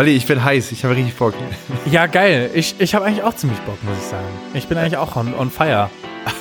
Olli, 0.00 0.12
ich 0.16 0.24
bin 0.24 0.42
heiß, 0.42 0.72
ich 0.72 0.82
habe 0.82 0.96
richtig 0.96 1.14
Bock. 1.16 1.34
Ja, 1.84 2.06
geil. 2.06 2.50
Ich, 2.54 2.74
ich 2.78 2.94
habe 2.94 3.04
eigentlich 3.04 3.22
auch 3.22 3.34
ziemlich 3.34 3.58
Bock, 3.60 3.76
muss 3.84 3.98
ich 3.98 4.04
sagen. 4.04 4.24
Ich 4.54 4.66
bin 4.66 4.78
eigentlich 4.78 4.96
auch 4.96 5.14
on, 5.14 5.34
on 5.34 5.50
fire. 5.50 5.90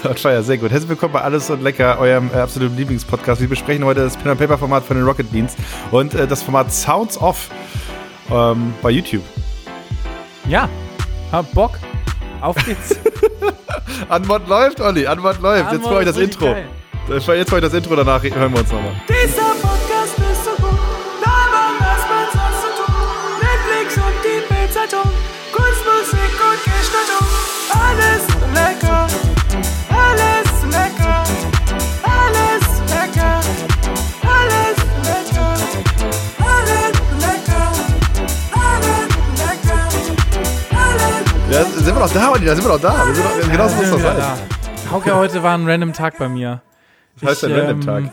on 0.05 0.15
fire, 0.15 0.41
sehr 0.43 0.57
gut. 0.57 0.71
Herzlich 0.71 0.87
willkommen 0.87 1.11
bei 1.11 1.19
Alles 1.19 1.49
und 1.49 1.61
Lecker, 1.61 1.99
eurem 1.99 2.31
äh, 2.33 2.37
absoluten 2.37 2.77
Lieblingspodcast. 2.77 3.41
Wir 3.41 3.49
besprechen 3.49 3.83
heute 3.83 3.99
das 3.99 4.15
Pen 4.15 4.31
and 4.31 4.39
Paper 4.39 4.57
Format 4.57 4.85
von 4.85 4.95
den 4.95 5.05
Rocket 5.05 5.29
Beans 5.29 5.57
und 5.91 6.13
äh, 6.13 6.25
das 6.25 6.41
Format 6.41 6.71
Sounds 6.71 7.17
Off 7.17 7.49
ähm, 8.31 8.73
bei 8.81 8.91
YouTube. 8.91 9.23
Ja, 10.47 10.69
hab 11.29 11.53
Bock. 11.53 11.71
Auf 12.39 12.55
geht's. 12.65 12.97
Antwort 14.07 14.47
läuft, 14.47 14.79
Olli, 14.79 15.05
Antwort 15.05 15.41
läuft. 15.41 15.65
Antwort 15.65 15.73
jetzt 15.73 15.87
für 15.89 15.95
euch 15.95 16.05
das 16.05 16.17
Intro. 16.17 16.45
Geil. 16.45 16.65
Jetzt 17.09 17.49
für 17.49 17.55
euch 17.55 17.61
das 17.61 17.73
Intro, 17.73 17.93
danach 17.97 18.23
hören 18.23 18.53
wir 18.53 18.59
uns 18.61 18.71
nochmal. 18.71 18.95
Dieser 19.09 19.41
Podcast 19.61 19.88
sind 41.89 41.97
wir 41.97 42.05
noch 42.05 42.13
da, 42.13 42.31
Olli? 42.31 42.45
Da 42.45 42.55
sind 42.55 42.65
wir 42.65 42.71
noch 42.71 42.81
da. 42.81 43.07
Wir 43.07 43.15
sind 43.15 43.25
noch, 43.25 43.51
genau 43.51 43.67
so 43.67 43.75
muss 43.77 43.89
das 43.89 44.01
sein. 44.01 44.39
Hauke, 44.91 45.15
heute 45.15 45.41
war 45.41 45.57
ein 45.57 45.67
random 45.67 45.91
Tag 45.91 46.19
bei 46.19 46.29
mir. 46.29 46.61
Was 47.19 47.31
heißt 47.31 47.43
ich, 47.43 47.49
der 47.49 47.63
Random-Tag? 47.63 48.03
Ähm, 48.03 48.09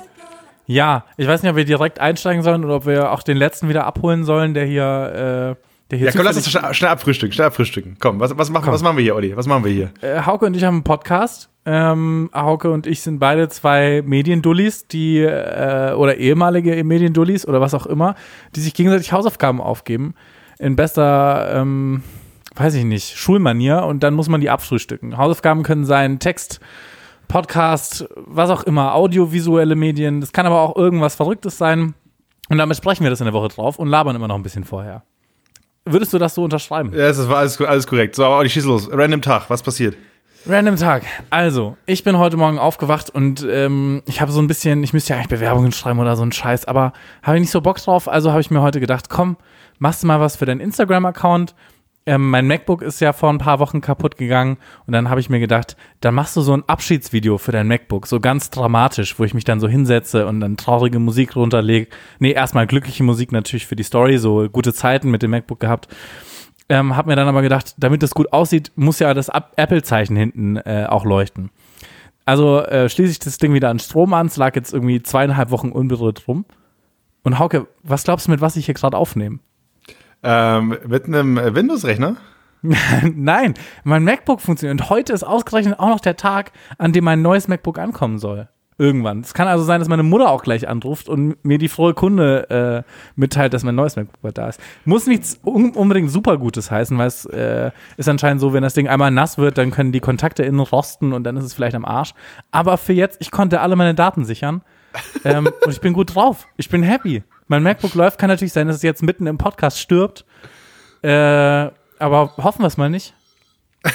ja, 0.67 1.05
ich 1.19 1.29
weiß 1.29 1.43
nicht, 1.43 1.51
ob 1.51 1.57
wir 1.57 1.67
direkt 1.67 1.99
einsteigen 1.99 2.43
sollen 2.43 2.65
oder 2.65 2.77
ob 2.77 2.87
wir 2.87 3.13
auch 3.13 3.23
den 3.23 3.37
letzten 3.37 3.69
wieder 3.69 3.85
abholen 3.85 4.25
sollen, 4.25 4.55
der 4.55 4.65
hier. 4.65 5.57
Äh, 5.59 5.63
der 5.91 5.99
hier 5.99 6.07
ja, 6.07 6.13
komm, 6.13 6.25
lass 6.25 6.37
uns 6.37 6.51
schnell, 6.51 6.73
schnell 6.73 6.91
abfrühstücken, 6.91 7.33
schnell 7.33 7.49
abfrühstücken. 7.49 7.99
Komm, 8.01 8.19
was, 8.19 8.37
was, 8.39 8.49
machen, 8.49 8.73
was 8.73 8.83
machen 8.83 8.97
wir 8.97 9.05
hier, 9.05 9.15
Olli? 9.15 9.37
Was 9.37 9.47
machen 9.47 9.63
wir 9.63 9.71
hier? 9.71 9.91
Äh, 10.01 10.23
Hauke 10.23 10.47
und 10.47 10.57
ich 10.57 10.65
haben 10.65 10.77
einen 10.77 10.85
Podcast. 10.85 11.51
Ähm, 11.67 12.31
Hauke 12.35 12.71
und 12.71 12.87
ich 12.87 13.03
sind 13.03 13.19
beide 13.19 13.51
zwei 13.51 14.03
Mediendullis, 14.07 14.89
die, 14.89 15.19
äh, 15.19 15.93
oder 15.93 16.17
ehemalige 16.17 16.83
Mediendullis 16.83 17.47
oder 17.47 17.61
was 17.61 17.75
auch 17.75 17.87
immer, 17.87 18.15
die 18.55 18.61
sich 18.61 18.73
gegenseitig 18.73 19.13
Hausaufgaben 19.13 19.61
aufgeben. 19.61 20.15
In 20.59 20.77
bester, 20.77 21.51
ähm, 21.55 22.03
weiß 22.57 22.75
ich 22.75 22.85
nicht, 22.85 23.17
Schulmanier 23.17 23.85
und 23.85 24.03
dann 24.03 24.15
muss 24.15 24.29
man 24.29 24.41
die 24.41 24.51
abfrühstücken. 24.51 25.17
Hausaufgaben 25.17 25.63
können 25.63 25.85
sein 25.85 26.19
Text 26.19 26.61
Podcast, 27.29 28.09
was 28.15 28.51
auch 28.51 28.63
immer, 28.63 28.95
audiovisuelle 28.95 29.75
Medien. 29.75 30.21
Das 30.21 30.33
kann 30.33 30.47
aber 30.47 30.61
auch 30.61 30.77
irgendwas 30.77 31.15
Verrücktes 31.15 31.59
sein. 31.59 31.95
Und 32.49 32.59
damit 32.59 32.77
sprechen 32.77 33.03
wir 33.03 33.11
das 33.11 33.21
in 33.21 33.25
der 33.25 33.35
Woche 33.35 33.49
drauf 33.49 33.79
und 33.79 33.89
labern 33.89 34.15
immer 34.15 34.29
noch 34.29 34.37
ein 34.37 34.43
bisschen 34.43 34.65
vorher. 34.65 35.03
Würdest 35.85 36.13
du 36.13 36.19
das 36.19 36.35
so 36.35 36.45
unterschreiben? 36.45 36.93
Ja, 36.93 37.09
das 37.09 37.29
war 37.29 37.39
alles, 37.39 37.61
alles 37.61 37.87
korrekt. 37.87 38.15
So, 38.17 38.25
aber 38.25 38.45
ich 38.45 38.53
schieße 38.53 38.67
los. 38.67 38.89
Random 38.91 39.23
Tag, 39.23 39.51
was 39.51 39.63
passiert? 39.63 39.97
Random 40.49 40.77
Tag. 40.77 41.03
Also, 41.31 41.77
ich 41.87 42.05
bin 42.05 42.19
heute 42.19 42.37
Morgen 42.37 42.59
aufgewacht 42.59 43.11
und 43.11 43.45
ähm, 43.51 44.03
ich 44.07 44.21
habe 44.21 44.31
so 44.31 44.41
ein 44.41 44.47
bisschen, 44.47 44.85
ich 44.85 44.93
müsste 44.93 45.11
ja 45.11 45.17
eigentlich 45.17 45.29
Bewerbungen 45.29 45.73
schreiben 45.73 45.99
oder 45.99 46.15
so 46.15 46.23
ein 46.23 46.31
Scheiß, 46.31 46.67
aber 46.67 46.93
habe 47.23 47.37
ich 47.37 47.41
nicht 47.41 47.51
so 47.51 47.61
Bock 47.61 47.79
drauf. 47.79 48.09
Also 48.09 48.31
habe 48.31 48.41
ich 48.41 48.51
mir 48.51 48.63
heute 48.63 48.79
gedacht, 48.79 49.09
komm, 49.09 49.37
machst 49.81 50.05
du 50.05 50.07
mal 50.07 50.21
was 50.21 50.37
für 50.37 50.47
deinen 50.47 50.61
Instagram-Account 50.61 51.57
ähm, 52.07 52.31
mein 52.31 52.47
MacBook 52.47 52.83
ist 52.83 53.01
ja 53.01 53.13
vor 53.13 53.31
ein 53.31 53.39
paar 53.39 53.59
Wochen 53.59 53.81
kaputt 53.81 54.17
gegangen 54.17 54.59
und 54.87 54.93
dann 54.93 55.11
habe 55.11 55.21
ich 55.21 55.29
mir 55.29 55.41
gedacht, 55.41 55.77
dann 56.01 56.15
machst 56.15 56.37
du 56.37 56.41
so 56.41 56.57
ein 56.57 56.63
Abschiedsvideo 56.67 57.37
für 57.37 57.51
dein 57.51 57.67
MacBook, 57.67 58.07
so 58.07 58.21
ganz 58.21 58.51
dramatisch, 58.51 59.19
wo 59.19 59.25
ich 59.25 59.35
mich 59.35 59.45
dann 59.45 59.59
so 59.59 59.67
hinsetze 59.67 60.27
und 60.27 60.41
dann 60.41 60.57
traurige 60.57 61.01
Musik 61.01 61.35
runterlege. 61.35 61.89
Nee, 62.21 62.31
erstmal 62.31 62.69
glückliche 62.69 63.03
Musik 63.03 63.33
natürlich 63.33 63.67
für 63.67 63.77
die 63.77 63.83
Story, 63.83 64.19
so 64.19 64.49
gute 64.49 64.73
Zeiten 64.73 65.11
mit 65.11 65.23
dem 65.23 65.33
MacBook 65.33 65.59
gehabt. 65.59 65.89
Ähm, 66.69 66.97
hab 66.97 67.07
mir 67.07 67.17
dann 67.17 67.29
aber 67.29 67.43
gedacht, 67.43 67.75
damit 67.77 68.03
das 68.03 68.15
gut 68.15 68.33
aussieht, 68.33 68.73
muss 68.77 69.01
ja 69.01 69.13
das 69.13 69.29
Apple-Zeichen 69.29 70.17
hinten 70.17 70.57
äh, 70.57 70.87
auch 70.89 71.05
leuchten. 71.05 71.51
Also 72.25 72.61
äh, 72.61 72.89
schließe 72.89 73.13
ich 73.13 73.19
das 73.21 73.39
Ding 73.39 73.53
wieder 73.53 73.71
an 73.71 73.79
Strom 73.79 74.13
an, 74.15 74.27
es 74.27 74.37
lag 74.37 74.55
jetzt 74.57 74.73
irgendwie 74.73 75.03
zweieinhalb 75.03 75.51
Wochen 75.51 75.71
unberührt 75.71 76.27
rum. 76.27 76.45
Und 77.23 77.39
Hauke, 77.41 77.67
was 77.83 78.05
glaubst 78.05 78.27
du, 78.27 78.31
mit 78.33 78.41
was 78.41 78.57
ich 78.57 78.67
hier 78.67 78.75
gerade 78.75 78.97
aufnehme? 78.97 79.39
Ähm, 80.23 80.77
mit 80.87 81.07
einem 81.07 81.37
Windows-Rechner? 81.37 82.17
Nein, 83.15 83.55
mein 83.85 84.05
MacBook 84.05 84.41
funktioniert. 84.41 84.81
Und 84.81 84.91
heute 84.91 85.13
ist 85.13 85.25
ausgerechnet 85.25 85.79
auch 85.79 85.89
noch 85.89 86.01
der 86.01 86.17
Tag, 86.17 86.53
an 86.79 86.93
dem 86.93 87.05
mein 87.05 87.23
neues 87.23 87.49
MacBook 87.49 87.79
ankommen 87.79 88.19
soll. 88.19 88.49
Irgendwann. 88.79 89.21
Es 89.21 89.33
kann 89.33 89.49
also 89.49 89.65
sein, 89.65 89.81
dass 89.81 89.89
meine 89.89 90.03
Mutter 90.03 90.31
auch 90.31 90.43
gleich 90.43 90.69
anruft 90.69 91.09
und 91.09 91.43
mir 91.43 91.57
die 91.57 91.69
frohe 91.69 91.95
Kunde 91.95 92.85
äh, 92.85 92.93
mitteilt, 93.15 93.55
dass 93.55 93.65
mein 93.65 93.75
neues 93.75 93.97
MacBook 93.97 94.35
da 94.35 94.49
ist. 94.51 94.61
Muss 94.85 95.07
nichts 95.07 95.41
un 95.47 95.71
unbedingt 95.71 96.11
super 96.11 96.37
Gutes 96.37 96.71
heißen, 96.71 96.99
weil 96.99 97.07
es 97.07 97.25
äh, 97.25 97.71
ist 97.97 98.09
anscheinend 98.09 98.43
so, 98.43 98.53
wenn 98.53 98.63
das 98.63 98.75
Ding 98.75 98.87
einmal 98.87 99.11
nass 99.11 99.39
wird, 99.39 99.57
dann 99.57 99.71
können 99.71 99.93
die 99.93 100.01
Kontakte 100.01 100.43
innen 100.43 100.61
rosten 100.61 101.15
und 101.15 101.25
dann 101.25 101.39
ist 101.39 101.45
es 101.45 101.55
vielleicht 101.55 101.75
am 101.75 101.87
Arsch. 101.87 102.13
Aber 102.51 102.77
für 102.77 102.93
jetzt, 102.93 103.17
ich 103.21 103.31
konnte 103.31 103.63
alle 103.63 103.77
meine 103.77 103.95
Daten 103.95 104.27
sichern 104.27 104.61
ähm, 105.25 105.49
und 105.65 105.73
ich 105.73 105.81
bin 105.81 105.95
gut 105.95 106.15
drauf. 106.15 106.47
Ich 106.59 106.69
bin 106.69 106.83
happy. 106.83 107.23
Mein 107.49 107.63
MacBook 107.63 107.95
läuft, 107.95 108.19
kann 108.19 108.29
natürlich 108.29 108.53
sein, 108.53 108.67
dass 108.67 108.77
es 108.77 108.83
jetzt 108.83 109.03
mitten 109.03 109.27
im 109.27 109.39
Podcast 109.39 109.79
stirbt. 109.79 110.25
Äh, 111.03 111.71
aber 111.99 112.37
hoffen 112.37 112.63
wir 112.63 112.67
es 112.67 112.77
mal 112.77 112.91
nicht. 112.91 113.15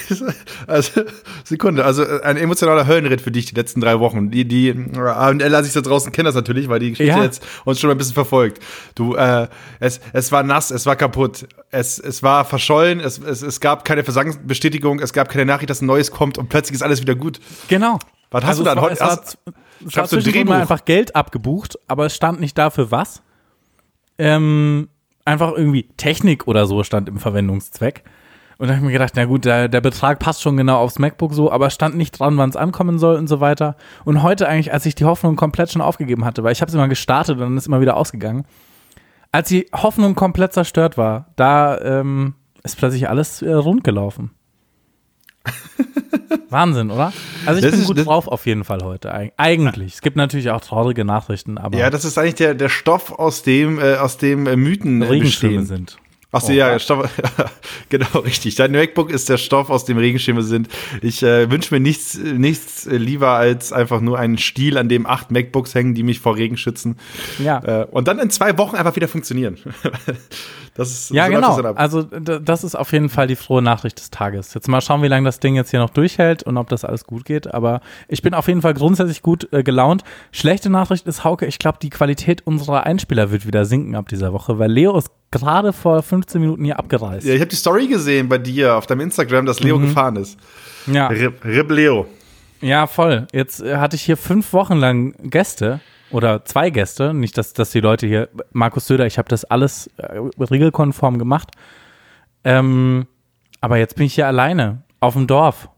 Also, 0.68 1.02
Sekunde, 1.44 1.84
also 1.84 2.04
äh, 2.04 2.22
ein 2.24 2.38
emotionaler 2.38 2.88
Höllenritt 2.88 3.20
für 3.20 3.32
dich 3.32 3.46
die 3.46 3.56
letzten 3.56 3.82
drei 3.82 4.00
Wochen. 4.00 4.32
Die, 4.32 4.46
die 4.46 4.72
und 4.72 5.42
Ella 5.42 5.64
sich 5.64 5.74
da 5.74 5.82
draußen 5.82 6.12
kennen 6.12 6.26
das 6.26 6.36
natürlich, 6.36 6.70
weil 6.70 6.80
die 6.80 6.92
Geschichte 6.92 7.18
ja. 7.18 7.24
jetzt 7.24 7.44
uns 7.66 7.80
schon 7.80 7.90
ein 7.90 7.98
bisschen 7.98 8.14
verfolgt. 8.14 8.62
Du, 8.96 9.16
äh, 9.16 9.48
es, 9.80 10.00
es 10.14 10.32
war 10.32 10.44
nass, 10.44 10.72
es 10.72 10.86
war 10.86 10.96
kaputt, 10.96 11.48
es, 11.72 12.00
es 12.00 12.24
war 12.24 12.46
verschollen, 12.46 13.00
es, 13.00 13.18
es, 13.18 13.42
es 13.42 13.60
gab 13.60 13.84
keine 13.84 14.04
Versangsbestätigung, 14.04 15.00
es 15.00 15.12
gab 15.12 15.30
keine 15.30 15.46
Nachricht, 15.46 15.70
dass 15.70 15.82
ein 15.82 15.88
neues 15.88 16.12
kommt 16.12 16.38
und 16.38 16.48
plötzlich 16.48 16.76
ist 16.76 16.84
alles 16.84 17.02
wieder 17.02 17.16
gut. 17.16 17.40
Genau. 17.68 18.00
Was 18.30 18.44
hast 18.44 18.50
also 18.50 18.64
du 18.64 18.70
dann 18.70 18.82
heute? 18.82 19.00
War, 19.02 19.22
es 19.86 19.98
war 20.14 20.46
mal 20.46 20.62
einfach 20.62 20.86
Geld 20.86 21.16
abgebucht, 21.16 21.78
aber 21.88 22.06
es 22.06 22.16
stand 22.16 22.40
nicht 22.40 22.58
dafür 22.58 22.92
was 22.92 23.22
ähm, 24.22 24.88
einfach 25.26 25.52
irgendwie 25.52 25.90
Technik 25.98 26.48
oder 26.48 26.68
so 26.68 26.84
stand 26.84 27.10
im 27.10 27.18
Verwendungszweck. 27.18 28.04
Und 28.60 28.68
da 28.68 28.76
habe 28.76 28.84
ich 28.84 28.86
mir 28.86 28.94
gedacht, 28.94 29.14
na 29.16 29.26
gut, 29.26 29.46
der, 29.46 29.68
der 29.68 29.82
Betrag 29.82 30.20
passt 30.20 30.44
schon 30.44 30.56
genau 30.56 30.78
aufs 30.78 31.00
MacBook 31.00 31.34
so, 31.34 31.52
aber 31.52 31.72
stand 31.72 31.98
nicht 31.98 32.12
dran, 32.12 32.38
wann 32.38 32.52
es 32.52 32.56
ankommen 32.56 33.00
soll 33.00 33.16
und 33.16 33.28
so 33.28 33.40
weiter. 33.40 33.76
Und 34.06 34.22
heute 34.22 34.48
eigentlich, 34.48 34.72
als 34.72 34.86
ich 34.86 34.94
die 34.94 35.06
Hoffnung 35.06 35.36
komplett 35.36 35.72
schon 35.72 35.82
aufgegeben 35.82 36.24
hatte, 36.24 36.44
weil 36.44 36.52
ich 36.52 36.62
habe 36.62 36.70
es 36.70 36.76
immer 36.76 36.88
gestartet 36.88 37.38
und 37.38 37.42
dann 37.42 37.58
ist 37.58 37.66
immer 37.66 37.82
wieder 37.82 37.98
ausgegangen. 37.98 38.46
Als 39.32 39.50
die 39.50 39.66
Hoffnung 39.74 40.14
komplett 40.14 40.54
zerstört 40.54 40.96
war, 40.96 41.32
da 41.36 41.80
ähm, 41.80 42.36
ist 42.62 42.78
plötzlich 42.78 43.10
alles 43.10 43.42
äh, 43.42 43.52
rund 43.52 43.84
gelaufen. 43.84 44.30
Wahnsinn, 46.50 46.92
oder? 46.92 47.14
Also 47.46 47.58
ich 47.58 47.64
das 47.64 47.72
bin 47.72 47.82
ist, 47.82 47.88
gut 47.88 48.06
drauf 48.06 48.28
auf 48.28 48.46
jeden 48.46 48.64
Fall 48.64 48.84
heute. 48.84 49.14
Eigentlich. 49.38 49.96
Es 49.96 50.02
gibt 50.02 50.18
natürlich 50.18 50.52
auch 50.52 50.62
traurige 50.62 51.06
Nachrichten, 51.06 51.58
aber. 51.58 51.78
Ja, 51.78 51.90
das 51.90 52.06
ist 52.06 52.18
eigentlich 52.18 52.36
der, 52.36 52.54
der 52.54 52.70
Stoff, 52.70 53.12
aus 53.12 53.44
dem, 53.44 53.80
äh, 53.80 53.96
aus 53.96 54.18
dem 54.18 54.48
äh, 54.48 54.56
Mythen 54.56 55.02
Regenschirme 55.02 55.66
sind. 55.66 55.98
Ach 56.34 56.40
so, 56.40 56.54
oh, 56.54 56.56
ja, 56.56 56.80
Stoff, 56.80 57.10
genau, 57.90 58.20
richtig. 58.20 58.56
Dein 58.56 58.72
MacBook 58.72 59.12
ist 59.12 59.28
der 59.28 59.38
Stoff, 59.38 59.70
aus 59.70 59.84
dem 59.84 59.98
Regenschirme 59.98 60.44
sind. 60.44 60.70
Ich 61.02 61.22
äh, 61.24 61.52
wünsche 61.52 61.74
mir 61.74 61.82
nichts, 61.82 62.18
nichts 62.18 62.86
lieber 62.86 63.32
als 63.32 63.74
einfach 63.74 64.00
nur 64.00 64.18
einen 64.18 64.38
Stiel, 64.38 64.78
an 64.78 64.88
dem 64.88 65.06
acht 65.06 65.32
MacBooks 65.32 65.76
hängen, 65.76 65.94
die 65.94 66.04
mich 66.04 66.22
vor 66.22 66.38
Regen 66.38 66.56
schützen. 66.56 66.96
Ja. 67.44 67.82
Äh, 67.82 67.86
und 67.92 68.08
dann 68.08 68.18
in 68.20 68.30
zwei 68.30 68.58
Wochen 68.58 68.78
einfach 68.78 68.96
wieder 68.96 69.10
funktionieren. 69.10 69.58
das 70.74 70.92
ist, 70.92 71.12
ja, 71.12 71.26
so 71.26 71.32
genau. 71.34 71.74
Also, 71.74 72.04
das 72.04 72.64
ist 72.64 72.76
auf 72.76 72.94
jeden 72.94 73.10
Fall 73.10 73.28
die 73.28 73.36
frohe 73.36 73.62
Nachricht 73.62 74.00
des 74.00 74.10
Tages. 74.10 74.54
Jetzt 74.54 74.70
mal 74.70 74.80
schauen, 74.80 75.04
wie 75.04 75.10
lange 75.10 75.26
das 75.26 75.42
Ding 75.42 75.56
jetzt 75.56 75.72
hier 75.72 75.82
noch 75.82 75.90
durchhält 75.90 76.44
und 76.44 76.56
ob 76.56 76.70
das 76.70 76.86
alles 76.86 77.04
gut 77.04 77.26
geht. 77.26 77.54
Aber 77.54 77.82
ich 78.08 78.22
bin 78.22 78.34
auf 78.34 78.48
jeden 78.48 78.62
Fall 78.62 78.74
grundsätzlich 78.74 79.22
gut 79.22 79.52
äh, 79.52 79.64
gelaunt. 79.64 80.06
Schlechte 80.32 80.70
Nachricht 80.70 81.08
ist, 81.08 81.26
Hauke, 81.26 81.46
ich 81.46 81.60
glaube, 81.60 81.80
die 81.82 81.90
Qualität 81.90 82.48
unserer 82.48 82.86
Einspieler 82.86 83.32
wird 83.32 83.46
wieder 83.46 83.66
sinken 83.66 83.96
ab 83.96 84.08
dieser 84.08 84.32
Woche, 84.32 84.58
weil 84.58 84.72
Leo 84.72 84.98
ist 84.98 85.10
gerade 85.32 85.74
vor 85.74 86.04
15 86.04 86.42
Minuten 86.42 86.66
hier 86.66 86.78
abgereist. 86.78 87.26
Ja, 87.26 87.34
ich 87.34 87.40
habe 87.40 87.50
die 87.50 87.56
Story 87.56 87.88
gesehen 87.88 88.30
bei 88.30 88.38
dir 88.38 88.76
auf 88.76 88.86
deinem 88.86 89.02
Instagram, 89.02 89.46
dass 89.46 89.62
Leo 89.62 89.80
mhm. 89.80 89.88
gefahren 89.88 90.16
ist. 90.18 90.38
Ja. 90.88 91.08
Rip, 91.08 91.44
Rip 91.44 91.72
Leo. 91.72 92.06
Ja, 92.62 92.86
voll. 92.86 93.28
Jetzt 93.32 93.62
äh, 93.62 93.78
hatte 93.78 93.96
ich 93.96 94.04
hier 94.04 94.18
fünf 94.18 94.54
Wochen 94.54 94.76
lang 94.76 95.14
Gäste 95.30 95.80
oder 96.12 96.46
zwei 96.46 96.70
Gäste. 96.70 97.14
Nicht, 97.14 97.38
dass, 97.38 97.54
dass 97.54 97.72
die 97.72 97.80
Leute 97.80 98.06
hier, 98.06 98.30
Markus 98.52 98.88
Söder, 98.88 99.08
ich 99.08 99.18
habe 99.18 99.30
das 99.30 99.46
alles 99.46 99.88
äh, 99.98 100.20
regelkonform 100.40 101.18
gemacht. 101.18 101.52
Ähm, 102.44 103.08
aber 103.62 103.78
jetzt 103.78 103.96
bin 103.96 104.06
ich 104.06 104.16
hier 104.16 104.28
alleine 104.28 104.84
auf 105.00 105.14
dem 105.14 105.28
Dorf 105.28 105.70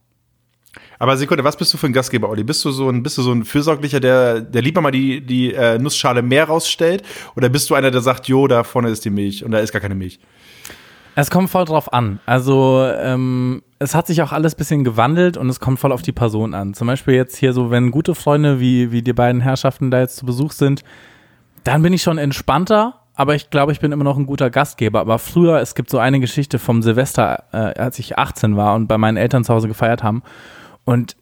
aber 1.00 1.18
Sekunde, 1.18 1.44
was 1.44 1.58
bist 1.58 1.74
du 1.74 1.78
für 1.78 1.88
ein 1.88 1.94
Gastgeber, 1.94 2.30
Olli? 2.30 2.44
Bist 2.44 2.64
du 2.66 2.72
so 2.72 2.90
ein, 2.90 3.04
bist 3.04 3.18
du 3.18 3.22
so 3.22 3.32
ein 3.32 3.44
Fürsorglicher, 3.44 4.00
der, 4.00 4.42
der 4.42 4.62
lieber 4.62 4.82
mal 4.82 4.92
die, 4.92 5.22
die 5.22 5.54
äh, 5.54 5.78
Nussschale 5.78 6.22
mehr 6.22 6.46
rausstellt? 6.46 7.04
Oder 7.36 7.50
bist 7.50 7.70
du 7.70 7.76
einer, 7.76 7.92
der 7.92 8.02
sagt, 8.02 8.28
jo, 8.28 8.48
da 8.48 8.64
vorne 8.64 8.90
ist 8.90 9.06
die 9.06 9.10
Milch 9.10 9.44
und 9.44 9.52
da 9.52 9.60
ist 9.60 9.72
gar 9.72 9.82
keine 9.82 9.96
Milch? 9.96 10.20
Es 11.16 11.30
kommt 11.30 11.50
voll 11.50 11.66
drauf 11.66 11.94
an. 11.94 12.20
Also 12.26 12.88
ähm, 12.98 13.62
es 13.80 13.94
hat 13.94 14.08
sich 14.08 14.22
auch 14.22 14.32
alles 14.32 14.56
bisschen 14.56 14.84
gewandelt 14.84 15.38
und 15.38 15.48
es 15.50 15.60
kommt 15.60 15.80
voll 15.80 15.92
auf 15.92 16.02
die 16.02 16.12
Person 16.12 16.54
an. 16.54 16.74
Zum 16.74 16.88
Beispiel 16.88 17.14
jetzt 17.14 17.38
hier 17.38 17.54
so, 17.54 17.70
wenn 17.70 17.92
gute 17.92 18.16
Freunde 18.16 18.60
wie, 18.60 18.92
wie 18.92 19.04
die 19.04 19.14
beiden 19.14 19.42
Herrschaften 19.42 19.92
da 19.92 20.00
jetzt 20.00 20.16
zu 20.16 20.26
Besuch 20.26 20.54
sind, 20.54 20.84
dann 21.64 21.82
bin 21.82 21.94
ich 21.94 22.02
schon 22.02 22.18
entspannter 22.18 23.00
aber 23.16 23.36
ich 23.36 23.50
glaube, 23.50 23.72
ich 23.72 23.80
bin 23.80 23.92
immer 23.92 24.04
noch 24.04 24.18
ein 24.18 24.26
guter 24.26 24.50
Gastgeber. 24.50 25.00
Aber 25.00 25.20
früher, 25.20 25.60
es 25.60 25.76
gibt 25.76 25.90
so 25.90 26.00
eine 26.00 26.20
Geschichte 26.20 26.58
vom 26.58 26.82
Silvester, 26.82 27.44
äh, 27.52 27.80
als 27.80 28.00
ich 28.00 28.18
18 28.18 28.58
war 28.58 28.76
und 28.76 28.88
bei 28.88 28.98
meinen 28.98 29.18
Eltern 29.18 29.44
zu 29.44 29.54
Hause 29.54 29.68
gefeiert 29.68 30.04
haben. 30.04 30.24
Und 30.86 31.16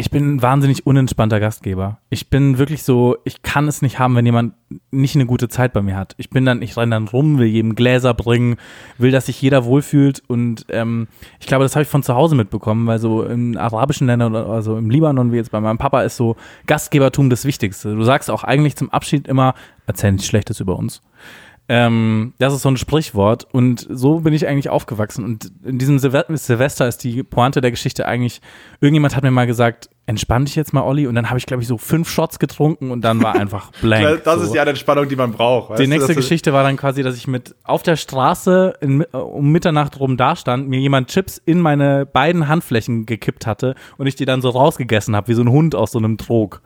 ich 0.00 0.12
bin 0.12 0.36
ein 0.36 0.42
wahnsinnig 0.42 0.86
unentspannter 0.86 1.40
Gastgeber. 1.40 1.98
Ich 2.08 2.30
bin 2.30 2.56
wirklich 2.56 2.84
so, 2.84 3.16
ich 3.24 3.42
kann 3.42 3.66
es 3.66 3.82
nicht 3.82 3.98
haben, 3.98 4.14
wenn 4.14 4.24
jemand 4.24 4.54
nicht 4.92 5.16
eine 5.16 5.26
gute 5.26 5.48
Zeit 5.48 5.72
bei 5.72 5.82
mir 5.82 5.96
hat. 5.96 6.14
Ich 6.18 6.30
bin 6.30 6.44
dann, 6.44 6.62
ich 6.62 6.76
renne 6.76 6.94
dann 6.94 7.08
rum, 7.08 7.38
will 7.38 7.48
jedem 7.48 7.74
Gläser 7.74 8.14
bringen, 8.14 8.58
will, 8.96 9.10
dass 9.10 9.26
sich 9.26 9.42
jeder 9.42 9.64
wohlfühlt 9.64 10.22
und 10.28 10.66
ähm, 10.68 11.08
ich 11.40 11.48
glaube, 11.48 11.64
das 11.64 11.74
habe 11.74 11.82
ich 11.82 11.88
von 11.88 12.04
zu 12.04 12.14
Hause 12.14 12.36
mitbekommen, 12.36 12.86
weil 12.86 13.00
so 13.00 13.24
in 13.24 13.56
arabischen 13.56 14.06
Ländern 14.06 14.36
oder 14.36 14.46
also 14.48 14.76
im 14.76 14.88
Libanon, 14.88 15.32
wie 15.32 15.36
jetzt 15.36 15.50
bei 15.50 15.60
meinem 15.60 15.78
Papa, 15.78 16.02
ist 16.02 16.16
so 16.16 16.36
Gastgebertum 16.68 17.28
das 17.28 17.44
Wichtigste. 17.44 17.96
Du 17.96 18.04
sagst 18.04 18.30
auch 18.30 18.44
eigentlich 18.44 18.76
zum 18.76 18.90
Abschied 18.90 19.26
immer, 19.26 19.54
erzähl 19.88 20.12
nichts 20.12 20.28
Schlechtes 20.28 20.60
über 20.60 20.76
uns. 20.76 21.02
Ähm, 21.70 22.32
das 22.38 22.54
ist 22.54 22.62
so 22.62 22.70
ein 22.70 22.78
Sprichwort 22.78 23.46
und 23.52 23.86
so 23.90 24.20
bin 24.20 24.32
ich 24.32 24.48
eigentlich 24.48 24.70
aufgewachsen. 24.70 25.22
Und 25.22 25.52
in 25.62 25.78
diesem 25.78 25.98
Silve 25.98 26.24
Silvester 26.30 26.88
ist 26.88 27.04
die 27.04 27.22
Pointe 27.22 27.60
der 27.60 27.70
Geschichte 27.70 28.06
eigentlich, 28.06 28.40
irgendjemand 28.80 29.14
hat 29.14 29.22
mir 29.22 29.30
mal 29.30 29.46
gesagt, 29.46 29.90
entspann 30.06 30.46
dich 30.46 30.56
jetzt 30.56 30.72
mal, 30.72 30.80
Olli. 30.80 31.06
Und 31.06 31.14
dann 31.14 31.28
habe 31.28 31.38
ich, 31.38 31.44
glaube 31.44 31.62
ich, 31.62 31.68
so 31.68 31.76
fünf 31.76 32.08
Shots 32.08 32.38
getrunken 32.38 32.90
und 32.90 33.02
dann 33.02 33.22
war 33.22 33.34
einfach 33.34 33.70
blank. 33.82 34.24
das 34.24 34.36
so. 34.36 34.46
ist 34.46 34.54
ja 34.54 34.64
die 34.64 34.70
Entspannung, 34.70 35.10
die 35.10 35.16
man 35.16 35.32
braucht. 35.32 35.78
Die 35.78 35.86
nächste 35.86 36.14
Geschichte 36.14 36.54
war 36.54 36.62
dann 36.62 36.78
quasi, 36.78 37.02
dass 37.02 37.16
ich 37.16 37.26
mit 37.26 37.54
auf 37.64 37.82
der 37.82 37.96
Straße 37.96 38.72
in, 38.80 39.02
um 39.04 39.52
Mitternacht 39.52 40.00
rum 40.00 40.16
dastand, 40.16 40.70
mir 40.70 40.80
jemand 40.80 41.08
Chips 41.08 41.40
in 41.44 41.60
meine 41.60 42.06
beiden 42.06 42.48
Handflächen 42.48 43.04
gekippt 43.04 43.46
hatte 43.46 43.74
und 43.98 44.06
ich 44.06 44.16
die 44.16 44.24
dann 44.24 44.40
so 44.40 44.48
rausgegessen 44.48 45.14
habe, 45.14 45.28
wie 45.28 45.34
so 45.34 45.42
ein 45.42 45.50
Hund 45.50 45.74
aus 45.74 45.92
so 45.92 45.98
einem 45.98 46.16
Trog. 46.16 46.62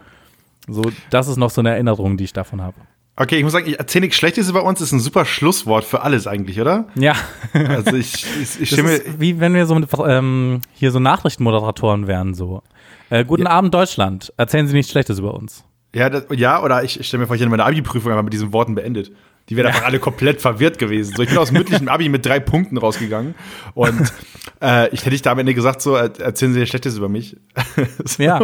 So, 0.69 0.93
das 1.11 1.27
ist 1.27 1.39
noch 1.39 1.51
so 1.51 1.61
eine 1.61 1.71
Erinnerung, 1.71 2.17
die 2.17 2.25
ich 2.25 2.33
davon 2.33 2.63
habe. 2.63 2.77
Okay, 3.23 3.37
ich 3.37 3.45
muss 3.45 3.53
sagen, 3.53 3.69
ich 3.69 3.79
erzähle 3.79 4.03
nichts 4.03 4.17
Schlechtes 4.17 4.49
über 4.49 4.65
uns, 4.65 4.81
ist 4.81 4.91
ein 4.91 4.99
super 4.99 5.25
Schlusswort 5.25 5.85
für 5.85 6.03
alles 6.03 6.27
eigentlich, 6.27 6.61
oder? 6.61 6.89
Ja. 6.97 7.15
Also 7.53 7.95
ich, 7.97 8.27
ich, 8.43 8.63
ich 8.63 8.71
stimme. 8.71 9.01
wie 9.17 9.39
wenn 9.39 9.55
wir 9.55 9.67
so 9.67 9.81
ähm, 10.05 10.61
hier 10.73 10.91
so 10.91 10.99
Nachrichtenmoderatoren 10.99 12.09
wären, 12.09 12.35
so. 12.35 12.63
Äh, 13.11 13.25
guten 13.25 13.45
ja. 13.45 13.51
Abend, 13.51 13.75
Deutschland. 13.75 14.33
Erzählen 14.37 14.67
Sie 14.67 14.75
nichts 14.75 14.91
Schlechtes 14.91 15.21
über 15.21 15.35
uns. 15.35 15.63
Ja, 15.95 16.11
das, 16.11 16.25
ja 16.35 16.61
oder 16.63 16.83
ich 16.83 17.07
stelle 17.07 17.21
mir 17.21 17.27
vor, 17.29 17.37
ich 17.37 17.43
hätte 17.43 17.51
meine 17.51 17.65
Abi-Prüfung 17.65 18.11
einmal 18.11 18.25
mit 18.25 18.33
diesen 18.33 18.53
Worten 18.53 18.75
beendet. 18.75 19.13
Die 19.49 19.57
wären 19.57 19.67
ja. 19.67 19.71
einfach 19.71 19.87
alle 19.87 20.01
komplett 20.01 20.41
verwirrt 20.41 20.79
gewesen. 20.79 21.15
So, 21.15 21.23
ich 21.23 21.29
bin 21.29 21.39
aus 21.39 21.53
mündlichem 21.53 21.89
Abi 21.89 22.09
mit 22.09 22.27
drei 22.27 22.41
Punkten 22.41 22.77
rausgegangen 22.77 23.37
und 23.75 24.13
äh, 24.61 24.89
ich 24.89 25.05
hätte 25.05 25.15
ich 25.15 25.23
da 25.23 25.31
am 25.31 25.39
Ende 25.39 25.55
gesagt, 25.55 25.81
so, 25.81 25.95
erzählen 25.95 26.55
Sie 26.55 26.59
nichts 26.59 26.71
Schlechtes 26.71 26.97
über 26.97 27.09
mich. 27.09 27.37
so. 28.05 28.23
Ja. 28.23 28.41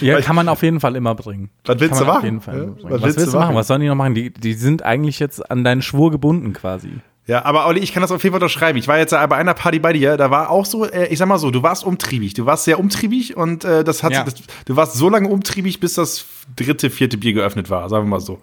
Ja, 0.00 0.20
kann 0.20 0.36
man 0.36 0.48
auf 0.48 0.62
jeden 0.62 0.80
Fall 0.80 0.96
immer 0.96 1.14
bringen. 1.14 1.50
Was 1.64 1.80
willst 1.80 2.00
du 2.00 2.04
machen? 2.04 2.40
Ja? 2.46 2.52
Was, 2.82 3.02
was, 3.02 3.16
willst 3.16 3.34
du 3.34 3.38
machen? 3.38 3.54
Was 3.54 3.66
sollen 3.66 3.80
die 3.80 3.88
noch 3.88 3.94
machen? 3.94 4.14
Die, 4.14 4.30
die 4.30 4.54
sind 4.54 4.82
eigentlich 4.82 5.18
jetzt 5.18 5.50
an 5.50 5.64
deinen 5.64 5.82
Schwur 5.82 6.10
gebunden 6.10 6.52
quasi. 6.52 6.90
Ja, 7.26 7.44
aber 7.44 7.66
Olli, 7.66 7.80
ich 7.80 7.92
kann 7.92 8.00
das 8.00 8.10
auf 8.10 8.22
jeden 8.24 8.32
Fall 8.32 8.42
unterschreiben. 8.42 8.76
Ich 8.78 8.88
war 8.88 8.98
jetzt 8.98 9.12
bei 9.12 9.36
einer 9.36 9.54
Party 9.54 9.78
bei 9.78 9.92
dir, 9.92 10.16
da 10.16 10.30
war 10.30 10.50
auch 10.50 10.66
so, 10.66 10.84
äh, 10.84 11.06
ich 11.06 11.18
sag 11.18 11.28
mal 11.28 11.38
so, 11.38 11.50
du 11.50 11.62
warst 11.62 11.84
umtriebig. 11.84 12.34
Du 12.34 12.44
warst 12.44 12.64
sehr 12.64 12.80
umtriebig 12.80 13.36
und 13.36 13.64
äh, 13.64 13.84
das 13.84 14.02
hat, 14.02 14.12
ja. 14.12 14.24
das, 14.24 14.34
du 14.64 14.76
warst 14.76 14.94
so 14.94 15.08
lange 15.08 15.28
umtriebig, 15.28 15.78
bis 15.78 15.94
das 15.94 16.26
dritte, 16.56 16.90
vierte 16.90 17.16
Bier 17.16 17.32
geöffnet 17.32 17.70
war, 17.70 17.88
sagen 17.88 18.06
wir 18.06 18.10
mal 18.10 18.20
so. 18.20 18.40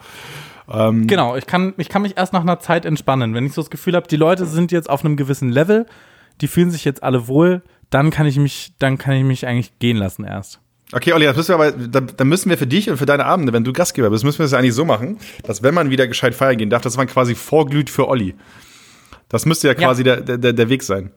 Ähm, 0.69 1.07
genau, 1.07 1.35
ich 1.35 1.45
kann, 1.45 1.73
ich 1.77 1.89
kann 1.89 2.01
mich 2.01 2.17
erst 2.17 2.33
nach 2.33 2.41
einer 2.41 2.59
Zeit 2.59 2.85
entspannen. 2.85 3.33
Wenn 3.33 3.45
ich 3.45 3.53
so 3.53 3.61
das 3.61 3.69
Gefühl 3.69 3.95
habe, 3.95 4.07
die 4.07 4.15
Leute 4.15 4.45
sind 4.45 4.71
jetzt 4.71 4.89
auf 4.89 5.03
einem 5.03 5.17
gewissen 5.17 5.49
Level, 5.49 5.85
die 6.41 6.47
fühlen 6.47 6.71
sich 6.71 6.85
jetzt 6.85 7.03
alle 7.03 7.27
wohl, 7.27 7.63
dann 7.89 8.09
kann 8.09 8.25
ich 8.25 8.37
mich, 8.37 8.73
dann 8.79 8.97
kann 8.97 9.15
ich 9.15 9.23
mich 9.23 9.47
eigentlich 9.47 9.79
gehen 9.79 9.97
lassen 9.97 10.23
erst. 10.23 10.61
Okay, 10.93 11.11
Olli, 11.11 11.25
das 11.25 11.35
müssen 11.35 11.49
wir 11.49 11.55
aber, 11.55 11.71
dann, 11.71 12.11
dann 12.15 12.27
müssen 12.27 12.49
wir 12.49 12.57
für 12.57 12.67
dich 12.67 12.89
und 12.89 12.97
für 12.97 13.05
deine 13.05 13.25
Abende, 13.25 13.51
wenn 13.51 13.63
du 13.63 13.73
Gastgeber 13.73 14.09
bist, 14.09 14.23
müssen 14.23 14.39
wir 14.39 14.45
es 14.45 14.53
eigentlich 14.53 14.73
so 14.73 14.85
machen, 14.85 15.17
dass 15.43 15.61
wenn 15.61 15.73
man 15.73 15.89
wieder 15.89 16.07
gescheit 16.07 16.33
feiern 16.33 16.57
gehen 16.57 16.69
darf, 16.69 16.81
dass 16.81 16.95
man 16.95 17.07
quasi 17.07 17.35
vorglüht 17.35 17.89
für 17.89 18.07
Olli. 18.07 18.35
Das 19.27 19.45
müsste 19.45 19.67
ja 19.67 19.73
quasi. 19.73 20.03
Der, 20.03 20.21
der, 20.21 20.53
der 20.53 20.69
Weg 20.69 20.83
sein. 20.83 21.11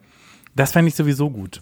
Das 0.56 0.72
fände 0.72 0.88
ich 0.88 0.96
sowieso 0.96 1.31
gut. 1.31 1.61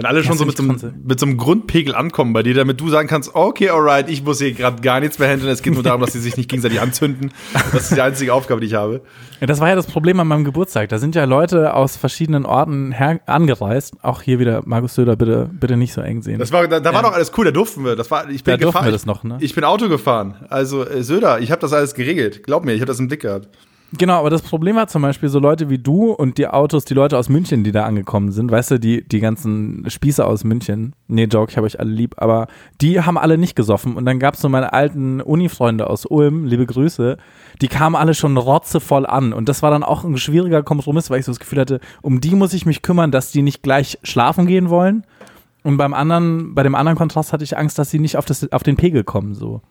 Wenn 0.00 0.06
alle 0.06 0.24
schon 0.24 0.38
so 0.38 0.46
mit, 0.46 0.56
so 0.56 0.62
mit 0.62 1.20
so 1.20 1.26
einem 1.26 1.36
Grundpegel 1.36 1.94
ankommen 1.94 2.32
bei 2.32 2.42
dir, 2.42 2.54
damit 2.54 2.80
du 2.80 2.88
sagen 2.88 3.06
kannst, 3.06 3.34
okay, 3.34 3.68
alright, 3.68 4.08
ich 4.08 4.24
muss 4.24 4.38
hier 4.38 4.52
gerade 4.52 4.80
gar 4.80 4.98
nichts 4.98 5.18
mehr 5.18 5.28
handeln. 5.28 5.50
Es 5.50 5.60
geht 5.60 5.74
nur 5.74 5.82
darum, 5.82 6.00
dass 6.00 6.14
sie 6.14 6.20
sich 6.20 6.38
nicht 6.38 6.48
gegenseitig 6.48 6.80
anzünden. 6.80 7.32
Das 7.72 7.90
ist 7.90 7.96
die 7.96 8.00
einzige 8.00 8.32
Aufgabe, 8.32 8.62
die 8.62 8.68
ich 8.68 8.74
habe. 8.74 9.02
Ja, 9.42 9.46
das 9.46 9.60
war 9.60 9.68
ja 9.68 9.74
das 9.74 9.86
Problem 9.86 10.18
an 10.18 10.26
meinem 10.26 10.44
Geburtstag. 10.44 10.88
Da 10.88 10.98
sind 10.98 11.14
ja 11.14 11.24
Leute 11.24 11.74
aus 11.74 11.98
verschiedenen 11.98 12.46
Orten 12.46 12.92
her 12.92 13.20
angereist. 13.26 13.92
Auch 14.00 14.22
hier 14.22 14.38
wieder, 14.38 14.62
Markus 14.64 14.94
Söder, 14.94 15.16
bitte, 15.16 15.50
bitte 15.52 15.76
nicht 15.76 15.92
so 15.92 16.00
eng 16.00 16.22
sehen. 16.22 16.38
Das 16.38 16.50
war, 16.50 16.66
da, 16.66 16.80
da 16.80 16.90
ja. 16.90 16.96
war 16.96 17.02
doch 17.02 17.12
alles 17.12 17.32
cool, 17.36 17.44
da 17.44 17.50
durften 17.50 17.84
wir. 17.84 17.94
Das 17.94 18.10
war, 18.10 18.30
ich 18.30 18.42
bin 18.42 18.58
da 18.58 18.66
gefahren. 18.66 18.86
wir 18.86 18.92
das 18.92 19.04
noch, 19.04 19.22
ne? 19.22 19.36
Ich 19.40 19.54
bin 19.54 19.64
Auto 19.64 19.90
gefahren. 19.90 20.34
Also, 20.48 20.86
äh, 20.86 21.02
Söder, 21.02 21.40
ich 21.40 21.50
habe 21.50 21.60
das 21.60 21.74
alles 21.74 21.94
geregelt. 21.94 22.42
Glaub 22.42 22.64
mir, 22.64 22.72
ich 22.72 22.80
habe 22.80 22.86
das 22.86 23.00
im 23.00 23.08
Blick 23.08 23.20
gehabt. 23.20 23.48
Genau, 23.98 24.20
aber 24.20 24.30
das 24.30 24.42
Problem 24.42 24.76
war 24.76 24.86
zum 24.86 25.02
Beispiel 25.02 25.28
so 25.28 25.40
Leute 25.40 25.68
wie 25.68 25.78
du 25.78 26.12
und 26.12 26.38
die 26.38 26.46
Autos, 26.46 26.84
die 26.84 26.94
Leute 26.94 27.18
aus 27.18 27.28
München, 27.28 27.64
die 27.64 27.72
da 27.72 27.86
angekommen 27.86 28.30
sind, 28.30 28.50
weißt 28.50 28.72
du, 28.72 28.78
die, 28.78 29.02
die 29.06 29.18
ganzen 29.18 29.84
Spießer 29.88 30.24
aus 30.24 30.44
München, 30.44 30.94
nee, 31.08 31.24
Joke, 31.24 31.50
ich 31.50 31.56
habe 31.56 31.66
euch 31.66 31.80
alle 31.80 31.90
lieb, 31.90 32.14
aber 32.18 32.46
die 32.80 33.00
haben 33.00 33.18
alle 33.18 33.36
nicht 33.36 33.56
gesoffen. 33.56 33.96
Und 33.96 34.04
dann 34.04 34.20
gab 34.20 34.34
es 34.34 34.42
so 34.42 34.48
meine 34.48 34.72
alten 34.72 35.20
Uni-Freunde 35.20 35.90
aus 35.90 36.06
Ulm, 36.06 36.44
liebe 36.44 36.66
Grüße, 36.66 37.16
die 37.60 37.68
kamen 37.68 37.96
alle 37.96 38.14
schon 38.14 38.36
rotzevoll 38.36 39.06
an. 39.06 39.32
Und 39.32 39.48
das 39.48 39.60
war 39.60 39.72
dann 39.72 39.82
auch 39.82 40.04
ein 40.04 40.18
schwieriger 40.18 40.62
Kompromiss, 40.62 41.10
weil 41.10 41.18
ich 41.18 41.26
so 41.26 41.32
das 41.32 41.40
Gefühl 41.40 41.58
hatte, 41.58 41.80
um 42.00 42.20
die 42.20 42.36
muss 42.36 42.54
ich 42.54 42.66
mich 42.66 42.82
kümmern, 42.82 43.10
dass 43.10 43.32
die 43.32 43.42
nicht 43.42 43.64
gleich 43.64 43.98
schlafen 44.04 44.46
gehen 44.46 44.70
wollen. 44.70 45.04
Und 45.64 45.78
beim 45.78 45.94
anderen, 45.94 46.54
bei 46.54 46.62
dem 46.62 46.76
anderen 46.76 46.96
Kontrast 46.96 47.32
hatte 47.32 47.44
ich 47.44 47.58
Angst, 47.58 47.76
dass 47.76 47.90
sie 47.90 47.98
nicht 47.98 48.16
auf, 48.16 48.24
das, 48.24 48.50
auf 48.52 48.62
den 48.62 48.76
Pegel 48.76 49.02
kommen, 49.02 49.34
so. 49.34 49.62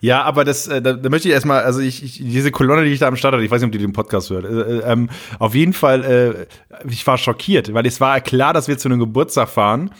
Ja, 0.00 0.22
aber 0.22 0.44
das, 0.44 0.68
äh, 0.68 0.82
da, 0.82 0.94
da 0.94 1.08
möchte 1.08 1.28
ich 1.28 1.34
erstmal, 1.34 1.62
also 1.62 1.80
ich, 1.80 2.02
ich, 2.02 2.18
diese 2.18 2.50
Kolonne, 2.50 2.84
die 2.84 2.90
ich 2.90 2.98
da 2.98 3.08
am 3.08 3.16
Start 3.16 3.34
hatte, 3.34 3.44
ich 3.44 3.50
weiß 3.50 3.60
nicht, 3.60 3.68
ob 3.68 3.72
die 3.72 3.78
den 3.78 3.92
Podcast 3.92 4.30
hört, 4.30 4.44
äh, 4.44 4.48
äh, 4.48 4.92
ähm, 4.92 5.10
auf 5.38 5.54
jeden 5.54 5.72
Fall, 5.72 6.04
äh, 6.04 6.86
ich 6.88 7.06
war 7.06 7.18
schockiert, 7.18 7.72
weil 7.72 7.86
es 7.86 8.00
war 8.00 8.20
klar, 8.20 8.52
dass 8.52 8.68
wir 8.68 8.78
zu 8.78 8.88
einem 8.88 8.98
Geburtstag 8.98 9.48
fahren, 9.48 9.90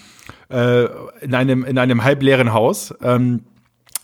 äh, 0.50 0.84
in 1.20 1.34
einem, 1.34 1.64
in 1.64 1.79
einem 1.79 2.05
halbleeren 2.05 2.52
Haus. 2.52 2.94
Ähm, 3.02 3.44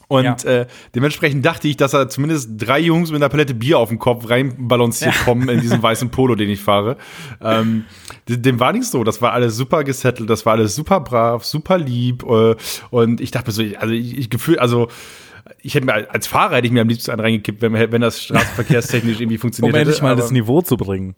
und 0.09 0.45
ja. 0.45 0.51
äh, 0.51 0.67
dementsprechend 0.95 1.45
dachte 1.45 1.69
ich, 1.69 1.77
dass 1.77 1.91
da 1.91 2.09
zumindest 2.09 2.53
drei 2.57 2.81
Jungs 2.81 3.11
mit 3.11 3.21
einer 3.21 3.29
Palette 3.29 3.53
Bier 3.53 3.79
auf 3.79 3.91
dem 3.91 3.99
Kopf 3.99 4.31
reinbalanciert 4.31 5.15
ja. 5.15 5.23
kommen 5.23 5.49
in 5.51 5.61
diesem 5.61 5.83
weißen 5.83 6.09
Polo, 6.09 6.35
den 6.35 6.49
ich 6.49 6.63
fahre. 6.63 6.97
Ähm, 7.43 7.85
dem 8.27 8.59
war 8.59 8.73
nicht 8.73 8.87
so. 8.87 9.05
Das 9.05 9.21
war 9.21 9.33
alles 9.35 9.57
super 9.57 9.85
gesettelt, 9.85 10.31
das 10.31 10.47
war 10.47 10.55
alles 10.55 10.75
super 10.75 11.01
brav, 11.01 11.45
super 11.45 11.77
lieb. 11.77 12.25
Äh, 12.25 12.57
und 12.89 13.21
ich 13.21 13.31
dachte 13.33 13.49
mir 13.49 13.53
so, 13.53 13.63
also 13.79 13.93
ich, 13.93 14.17
ich 14.17 14.31
gefühl, 14.31 14.59
also 14.59 14.89
ich 15.63 15.75
hätte 15.75 15.87
mir 15.87 16.13
als 16.13 16.27
Fahrer 16.27 16.57
hätte 16.57 16.67
ich 16.67 16.73
mir 16.73 16.83
am 16.83 16.89
liebsten 16.89 17.11
einen 17.11 17.21
reingekippt, 17.21 17.63
wenn, 17.63 17.73
wenn 17.73 18.01
das 18.01 18.23
straßenverkehrstechnisch 18.23 19.21
irgendwie 19.21 19.39
funktioniert 19.39 19.75
um 19.75 19.79
hätte. 19.79 19.91
Um 19.91 19.93
endlich 19.93 20.03
mal 20.03 20.17
das 20.17 20.31
Niveau 20.31 20.63
zu 20.63 20.77
bringen. 20.77 21.15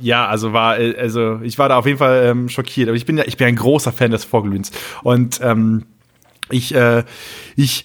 Ja, 0.00 0.26
also 0.26 0.52
war, 0.52 0.74
also 0.74 1.40
ich 1.42 1.58
war 1.58 1.68
da 1.68 1.76
auf 1.76 1.86
jeden 1.86 1.98
Fall 1.98 2.24
ähm, 2.26 2.48
schockiert. 2.48 2.88
Aber 2.88 2.96
ich 2.96 3.06
bin 3.06 3.16
ja, 3.16 3.24
ich 3.24 3.36
bin 3.36 3.46
ein 3.46 3.56
großer 3.56 3.92
Fan 3.92 4.10
des 4.10 4.24
Vorglühens. 4.24 4.72
Und 5.04 5.40
ähm, 5.42 5.84
ich, 6.50 6.74
äh, 6.74 7.04
ich, 7.54 7.84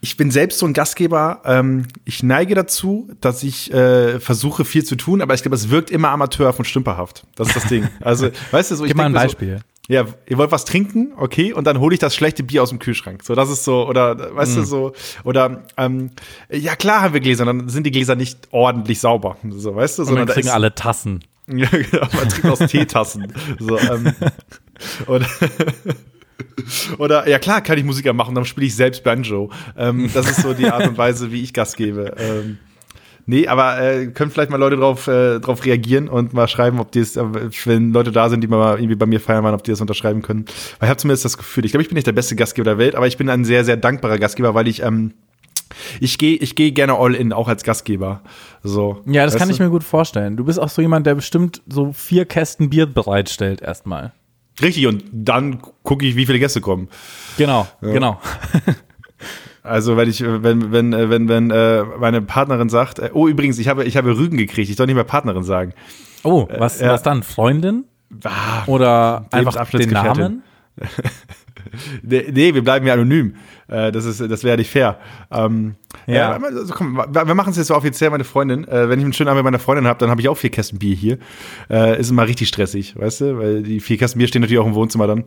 ich 0.00 0.16
bin 0.16 0.30
selbst 0.30 0.60
so 0.60 0.66
ein 0.66 0.72
Gastgeber. 0.72 1.42
Ähm, 1.44 1.88
ich 2.04 2.22
neige 2.22 2.54
dazu, 2.54 3.10
dass 3.20 3.42
ich 3.42 3.72
äh, 3.74 4.20
versuche, 4.20 4.64
viel 4.64 4.84
zu 4.84 4.94
tun, 4.94 5.20
aber 5.20 5.34
ich 5.34 5.42
glaube, 5.42 5.56
es 5.56 5.68
wirkt 5.68 5.90
immer 5.90 6.10
amateurhaft 6.10 6.60
und 6.60 6.64
stümperhaft. 6.64 7.26
Das 7.34 7.48
ist 7.48 7.56
das 7.56 7.66
Ding. 7.66 7.88
Also, 8.00 8.30
weißt 8.52 8.70
du, 8.70 8.76
so 8.76 8.84
ich 8.84 8.90
Gib 8.90 8.96
mal 8.96 9.06
ein 9.06 9.12
Beispiel. 9.12 9.58
So, 9.58 9.62
ja, 9.90 10.06
ihr 10.28 10.38
wollt 10.38 10.52
was 10.52 10.64
trinken, 10.64 11.12
okay, 11.16 11.52
und 11.52 11.64
dann 11.66 11.80
hole 11.80 11.92
ich 11.92 11.98
das 11.98 12.14
schlechte 12.14 12.44
Bier 12.44 12.62
aus 12.62 12.68
dem 12.68 12.78
Kühlschrank. 12.78 13.24
So, 13.24 13.34
das 13.34 13.50
ist 13.50 13.64
so, 13.64 13.88
oder 13.88 14.36
weißt 14.36 14.52
mm. 14.52 14.60
du, 14.60 14.64
so, 14.64 14.92
oder 15.24 15.64
ähm, 15.76 16.10
ja 16.48 16.76
klar 16.76 17.00
haben 17.02 17.12
wir 17.12 17.20
Gläser, 17.20 17.44
dann 17.44 17.68
sind 17.68 17.84
die 17.84 17.90
Gläser 17.90 18.14
nicht 18.14 18.46
ordentlich 18.52 19.00
sauber. 19.00 19.36
So, 19.50 19.74
weißt 19.74 19.98
du, 19.98 20.04
sondern 20.04 20.22
und 20.22 20.28
dann 20.28 20.34
kriegen 20.36 20.48
alle 20.48 20.74
Tassen. 20.74 21.20
Ja, 21.52 21.68
genau, 21.68 22.06
man 22.12 22.28
trinkt 22.28 22.46
aus 22.46 22.58
Teetassen. 22.70 23.32
So, 23.58 23.76
ähm, 23.76 24.12
oder, 25.08 25.26
oder 26.98 27.28
ja 27.28 27.40
klar 27.40 27.60
kann 27.60 27.76
ich 27.76 27.82
Musiker 27.82 28.12
machen, 28.12 28.36
dann 28.36 28.44
spiele 28.44 28.68
ich 28.68 28.76
selbst 28.76 29.02
Banjo. 29.02 29.50
Ähm, 29.76 30.08
das 30.14 30.30
ist 30.30 30.42
so 30.42 30.54
die 30.54 30.70
Art 30.70 30.86
und 30.86 30.96
Weise, 30.96 31.32
wie 31.32 31.42
ich 31.42 31.52
Gas 31.52 31.74
gebe. 31.74 32.14
Ähm, 32.18 32.58
Nee, 33.26 33.46
aber 33.46 33.80
äh, 33.80 34.06
können 34.08 34.30
vielleicht 34.30 34.50
mal 34.50 34.56
Leute 34.56 34.76
drauf, 34.76 35.06
äh, 35.06 35.40
drauf 35.40 35.64
reagieren 35.64 36.08
und 36.08 36.32
mal 36.32 36.48
schreiben, 36.48 36.80
ob 36.80 36.92
die 36.92 37.00
es, 37.00 37.16
äh, 37.16 37.24
wenn 37.64 37.92
Leute 37.92 38.12
da 38.12 38.28
sind, 38.28 38.42
die 38.42 38.48
mal 38.48 38.78
irgendwie 38.78 38.96
bei 38.96 39.06
mir 39.06 39.20
feiern 39.20 39.44
waren, 39.44 39.54
ob 39.54 39.62
die 39.62 39.70
das 39.70 39.80
unterschreiben 39.80 40.22
können. 40.22 40.44
Weil 40.78 40.86
ich 40.86 40.90
habe 40.90 40.96
zumindest 40.96 41.24
das 41.24 41.38
Gefühl, 41.38 41.64
ich 41.64 41.72
glaube, 41.72 41.82
ich 41.82 41.88
bin 41.88 41.94
nicht 41.94 42.06
der 42.06 42.12
beste 42.12 42.36
Gastgeber 42.36 42.64
der 42.64 42.78
Welt, 42.78 42.94
aber 42.94 43.06
ich 43.06 43.16
bin 43.16 43.28
ein 43.28 43.44
sehr, 43.44 43.64
sehr 43.64 43.76
dankbarer 43.76 44.18
Gastgeber, 44.18 44.54
weil 44.54 44.68
ich, 44.68 44.82
ähm, 44.82 45.14
ich 46.00 46.18
gehe 46.18 46.36
ich 46.36 46.54
geh 46.56 46.72
gerne 46.72 46.94
all 46.94 47.14
in, 47.14 47.32
auch 47.32 47.48
als 47.48 47.62
Gastgeber. 47.64 48.22
So, 48.62 49.02
ja, 49.06 49.24
das 49.24 49.36
kann 49.36 49.48
du? 49.48 49.54
ich 49.54 49.60
mir 49.60 49.70
gut 49.70 49.84
vorstellen. 49.84 50.36
Du 50.36 50.44
bist 50.44 50.58
auch 50.58 50.68
so 50.68 50.82
jemand, 50.82 51.06
der 51.06 51.14
bestimmt 51.14 51.62
so 51.68 51.92
vier 51.92 52.24
Kästen 52.24 52.70
Bier 52.70 52.86
bereitstellt 52.86 53.62
erstmal. 53.62 54.12
Richtig, 54.60 54.86
und 54.86 55.04
dann 55.12 55.60
gucke 55.82 56.04
ich, 56.04 56.16
wie 56.16 56.26
viele 56.26 56.38
Gäste 56.38 56.60
kommen. 56.60 56.88
Genau, 57.38 57.66
ja. 57.80 57.92
genau. 57.92 58.20
Also 59.62 59.96
wenn 59.96 60.08
ich, 60.08 60.22
wenn, 60.22 60.72
wenn, 60.72 60.92
äh, 60.92 61.10
wenn, 61.10 61.28
wenn 61.28 61.50
äh, 61.50 61.84
meine 61.98 62.22
Partnerin 62.22 62.68
sagt, 62.68 62.98
äh, 62.98 63.10
oh 63.12 63.28
übrigens, 63.28 63.58
ich 63.58 63.68
habe, 63.68 63.84
ich 63.84 63.96
habe 63.96 64.16
Rügen 64.16 64.38
gekriegt, 64.38 64.70
ich 64.70 64.76
soll 64.76 64.86
nicht 64.86 64.94
mehr 64.94 65.04
Partnerin 65.04 65.44
sagen. 65.44 65.72
Oh, 66.22 66.48
was, 66.58 66.80
äh, 66.80 66.88
was 66.88 67.02
dann? 67.02 67.22
Freundin? 67.22 67.84
Ah, 68.24 68.64
Oder 68.66 69.26
einfach 69.30 69.68
den 69.70 69.90
Namen? 69.90 70.42
nee, 72.02 72.54
wir 72.54 72.64
bleiben 72.64 72.86
ja 72.86 72.94
anonym. 72.94 73.34
Äh, 73.68 73.92
das 73.92 74.04
ist, 74.04 74.20
das 74.20 74.44
wäre 74.44 74.56
nicht 74.56 74.70
fair. 74.70 74.98
Ähm, 75.30 75.76
ja. 76.06 76.36
Äh, 76.36 76.44
also 76.44 76.74
komm, 76.74 76.96
wir 76.96 77.34
machen 77.34 77.50
es 77.50 77.56
jetzt 77.56 77.68
so 77.68 77.76
offiziell, 77.76 78.10
meine 78.10 78.24
Freundin. 78.24 78.66
Äh, 78.66 78.88
wenn 78.88 78.98
ich 78.98 79.04
einen 79.04 79.12
schönen 79.12 79.28
Abend 79.28 79.38
mit 79.38 79.44
meiner 79.44 79.58
Freundin 79.58 79.86
habe, 79.86 79.98
dann 79.98 80.10
habe 80.10 80.20
ich 80.20 80.28
auch 80.28 80.36
vier 80.36 80.50
Kästen 80.50 80.78
Bier 80.78 80.96
hier. 80.96 81.18
Äh, 81.68 82.00
ist 82.00 82.10
immer 82.10 82.26
richtig 82.26 82.48
stressig, 82.48 82.96
weißt 82.96 83.20
du? 83.20 83.38
Weil 83.38 83.62
die 83.62 83.80
vier 83.80 83.98
Kästen 83.98 84.18
Bier 84.18 84.28
stehen 84.28 84.42
natürlich 84.42 84.60
auch 84.60 84.66
im 84.66 84.74
Wohnzimmer 84.74 85.06
dann. 85.06 85.24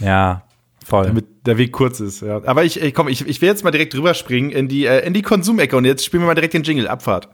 Ja, 0.00 0.42
voll. 0.86 1.06
Damit 1.06 1.26
der 1.46 1.58
Weg 1.58 1.72
kurz 1.72 2.00
ist. 2.00 2.22
Ja. 2.22 2.42
Aber 2.44 2.64
ich, 2.64 2.80
ich 2.80 2.94
komm, 2.94 3.08
ich, 3.08 3.26
ich 3.26 3.40
will 3.40 3.48
jetzt 3.48 3.64
mal 3.64 3.70
direkt 3.70 3.94
rüberspringen 3.94 4.50
in 4.50 4.68
die, 4.68 4.86
äh, 4.86 5.06
in 5.06 5.14
die 5.14 5.22
Konsumecke 5.22 5.76
und 5.76 5.84
jetzt 5.84 6.04
spielen 6.04 6.22
wir 6.22 6.28
mal 6.28 6.34
direkt 6.34 6.54
den 6.54 6.62
Jingle. 6.62 6.88
Abfahrt. 6.88 7.28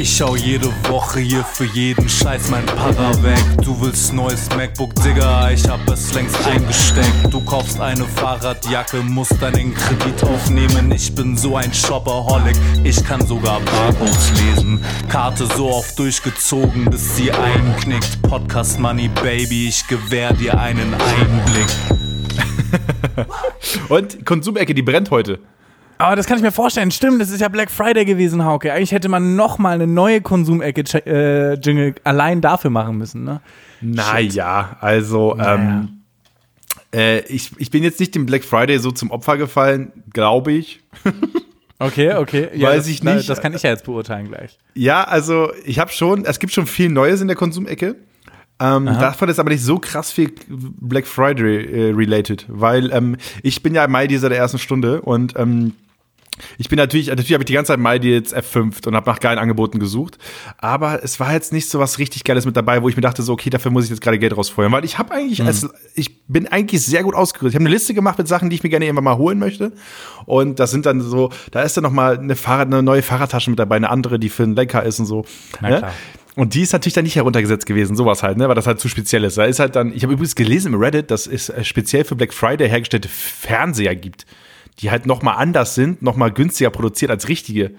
Ich 0.00 0.16
schau 0.16 0.34
jede 0.34 0.68
Woche 0.88 1.20
hier 1.20 1.44
für 1.44 1.66
jeden 1.66 2.08
Scheiß 2.08 2.48
mein 2.48 2.64
Para 2.64 3.22
weg. 3.22 3.36
Du 3.62 3.78
willst 3.82 4.14
neues 4.14 4.48
MacBook, 4.56 4.94
Digga, 4.94 5.50
ich 5.50 5.68
hab 5.68 5.86
es 5.90 6.14
längst 6.14 6.38
eingesteckt. 6.46 7.30
Du 7.30 7.38
kaufst 7.42 7.78
eine 7.78 8.06
Fahrradjacke, 8.06 9.02
musst 9.02 9.42
deinen 9.42 9.74
Kredit 9.74 10.24
aufnehmen. 10.24 10.90
Ich 10.90 11.14
bin 11.14 11.36
so 11.36 11.54
ein 11.54 11.70
Shopaholic, 11.74 12.56
ich 12.82 13.04
kann 13.04 13.26
sogar 13.26 13.60
Barcodes 13.60 14.32
lesen. 14.40 14.82
Karte 15.10 15.44
so 15.54 15.68
oft 15.68 15.98
durchgezogen, 15.98 16.86
bis 16.86 17.16
sie 17.16 17.30
einknickt. 17.30 18.22
Podcast 18.22 18.80
Money, 18.80 19.08
Baby, 19.22 19.68
ich 19.68 19.86
gewähr 19.86 20.32
dir 20.32 20.58
einen 20.58 20.94
Einblick. 20.94 21.68
Und 23.90 24.24
Konsumecke, 24.24 24.72
die 24.72 24.82
brennt 24.82 25.10
heute. 25.10 25.40
Aber 26.00 26.16
das 26.16 26.26
kann 26.26 26.36
ich 26.38 26.42
mir 26.42 26.52
vorstellen. 26.52 26.90
Stimmt, 26.90 27.20
das 27.20 27.30
ist 27.30 27.40
ja 27.40 27.48
Black 27.48 27.70
Friday 27.70 28.04
gewesen, 28.04 28.44
Hauke. 28.44 28.72
Eigentlich 28.72 28.92
hätte 28.92 29.08
man 29.08 29.36
noch 29.36 29.58
mal 29.58 29.74
eine 29.74 29.86
neue 29.86 30.20
Konsumecke-Jingle 30.20 31.88
äh, 31.88 31.94
allein 32.04 32.40
dafür 32.40 32.70
machen 32.70 32.96
müssen, 32.96 33.24
ne? 33.24 33.40
Naja, 33.80 34.76
also 34.80 35.34
naja. 35.34 35.54
Ähm, 35.54 36.00
äh, 36.92 37.20
ich, 37.26 37.52
ich 37.58 37.70
bin 37.70 37.82
jetzt 37.82 38.00
nicht 38.00 38.14
dem 38.14 38.26
Black 38.26 38.44
Friday 38.44 38.78
so 38.78 38.90
zum 38.90 39.10
Opfer 39.10 39.36
gefallen, 39.36 39.92
glaube 40.12 40.52
ich. 40.52 40.80
Okay, 41.82 42.12
okay. 42.12 42.50
Ja, 42.52 42.68
Weiß 42.68 42.86
ich 42.88 43.02
nicht. 43.02 43.26
Das 43.26 43.40
kann 43.40 43.54
ich 43.54 43.62
ja 43.62 43.70
jetzt 43.70 43.86
beurteilen 43.86 44.28
gleich. 44.28 44.58
Ja, 44.74 45.02
also 45.02 45.50
ich 45.64 45.78
habe 45.78 45.90
schon, 45.90 46.26
es 46.26 46.38
gibt 46.38 46.52
schon 46.52 46.66
viel 46.66 46.90
Neues 46.90 47.22
in 47.22 47.26
der 47.26 47.38
Konsumecke. 47.38 47.96
Ähm, 48.60 48.84
davon 48.84 49.30
ist 49.30 49.38
aber 49.38 49.48
nicht 49.48 49.64
so 49.64 49.78
krass 49.78 50.12
viel 50.12 50.30
Black 50.46 51.06
Friday 51.06 51.64
äh, 51.64 51.92
related, 51.94 52.44
weil 52.48 52.92
ähm, 52.92 53.16
ich 53.42 53.62
bin 53.62 53.74
ja 53.74 53.86
im 53.86 53.92
Mai 53.92 54.06
dieser 54.06 54.28
der 54.28 54.36
ersten 54.36 54.58
Stunde 54.58 55.00
und 55.00 55.32
ähm, 55.38 55.72
ich 56.58 56.68
bin 56.68 56.76
natürlich, 56.76 57.08
natürlich 57.08 57.32
habe 57.32 57.42
ich 57.42 57.46
die 57.46 57.52
ganze 57.52 57.72
Zeit 57.72 57.78
mal 57.78 58.02
jetzt 58.04 58.36
F5 58.36 58.86
und 58.86 58.94
habe 58.94 59.10
nach 59.10 59.20
geilen 59.20 59.38
Angeboten 59.38 59.78
gesucht. 59.78 60.18
Aber 60.58 61.02
es 61.02 61.20
war 61.20 61.32
jetzt 61.32 61.52
nicht 61.52 61.68
so 61.68 61.78
was 61.78 61.98
richtig 61.98 62.24
Geiles 62.24 62.46
mit 62.46 62.56
dabei, 62.56 62.82
wo 62.82 62.88
ich 62.88 62.96
mir 62.96 63.02
dachte, 63.02 63.22
so, 63.22 63.32
okay, 63.32 63.50
dafür 63.50 63.70
muss 63.70 63.84
ich 63.84 63.90
jetzt 63.90 64.00
gerade 64.00 64.18
Geld 64.18 64.36
rausfeuern. 64.36 64.72
Weil 64.72 64.84
ich 64.84 64.98
habe 64.98 65.12
eigentlich, 65.12 65.40
mhm. 65.40 65.46
als, 65.46 65.68
ich 65.94 66.24
bin 66.26 66.46
eigentlich 66.46 66.84
sehr 66.84 67.02
gut 67.02 67.14
ausgerüstet. 67.14 67.52
Ich 67.52 67.54
habe 67.56 67.64
eine 67.64 67.74
Liste 67.74 67.94
gemacht 67.94 68.18
mit 68.18 68.28
Sachen, 68.28 68.50
die 68.50 68.56
ich 68.56 68.62
mir 68.62 68.70
gerne 68.70 68.86
irgendwann 68.86 69.04
mal 69.04 69.16
holen 69.16 69.38
möchte. 69.38 69.72
Und 70.26 70.58
das 70.58 70.70
sind 70.70 70.86
dann 70.86 71.00
so, 71.00 71.30
da 71.50 71.62
ist 71.62 71.76
dann 71.76 71.84
noch 71.84 71.92
mal 71.92 72.18
eine, 72.18 72.36
Fahrrad, 72.36 72.66
eine 72.66 72.82
neue 72.82 73.02
Fahrradtasche 73.02 73.50
mit 73.50 73.58
dabei, 73.58 73.76
eine 73.76 73.90
andere, 73.90 74.18
die 74.18 74.28
für 74.28 74.42
einen 74.42 74.54
Lenker 74.54 74.82
ist 74.82 75.00
und 75.00 75.06
so. 75.06 75.24
Ne? 75.60 75.82
Und 76.36 76.54
die 76.54 76.62
ist 76.62 76.72
natürlich 76.72 76.94
dann 76.94 77.04
nicht 77.04 77.16
heruntergesetzt 77.16 77.66
gewesen, 77.66 77.96
sowas 77.96 78.22
halt, 78.22 78.38
ne, 78.38 78.48
weil 78.48 78.54
das 78.54 78.66
halt 78.66 78.80
zu 78.80 78.88
speziell 78.88 79.24
ist. 79.24 79.36
Da 79.36 79.44
ist 79.44 79.58
halt 79.58 79.76
dann, 79.76 79.92
ich 79.92 80.04
habe 80.04 80.12
übrigens 80.12 80.34
gelesen 80.34 80.72
im 80.72 80.80
Reddit, 80.80 81.10
dass 81.10 81.26
es 81.26 81.48
äh, 81.48 81.64
speziell 81.64 82.04
für 82.04 82.14
Black 82.14 82.32
Friday 82.32 82.68
hergestellte 82.68 83.08
Fernseher 83.08 83.96
gibt 83.96 84.26
die 84.80 84.90
halt 84.90 85.06
noch 85.06 85.22
mal 85.22 85.34
anders 85.34 85.74
sind, 85.74 86.02
noch 86.02 86.16
mal 86.16 86.30
günstiger 86.30 86.70
produziert 86.70 87.10
als 87.10 87.28
richtige. 87.28 87.72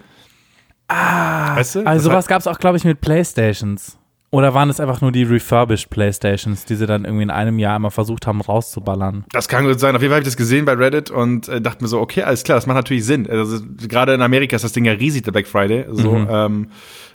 Ah, 0.88 1.56
weißt 1.56 1.76
du? 1.76 1.88
also 1.88 2.10
sowas 2.10 2.28
gab 2.28 2.42
es 2.42 2.48
auch, 2.48 2.60
glaube 2.60 2.78
ich, 2.78 2.84
mit 2.84 3.02
Playstations. 3.02 3.98
Oder 4.34 4.54
waren 4.54 4.70
es 4.70 4.80
einfach 4.80 5.02
nur 5.02 5.12
die 5.12 5.24
refurbished 5.24 5.90
Playstations, 5.90 6.64
die 6.64 6.76
sie 6.76 6.86
dann 6.86 7.04
irgendwie 7.04 7.24
in 7.24 7.30
einem 7.30 7.60
Jahr 7.60 7.76
immer 7.76 7.92
versucht 7.92 8.28
haben 8.28 8.40
rauszuballern? 8.40 9.26
Das 9.32 9.50
kann 9.50 9.66
gut 9.66 9.78
sein. 9.78 9.94
Auf 9.94 10.02
jeden 10.02 10.10
Fall 10.12 10.20
habe 10.20 10.24
ich 10.24 10.28
das 10.28 10.38
gesehen 10.38 10.64
bei 10.64 10.74
Reddit 10.74 11.12
und 11.12 11.50
äh, 11.50 11.60
dachte 11.60 11.84
mir 11.84 11.90
so, 11.90 12.00
okay, 12.00 12.24
alles 12.24 12.44
klar, 12.44 12.58
das 12.58 12.66
macht 12.66 12.78
natürlich 12.78 13.04
Sinn. 13.04 13.30
Also 13.30 13.60
gerade 13.90 14.14
in 14.14 14.22
Amerika 14.22 14.56
ist 14.56 14.64
das 14.64 14.72
Ding 14.72 14.86
ja 14.86 14.94
riesig, 14.94 15.24
der 15.24 15.34
Black 15.34 15.48
Friday. 15.48 15.86
So, 15.92 16.14
mhm. 16.14 16.28
ähm, 16.30 16.68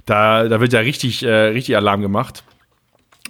da, 0.05 0.47
da 0.47 0.61
wird 0.61 0.75
ja 0.75 0.81
richtig, 0.81 1.23
äh, 1.23 1.31
richtig 1.31 1.75
Alarm 1.77 2.03
gemacht. 2.03 2.45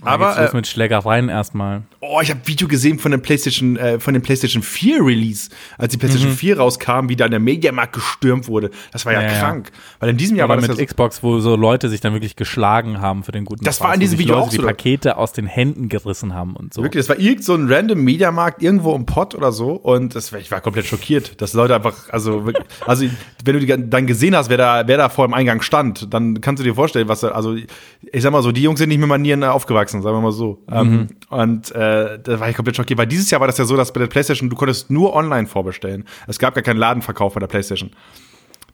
Aber 0.02 0.38
äh, 0.38 0.54
mit 0.54 0.66
Schlägereien 0.66 1.28
erstmal. 1.28 1.82
Oh, 2.00 2.20
ich 2.22 2.30
habe 2.30 2.40
Video 2.44 2.68
gesehen 2.68 2.98
von 2.98 3.10
dem 3.10 3.22
PlayStation 3.22 3.76
äh, 3.76 3.98
von 3.98 4.14
dem 4.14 4.22
PlayStation 4.22 4.62
4 4.62 5.04
Release, 5.04 5.50
als 5.78 5.92
die 5.92 5.98
PlayStation 5.98 6.32
mhm. 6.32 6.36
4 6.36 6.58
rauskam, 6.58 7.08
wie 7.08 7.16
da 7.16 7.24
in 7.24 7.30
der 7.30 7.40
Mediamarkt 7.40 7.94
gestürmt 7.94 8.48
wurde. 8.48 8.70
Das 8.92 9.06
war 9.06 9.12
ja, 9.12 9.22
ja 9.22 9.28
krank, 9.28 9.70
ja. 9.72 9.80
weil 10.00 10.10
in 10.10 10.16
diesem 10.16 10.36
Jahr 10.36 10.46
Oder 10.46 10.56
war 10.56 10.56
das 10.56 10.68
mit 10.68 10.78
ja 10.78 10.82
so 10.82 10.86
Xbox, 10.86 11.22
wo 11.22 11.40
so 11.40 11.56
Leute 11.56 11.88
sich 11.88 12.00
dann 12.00 12.12
wirklich 12.12 12.36
geschlagen 12.36 13.00
haben 13.00 13.24
für 13.24 13.32
den 13.32 13.44
guten 13.44 13.64
Das 13.64 13.78
Preis, 13.78 13.88
war 13.88 13.94
in 13.94 14.00
diesem 14.00 14.18
Video 14.18 14.34
Leute 14.34 14.46
auch 14.46 14.52
so. 14.52 14.58
die 14.58 14.66
Pakete 14.66 15.16
aus 15.16 15.32
den 15.32 15.46
Händen 15.46 15.88
gerissen 15.88 16.34
haben 16.34 16.54
und 16.56 16.74
so. 16.74 16.82
Wirklich, 16.82 17.06
das 17.06 17.08
war 17.08 17.18
irgend 17.18 17.44
so 17.44 17.54
ein 17.54 17.72
random 17.72 18.00
Mediamarkt 18.00 18.62
irgendwo 18.62 18.94
im 18.94 19.06
Pott 19.06 19.34
oder 19.34 19.52
so 19.52 19.72
und 19.72 20.14
das 20.14 20.32
ich 20.32 20.50
war 20.50 20.60
komplett 20.60 20.86
schockiert, 20.86 21.40
dass 21.40 21.54
Leute 21.54 21.74
einfach 21.74 22.10
also 22.10 22.52
also 22.86 23.06
wenn 23.44 23.60
du 23.60 23.66
die, 23.66 23.90
dann 23.90 24.06
gesehen 24.06 24.36
hast, 24.36 24.50
wer 24.50 24.58
da 24.58 24.82
wer 24.86 24.98
da 24.98 25.08
vor 25.08 25.26
dem 25.26 25.34
Eingang 25.34 25.62
stand, 25.62 26.12
dann 26.12 26.40
kannst 26.40 26.60
du 26.60 26.64
dir 26.64 26.74
vorstellen, 26.74 27.08
was 27.08 27.24
also 27.24 27.54
ich 27.54 28.22
sag 28.22 28.32
mal 28.32 28.42
so, 28.42 28.52
die 28.52 28.62
Jungs 28.62 28.78
sind 28.78 28.90
nicht 28.90 28.98
mit 28.98 29.08
Manieren 29.08 29.42
aufgewachsen, 29.44 29.85
sagen 29.88 30.16
wir 30.16 30.20
mal 30.20 30.32
so. 30.32 30.62
Mhm. 30.68 30.74
Ähm, 30.76 31.08
und 31.28 31.70
äh, 31.72 32.18
da 32.22 32.40
war 32.40 32.48
ich 32.48 32.56
komplett 32.56 32.76
schockiert, 32.76 32.98
weil 32.98 33.06
dieses 33.06 33.30
Jahr 33.30 33.40
war 33.40 33.46
das 33.46 33.58
ja 33.58 33.64
so, 33.64 33.76
dass 33.76 33.92
bei 33.92 34.00
der 34.00 34.06
PlayStation 34.06 34.50
du 34.50 34.56
konntest 34.56 34.90
nur 34.90 35.14
online 35.14 35.46
vorbestellen. 35.46 36.04
Es 36.26 36.38
gab 36.38 36.54
gar 36.54 36.62
keinen 36.62 36.78
Ladenverkauf 36.78 37.34
bei 37.34 37.40
der 37.40 37.46
PlayStation. 37.46 37.90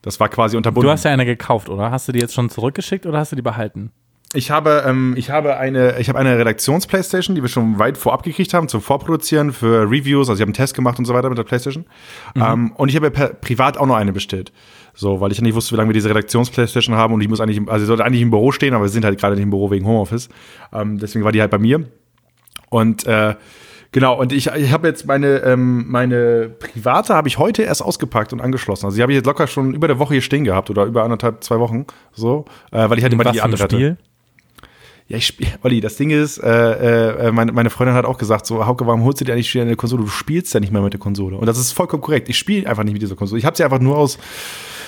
Das 0.03 0.19
war 0.19 0.29
quasi 0.29 0.57
unterbunden. 0.57 0.87
Du 0.87 0.93
hast 0.93 1.05
ja 1.05 1.13
eine 1.13 1.25
gekauft, 1.25 1.69
oder? 1.69 1.91
Hast 1.91 2.09
du 2.09 2.13
die 2.13 2.19
jetzt 2.19 2.35
schon 2.35 2.51
zurückgeschickt 2.51 3.07
oder 3.07 3.19
hast 3.19 3.33
du 3.33 3.37
die 3.37 3.43
behalten? 3.43 3.93
Ich 4.35 4.51
habe, 4.51 4.85
ähm, 4.87 5.15
ich 5.17 5.31
habe 5.31 5.59
eine, 5.59 5.99
ich 5.99 6.09
habe 6.09 6.19
eine 6.19 6.39
Redaktions-Playstation, 6.39 7.37
die 7.37 7.43
wir 7.43 7.49
schon 7.49 7.79
weit 7.79 7.99
vorab 7.99 8.23
gekriegt 8.23 8.55
haben 8.55 8.67
zum 8.67 8.81
Vorproduzieren 8.81 9.53
für 9.53 9.83
Reviews. 9.91 10.29
Also 10.29 10.39
ich 10.39 10.41
habe 10.41 10.49
einen 10.49 10.55
Test 10.55 10.75
gemacht 10.75 10.99
und 10.99 11.05
so 11.05 11.13
weiter 11.13 11.29
mit 11.29 11.37
der 11.37 11.45
Playstation. 11.45 11.85
Mhm. 12.35 12.43
Ähm, 12.43 12.73
und 12.73 12.89
ich 12.89 12.97
habe 12.97 13.11
per, 13.11 13.29
privat 13.29 13.77
auch 13.77 13.87
noch 13.87 13.97
eine 13.97 14.13
bestellt. 14.13 14.53
So, 14.95 15.21
weil 15.21 15.33
ich 15.33 15.39
ja 15.39 15.45
nicht 15.45 15.55
wusste, 15.55 15.73
wie 15.73 15.77
lange 15.77 15.91
wir 15.91 15.95
diese 15.95 16.09
Redaktions-Playstation 16.09 16.97
haben 16.97 17.13
und 17.13 17.21
ich 17.21 17.29
muss 17.29 17.41
eigentlich, 17.41 17.61
also 17.69 17.81
sie 17.81 17.87
sollte 17.87 18.05
eigentlich 18.05 18.23
im 18.23 18.31
Büro 18.31 18.53
stehen, 18.53 18.75
aber 18.75 18.85
wir 18.85 18.89
sind 18.91 19.05
halt 19.05 19.19
gerade 19.19 19.35
nicht 19.35 19.45
im 19.45 19.51
Büro 19.51 19.71
wegen 19.71 19.87
Homeoffice. 19.87 20.29
Ähm, 20.73 20.99
deswegen 20.99 21.25
war 21.25 21.33
die 21.33 21.41
halt 21.41 21.51
bei 21.51 21.59
mir. 21.59 21.85
Und 22.71 23.07
äh, 23.07 23.35
genau, 23.91 24.19
und 24.19 24.33
ich, 24.33 24.47
ich 24.47 24.73
habe 24.73 24.89
jetzt 24.89 25.07
meine, 25.07 25.39
ähm, 25.45 25.91
meine 25.91 26.51
private 26.59 27.15
habe 27.15 27.29
ich 27.29 27.37
heute 27.37 27.65
erst 27.65 27.83
ausgepackt 27.83 28.33
und 28.33 28.41
angeschlossen. 28.41 28.87
Also 28.87 28.97
die 28.97 29.03
habe 29.03 29.13
ich 29.13 29.17
jetzt 29.17 29.27
locker 29.27 29.47
schon 29.47 29.75
über 29.75 29.89
der 29.89 29.99
Woche 29.99 30.15
hier 30.15 30.23
stehen 30.23 30.45
gehabt 30.45 30.71
oder 30.71 30.85
über 30.85 31.05
anderthalb, 31.05 31.45
zwei 31.45 31.59
Wochen. 31.59 31.87
So, 32.13 32.47
äh, 32.71 32.89
weil 32.89 32.97
ich 32.97 33.05
halt 33.05 33.13
immer 33.13 33.25
die 33.25 33.43
andere 33.43 33.63
hatte. 33.63 33.99
Ja, 35.13 35.19
ich 35.19 35.27
spiele, 35.27 35.51
Olli, 35.63 35.83
das 35.83 35.97
Ding 35.97 36.09
ist, 36.09 36.39
äh, 36.39 37.27
äh, 37.27 37.33
meine, 37.33 37.53
meine 37.53 37.69
Freundin 37.69 37.95
hat 37.95 38.07
auch 38.07 38.17
gesagt, 38.17 38.47
so, 38.47 38.65
Hauke, 38.65 38.87
warum 38.87 39.05
holst 39.05 39.21
du 39.21 39.27
dir 39.27 39.35
eigentlich 39.35 39.61
eine 39.61 39.77
Konsole? 39.77 40.05
Du 40.05 40.09
spielst 40.09 40.55
ja 40.55 40.61
nicht 40.61 40.73
mehr 40.73 40.81
mit 40.81 40.95
der 40.95 41.01
Konsole. 41.01 41.37
Und 41.37 41.45
das 41.45 41.59
ist 41.59 41.73
vollkommen 41.73 42.03
korrekt. 42.03 42.31
Ich 42.31 42.39
spiele 42.39 42.67
einfach 42.67 42.83
nicht 42.83 42.95
mit 42.95 43.03
dieser 43.03 43.15
Konsole. 43.15 43.39
Ich 43.39 43.45
habe 43.45 43.55
sie 43.55 43.63
einfach 43.63 43.79
nur 43.79 43.99
aus 43.99 44.17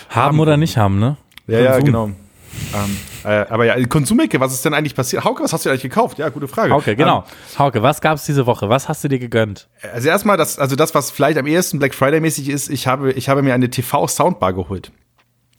haben 0.08 0.40
oder 0.40 0.56
nicht 0.56 0.78
haben, 0.78 0.98
ne? 0.98 1.18
Ja, 1.46 1.60
ja, 1.60 1.78
genau. 1.78 2.06
Ähm, 2.06 2.96
äh, 3.24 3.44
aber 3.50 3.66
ja, 3.66 3.86
Konsumecke, 3.86 4.40
was 4.40 4.54
ist 4.54 4.64
denn 4.64 4.72
eigentlich 4.72 4.94
passiert? 4.94 5.24
Hauke, 5.24 5.44
was 5.44 5.52
hast 5.52 5.66
du 5.66 5.68
eigentlich 5.68 5.82
gekauft? 5.82 6.16
Ja, 6.16 6.30
gute 6.30 6.48
Frage. 6.48 6.72
Hauke, 6.72 6.96
genau. 6.96 7.18
Ähm, 7.18 7.58
Hauke, 7.58 7.82
was 7.82 8.00
gab 8.00 8.16
es 8.16 8.24
diese 8.24 8.46
Woche? 8.46 8.70
Was 8.70 8.88
hast 8.88 9.04
du 9.04 9.08
dir 9.08 9.18
gegönnt? 9.18 9.68
Also 9.92 10.08
erstmal, 10.08 10.38
das, 10.38 10.58
also 10.58 10.74
das, 10.74 10.94
was 10.94 11.10
vielleicht 11.10 11.36
am 11.36 11.46
ehesten 11.46 11.78
Black 11.78 11.94
Friday-mäßig 11.94 12.48
ist, 12.48 12.70
ich 12.70 12.86
habe, 12.86 13.12
ich 13.12 13.28
habe 13.28 13.42
mir 13.42 13.52
eine 13.52 13.68
TV-Soundbar 13.68 14.54
geholt. 14.54 14.90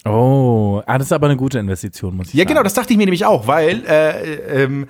Oh, 0.06 0.82
ah, 0.86 0.98
das 0.98 1.08
ist 1.08 1.14
aber 1.14 1.28
eine 1.28 1.38
gute 1.38 1.60
Investition, 1.60 2.16
muss 2.16 2.28
ich 2.28 2.34
ja, 2.34 2.40
sagen. 2.40 2.50
Ja, 2.50 2.54
genau, 2.54 2.64
das 2.64 2.74
dachte 2.74 2.94
ich 2.94 2.98
mir 2.98 3.06
nämlich 3.06 3.26
auch, 3.26 3.48
weil 3.48 3.84
äh, 3.88 4.64
ähm, 4.64 4.88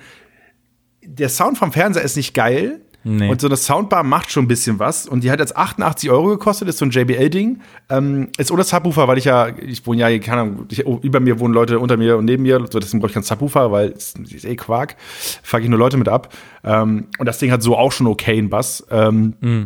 der 1.02 1.28
Sound 1.28 1.58
vom 1.58 1.72
Fernseher 1.72 2.02
ist 2.02 2.16
nicht 2.16 2.34
geil, 2.34 2.80
Nee. 3.08 3.30
Und 3.30 3.40
so 3.40 3.46
eine 3.46 3.56
Soundbar 3.56 4.02
macht 4.02 4.32
schon 4.32 4.46
ein 4.46 4.48
bisschen 4.48 4.80
was. 4.80 5.06
Und 5.06 5.22
die 5.22 5.30
hat 5.30 5.38
jetzt 5.38 5.56
88 5.56 6.10
Euro 6.10 6.26
gekostet, 6.26 6.68
ist 6.68 6.78
so 6.78 6.84
ein 6.84 6.90
JBL-Ding. 6.90 7.60
Ähm, 7.88 8.30
ist 8.36 8.50
ohne 8.50 8.64
Subwoofer, 8.64 9.06
weil 9.06 9.16
ich 9.16 9.26
ja, 9.26 9.46
ich 9.46 9.86
wohne 9.86 10.00
ja, 10.00 10.18
keine 10.18 10.40
Ahnung, 10.40 10.66
ich, 10.68 10.80
über 10.80 11.20
mir 11.20 11.38
wohnen 11.38 11.54
Leute 11.54 11.78
unter 11.78 11.96
mir 11.96 12.16
und 12.16 12.24
neben 12.24 12.42
mir. 12.42 12.58
So, 12.68 12.80
deswegen 12.80 12.98
brauche 12.98 13.10
ich 13.10 13.14
keinen 13.14 13.22
Subwoofer, 13.22 13.70
weil 13.70 13.90
es 13.90 14.14
ist 14.14 14.44
eh 14.44 14.56
Quark. 14.56 14.96
Fuck 15.44 15.60
ich 15.60 15.68
nur 15.68 15.78
Leute 15.78 15.98
mit 15.98 16.08
ab. 16.08 16.34
Ähm, 16.64 17.06
und 17.20 17.26
das 17.26 17.38
Ding 17.38 17.52
hat 17.52 17.62
so 17.62 17.76
auch 17.76 17.92
schon 17.92 18.08
okay 18.08 18.38
einen 18.38 18.50
Bass. 18.50 18.84
Ähm, 18.90 19.34
mm. 19.40 19.62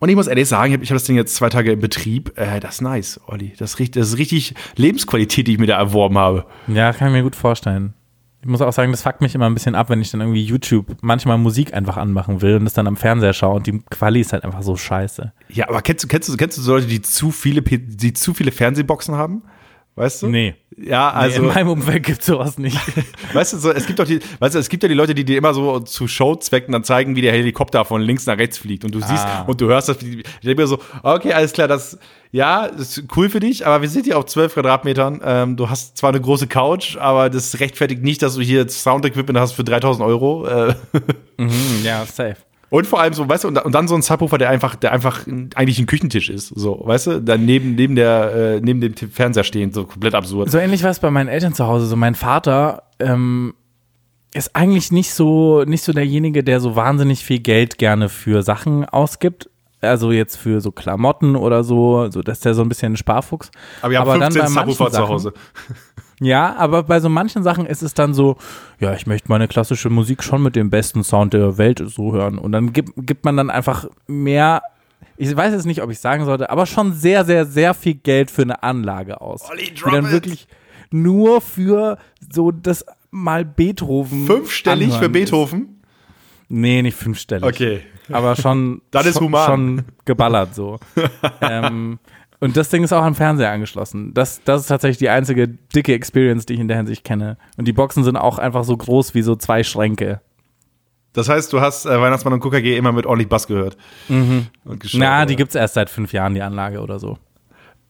Und 0.00 0.08
ich 0.08 0.16
muss 0.16 0.28
ehrlich 0.28 0.48
sagen, 0.48 0.72
ich 0.72 0.78
habe 0.78 0.84
hab 0.84 0.94
das 0.94 1.04
Ding 1.04 1.16
jetzt 1.16 1.34
zwei 1.34 1.48
Tage 1.48 1.72
im 1.72 1.80
Betrieb. 1.80 2.38
Äh, 2.38 2.60
das 2.60 2.76
ist 2.76 2.80
nice, 2.82 3.20
Olli. 3.26 3.52
Das 3.58 3.72
ist, 3.72 3.78
richtig, 3.78 4.00
das 4.00 4.10
ist 4.10 4.18
richtig 4.18 4.54
Lebensqualität, 4.76 5.46
die 5.46 5.52
ich 5.52 5.58
mir 5.58 5.66
da 5.66 5.76
erworben 5.76 6.18
habe. 6.18 6.46
Ja, 6.68 6.92
kann 6.92 7.08
ich 7.08 7.14
mir 7.14 7.22
gut 7.22 7.36
vorstellen. 7.36 7.94
Ich 8.40 8.46
muss 8.46 8.60
auch 8.60 8.72
sagen, 8.72 8.92
das 8.92 9.02
fuckt 9.02 9.20
mich 9.20 9.34
immer 9.34 9.46
ein 9.46 9.54
bisschen 9.54 9.74
ab, 9.74 9.90
wenn 9.90 10.00
ich 10.00 10.12
dann 10.12 10.20
irgendwie 10.20 10.44
YouTube 10.44 10.96
manchmal 11.00 11.38
Musik 11.38 11.74
einfach 11.74 11.96
anmachen 11.96 12.40
will 12.40 12.54
und 12.54 12.64
das 12.64 12.72
dann 12.72 12.86
am 12.86 12.96
Fernseher 12.96 13.32
schaue 13.32 13.56
und 13.56 13.66
die 13.66 13.80
Quali 13.90 14.20
ist 14.20 14.32
halt 14.32 14.44
einfach 14.44 14.62
so 14.62 14.76
scheiße. 14.76 15.32
Ja, 15.48 15.68
aber 15.68 15.82
kennst 15.82 16.04
du, 16.04 16.08
kennst 16.08 16.28
du, 16.28 16.36
kennst 16.36 16.56
du 16.56 16.62
so 16.62 16.76
Leute, 16.76 16.86
die 16.86 17.02
zu 17.02 17.32
viele, 17.32 17.62
die 17.62 18.12
zu 18.12 18.34
viele 18.34 18.52
Fernsehboxen 18.52 19.16
haben? 19.16 19.42
Weißt 19.98 20.22
du? 20.22 20.28
Nee. 20.28 20.54
Ja, 20.80 21.10
also. 21.10 21.40
Nee, 21.42 21.48
in 21.48 21.54
meinem 21.54 21.68
Umfeld 21.70 22.04
gibt 22.06 22.20
es 22.20 22.26
sowas 22.26 22.56
nicht. 22.56 22.78
weißt 23.32 23.54
du, 23.54 23.56
so, 23.58 23.72
es 23.72 23.84
gibt 23.84 23.98
doch 23.98 24.04
die, 24.06 24.20
weißt 24.38 24.54
du, 24.54 24.60
es 24.60 24.68
gibt 24.68 24.84
ja 24.84 24.88
die 24.88 24.94
Leute, 24.94 25.12
die 25.12 25.24
dir 25.24 25.36
immer 25.36 25.52
so 25.52 25.80
zu 25.80 26.06
Showzwecken 26.06 26.70
dann 26.72 26.84
zeigen, 26.84 27.16
wie 27.16 27.20
der 27.20 27.32
Helikopter 27.32 27.84
von 27.84 28.00
links 28.00 28.26
nach 28.26 28.38
rechts 28.38 28.58
fliegt 28.58 28.84
und 28.84 28.94
du 28.94 29.00
siehst 29.00 29.24
Ah. 29.26 29.42
und 29.48 29.60
du 29.60 29.66
hörst 29.66 29.88
das. 29.88 29.96
Ich 30.00 30.22
denke 30.44 30.62
mir 30.62 30.68
so, 30.68 30.78
okay, 31.02 31.32
alles 31.32 31.52
klar, 31.52 31.66
das, 31.66 31.98
ja, 32.30 32.68
das 32.68 32.96
ist 32.98 33.04
cool 33.16 33.28
für 33.28 33.40
dich, 33.40 33.66
aber 33.66 33.82
wir 33.82 33.88
sind 33.88 34.04
hier 34.04 34.16
auf 34.18 34.26
12 34.26 34.54
Quadratmetern. 34.54 35.20
Ähm, 35.24 35.56
du 35.56 35.68
hast 35.68 35.96
zwar 35.96 36.10
eine 36.10 36.20
große 36.20 36.46
Couch, 36.46 36.96
aber 36.96 37.28
das 37.28 37.58
rechtfertigt 37.58 38.04
nicht, 38.04 38.22
dass 38.22 38.36
du 38.36 38.40
hier 38.40 38.68
Sound-Equipment 38.68 39.38
hast 39.38 39.52
für 39.54 39.64
3000 39.64 40.06
Euro. 40.06 40.46
Äh, 40.46 40.74
mhm, 41.38 41.50
ja, 41.82 42.06
safe. 42.06 42.36
Und 42.70 42.86
vor 42.86 43.00
allem 43.00 43.14
so, 43.14 43.28
weißt 43.28 43.44
du, 43.44 43.48
und, 43.48 43.64
und 43.64 43.74
dann 43.74 43.88
so 43.88 43.94
ein 43.94 44.02
Subwoofer, 44.02 44.38
der 44.38 44.50
einfach, 44.50 44.76
der 44.76 44.92
einfach 44.92 45.26
eigentlich 45.54 45.78
ein 45.78 45.86
Küchentisch 45.86 46.28
ist, 46.28 46.48
so, 46.48 46.82
weißt 46.84 47.06
du, 47.06 47.22
dann 47.22 47.44
neben, 47.44 47.74
neben 47.74 47.94
der, 47.94 48.34
äh, 48.34 48.60
neben 48.60 48.80
dem 48.80 48.94
Fernseher 48.94 49.44
stehend, 49.44 49.74
so 49.74 49.84
komplett 49.84 50.14
absurd. 50.14 50.50
So 50.50 50.58
ähnlich 50.58 50.82
war 50.82 50.90
es 50.90 51.00
bei 51.00 51.10
meinen 51.10 51.28
Eltern 51.28 51.54
zu 51.54 51.66
Hause. 51.66 51.86
So 51.86 51.96
mein 51.96 52.14
Vater 52.14 52.82
ähm, 52.98 53.54
ist 54.34 54.54
eigentlich 54.54 54.92
nicht 54.92 55.12
so, 55.14 55.64
nicht 55.64 55.82
so 55.82 55.92
derjenige, 55.92 56.44
der 56.44 56.60
so 56.60 56.76
wahnsinnig 56.76 57.24
viel 57.24 57.38
Geld 57.38 57.78
gerne 57.78 58.08
für 58.08 58.42
Sachen 58.42 58.84
ausgibt. 58.84 59.48
Also 59.80 60.10
jetzt 60.10 60.36
für 60.36 60.60
so 60.60 60.72
Klamotten 60.72 61.36
oder 61.36 61.62
so, 61.62 62.10
so 62.10 62.20
dass 62.20 62.40
der 62.40 62.54
so 62.54 62.62
ein 62.62 62.68
bisschen 62.68 62.94
ein 62.94 62.96
Sparfuchs. 62.96 63.50
aber 63.80 63.92
ihr 63.92 64.00
habt 64.00 64.08
dann 64.08 64.32
15 64.32 64.42
bei 64.42 64.50
manchen 64.50 64.72
Subwoofer 64.74 64.92
zu 64.92 65.08
Hause. 65.08 65.32
Ja, 66.20 66.56
aber 66.56 66.82
bei 66.82 67.00
so 67.00 67.08
manchen 67.08 67.42
Sachen 67.42 67.66
ist 67.66 67.82
es 67.82 67.94
dann 67.94 68.12
so, 68.14 68.36
ja, 68.80 68.92
ich 68.94 69.06
möchte 69.06 69.28
meine 69.28 69.46
klassische 69.46 69.88
Musik 69.90 70.22
schon 70.22 70.42
mit 70.42 70.56
dem 70.56 70.70
besten 70.70 71.04
Sound 71.04 71.32
der 71.32 71.58
Welt 71.58 71.82
so 71.86 72.12
hören. 72.12 72.38
Und 72.38 72.52
dann 72.52 72.72
gibt, 72.72 72.90
gibt 72.96 73.24
man 73.24 73.36
dann 73.36 73.50
einfach 73.50 73.86
mehr, 74.06 74.62
ich 75.16 75.34
weiß 75.34 75.52
jetzt 75.52 75.66
nicht, 75.66 75.82
ob 75.82 75.90
ich 75.90 76.00
sagen 76.00 76.24
sollte, 76.24 76.50
aber 76.50 76.66
schon 76.66 76.92
sehr, 76.92 77.24
sehr, 77.24 77.46
sehr 77.46 77.74
viel 77.74 77.94
Geld 77.94 78.30
für 78.30 78.42
eine 78.42 78.62
Anlage 78.62 79.20
aus. 79.20 79.48
Olli, 79.48 79.66
die 79.66 79.74
drop 79.74 79.92
dann 79.92 80.06
it. 80.06 80.12
wirklich 80.12 80.48
nur 80.90 81.40
für 81.40 81.98
so 82.32 82.50
das 82.50 82.84
mal 83.10 83.44
Beethoven. 83.44 84.26
Fünfstellig 84.26 84.94
für 84.94 85.08
Beethoven? 85.08 85.60
Ist. 85.60 85.68
Nee, 86.48 86.82
nicht 86.82 86.96
fünfstellig. 86.96 87.44
Okay. 87.44 87.80
Aber 88.10 88.36
schon, 88.36 88.80
Das 88.90 89.06
ist 89.06 89.18
schon, 89.18 89.26
human. 89.26 89.46
schon 89.46 89.84
geballert 90.04 90.54
so. 90.54 90.78
ähm, 91.42 91.98
und 92.40 92.56
das 92.56 92.68
Ding 92.68 92.84
ist 92.84 92.92
auch 92.92 93.02
am 93.02 93.14
Fernseher 93.14 93.50
angeschlossen. 93.50 94.14
Das, 94.14 94.42
das 94.44 94.62
ist 94.62 94.66
tatsächlich 94.68 94.98
die 94.98 95.08
einzige 95.08 95.48
dicke 95.48 95.92
Experience, 95.92 96.46
die 96.46 96.54
ich 96.54 96.60
in 96.60 96.68
der 96.68 96.76
Hinsicht 96.76 97.04
kenne. 97.04 97.36
Und 97.56 97.66
die 97.66 97.72
Boxen 97.72 98.04
sind 98.04 98.16
auch 98.16 98.38
einfach 98.38 98.64
so 98.64 98.76
groß 98.76 99.14
wie 99.14 99.22
so 99.22 99.34
zwei 99.34 99.64
Schränke. 99.64 100.20
Das 101.12 101.28
heißt, 101.28 101.52
du 101.52 101.60
hast 101.60 101.86
äh, 101.86 102.00
Weihnachtsmann 102.00 102.34
und 102.34 102.40
KKG 102.40 102.76
immer 102.76 102.92
mit 102.92 103.06
ordentlich 103.06 103.28
Bass 103.28 103.46
gehört. 103.46 103.76
Geschaut, 104.64 105.00
Na, 105.00 105.26
die 105.26 105.36
gibt's 105.36 105.54
erst 105.54 105.74
seit 105.74 105.90
fünf 105.90 106.12
Jahren, 106.12 106.34
die 106.34 106.42
Anlage 106.42 106.80
oder 106.80 107.00
so. 107.00 107.18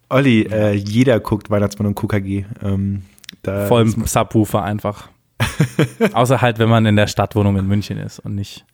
Olli, 0.09 0.43
äh, 0.43 0.73
jeder 0.73 1.21
guckt 1.21 1.51
Weihnachtsmann 1.51 1.89
und 1.89 1.95
KKG. 1.95 2.47
Ähm, 2.63 3.03
Voll 3.45 3.83
im 3.83 4.07
Subwoofer 4.07 4.63
einfach. 4.63 5.09
Außer 6.13 6.41
halt, 6.41 6.59
wenn 6.59 6.69
man 6.69 6.87
in 6.87 6.97
der 6.97 7.07
Stadtwohnung 7.07 7.57
in 7.57 7.67
München 7.67 7.99
ist 7.99 8.19
und 8.19 8.35
nicht 8.35 8.65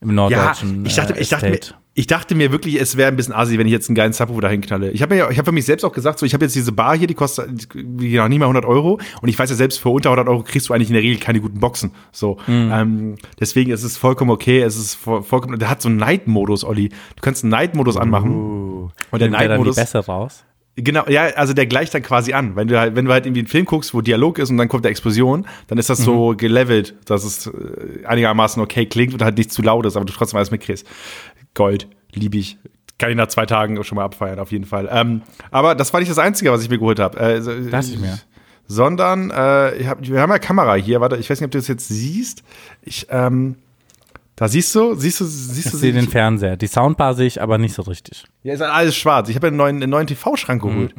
im 0.00 0.10
ja, 0.10 0.14
norddeutschen 0.14 0.86
ich 0.86 0.94
dachte, 0.94 1.14
äh, 1.14 1.20
ich, 1.20 1.28
dachte 1.28 1.50
mir. 1.50 1.58
Ich 1.98 2.06
dachte 2.06 2.36
mir 2.36 2.52
wirklich, 2.52 2.80
es 2.80 2.96
wäre 2.96 3.08
ein 3.08 3.16
bisschen 3.16 3.34
assi, 3.34 3.58
wenn 3.58 3.66
ich 3.66 3.72
jetzt 3.72 3.88
einen 3.88 3.96
geilen 3.96 4.12
Subwoofer 4.12 4.42
dahin 4.42 4.60
knalle. 4.60 4.92
Ich 4.92 5.02
habe 5.02 5.14
mir, 5.16 5.18
ja- 5.22 5.30
ich 5.30 5.38
habe 5.38 5.46
für 5.46 5.52
mich 5.52 5.64
selbst 5.64 5.82
auch 5.84 5.92
gesagt, 5.92 6.20
so, 6.20 6.26
ich 6.26 6.32
habe 6.32 6.44
jetzt 6.44 6.54
diese 6.54 6.70
Bar 6.70 6.96
hier, 6.96 7.08
die 7.08 7.14
kostet 7.14 7.68
wie 7.74 8.16
noch 8.16 8.28
nicht 8.28 8.38
mal 8.38 8.44
100 8.46 8.64
Euro. 8.64 9.00
Und 9.20 9.28
ich 9.28 9.36
weiß 9.36 9.50
ja 9.50 9.56
selbst, 9.56 9.78
für 9.80 9.88
unter 9.88 10.10
100 10.10 10.28
Euro 10.28 10.44
kriegst 10.44 10.68
du 10.68 10.74
eigentlich 10.74 10.90
in 10.90 10.94
der 10.94 11.02
Regel 11.02 11.18
keine 11.18 11.40
guten 11.40 11.58
Boxen. 11.58 11.90
So, 12.12 12.38
Mhm. 12.46 12.70
ähm, 12.72 13.14
deswegen 13.40 13.72
ist 13.72 13.82
es 13.82 13.96
vollkommen 13.96 14.30
okay. 14.30 14.60
Es 14.60 14.76
ist 14.76 14.94
voll, 14.94 15.22
vollkommen, 15.24 15.58
der 15.58 15.68
hat 15.70 15.82
so 15.82 15.88
einen 15.88 15.98
Night-Modus, 15.98 16.62
Olli. 16.62 16.90
Du 16.90 17.20
kannst 17.20 17.42
einen 17.42 17.50
Night-Modus 17.50 17.96
anmachen. 17.96 18.30
Uh, 18.30 18.88
Und 19.10 19.20
der 19.20 19.30
Night-Modus- 19.30 19.74
besser 19.74 20.00
raus? 20.06 20.44
Genau, 20.80 21.02
ja, 21.08 21.22
also 21.34 21.54
der 21.54 21.66
gleicht 21.66 21.92
dann 21.92 22.02
quasi 22.04 22.32
an. 22.34 22.54
Wenn 22.54 22.68
du 22.68 22.78
halt, 22.78 22.94
wenn 22.94 23.04
du 23.04 23.10
halt 23.10 23.26
irgendwie 23.26 23.40
einen 23.40 23.48
Film 23.48 23.64
guckst, 23.64 23.94
wo 23.94 24.00
Dialog 24.00 24.38
ist 24.38 24.50
und 24.50 24.58
dann 24.58 24.68
kommt 24.68 24.84
der 24.84 24.92
Explosion, 24.92 25.44
dann 25.66 25.76
ist 25.76 25.90
das 25.90 25.98
so 25.98 26.34
gelevelt, 26.36 26.94
dass 27.06 27.24
es 27.24 27.48
äh, 27.48 28.06
einigermaßen 28.06 28.62
okay 28.62 28.86
klingt 28.86 29.12
und 29.12 29.20
halt 29.20 29.36
nicht 29.38 29.52
zu 29.52 29.60
laut 29.62 29.86
ist, 29.86 29.96
aber 29.96 30.04
du 30.06 30.12
trotzdem 30.12 30.36
alles 30.36 30.52
mitkriegst. 30.52 30.86
Gold, 31.58 31.86
lieb 32.14 32.34
ich. 32.34 32.56
Kann 32.98 33.10
ich 33.10 33.16
nach 33.16 33.28
zwei 33.28 33.44
Tagen 33.46 33.82
schon 33.84 33.96
mal 33.96 34.04
abfeiern, 34.04 34.38
auf 34.38 34.50
jeden 34.50 34.64
Fall. 34.64 34.88
Ähm, 34.90 35.22
aber 35.50 35.74
das 35.74 35.92
war 35.92 36.00
nicht 36.00 36.10
das 36.10 36.18
Einzige, 36.18 36.50
was 36.50 36.62
ich 36.62 36.70
mir 36.70 36.78
geholt 36.78 36.98
habe. 36.98 37.18
Äh, 37.18 37.70
Dachte 37.70 37.90
ich 37.92 37.98
mir. 38.00 38.18
Sondern, 38.66 39.30
äh, 39.30 39.74
ich 39.76 39.86
hab, 39.86 40.00
wir 40.06 40.20
haben 40.20 40.30
ja 40.30 40.38
Kamera 40.38 40.74
hier. 40.74 41.00
Warte, 41.00 41.16
ich 41.16 41.28
weiß 41.30 41.40
nicht, 41.40 41.46
ob 41.46 41.50
du 41.52 41.58
das 41.58 41.68
jetzt 41.68 41.88
siehst. 41.88 42.42
Ich, 42.82 43.06
ähm, 43.10 43.56
da 44.36 44.46
siehst 44.48 44.74
du, 44.74 44.94
siehst 44.94 45.20
du, 45.20 45.24
siehst 45.24 45.66
Ich 45.66 45.72
du, 45.72 45.78
sehe 45.78 45.92
den 45.92 46.08
Fernseher. 46.08 46.56
Die 46.56 46.66
Soundbar 46.66 47.14
sehe 47.14 47.26
ich 47.26 47.40
aber 47.40 47.56
nicht 47.58 47.74
so 47.74 47.82
richtig. 47.82 48.24
ja, 48.42 48.54
ist 48.54 48.60
halt 48.60 48.72
alles 48.72 48.96
schwarz. 48.96 49.28
Ich 49.28 49.36
habe 49.36 49.46
einen 49.48 49.56
neuen, 49.56 49.76
einen 49.82 49.90
neuen 49.90 50.06
TV-Schrank 50.06 50.62
Mhm, 50.64 50.68
geholt. 50.68 50.94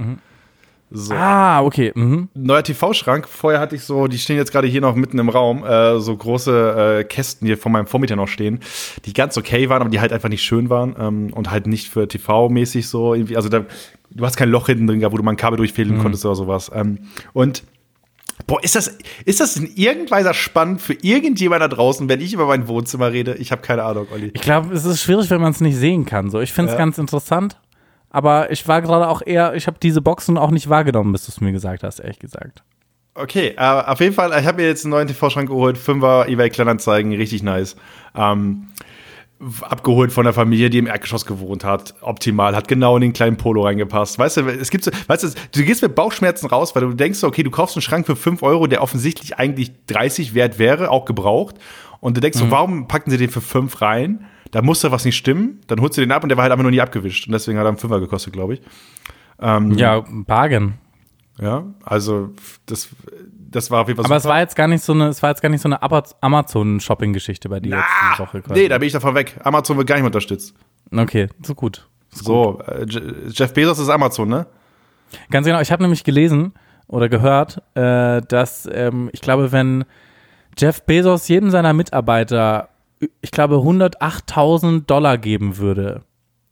So. 0.92 1.14
Ah, 1.14 1.62
okay. 1.62 1.92
Mhm. 1.94 2.30
neuer 2.34 2.64
TV-Schrank. 2.64 3.28
Vorher 3.28 3.60
hatte 3.60 3.76
ich 3.76 3.84
so, 3.84 4.08
die 4.08 4.18
stehen 4.18 4.38
jetzt 4.38 4.52
gerade 4.52 4.68
hier 4.68 4.82
noch 4.82 4.96
mitten 4.96 5.20
im 5.20 5.30
Raum, 5.30 5.64
äh, 5.64 6.00
so 6.00 6.16
große 6.18 7.00
äh, 7.02 7.04
Kästen 7.04 7.46
hier 7.46 7.58
von 7.60 7.72
meinem 7.72 7.86
Vormieter 7.86 8.16
noch 8.16 8.28
stehen, 8.28 8.60
die 9.06 9.14
ganz 9.14 9.38
okay 9.38 9.70
waren, 9.70 9.82
aber 9.82 9.92
die 9.92 10.00
halt 10.00 10.12
einfach 10.12 10.30
nicht 10.30 10.42
schön 10.44 10.70
waren 10.72 10.96
ähm, 11.00 11.34
und 11.34 11.52
halt 11.52 11.68
nicht 11.68 11.90
für 11.90 12.08
TV-mäßig 12.08 12.88
so 12.88 13.14
irgendwie. 13.14 13.36
Also 13.36 13.50
da, 13.50 13.66
du 14.10 14.26
hast 14.26 14.36
kein 14.36 14.50
Loch 14.50 14.66
hinten 14.66 14.88
drin 14.88 15.00
gehabt, 15.00 15.14
wo 15.14 15.18
du 15.18 15.24
mal 15.24 15.32
ein 15.32 15.38
Kabel 15.38 15.58
durchfädeln 15.58 16.00
konntest 16.02 16.26
oder 16.26 16.36
sowas. 16.36 16.72
Ähm, 16.74 17.00
und 17.34 17.64
Boah, 18.48 18.64
ist 18.64 18.74
das, 18.76 18.98
ist 19.26 19.42
das 19.42 19.58
in 19.58 19.68
irgendeiner 19.76 20.30
Weise 20.30 20.34
spannend 20.34 20.82
für 20.82 20.94
irgendjemand 20.94 21.62
da 21.62 21.68
draußen, 21.68 22.08
wenn 22.08 22.22
ich 22.22 22.34
über 22.34 22.48
mein 22.48 22.70
Wohnzimmer 22.70 23.12
rede? 23.12 23.36
Ich 23.36 23.52
habe 23.52 23.62
keine 23.62 23.84
Ahnung, 23.84 24.08
Olli. 24.14 24.32
Ich 24.34 24.42
glaube, 24.42 24.74
es 24.74 24.86
ist 24.86 25.02
schwierig, 25.04 25.30
wenn 25.30 25.42
man 25.42 25.52
es 25.52 25.60
nicht 25.60 25.76
sehen 25.76 26.06
kann. 26.06 26.30
So, 26.32 26.40
ich 26.40 26.54
finde 26.54 26.72
es 26.72 26.74
Ja. 26.74 26.78
ganz 26.80 26.98
interessant. 26.98 27.58
Aber 28.10 28.52
ich 28.52 28.68
war 28.68 28.82
gerade 28.82 29.08
auch 29.08 29.22
eher, 29.24 29.54
ich 29.56 29.68
habe 29.68 29.78
diese 29.82 30.02
Boxen 30.02 30.38
auch 30.38 30.52
nicht 30.52 30.70
wahrgenommen, 30.70 31.12
bis 31.12 31.26
du 31.26 31.32
es 31.32 31.42
mir 31.42 31.52
gesagt 31.52 31.84
hast, 31.84 32.00
ehrlich 32.00 32.20
gesagt. 32.20 32.64
Okay, 33.14 33.56
äh, 33.58 33.62
auf 33.62 34.00
jeden 34.00 34.14
Fall, 34.14 34.38
ich 34.40 34.46
habe 34.46 34.62
mir 34.62 34.68
jetzt 34.68 34.86
einen 34.86 34.92
neuen 34.92 35.08
TV-Schrank 35.08 35.50
geholt, 35.50 35.78
5er 35.78 36.28
eBay 36.28 36.50
Kleinanzeigen, 36.50 37.14
richtig 37.14 37.44
nice. 37.44 37.76
Ähm, 38.16 38.68
abgeholt 39.62 40.12
von 40.12 40.26
der 40.26 40.34
Familie, 40.34 40.70
die 40.70 40.80
im 40.80 40.88
Erdgeschoss 40.88 41.26
gewohnt 41.26 41.64
hat, 41.64 41.96
optimal, 42.02 42.56
hat 42.56 42.68
genau 42.68 42.96
in 42.98 43.02
den 43.02 43.14
kleinen 43.14 43.38
Polo 43.38 43.64
reingepasst. 43.64 44.20
Weißt 44.20 44.38
du, 44.38 44.48
es 44.48 44.70
gibt 44.70 44.84
so, 44.84 44.92
weißt 45.08 45.24
du, 45.24 45.30
du 45.54 45.64
gehst 45.64 45.82
mit 45.82 45.96
Bauchschmerzen 45.96 46.48
raus, 46.48 46.76
weil 46.76 46.84
du 46.84 46.94
denkst, 46.94 47.24
okay, 47.24 47.44
du 47.44 47.52
kaufst 47.52 47.76
einen 47.76 47.82
Schrank 47.82 48.06
für 48.06 48.16
5 48.16 48.44
Euro, 48.44 48.68
der 48.68 48.82
offensichtlich 48.82 49.38
eigentlich 49.38 49.72
30 49.88 50.34
wert 50.34 50.60
wäre, 50.60 50.92
auch 50.92 51.06
gebraucht. 51.06 51.56
Und 52.02 52.18
du 52.18 52.22
denkst 52.22 52.40
so, 52.40 52.52
warum 52.52 52.88
packen 52.88 53.12
sie 53.12 53.18
den 53.18 53.30
für 53.30 53.42
5 53.42 53.82
rein? 53.82 54.26
Da 54.52 54.62
muss 54.62 54.82
doch 54.82 54.92
was 54.92 55.06
nicht 55.06 55.16
stimmen. 55.18 55.62
Dann 55.68 55.80
holst 55.82 55.98
du 55.98 56.02
den 56.02 56.12
ab 56.12 56.24
und 56.24 56.30
der 56.30 56.38
war 56.38 56.44
halt 56.44 56.52
einfach 56.52 56.64
nur 56.64 56.72
nie 56.72 56.82
abgewischt. 56.82 57.28
Und 57.28 57.34
deswegen 57.34 57.58
hat 57.60 57.66
er 57.66 57.70
einen 57.70 57.78
Fünfer 57.78 58.00
gekostet, 58.00 58.34
glaube 58.34 58.56
ich. 58.56 58.62
Ja, 59.42 60.04
Bargain. 60.10 60.74
Ja, 61.40 61.64
also 61.86 62.32
das, 62.66 62.90
das 63.50 63.72
war 63.72 63.82
auf 63.84 63.88
jeden 63.88 63.96
Fall 63.98 64.06
Aber 64.06 64.18
es 64.18 64.26
war 64.26 64.40
jetzt 64.40 64.58
gar 64.58 64.68
nicht 64.68 64.84
so 64.84 64.92
eine, 64.92 65.08
es 65.08 65.24
war 65.24 65.30
jetzt 65.30 65.42
gar 65.42 65.48
nicht 65.50 65.62
so 65.62 65.70
eine 65.70 65.80
Amazon-Shopping-Geschichte 66.22 67.48
bei 67.50 67.60
dir 67.62 67.78
jetzt 67.78 67.86
Ah, 68.02 68.14
die 68.16 68.20
Woche 68.24 68.42
quasi. 68.42 68.60
nee, 68.62 68.68
da 68.68 68.78
bin 68.78 68.88
ich 68.88 68.94
davon 68.94 69.16
weg. 69.16 69.40
Amazon 69.44 69.78
wird 69.78 69.88
gar 69.88 69.96
nicht 69.96 70.02
mehr 70.04 70.08
unterstützt. 70.10 70.54
Okay, 70.92 71.30
so 71.42 71.56
gut. 71.56 71.88
So, 72.10 72.60
äh, 72.68 72.86
Je- 72.90 73.02
Jeff 73.30 73.54
Bezos 73.54 73.80
ist 73.80 73.90
Amazon, 73.90 74.28
ne? 74.30 74.48
Ganz 75.30 75.46
genau. 75.46 75.62
Ich 75.62 75.72
habe 75.72 75.84
nämlich 75.84 76.04
gelesen 76.04 76.54
oder 76.88 77.08
gehört, 77.08 77.62
äh, 77.76 78.22
dass 78.22 78.68
ähm, 78.72 79.10
ich 79.14 79.22
glaube, 79.22 79.52
wenn 79.52 79.86
Jeff 80.58 80.82
Bezos 80.84 81.28
jedem 81.28 81.52
seiner 81.52 81.74
Mitarbeiter, 81.74 82.70
ich 83.22 83.32
glaube, 83.32 83.56
108.000 83.56 84.86
Dollar 84.86 85.18
geben 85.18 85.58
würde, 85.58 86.02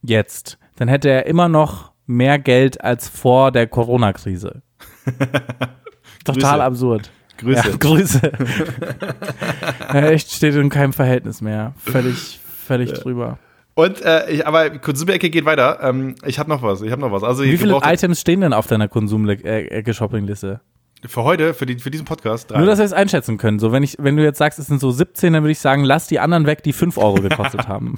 jetzt, 0.02 0.58
dann 0.76 0.88
hätte 0.88 1.10
er 1.10 1.26
immer 1.26 1.48
noch 1.48 1.92
mehr 2.06 2.38
Geld 2.38 2.82
als 2.82 3.08
vor 3.08 3.52
der 3.52 3.66
Corona-Krise. 3.66 4.62
Total 6.24 6.58
Grüße. 6.58 6.64
absurd. 6.64 7.10
Grüße. 7.38 7.70
Ja, 7.70 7.76
Grüße. 7.76 8.32
ja, 9.92 10.08
echt 10.08 10.32
steht 10.32 10.54
in 10.54 10.70
keinem 10.70 10.92
Verhältnis 10.92 11.40
mehr. 11.40 11.74
Völlig, 11.76 12.40
völlig 12.66 12.92
drüber. 12.92 13.38
Und 13.74 14.02
äh, 14.02 14.28
ich, 14.30 14.46
aber 14.46 14.70
Konsumerecke 14.70 15.30
geht 15.30 15.44
weiter. 15.44 15.78
Ähm, 15.82 16.16
ich 16.26 16.40
habe 16.40 16.50
noch 16.50 16.62
was. 16.62 16.82
Ich 16.82 16.90
habe 16.90 17.00
noch 17.00 17.12
was. 17.12 17.22
Also 17.22 17.44
Wie 17.44 17.56
viele 17.56 17.78
Items 17.80 18.20
stehen 18.20 18.40
denn 18.40 18.52
auf 18.52 18.66
deiner 18.66 18.88
Konsum-Shopping-Liste? 18.88 20.60
Für 21.06 21.22
heute, 21.22 21.54
für, 21.54 21.64
die, 21.64 21.78
für 21.78 21.90
diesen 21.90 22.04
Podcast, 22.04 22.50
drei. 22.50 22.58
Nur, 22.58 22.66
dass 22.66 22.78
wir 22.78 22.84
es 22.84 22.92
einschätzen 22.92 23.38
können. 23.38 23.58
So, 23.60 23.70
wenn, 23.70 23.82
ich, 23.82 23.96
wenn 23.98 24.16
du 24.16 24.24
jetzt 24.24 24.38
sagst, 24.38 24.58
es 24.58 24.66
sind 24.66 24.80
so 24.80 24.90
17, 24.90 25.32
dann 25.32 25.42
würde 25.42 25.52
ich 25.52 25.60
sagen, 25.60 25.84
lass 25.84 26.08
die 26.08 26.18
anderen 26.18 26.46
weg, 26.46 26.62
die 26.64 26.72
5 26.72 26.98
Euro 26.98 27.14
gekostet 27.14 27.68
haben. 27.68 27.96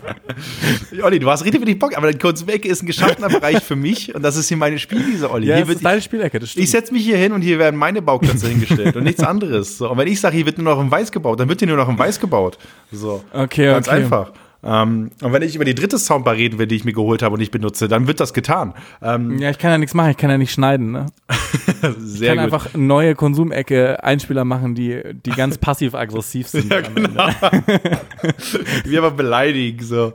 Olli, 1.02 1.18
du 1.18 1.30
hast 1.30 1.44
richtig 1.44 1.62
wenig 1.62 1.78
Bock, 1.78 1.96
aber 1.96 2.12
die 2.12 2.18
Konsumerecke 2.18 2.68
ist 2.68 2.82
ein 2.82 2.86
geschaffener 2.86 3.28
Bereich 3.28 3.62
für 3.62 3.76
mich 3.76 4.14
und 4.14 4.22
das 4.22 4.36
ist 4.36 4.48
hier 4.48 4.56
meine 4.56 4.78
Spielwiese, 4.78 5.30
Olli. 5.30 5.46
Ja, 5.46 5.54
hier 5.54 5.62
das 5.62 5.68
wird, 5.68 5.76
ist 5.78 5.84
deine 5.84 6.00
Spielecke, 6.02 6.38
das 6.38 6.50
stimmt. 6.50 6.64
ich 6.64 6.70
setze 6.70 6.92
mich 6.92 7.04
hier 7.04 7.16
hin 7.16 7.32
und 7.32 7.40
hier 7.40 7.58
werden 7.58 7.76
meine 7.76 8.02
Bauklötze 8.02 8.48
hingestellt 8.48 8.96
und 8.96 9.04
nichts 9.04 9.22
anderes. 9.22 9.78
So, 9.78 9.90
und 9.90 9.96
wenn 9.96 10.08
ich 10.08 10.20
sage, 10.20 10.36
hier 10.36 10.46
wird 10.46 10.58
nur 10.58 10.74
noch 10.74 10.82
in 10.82 10.90
Weiß 10.90 11.10
gebaut, 11.10 11.40
dann 11.40 11.48
wird 11.48 11.60
hier 11.60 11.68
nur 11.68 11.76
noch 11.76 11.88
in 11.88 11.98
Weiß 11.98 12.20
gebaut. 12.20 12.58
So. 12.92 13.24
Okay, 13.32 13.66
Ganz 13.66 13.88
okay. 13.88 13.96
einfach. 13.96 14.32
Ähm, 14.64 15.10
und 15.22 15.32
wenn 15.32 15.42
ich 15.42 15.54
über 15.54 15.64
die 15.64 15.74
dritte 15.74 15.98
Soundbar 15.98 16.34
reden 16.34 16.58
will, 16.58 16.66
die 16.66 16.76
ich 16.76 16.84
mir 16.84 16.92
geholt 16.92 17.22
habe 17.22 17.34
und 17.34 17.40
ich 17.40 17.50
benutze, 17.50 17.88
dann 17.88 18.06
wird 18.06 18.20
das 18.20 18.32
getan. 18.32 18.74
Ähm, 19.02 19.38
ja, 19.38 19.50
ich 19.50 19.58
kann 19.58 19.70
ja 19.70 19.78
nichts 19.78 19.94
machen, 19.94 20.10
ich 20.10 20.16
kann 20.16 20.30
ja 20.30 20.38
nicht 20.38 20.52
schneiden. 20.52 20.92
Ne? 20.92 21.06
Sehr 21.98 22.32
ich 22.32 22.38
kann 22.38 22.50
gut. 22.50 22.54
einfach 22.54 22.74
neue 22.74 23.14
Konsumecke 23.14 24.02
Einspieler 24.02 24.44
machen, 24.44 24.74
die, 24.74 25.02
die 25.24 25.30
ganz 25.30 25.58
passiv-aggressiv 25.58 26.48
sind. 26.48 26.72
Ja, 26.72 26.80
genau. 26.80 27.28
Wie 28.84 28.96
aber 28.96 29.10
beleidigen, 29.10 29.84
so. 29.84 30.14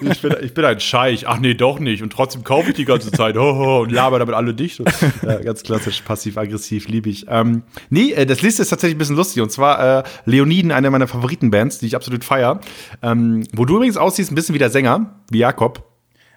Ich 0.00 0.22
bin, 0.22 0.34
ich 0.42 0.54
bin 0.54 0.64
ein 0.64 0.80
Scheich. 0.80 1.28
Ach 1.28 1.38
nee, 1.38 1.54
doch 1.54 1.78
nicht. 1.78 2.02
Und 2.02 2.12
trotzdem 2.12 2.44
kaufe 2.44 2.70
ich 2.70 2.76
die 2.76 2.84
ganze 2.84 3.10
Zeit. 3.12 3.36
Ho, 3.36 3.56
ho, 3.56 3.82
und 3.82 3.92
laber 3.92 4.18
damit 4.18 4.34
alle 4.34 4.54
dicht. 4.54 4.82
Ja, 5.22 5.38
ganz 5.38 5.62
klassisch, 5.62 6.00
passiv-aggressiv, 6.00 6.88
liebe 6.88 7.10
ich. 7.10 7.26
Ähm, 7.28 7.62
nee, 7.90 8.12
äh, 8.12 8.24
das 8.24 8.40
Liste 8.42 8.62
ist 8.62 8.70
tatsächlich 8.70 8.96
ein 8.96 8.98
bisschen 8.98 9.16
lustig. 9.16 9.42
Und 9.42 9.52
zwar 9.52 9.98
äh, 9.98 10.02
Leoniden, 10.24 10.72
eine 10.72 10.90
meiner 10.90 11.08
Favoritenbands, 11.08 11.78
die 11.78 11.86
ich 11.86 11.96
absolut 11.96 12.24
feier. 12.24 12.60
Ähm, 13.02 13.44
wo 13.52 13.64
du 13.64 13.81
übrigens 13.82 13.96
aussiehst, 13.96 14.30
ein 14.30 14.36
bisschen 14.36 14.54
wie 14.54 14.60
der 14.60 14.70
Sänger, 14.70 15.22
wie 15.30 15.38
Jakob. 15.38 15.91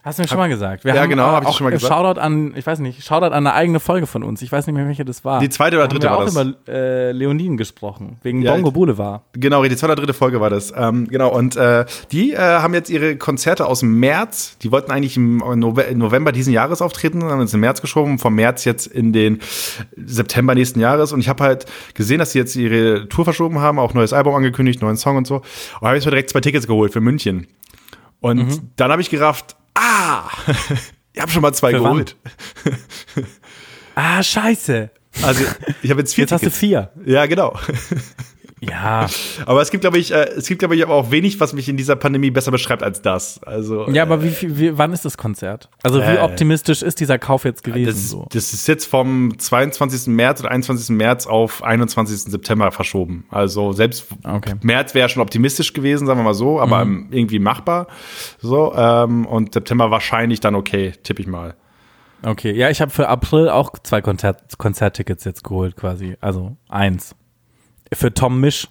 Hast 0.05 0.19
du 0.19 0.21
mir 0.21 0.27
schon 0.27 0.37
mal 0.37 0.47
gesagt. 0.49 0.85
Wir 0.85 0.93
Ja, 0.93 1.01
haben, 1.01 1.09
genau, 1.09 1.23
äh, 1.29 1.31
hab 1.31 1.41
ich 1.43 1.49
auch 1.49 1.57
schon 1.57 1.65
mal 1.65 1.71
gesagt. 1.71 1.91
Shoutout 1.91 2.19
an, 2.21 2.53
ich 2.55 2.65
weiß 2.65 2.77
nicht, 2.77 3.03
Shoutout 3.03 3.25
an 3.33 3.33
eine 3.47 3.53
eigene 3.53 3.79
Folge 3.79 4.05
von 4.05 4.21
uns. 4.21 4.39
Ich 4.43 4.51
weiß 4.51 4.67
nicht 4.67 4.75
mehr, 4.75 4.85
welche 4.85 5.03
das 5.03 5.25
war. 5.25 5.39
Die 5.39 5.49
zweite 5.49 5.77
oder 5.77 5.87
dritte 5.87 6.07
haben 6.11 6.17
war 6.19 6.21
wir 6.21 6.25
das. 6.27 6.37
auch 6.37 6.41
über 6.67 6.71
äh, 6.71 7.11
Leoniden 7.11 7.57
gesprochen, 7.57 8.17
wegen 8.21 8.43
Ja, 8.43 8.53
Bongo 8.53 8.69
Boulevard. 8.69 9.23
Genau, 9.33 9.63
die 9.63 9.69
zweite 9.75 9.93
oder 9.93 10.01
dritte 10.03 10.13
Folge 10.13 10.39
war 10.39 10.51
das. 10.51 10.71
Ähm, 10.77 11.07
genau, 11.07 11.35
und 11.35 11.55
äh, 11.55 11.85
die 12.11 12.33
äh, 12.33 12.37
haben 12.37 12.75
jetzt 12.75 12.91
ihre 12.91 13.15
Konzerte 13.15 13.65
aus 13.65 13.79
dem 13.79 13.99
März, 13.99 14.57
die 14.61 14.71
wollten 14.71 14.91
eigentlich 14.91 15.17
im 15.17 15.37
Nove 15.37 15.85
November 15.95 16.31
diesen 16.31 16.53
Jahres 16.53 16.83
auftreten, 16.83 17.23
haben 17.23 17.41
jetzt 17.41 17.55
im 17.55 17.61
März 17.61 17.81
geschoben, 17.81 18.19
vom 18.19 18.35
März 18.35 18.63
jetzt 18.65 18.85
in 18.85 19.11
den 19.11 19.39
September 19.95 20.53
nächsten 20.55 20.79
Jahres. 20.79 21.13
Und 21.13 21.19
ich 21.19 21.29
habe 21.29 21.43
halt 21.43 21.65
gesehen, 21.95 22.19
dass 22.19 22.31
sie 22.31 22.37
jetzt 22.39 22.55
ihre 22.55 23.09
Tour 23.09 23.23
verschoben 23.25 23.59
haben, 23.59 23.79
auch 23.79 23.95
neues 23.95 24.13
Album 24.13 24.35
angekündigt, 24.35 24.81
neuen 24.83 24.97
Song 24.97 25.17
und 25.17 25.25
so. 25.25 25.37
Und 25.79 25.87
habe 25.87 25.95
jetzt 25.95 26.05
mir 26.05 26.11
direkt 26.11 26.29
zwei 26.29 26.41
Tickets 26.41 26.67
geholt 26.67 26.93
für 26.93 27.01
München. 27.01 27.47
Und 28.21 28.37
Mhm. 28.37 28.69
dann 28.75 28.91
habe 28.91 29.01
ich 29.01 29.09
gerafft, 29.09 29.55
ah, 29.75 30.29
ich 31.13 31.21
habe 31.21 31.31
schon 31.31 31.41
mal 31.41 31.53
zwei 31.53 31.71
Für 31.71 31.83
wann? 31.83 31.91
geholt. 31.91 32.15
Ah, 33.95 34.21
scheiße. 34.21 34.89
Also 35.21 35.45
ich 35.81 35.89
habe 35.89 36.01
jetzt 36.01 36.13
vier 36.15 36.23
Jetzt 36.23 36.31
hast 36.33 36.41
du 36.41 36.47
Tickets. 36.47 36.59
vier. 36.59 36.91
Ja, 37.05 37.25
genau. 37.27 37.57
Ja. 38.69 39.07
Aber 39.45 39.61
es 39.61 39.71
gibt, 39.71 39.81
glaube 39.81 39.97
ich, 39.97 40.11
äh, 40.11 40.29
es 40.37 40.47
gibt, 40.47 40.59
glaube 40.59 40.75
ich, 40.75 40.83
aber 40.83 40.93
auch 40.95 41.11
wenig, 41.11 41.39
was 41.39 41.53
mich 41.53 41.69
in 41.69 41.77
dieser 41.77 41.95
Pandemie 41.95 42.31
besser 42.31 42.51
beschreibt 42.51 42.83
als 42.83 43.01
das. 43.01 43.41
Also, 43.43 43.89
Ja, 43.89 44.03
aber 44.03 44.23
wie, 44.23 44.29
viel- 44.29 44.57
wie, 44.57 44.77
wann 44.77 44.93
ist 44.93 45.05
das 45.05 45.17
Konzert? 45.17 45.69
Also 45.83 45.99
wie 45.99 46.03
Äh, 46.15 46.19
optimistisch 46.19 46.81
ist 46.81 46.99
dieser 46.99 47.19
Kauf 47.19 47.45
jetzt 47.45 47.63
gewesen? 47.63 47.85
das, 47.87 48.09
so? 48.09 48.25
das 48.31 48.53
ist 48.53 48.67
jetzt 48.67 48.85
vom 48.85 49.37
22. 49.37 50.07
März 50.07 50.39
oder 50.41 50.51
21. 50.51 50.89
März 50.95 51.27
auf 51.27 51.63
21. 51.63 52.23
September 52.31 52.71
verschoben. 52.71 53.25
Also 53.29 53.71
selbst 53.73 54.05
Okay. 54.23 54.53
März 54.61 54.93
wäre 54.95 55.09
schon 55.09 55.21
optimistisch 55.21 55.73
gewesen, 55.73 56.07
sagen 56.07 56.19
wir 56.19 56.23
mal 56.23 56.33
so, 56.33 56.59
aber 56.59 56.81
ähm, 56.81 57.07
irgendwie 57.11 57.39
machbar. 57.39 57.87
So, 58.39 58.73
ähm, 58.75 59.25
und 59.25 59.53
September 59.53 59.91
wahrscheinlich 59.91 60.39
dann 60.39 60.55
okay, 60.55 60.93
tippe 61.03 61.21
ich 61.21 61.27
mal. 61.27 61.55
Okay, 62.23 62.51
ja, 62.53 62.69
ich 62.69 62.81
habe 62.81 62.89
für 62.91 63.07
April 63.07 63.49
auch 63.49 63.73
zwei 63.83 64.01
Konzert 64.01 64.57
Konzerttickets 64.57 65.25
jetzt 65.25 65.43
geholt 65.43 65.75
quasi. 65.75 66.15
Also 66.21 66.55
eins. 66.69 67.15
Für 67.93 68.13
Tom 68.13 68.39
Misch. 68.39 68.67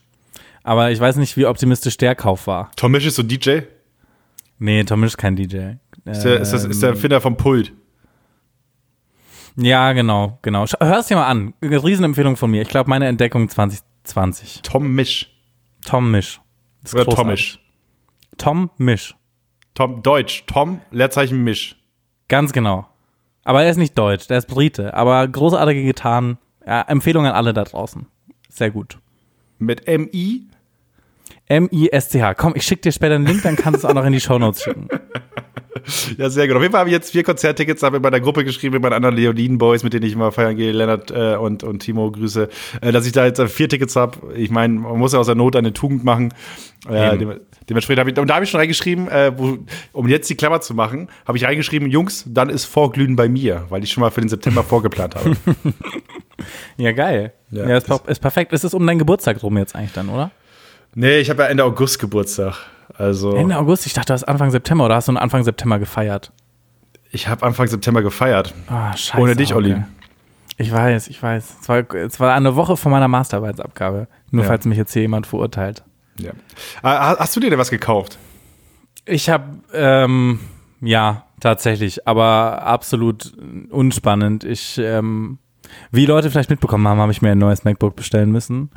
Aber 0.63 0.91
ich 0.91 0.99
weiß 1.01 1.17
nicht, 1.17 1.37
wie 1.37 1.47
optimistisch 1.47 1.97
der 1.97 2.15
Kauf 2.15 2.47
war. 2.47 2.71
Tom 2.77 2.93
Misch 2.93 3.07
ist 3.07 3.17
so 3.17 3.23
DJ. 3.23 3.61
Nee, 4.59 4.85
Tom 4.85 5.01
Misch 5.01 5.09
ist 5.13 5.19
kein 5.19 5.37
DJ. 5.37 5.73
Ist 6.07 6.23
der, 6.25 6.41
ist, 6.41 6.53
das, 6.53 6.65
ist 6.65 6.83
der 6.83 6.91
Ähm, 6.91 6.95
Erfinder 6.97 7.21
vom 7.21 7.37
Pult. 7.37 7.73
Ja, 9.57 9.93
genau, 9.93 10.39
genau. 10.43 10.65
Sch- 10.65 10.85
Hör's 10.85 11.07
dir 11.07 11.17
mal 11.17 11.27
an. 11.27 11.55
Eine 11.61 11.83
Riesenempfehlung 11.83 12.37
von 12.37 12.51
mir. 12.51 12.63
Ich 12.63 12.69
glaube, 12.69 12.91
meine 12.91 13.07
Entdeckung 13.07 13.49
2020. 13.49 14.63
Tom 14.63 14.93
Misch. 14.95 15.31
Tom 15.87 16.11
Misch. 16.11 16.41
Das 16.83 16.93
ist 16.93 16.95
Oder 16.95 17.05
großartig. 17.05 17.25
Tomisch. 17.25 17.59
Tom 18.39 18.71
Misch. 18.79 19.15
Tom, 19.75 20.03
Deutsch. 20.03 20.45
Tom, 20.47 20.81
Leerzeichen 20.91 21.43
Misch. 21.45 21.77
Ganz 22.29 22.53
genau. 22.53 22.87
Aber 23.45 23.63
er 23.63 23.71
ist 23.71 23.77
nicht 23.77 23.97
deutsch, 23.99 24.27
der 24.29 24.39
ist 24.39 24.47
Brite. 24.47 24.95
Aber 24.95 25.27
großartige 25.29 25.83
Gitarren. 25.85 26.39
Ja, 26.67 26.83
Empfehlung 26.83 27.27
an 27.27 27.33
alle 27.33 27.53
da 27.53 27.65
draußen. 27.65 28.07
Sehr 28.49 28.71
gut. 28.71 28.99
Mit 29.59 29.87
M-I. 29.87 30.43
M-I-S-C-H. 31.47 32.35
Komm, 32.35 32.55
ich 32.57 32.65
schick 32.65 32.83
dir 32.83 32.93
später 32.93 33.17
einen 33.17 33.27
Link, 33.27 33.43
dann 33.43 33.57
kannst 33.57 33.83
du 33.83 33.87
es 33.87 33.91
auch 33.91 33.95
noch 33.95 34.05
in 34.05 34.13
die 34.13 34.21
Shownotes 34.21 34.63
schicken. 34.63 34.89
Ja, 36.19 36.31
sehr 36.31 36.47
gut. 36.47 36.57
Auf 36.57 36.63
jeden 36.63 36.73
Fall 36.73 36.81
habe 36.81 36.91
ich 36.91 36.95
jetzt 36.95 37.13
vier 37.13 37.23
Konzerttickets, 37.23 37.83
habe 37.83 37.97
in 37.97 38.03
meiner 38.03 38.21
Gruppe 38.21 38.45
geschrieben, 38.45 38.75
mit 38.75 38.83
meinen 38.83 38.93
anderen 38.93 39.17
Leoniden-Boys, 39.17 39.83
mit 39.83 39.93
denen 39.93 40.07
ich 40.07 40.13
immer 40.13 40.33
feiern 40.33 40.57
gehe, 40.57 40.73
Lennart 40.73 41.11
äh, 41.11 41.37
und, 41.37 41.63
und 41.63 41.81
Timo, 41.81 42.11
Grüße, 42.11 42.49
äh, 42.81 42.93
dass 42.93 43.07
ich 43.07 43.13
da 43.13 43.25
jetzt 43.25 43.39
äh, 43.39 43.49
vier 43.49 43.69
Tickets 43.69 43.97
habe. 43.97 44.35
Ich 44.35 44.51
meine, 44.51 44.75
man 44.75 44.99
muss 44.99 45.13
ja 45.13 45.19
aus 45.19 45.27
der 45.27 45.35
Not 45.35 45.57
eine 45.57 45.73
Tugend 45.73 46.05
machen. 46.05 46.33
Äh, 46.89 47.19
dem, 47.19 47.41
dementsprechend 47.69 48.01
habe 48.01 48.11
ich, 48.11 48.19
und 48.19 48.29
da 48.29 48.35
habe 48.35 48.45
ich 48.45 48.51
schon 48.51 48.61
reingeschrieben, 48.61 49.09
äh, 49.09 49.33
wo, 49.37 49.59
um 49.93 50.09
jetzt 50.09 50.29
die 50.29 50.35
Klammer 50.35 50.61
zu 50.61 50.75
machen, 50.75 51.09
habe 51.27 51.39
ich 51.39 51.45
reingeschrieben, 51.45 51.89
Jungs, 51.91 52.25
dann 52.27 52.51
ist 52.51 52.65
Vorglühen 52.67 53.17
bei 53.17 53.29
mir, 53.29 53.65
weil 53.71 53.83
ich 53.83 53.93
schon 53.93 54.03
mal 54.03 54.11
für 54.11 54.21
den 54.21 54.29
September 54.29 54.63
vorgeplant 54.65 55.15
habe. 55.15 55.37
Ja, 56.77 56.93
geil. 56.93 57.33
Ja, 57.51 57.69
Ja, 57.69 57.77
ist, 57.77 57.89
ist 57.89 58.19
perfekt. 58.21 58.53
Ist 58.53 58.65
es 58.65 58.75
um 58.75 58.85
deinen 58.87 58.99
Geburtstag 58.99 59.39
drum 59.39 59.57
jetzt 59.57 59.75
eigentlich 59.77 59.93
dann, 59.93 60.09
oder? 60.09 60.31
nee, 60.95 61.19
ich 61.19 61.31
habe 61.31 61.43
ja 61.45 61.49
Ende 61.49 61.65
August 61.65 61.99
Geburtstag. 62.01 62.57
Also, 62.97 63.35
Ende 63.35 63.57
August? 63.57 63.87
Ich 63.87 63.93
dachte, 63.93 64.09
du 64.09 64.13
hast 64.15 64.25
Anfang 64.25 64.51
September 64.51 64.85
oder 64.87 64.97
hast 64.97 65.09
du 65.09 65.13
Anfang 65.17 65.43
September 65.45 65.79
gefeiert? 65.79 66.33
ich 67.11 67.29
habe 67.29 67.47
Anfang 67.47 67.69
September 67.69 68.03
gefeiert. 68.03 68.53
Ah, 68.67 68.97
scheiße. 68.97 69.23
Ohne 69.23 69.37
dich, 69.37 69.55
Olli. 69.55 69.81
Ich 70.57 70.73
weiß, 70.73 71.07
ich 71.09 71.23
weiß. 71.23 71.57
Es 71.63 71.69
war, 71.69 71.95
es 71.95 72.19
war 72.19 72.35
eine 72.35 72.57
Woche 72.57 72.77
vor 72.77 72.91
meiner 72.91 73.07
Masterarbeitsabgabe. 73.09 74.09
Nur 74.33 74.43
Ja. 74.43 74.49
falls 74.49 74.65
mich 74.65 74.77
jetzt 74.79 74.93
hier 74.93 75.03
jemand 75.03 75.27
verurteilt. 75.27 75.85
Ja. 76.19 76.31
Äh, 76.83 77.15
hast 77.19 77.35
du 77.37 77.41
dir 77.41 77.51
denn 77.51 77.59
was 77.59 77.71
gekauft? 77.71 78.19
Ich 79.05 79.29
habe, 79.29 79.45
ähm, 79.73 80.41
ja, 80.81 81.25
tatsächlich, 81.41 82.07
aber 82.09 82.63
absolut 82.63 83.33
unspannend. 83.71 84.43
Ich, 84.45 84.79
ähm, 84.79 85.39
wie 85.91 86.07
Leute 86.07 86.31
vielleicht 86.31 86.51
mitbekommen 86.51 86.87
haben, 86.89 86.99
habe 87.01 87.13
ich 87.13 87.23
mir 87.23 87.31
ein 87.33 87.39
neues 87.39 87.65
MacBook 87.65 87.95
bestellen 87.97 88.31
müssen. 88.33 88.71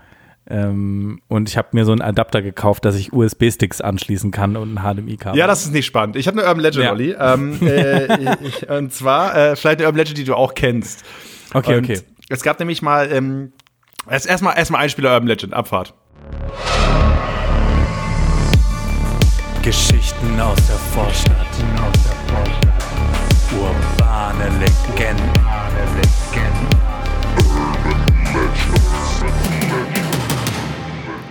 Ähm, 0.49 1.21
und 1.27 1.49
ich 1.49 1.57
habe 1.57 1.69
mir 1.71 1.83
so 1.83 1.91
einen 1.91 2.01
Adapter 2.01 2.41
gekauft, 2.41 2.86
dass 2.86 2.95
ich 2.95 3.12
USB-Sticks 3.12 3.81
anschließen 3.81 4.31
kann 4.31 4.55
und 4.55 4.75
ein 4.75 4.79
HDMI-Kabel. 4.95 5.38
Ja, 5.38 5.45
das 5.45 5.65
ist 5.65 5.73
nicht 5.73 5.86
spannend. 5.86 6.15
Ich 6.15 6.27
habe 6.27 6.39
eine 6.39 6.47
Urban 6.47 6.62
Legend, 6.63 6.83
Ja. 6.86 6.91
Olli. 6.91 7.15
Ähm, 7.19 7.60
äh, 7.67 8.36
ich, 8.43 8.69
und 8.69 8.93
zwar 8.93 9.36
äh, 9.36 9.55
vielleicht 9.55 9.79
eine 9.79 9.88
Urban 9.88 9.99
Legend, 9.99 10.17
die 10.17 10.23
du 10.23 10.36
auch 10.36 10.53
kennst. 10.53 11.03
Okay, 11.53 11.77
und 11.77 11.83
okay. 11.83 11.99
Es 12.29 12.43
gab 12.43 12.60
nämlich 12.60 12.81
mal 12.81 13.12
ähm, 13.12 13.51
erst 14.10 14.27
erstmal 14.27 14.57
erstmal 14.57 14.81
Einspieler 14.81 15.13
Urban 15.13 15.27
Legend, 15.27 15.53
Abfahrt. 15.53 15.93
Geschichten 19.63 20.39
aus 20.39 20.55
der 20.67 20.77
Vorstadt. 20.93 21.47
Urbane 21.60 22.16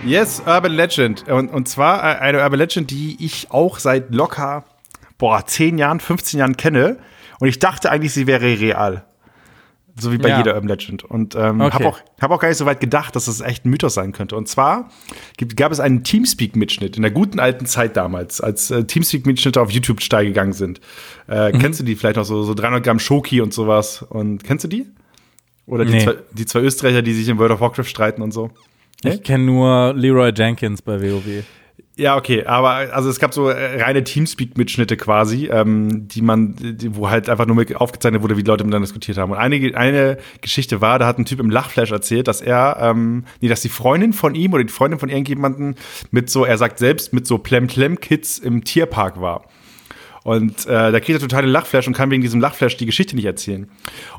Yes, 0.07 0.41
Urban 0.45 0.71
Legend. 0.73 1.27
Und, 1.27 1.49
und 1.49 1.67
zwar 1.67 1.99
äh, 2.03 2.19
eine 2.19 2.41
Urban 2.41 2.59
Legend, 2.59 2.91
die 2.91 3.17
ich 3.19 3.51
auch 3.51 3.79
seit 3.79 4.13
locker, 4.13 4.63
boah, 5.17 5.45
10 5.45 5.77
Jahren, 5.77 5.99
15 5.99 6.39
Jahren 6.39 6.57
kenne. 6.57 6.97
Und 7.39 7.47
ich 7.47 7.59
dachte 7.59 7.91
eigentlich, 7.91 8.13
sie 8.13 8.27
wäre 8.27 8.41
real. 8.45 9.03
So 9.99 10.11
wie 10.11 10.19
bei 10.19 10.29
Ja. 10.29 10.37
jeder 10.37 10.53
Urban 10.53 10.67
Legend. 10.69 11.03
Und 11.03 11.33
ähm, 11.35 11.59
Okay. 11.59 11.73
habe 11.73 11.87
auch, 11.87 11.99
hab 12.21 12.29
auch 12.29 12.39
gar 12.39 12.49
nicht 12.49 12.57
so 12.59 12.67
weit 12.67 12.79
gedacht, 12.79 13.15
dass 13.15 13.25
das 13.25 13.41
echt 13.41 13.65
ein 13.65 13.69
Mythos 13.71 13.95
sein 13.95 14.11
könnte. 14.11 14.35
Und 14.35 14.47
zwar 14.47 14.89
gibt, 15.37 15.57
gab 15.57 15.71
es 15.71 15.79
einen 15.79 16.03
Teamspeak-Mitschnitt 16.03 16.95
in 16.97 17.01
der 17.01 17.09
guten 17.09 17.39
alten 17.39 17.65
Zeit 17.65 17.97
damals, 17.97 18.39
als 18.39 18.69
äh, 18.69 18.83
Teamspeak-Mitschnitte 18.83 19.59
auf 19.59 19.71
YouTube 19.71 20.01
steil 20.03 20.25
gegangen 20.25 20.53
sind. 20.53 20.81
Äh, 21.27 21.51
Mhm. 21.51 21.59
Kennst 21.59 21.79
du 21.79 21.83
die 21.83 21.95
vielleicht 21.95 22.17
noch 22.17 22.25
so, 22.25 22.43
so 22.43 22.53
300 22.53 22.83
Gramm 22.83 22.99
Schoki 22.99 23.41
und 23.41 23.53
sowas? 23.55 24.03
Und 24.07 24.43
kennst 24.43 24.63
du 24.65 24.67
die? 24.67 24.85
Oder 25.65 25.83
die, 25.83 25.93
Nee. 25.93 26.03
zwei, 26.03 26.15
die 26.31 26.45
zwei 26.45 26.59
Österreicher, 26.59 27.01
die 27.01 27.13
sich 27.13 27.27
in 27.27 27.39
World 27.39 27.51
of 27.53 27.59
Warcraft 27.61 27.85
streiten 27.85 28.21
und 28.21 28.31
so? 28.31 28.51
Ich 29.03 29.23
kenne 29.23 29.45
nur 29.45 29.93
Leroy 29.95 30.31
Jenkins 30.35 30.81
bei 30.81 31.01
WoW. 31.01 31.43
Ja, 31.99 32.15
okay, 32.15 32.45
aber 32.45 32.93
also 32.93 33.09
es 33.09 33.19
gab 33.19 33.33
so 33.33 33.49
äh, 33.49 33.81
reine 33.81 34.03
Teamspeak-Mitschnitte 34.03 34.97
quasi, 34.97 35.47
ähm, 35.47 36.07
die 36.07 36.21
man, 36.21 36.55
die, 36.55 36.95
wo 36.95 37.09
halt 37.09 37.27
einfach 37.27 37.47
nur 37.47 37.55
mit 37.55 37.75
aufgezeichnet 37.75 38.21
wurde, 38.21 38.37
wie 38.37 38.43
die 38.43 38.47
Leute 38.47 38.63
miteinander 38.63 38.85
diskutiert 38.85 39.17
haben. 39.17 39.31
Und 39.31 39.39
eine, 39.39 39.75
eine 39.75 40.17
Geschichte 40.41 40.79
war, 40.79 40.99
da 40.99 41.07
hat 41.07 41.17
ein 41.17 41.25
Typ 41.25 41.39
im 41.39 41.49
Lachflash 41.49 41.91
erzählt, 41.91 42.27
dass 42.27 42.41
er, 42.41 42.77
ähm, 42.81 43.25
nee, 43.41 43.47
dass 43.47 43.61
die 43.61 43.69
Freundin 43.69 44.13
von 44.13 44.35
ihm 44.35 44.53
oder 44.53 44.63
die 44.63 44.71
Freundin 44.71 44.99
von 44.99 45.09
irgendjemanden 45.09 45.73
mit 46.11 46.29
so, 46.29 46.45
er 46.45 46.59
sagt 46.59 46.77
selbst, 46.77 47.13
mit 47.13 47.25
so 47.25 47.39
Plem-Plem-Kids 47.39 48.37
im 48.37 48.63
Tierpark 48.63 49.19
war. 49.19 49.45
Und 50.27 50.65
äh, 50.65 50.91
da 50.91 50.99
kriegt 50.99 51.11
er 51.11 51.19
total 51.21 51.43
den 51.43 51.51
Lachflash 51.51 51.87
und 51.87 51.93
kann 51.93 52.11
wegen 52.11 52.21
diesem 52.21 52.41
Lachflash 52.41 52.75
die 52.75 52.85
Geschichte 52.85 53.15
nicht 53.15 53.23
erzählen. 53.23 53.69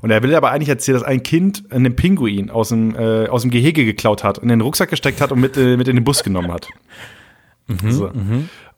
Und 0.00 0.10
er 0.10 0.22
will 0.22 0.34
aber 0.34 0.50
eigentlich 0.50 0.70
erzählen, 0.70 0.94
dass 0.94 1.06
ein 1.06 1.22
Kind 1.22 1.64
einen 1.68 1.96
Pinguin 1.96 2.48
aus 2.48 2.70
dem, 2.70 2.96
äh, 2.96 3.28
aus 3.28 3.42
dem 3.42 3.50
Gehege 3.50 3.84
geklaut 3.84 4.24
hat 4.24 4.38
und 4.38 4.44
in 4.44 4.48
den 4.48 4.62
Rucksack 4.62 4.88
gesteckt 4.88 5.20
hat 5.20 5.32
und 5.32 5.40
mit, 5.40 5.58
äh, 5.58 5.76
mit 5.76 5.86
in 5.86 5.96
den 5.96 6.04
Bus 6.04 6.24
genommen 6.24 6.50
hat. 6.50 6.66
so. 7.90 8.10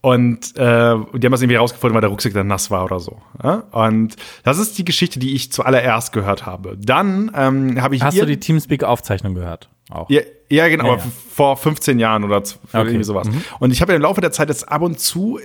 Und 0.01 0.57
äh, 0.57 0.59
die 0.59 0.65
haben 0.65 1.31
das 1.31 1.41
irgendwie 1.41 1.55
rausgefunden, 1.55 1.95
weil 1.95 2.01
der 2.01 2.11
Rucksack 2.11 2.33
dann 2.33 2.49
nass 2.49 2.69
war 2.73 2.85
oder 2.85 2.99
so. 2.99 3.23
Ja? 3.41 3.63
Und 3.71 4.17
das 4.43 4.59
ist 4.59 4.77
die 4.79 4.85
Geschichte, 4.85 5.21
die 5.21 5.37
ich 5.37 5.53
zuallererst 5.53 6.13
gehört 6.13 6.47
habe. 6.47 6.77
Dann 6.81 7.31
ähm, 7.37 7.81
habe 7.81 7.95
ich 7.95 8.03
Hast 8.03 8.21
du 8.21 8.27
die 8.27 8.41
Teamspeak-Aufzeichnung 8.41 9.37
gehört? 9.37 9.71
auch. 9.89 10.11
Ja, 10.11 10.23
ja 10.51 10.69
genau, 10.69 10.87
Ja, 10.87 10.97
ja. 10.97 11.05
vor 11.35 11.57
15 11.57 11.99
Jahren 11.99 12.25
oder 12.25 12.39
Okay. 12.39 12.55
irgendwie 12.75 13.05
sowas. 13.05 13.29
Und 13.59 13.71
ich 13.73 13.81
habe 13.81 13.93
im 13.95 14.03
Laufe 14.03 14.21
der 14.21 14.33
Zeit 14.33 14.49
jetzt 14.49 14.69
ab 14.69 14.83
und 14.83 14.99
zu 15.01 15.39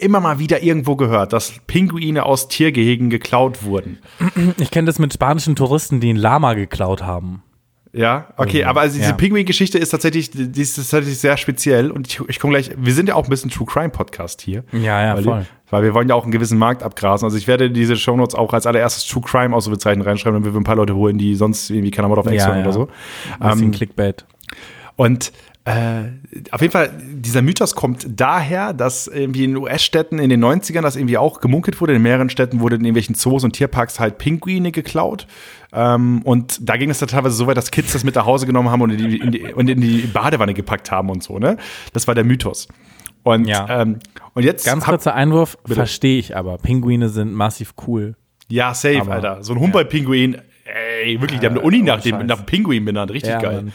immer 0.00 0.20
mal 0.20 0.38
wieder 0.38 0.62
irgendwo 0.62 0.96
gehört, 0.96 1.32
dass 1.32 1.54
Pinguine 1.66 2.24
aus 2.24 2.48
Tiergehegen 2.48 3.10
geklaut 3.10 3.62
wurden. 3.62 3.98
Ich 4.58 4.70
kenne 4.70 4.86
das 4.86 4.98
mit 4.98 5.12
spanischen 5.12 5.56
Touristen, 5.56 6.00
die 6.00 6.10
einen 6.10 6.18
Lama 6.18 6.54
geklaut 6.54 7.02
haben. 7.02 7.42
Ja, 7.96 8.28
okay, 8.36 8.64
aber 8.64 8.82
also 8.82 8.96
diese 8.98 9.10
Ja. 9.10 9.14
Pinguin-Geschichte 9.16 9.78
ist 9.78 9.88
tatsächlich, 9.88 10.30
die 10.30 10.60
ist 10.60 10.76
tatsächlich 10.76 11.16
sehr 11.18 11.38
speziell 11.38 11.90
und 11.90 12.06
ich, 12.06 12.20
ich 12.28 12.38
komme 12.38 12.52
gleich, 12.52 12.70
wir 12.76 12.92
sind 12.92 13.08
ja 13.08 13.14
auch 13.14 13.24
ein 13.24 13.30
bisschen 13.30 13.50
True 13.50 13.66
Crime 13.66 13.88
Podcast 13.88 14.42
hier. 14.42 14.64
Ja, 14.72 15.02
ja, 15.02 15.14
weil, 15.16 15.22
voll. 15.24 15.46
weil 15.70 15.82
wir 15.82 15.94
wollen 15.94 16.06
ja 16.08 16.14
auch 16.14 16.24
einen 16.24 16.32
gewissen 16.32 16.58
Markt 16.58 16.82
abgrasen. 16.82 17.24
Also 17.24 17.38
ich 17.38 17.46
werde 17.46 17.70
diese 17.70 17.96
Shownotes 17.96 18.34
auch 18.34 18.52
als 18.52 18.66
allererstes 18.66 19.06
True 19.06 19.22
Crime 19.26 19.56
Ausrufezeichen 19.56 20.02
reinschreiben, 20.02 20.38
damit 20.42 20.52
wir 20.54 20.60
ein 20.60 20.64
paar 20.64 20.76
Leute 20.76 20.94
holen, 20.94 21.16
die 21.16 21.34
sonst 21.36 21.70
irgendwie 21.70 21.90
keine 21.90 22.08
Mord 22.08 22.18
auf 22.20 22.26
Ex 22.26 22.42
Ja, 22.42 22.48
hören 22.48 22.58
ja. 22.58 22.64
oder 22.64 22.72
so. 22.74 22.88
Ein 23.40 23.48
bisschen 23.50 23.64
Ähm, 23.64 23.70
Clickbait. 23.72 24.26
Und 24.96 25.32
äh, 25.64 26.04
auf 26.52 26.60
jeden 26.60 26.72
Fall, 26.72 26.90
dieser 27.02 27.42
Mythos 27.42 27.74
kommt 27.74 28.06
daher, 28.08 28.72
dass 28.72 29.08
irgendwie 29.08 29.44
in 29.44 29.56
US-Städten 29.56 30.18
in 30.20 30.30
den 30.30 30.44
90ern 30.44 30.82
das 30.82 30.94
irgendwie 30.94 31.18
auch 31.18 31.40
gemunkelt 31.40 31.80
wurde. 31.80 31.94
In 31.94 32.02
mehreren 32.02 32.30
Städten 32.30 32.60
wurden 32.60 32.74
in 32.76 32.80
irgendwelchen 32.84 33.16
Zoos 33.16 33.42
und 33.42 33.52
Tierparks 33.52 33.98
halt 33.98 34.18
Pinguine 34.18 34.70
geklaut. 34.70 35.26
Ähm, 35.76 36.22
und 36.22 36.58
da 36.68 36.76
ging 36.78 36.88
es 36.90 36.98
dann 37.00 37.08
teilweise 37.08 37.36
so 37.36 37.46
weit, 37.46 37.56
dass 37.56 37.70
Kids 37.70 37.92
das 37.92 38.02
mit 38.02 38.14
nach 38.14 38.24
Hause 38.24 38.46
genommen 38.46 38.70
haben 38.70 38.80
und 38.80 38.90
in 38.90 38.98
die, 39.10 39.16
in 39.18 39.30
die, 39.30 39.52
und 39.52 39.68
in 39.68 39.80
die 39.80 39.98
Badewanne 40.06 40.54
gepackt 40.54 40.90
haben 40.90 41.10
und 41.10 41.22
so, 41.22 41.38
ne? 41.38 41.58
Das 41.92 42.08
war 42.08 42.14
der 42.14 42.24
Mythos. 42.24 42.66
Und, 43.22 43.46
Ja. 43.46 43.82
ähm, 43.82 43.98
und 44.34 44.42
jetzt. 44.44 44.64
Ganz 44.64 44.84
kurzer 44.84 45.14
Einwurf, 45.14 45.58
verstehe 45.66 46.18
ich 46.18 46.36
aber. 46.36 46.58
Pinguine 46.58 47.08
sind 47.10 47.34
massiv 47.34 47.74
cool. 47.86 48.14
Ja, 48.48 48.72
safe, 48.72 49.00
Aber- 49.02 49.12
Alter. 49.14 49.42
So 49.42 49.52
ein 49.52 49.60
Humboldt-Pinguin, 49.60 50.38
ey, 51.02 51.20
wirklich, 51.20 51.40
die 51.40 51.46
haben 51.46 51.56
eine 51.56 51.62
Uni 51.64 51.82
nach 51.82 52.00
dem, 52.00 52.24
nach 52.26 52.36
dem 52.36 52.46
Pinguin 52.46 52.84
benannt. 52.84 53.10
Richtig 53.10 53.32
Ja, 53.32 53.40
geil. 53.40 53.56
Mann. 53.56 53.72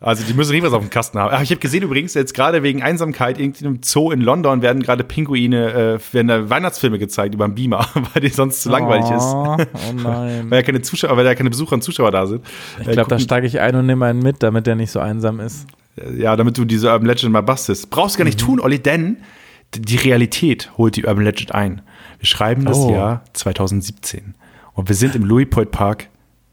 Also 0.00 0.24
die 0.24 0.34
müssen 0.34 0.50
richtig 0.52 0.68
was 0.70 0.72
auf 0.74 0.82
dem 0.82 0.90
Kasten 0.90 1.18
haben. 1.18 1.30
Ach, 1.34 1.42
ich 1.42 1.50
habe 1.50 1.60
gesehen 1.60 1.82
übrigens, 1.82 2.14
jetzt 2.14 2.34
gerade 2.34 2.62
wegen 2.62 2.82
Einsamkeit, 2.82 3.38
irgendwie 3.38 3.64
im 3.64 3.80
Zoo 3.82 4.10
in 4.12 4.20
London 4.20 4.62
werden 4.62 4.82
gerade 4.82 5.02
Pinguine, 5.04 5.72
äh, 6.00 6.14
werden 6.14 6.28
da 6.28 6.48
Weihnachtsfilme 6.50 6.98
gezeigt 6.98 7.34
über 7.34 7.46
den 7.48 7.54
Beamer, 7.54 7.86
weil 8.14 8.22
die 8.22 8.28
sonst 8.28 8.62
zu 8.62 8.70
langweilig 8.70 9.10
ist. 9.10 9.24
Oh, 9.24 9.56
oh 9.58 9.92
nein. 9.94 10.46
Weil 10.50 10.58
ja 10.60 10.62
keine 10.62 10.82
Zuschauer, 10.82 11.16
weil 11.16 11.26
ja 11.26 11.34
keine 11.34 11.50
Besucher 11.50 11.74
und 11.74 11.82
Zuschauer 11.82 12.10
da 12.10 12.26
sind. 12.26 12.44
Ich 12.80 12.88
glaube, 12.90 13.08
da 13.08 13.18
steige 13.18 13.46
ich 13.46 13.60
ein 13.60 13.74
und 13.74 13.86
nehme 13.86 14.06
einen 14.06 14.20
mit, 14.20 14.42
damit 14.42 14.66
der 14.66 14.76
nicht 14.76 14.90
so 14.90 15.00
einsam 15.00 15.40
ist. 15.40 15.66
Ja, 16.16 16.36
damit 16.36 16.58
du 16.58 16.64
diese 16.64 16.88
Urban 16.90 17.06
Legend 17.06 17.32
mal 17.32 17.40
bastest. 17.40 17.90
Brauchst 17.90 18.16
du 18.16 18.18
gar 18.18 18.24
nicht 18.26 18.40
Mhm. 18.40 18.46
tun, 18.46 18.60
Olli, 18.60 18.78
denn 18.78 19.16
die 19.74 19.96
Realität 19.96 20.70
holt 20.76 20.96
die 20.96 21.06
Urban 21.06 21.24
Legend 21.24 21.54
ein. 21.54 21.80
Wir 22.18 22.26
schreiben 22.26 22.64
das 22.64 22.78
Oh. 22.78 22.92
Jahr 22.92 23.24
2017 23.32 24.34
und 24.74 24.88
wir 24.88 24.94
sind 24.94 25.14
im 25.16 25.24
Louis-Poit 25.24 25.70
Park 25.70 26.08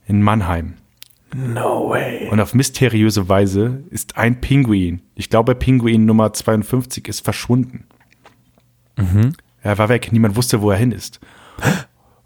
in 0.08 0.22
Mannheim. 0.22 0.74
No 1.36 1.90
way. 1.90 2.30
Und 2.30 2.40
auf 2.40 2.54
mysteriöse 2.54 3.28
Weise 3.30 3.84
ist 3.90 4.18
ein 4.18 4.40
Pinguin, 4.42 5.02
ich 5.16 5.30
glaube 5.30 5.56
Pinguin 5.56 6.06
Nummer 6.06 6.34
52, 6.34 7.08
ist 7.08 7.22
verschwunden. 7.24 7.86
Mhm. 8.98 9.34
Er 9.62 9.78
war 9.78 9.90
weg, 9.90 10.12
niemand 10.12 10.36
wusste, 10.36 10.62
wo 10.62 10.72
er 10.72 10.78
hin 10.78 10.92
ist. 10.92 11.20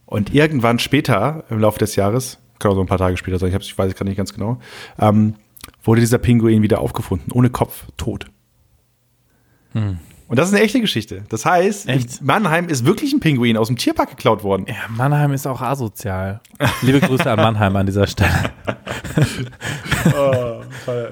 Und 0.06 0.34
irgendwann 0.34 0.80
später, 0.80 1.44
im 1.50 1.60
Laufe 1.60 1.80
des 1.80 1.96
Jahres, 1.96 2.40
kann 2.60 2.72
auch 2.72 2.76
so 2.76 2.82
ein 2.82 2.88
paar 2.88 2.98
Tage 2.98 3.18
später 3.18 3.38
sein, 3.40 3.50
ich, 3.50 3.56
ich 3.56 3.78
weiß 3.78 3.90
es 3.90 3.96
gerade 3.96 4.10
nicht 4.10 4.18
ganz 4.18 4.34
genau, 4.34 4.60
ähm, 5.00 5.36
wurde 5.84 6.02
dieser 6.02 6.18
Pinguin 6.18 6.62
wieder 6.64 6.80
aufgefunden, 6.80 7.32
ohne 7.32 7.50
Kopf, 7.50 7.86
tot. 7.98 8.26
Und 9.74 10.40
das 10.40 10.50
ist 10.50 10.56
eine 10.56 10.64
echte 10.64 10.82
Geschichte. 10.82 11.24
Das 11.30 11.46
heißt, 11.46 11.88
Hm. 11.88 11.94
Echt? 11.94 12.22
Mannheim 12.22 12.68
ist 12.68 12.84
wirklich 12.86 13.14
ein 13.14 13.20
Pinguin 13.20 13.58
aus 13.58 13.68
dem 13.68 13.78
Tierpark 13.78 14.10
geklaut 14.10 14.44
worden. 14.44 14.66
Ja, 14.68 14.76
Mannheim 14.90 15.34
ist 15.34 15.46
auch 15.46 15.62
asozial. 15.62 16.42
Liebe 16.82 17.00
Grüße 17.00 17.30
an 17.30 17.38
Mannheim 17.38 17.76
an 17.76 17.86
dieser 17.86 18.08
Stelle. 18.08 18.32
Oh, 20.16 20.62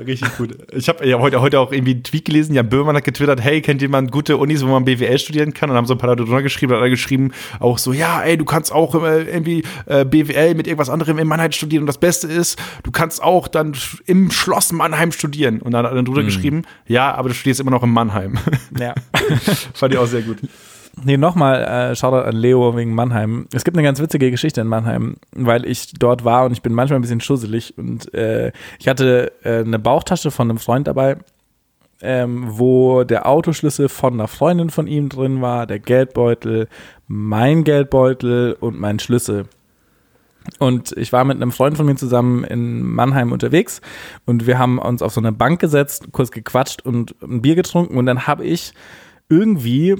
richtig 0.05 0.37
gut. 0.37 0.57
Ich 0.71 0.87
habe 0.87 1.05
ja 1.07 1.19
heute, 1.19 1.41
heute 1.41 1.59
auch 1.59 1.71
irgendwie 1.71 1.93
einen 1.93 2.03
Tweet 2.03 2.25
gelesen, 2.25 2.55
Jan 2.55 2.69
Böhmermann 2.69 2.95
hat 2.95 3.03
getwittert, 3.03 3.41
hey, 3.41 3.61
kennt 3.61 3.81
jemand 3.81 4.11
gute 4.11 4.37
Unis, 4.37 4.63
wo 4.65 4.69
man 4.69 4.85
BWL 4.85 5.17
studieren 5.19 5.53
kann? 5.53 5.69
Und 5.69 5.75
haben 5.75 5.85
so 5.85 5.95
ein 5.95 5.97
paar 5.97 6.09
Leute 6.09 6.23
drunter 6.23 6.41
geschrieben, 6.41 6.71
hat 6.73 6.79
einer 6.79 6.89
geschrieben, 6.89 7.31
auch 7.59 7.77
so, 7.77 7.91
ja, 7.91 8.21
ey, 8.21 8.37
du 8.37 8.45
kannst 8.45 8.71
auch 8.71 8.95
äh, 9.03 9.23
irgendwie 9.23 9.63
äh, 9.85 10.05
BWL 10.05 10.55
mit 10.55 10.67
irgendwas 10.67 10.89
anderem 10.89 11.19
in 11.19 11.27
Mannheim 11.27 11.51
studieren 11.51 11.83
und 11.83 11.87
das 11.87 11.97
Beste 11.97 12.27
ist, 12.27 12.57
du 12.83 12.91
kannst 12.91 13.21
auch 13.21 13.47
dann 13.47 13.75
im 14.05 14.31
Schloss 14.31 14.71
Mannheim 14.71 15.11
studieren. 15.11 15.61
Und 15.61 15.73
dann 15.73 15.85
hat 15.85 15.91
er 15.91 15.95
dann 15.95 16.05
drunter 16.05 16.23
geschrieben, 16.23 16.63
ja, 16.87 17.13
aber 17.13 17.29
du 17.29 17.35
studierst 17.35 17.59
immer 17.59 17.71
noch 17.71 17.83
in 17.83 17.89
Mannheim. 17.89 18.37
Ja. 18.79 18.93
Fand 19.73 19.93
ich 19.93 19.99
auch 19.99 20.07
sehr 20.07 20.21
gut. 20.21 20.37
Nee, 21.03 21.17
nochmal, 21.17 21.63
äh, 21.63 21.95
Shoutout 21.95 22.27
an 22.27 22.35
Leo 22.35 22.75
wegen 22.75 22.93
Mannheim. 22.93 23.47
Es 23.53 23.63
gibt 23.63 23.75
eine 23.75 23.85
ganz 23.85 23.99
witzige 23.99 24.31
Geschichte 24.31 24.61
in 24.61 24.67
Mannheim, 24.67 25.17
weil 25.33 25.65
ich 25.65 25.93
dort 25.93 26.23
war 26.23 26.45
und 26.45 26.53
ich 26.53 26.61
bin 26.61 26.73
manchmal 26.73 26.99
ein 26.99 27.01
bisschen 27.01 27.21
schusselig 27.21 27.77
und 27.77 28.13
äh, 28.13 28.51
ich 28.79 28.87
hatte 28.87 29.31
äh, 29.43 29.59
eine 29.59 29.79
Bauchtasche 29.79 30.31
von 30.31 30.49
einem 30.49 30.57
Freund 30.57 30.87
dabei, 30.87 31.17
ähm, 32.01 32.45
wo 32.47 33.03
der 33.03 33.27
Autoschlüssel 33.27 33.89
von 33.89 34.13
einer 34.13 34.27
Freundin 34.27 34.69
von 34.69 34.87
ihm 34.87 35.09
drin 35.09 35.41
war, 35.41 35.67
der 35.67 35.79
Geldbeutel, 35.79 36.69
mein 37.07 37.63
Geldbeutel 37.63 38.55
und 38.59 38.79
mein 38.79 38.99
Schlüssel. 38.99 39.45
Und 40.59 40.95
ich 40.95 41.11
war 41.11 41.25
mit 41.25 41.37
einem 41.37 41.51
Freund 41.51 41.75
von 41.75 41.87
mir 41.87 41.95
zusammen 41.95 42.43
in 42.43 42.83
Mannheim 42.83 43.31
unterwegs 43.31 43.81
und 44.25 44.47
wir 44.47 44.59
haben 44.59 44.77
uns 44.77 45.01
auf 45.01 45.11
so 45.11 45.19
eine 45.19 45.31
Bank 45.31 45.59
gesetzt, 45.59 46.07
kurz 46.11 46.31
gequatscht 46.31 46.83
und 46.83 47.15
ein 47.21 47.41
Bier 47.41 47.55
getrunken 47.55 47.97
und 47.97 48.05
dann 48.05 48.27
habe 48.27 48.45
ich 48.45 48.73
irgendwie 49.27 49.95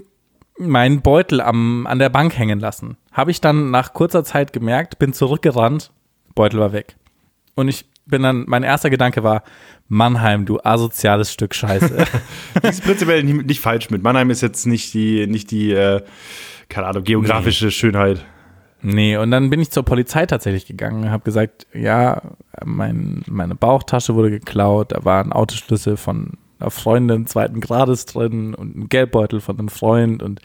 meinen 0.58 1.02
Beutel 1.02 1.42
am, 1.42 1.86
an 1.88 2.00
der 2.00 2.10
Bank 2.10 2.38
hängen 2.38 2.60
lassen. 2.60 2.98
Habe 3.12 3.32
ich 3.32 3.42
dann 3.42 3.72
nach 3.72 3.94
kurzer 3.94 4.24
Zeit 4.24 4.54
gemerkt, 4.54 5.00
bin 5.00 5.14
zurückgerannt, 5.14 5.92
Beutel 6.34 6.60
war 6.60 6.74
weg. 6.74 6.96
Und 7.56 7.68
ich 7.68 7.86
bin 8.06 8.22
dann, 8.22 8.46
mein 8.48 8.64
erster 8.64 8.90
Gedanke 8.90 9.24
war, 9.24 9.44
Mannheim, 9.88 10.46
du 10.46 10.60
asoziales 10.64 11.32
Stück 11.32 11.54
Scheiße. 11.54 12.06
Das 12.62 12.76
ist 12.76 12.84
prinzipiell 12.84 13.24
nicht, 13.24 13.46
nicht 13.46 13.60
falsch 13.60 13.90
mit. 13.90 14.04
Mannheim 14.04 14.30
ist 14.30 14.42
jetzt 14.42 14.66
nicht 14.66 14.94
die, 14.94 15.28
nicht 15.28 15.52
die, 15.52 15.72
äh, 15.72 16.02
keine 16.70 16.88
Ahnung, 16.88 17.04
geografische 17.04 17.72
Schönheit. 17.72 18.26
nee, 18.82 19.18
und 19.18 19.32
dann 19.32 19.50
bin 19.50 19.60
ich 19.60 19.72
zur 19.72 19.84
Polizei 19.84 20.26
tatsächlich 20.26 20.66
gegangen 20.66 21.04
und 21.04 21.12
habe 21.12 21.24
gesagt, 21.24 21.68
ja, 21.74 22.22
mein, 22.64 23.24
meine 23.28 23.56
Bauchtasche 23.56 24.16
wurde 24.16 24.32
geklaut, 24.32 24.92
da 24.92 25.04
war 25.06 25.24
ein 25.24 25.34
Autoschlüssel 25.34 25.98
von 25.98 26.38
Freundin 26.74 27.28
zweiten 27.28 27.62
Grades 27.62 28.06
drin 28.06 28.54
und 28.54 28.76
ein 28.76 28.90
Geldbeutel 28.90 29.42
von 29.42 29.60
einem 29.60 29.70
Freund 29.70 30.24
und 30.24 30.42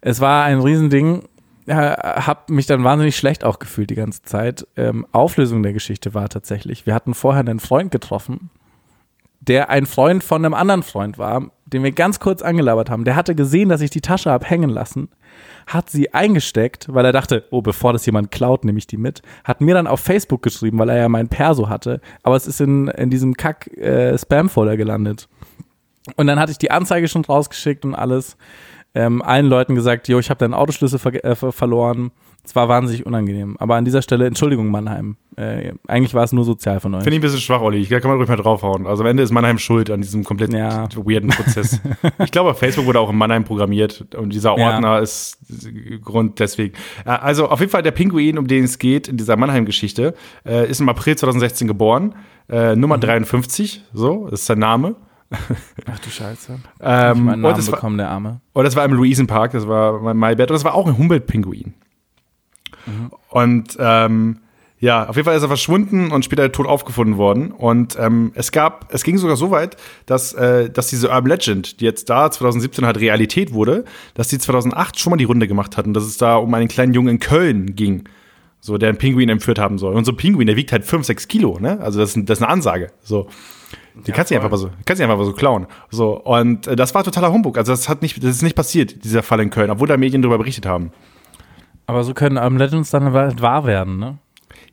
es 0.00 0.20
war 0.20 0.44
ein 0.44 0.60
Riesending. 0.60 1.24
Ja, 1.66 2.26
hab 2.26 2.48
mich 2.48 2.66
dann 2.66 2.84
wahnsinnig 2.84 3.16
schlecht 3.16 3.44
auch 3.44 3.58
gefühlt 3.58 3.90
die 3.90 3.94
ganze 3.94 4.22
Zeit. 4.22 4.66
Ähm, 4.76 5.06
Auflösung 5.12 5.62
der 5.62 5.74
Geschichte 5.74 6.14
war 6.14 6.28
tatsächlich, 6.28 6.86
wir 6.86 6.94
hatten 6.94 7.12
vorher 7.12 7.40
einen 7.40 7.60
Freund 7.60 7.90
getroffen, 7.90 8.50
der 9.40 9.70
ein 9.70 9.86
Freund 9.86 10.24
von 10.24 10.44
einem 10.44 10.54
anderen 10.54 10.82
Freund 10.82 11.18
war, 11.18 11.50
den 11.66 11.82
wir 11.82 11.92
ganz 11.92 12.20
kurz 12.20 12.42
angelabert 12.42 12.90
haben. 12.90 13.04
Der 13.04 13.16
hatte 13.16 13.34
gesehen, 13.34 13.68
dass 13.68 13.80
ich 13.80 13.90
die 13.90 14.00
Tasche 14.00 14.30
hab 14.30 14.48
hängen 14.48 14.70
lassen, 14.70 15.08
hat 15.66 15.90
sie 15.90 16.12
eingesteckt, 16.14 16.92
weil 16.92 17.04
er 17.04 17.12
dachte, 17.12 17.44
oh, 17.50 17.62
bevor 17.62 17.92
das 17.92 18.06
jemand 18.06 18.30
klaut, 18.30 18.64
nehme 18.64 18.78
ich 18.78 18.86
die 18.86 18.96
mit. 18.96 19.22
Hat 19.44 19.60
mir 19.60 19.74
dann 19.74 19.86
auf 19.86 20.00
Facebook 20.00 20.42
geschrieben, 20.42 20.78
weil 20.78 20.88
er 20.88 20.96
ja 20.96 21.08
mein 21.08 21.28
Perso 21.28 21.68
hatte, 21.68 22.00
aber 22.22 22.36
es 22.36 22.46
ist 22.46 22.60
in, 22.60 22.88
in 22.88 23.10
diesem 23.10 23.34
Kack-Spam-Folder 23.34 24.76
gelandet. 24.76 25.28
Und 26.16 26.26
dann 26.26 26.38
hatte 26.38 26.52
ich 26.52 26.58
die 26.58 26.70
Anzeige 26.70 27.08
schon 27.08 27.24
rausgeschickt 27.24 27.84
und 27.84 27.94
alles. 27.94 28.36
Ähm, 28.94 29.20
allen 29.22 29.46
Leuten 29.46 29.74
gesagt, 29.74 30.08
jo, 30.08 30.18
ich 30.18 30.30
habe 30.30 30.38
deinen 30.38 30.54
Autoschlüssel 30.54 30.98
ver 30.98 31.22
äh, 31.24 31.34
ver 31.34 31.52
verloren. 31.52 32.10
Es 32.44 32.56
war 32.56 32.68
wahnsinnig 32.70 33.04
unangenehm. 33.04 33.56
Aber 33.58 33.74
an 33.74 33.84
dieser 33.84 34.00
Stelle, 34.00 34.24
Entschuldigung, 34.26 34.68
Mannheim. 34.70 35.16
Äh, 35.36 35.74
eigentlich 35.86 36.14
war 36.14 36.24
es 36.24 36.32
nur 36.32 36.44
sozial 36.44 36.80
von 36.80 36.94
euch. 36.94 37.02
Finde 37.02 37.16
ich 37.16 37.18
ein 37.18 37.22
bisschen 37.22 37.40
schwach, 37.40 37.60
Olli. 37.60 37.84
Da 37.86 38.00
kann 38.00 38.08
man 38.10 38.16
ruhig 38.16 38.28
mal 38.28 38.36
draufhauen. 38.36 38.86
Also 38.86 39.02
am 39.02 39.08
Ende 39.10 39.22
ist 39.22 39.30
Mannheim 39.30 39.58
schuld 39.58 39.90
an 39.90 40.00
diesem 40.00 40.24
komplett 40.24 40.54
Ja. 40.54 40.88
weirden 40.96 41.28
Prozess. 41.28 41.78
ich 42.24 42.30
glaube, 42.30 42.54
Facebook 42.54 42.86
wurde 42.86 43.00
auch 43.00 43.10
in 43.10 43.16
Mannheim 43.16 43.44
programmiert 43.44 44.06
und 44.16 44.32
dieser 44.32 44.56
Ja. 44.56 44.72
Ordner 44.72 45.00
ist 45.00 45.38
Grund 46.02 46.38
deswegen. 46.38 46.74
Äh, 47.04 47.10
Also 47.10 47.48
auf 47.50 47.60
jeden 47.60 47.70
Fall 47.70 47.82
der 47.82 47.90
Pinguin, 47.90 48.38
um 48.38 48.46
den 48.46 48.64
es 48.64 48.78
geht 48.78 49.08
in 49.08 49.18
dieser 49.18 49.36
Mannheim-Geschichte, 49.36 50.14
äh, 50.46 50.68
ist 50.70 50.80
im 50.80 50.88
April 50.88 51.16
2016 51.16 51.68
geboren. 51.68 52.14
Äh, 52.48 52.76
Nummer 52.76 52.96
Mhm. 52.96 53.02
53, 53.02 53.82
so, 53.92 54.26
ist 54.28 54.46
sein 54.46 54.58
Name. 54.60 54.96
Ach 55.30 55.98
du 55.98 56.10
Scheiße. 56.10 56.54
ich 56.54 56.80
Ähm, 56.80 57.24
meinen 57.24 57.34
und, 57.34 57.40
Namen 57.42 57.56
das 57.56 57.66
war, 57.70 57.76
bekommen, 57.76 57.98
der 57.98 58.08
Arme. 58.08 58.40
und 58.52 58.64
das 58.64 58.76
war 58.76 58.84
im 58.84 58.92
Luisenpark, 58.92 59.52
das 59.52 59.68
war 59.68 60.00
mein 60.00 60.16
Maibett. 60.16 60.50
Und 60.50 60.54
das 60.54 60.64
war 60.64 60.74
auch 60.74 60.86
ein 60.86 60.96
Humboldt-Pinguin. 60.96 61.74
Und 63.28 63.76
ähm, 63.78 64.38
ja, 64.80 65.08
auf 65.08 65.16
jeden 65.16 65.26
Fall 65.26 65.36
ist 65.36 65.42
er 65.42 65.48
verschwunden 65.48 66.12
und 66.12 66.24
später 66.24 66.50
tot 66.52 66.66
aufgefunden 66.66 67.16
worden. 67.16 67.50
Und 67.50 67.98
ähm, 67.98 68.32
es 68.34 68.52
gab, 68.52 68.92
es 68.94 69.02
ging 69.02 69.18
sogar 69.18 69.36
so 69.36 69.50
weit, 69.50 69.76
dass, 70.06 70.32
äh, 70.34 70.70
dass 70.70 70.86
diese 70.86 71.08
Urban 71.08 71.26
Legend, 71.26 71.80
die 71.80 71.84
jetzt 71.84 72.08
da 72.08 72.30
2017 72.30 72.86
halt 72.86 73.00
Realität 73.00 73.52
wurde, 73.52 73.84
dass 74.14 74.28
die 74.28 74.38
2008 74.38 74.98
schon 74.98 75.10
mal 75.10 75.16
die 75.16 75.24
Runde 75.24 75.48
gemacht 75.48 75.76
hatten, 75.76 75.94
dass 75.94 76.04
es 76.04 76.16
da 76.16 76.36
um 76.36 76.54
einen 76.54 76.68
kleinen 76.68 76.94
Jungen 76.94 77.08
in 77.08 77.18
Köln 77.18 77.74
ging. 77.74 78.04
So, 78.60 78.78
der 78.78 78.88
einen 78.88 78.98
Pinguin 78.98 79.28
entführt 79.28 79.58
haben 79.58 79.78
soll. 79.78 79.94
Und 79.94 80.04
so 80.04 80.12
ein 80.12 80.16
Pinguin, 80.16 80.46
der 80.46 80.56
wiegt 80.56 80.72
halt 80.72 80.84
5, 80.84 81.06
6 81.06 81.28
Kilo, 81.28 81.58
ne? 81.60 81.78
Also 81.80 81.98
das 82.00 82.16
ist, 82.16 82.28
das 82.28 82.38
ist 82.38 82.42
eine 82.42 82.52
Ansage. 82.52 82.90
So. 83.02 83.28
Die 84.06 84.12
kannst 84.12 84.30
du 84.30 84.34
einfach 84.36 84.50
mal 84.50 84.56
so, 84.56 84.70
kannst 84.84 85.00
du 85.00 85.04
einfach 85.04 85.18
mal 85.18 85.24
so 85.24 85.32
klauen. 85.32 85.66
So. 85.90 86.18
Und 86.20 86.66
äh, 86.66 86.76
das 86.76 86.94
war 86.94 87.04
totaler 87.04 87.32
Humbug. 87.32 87.58
Also 87.58 87.72
das 87.72 87.88
hat 87.88 88.02
nicht, 88.02 88.16
das 88.22 88.30
ist 88.36 88.42
nicht 88.42 88.56
passiert, 88.56 89.04
dieser 89.04 89.22
Fall 89.22 89.40
in 89.40 89.50
Köln, 89.50 89.70
obwohl 89.70 89.88
da 89.88 89.96
Medien 89.96 90.22
darüber 90.22 90.38
berichtet 90.38 90.66
haben. 90.66 90.92
Aber 91.86 92.04
so 92.04 92.14
können 92.14 92.36
Urban 92.36 92.58
Legends 92.58 92.90
dann 92.90 93.12
wahr 93.12 93.64
werden, 93.66 93.98
ne? 93.98 94.18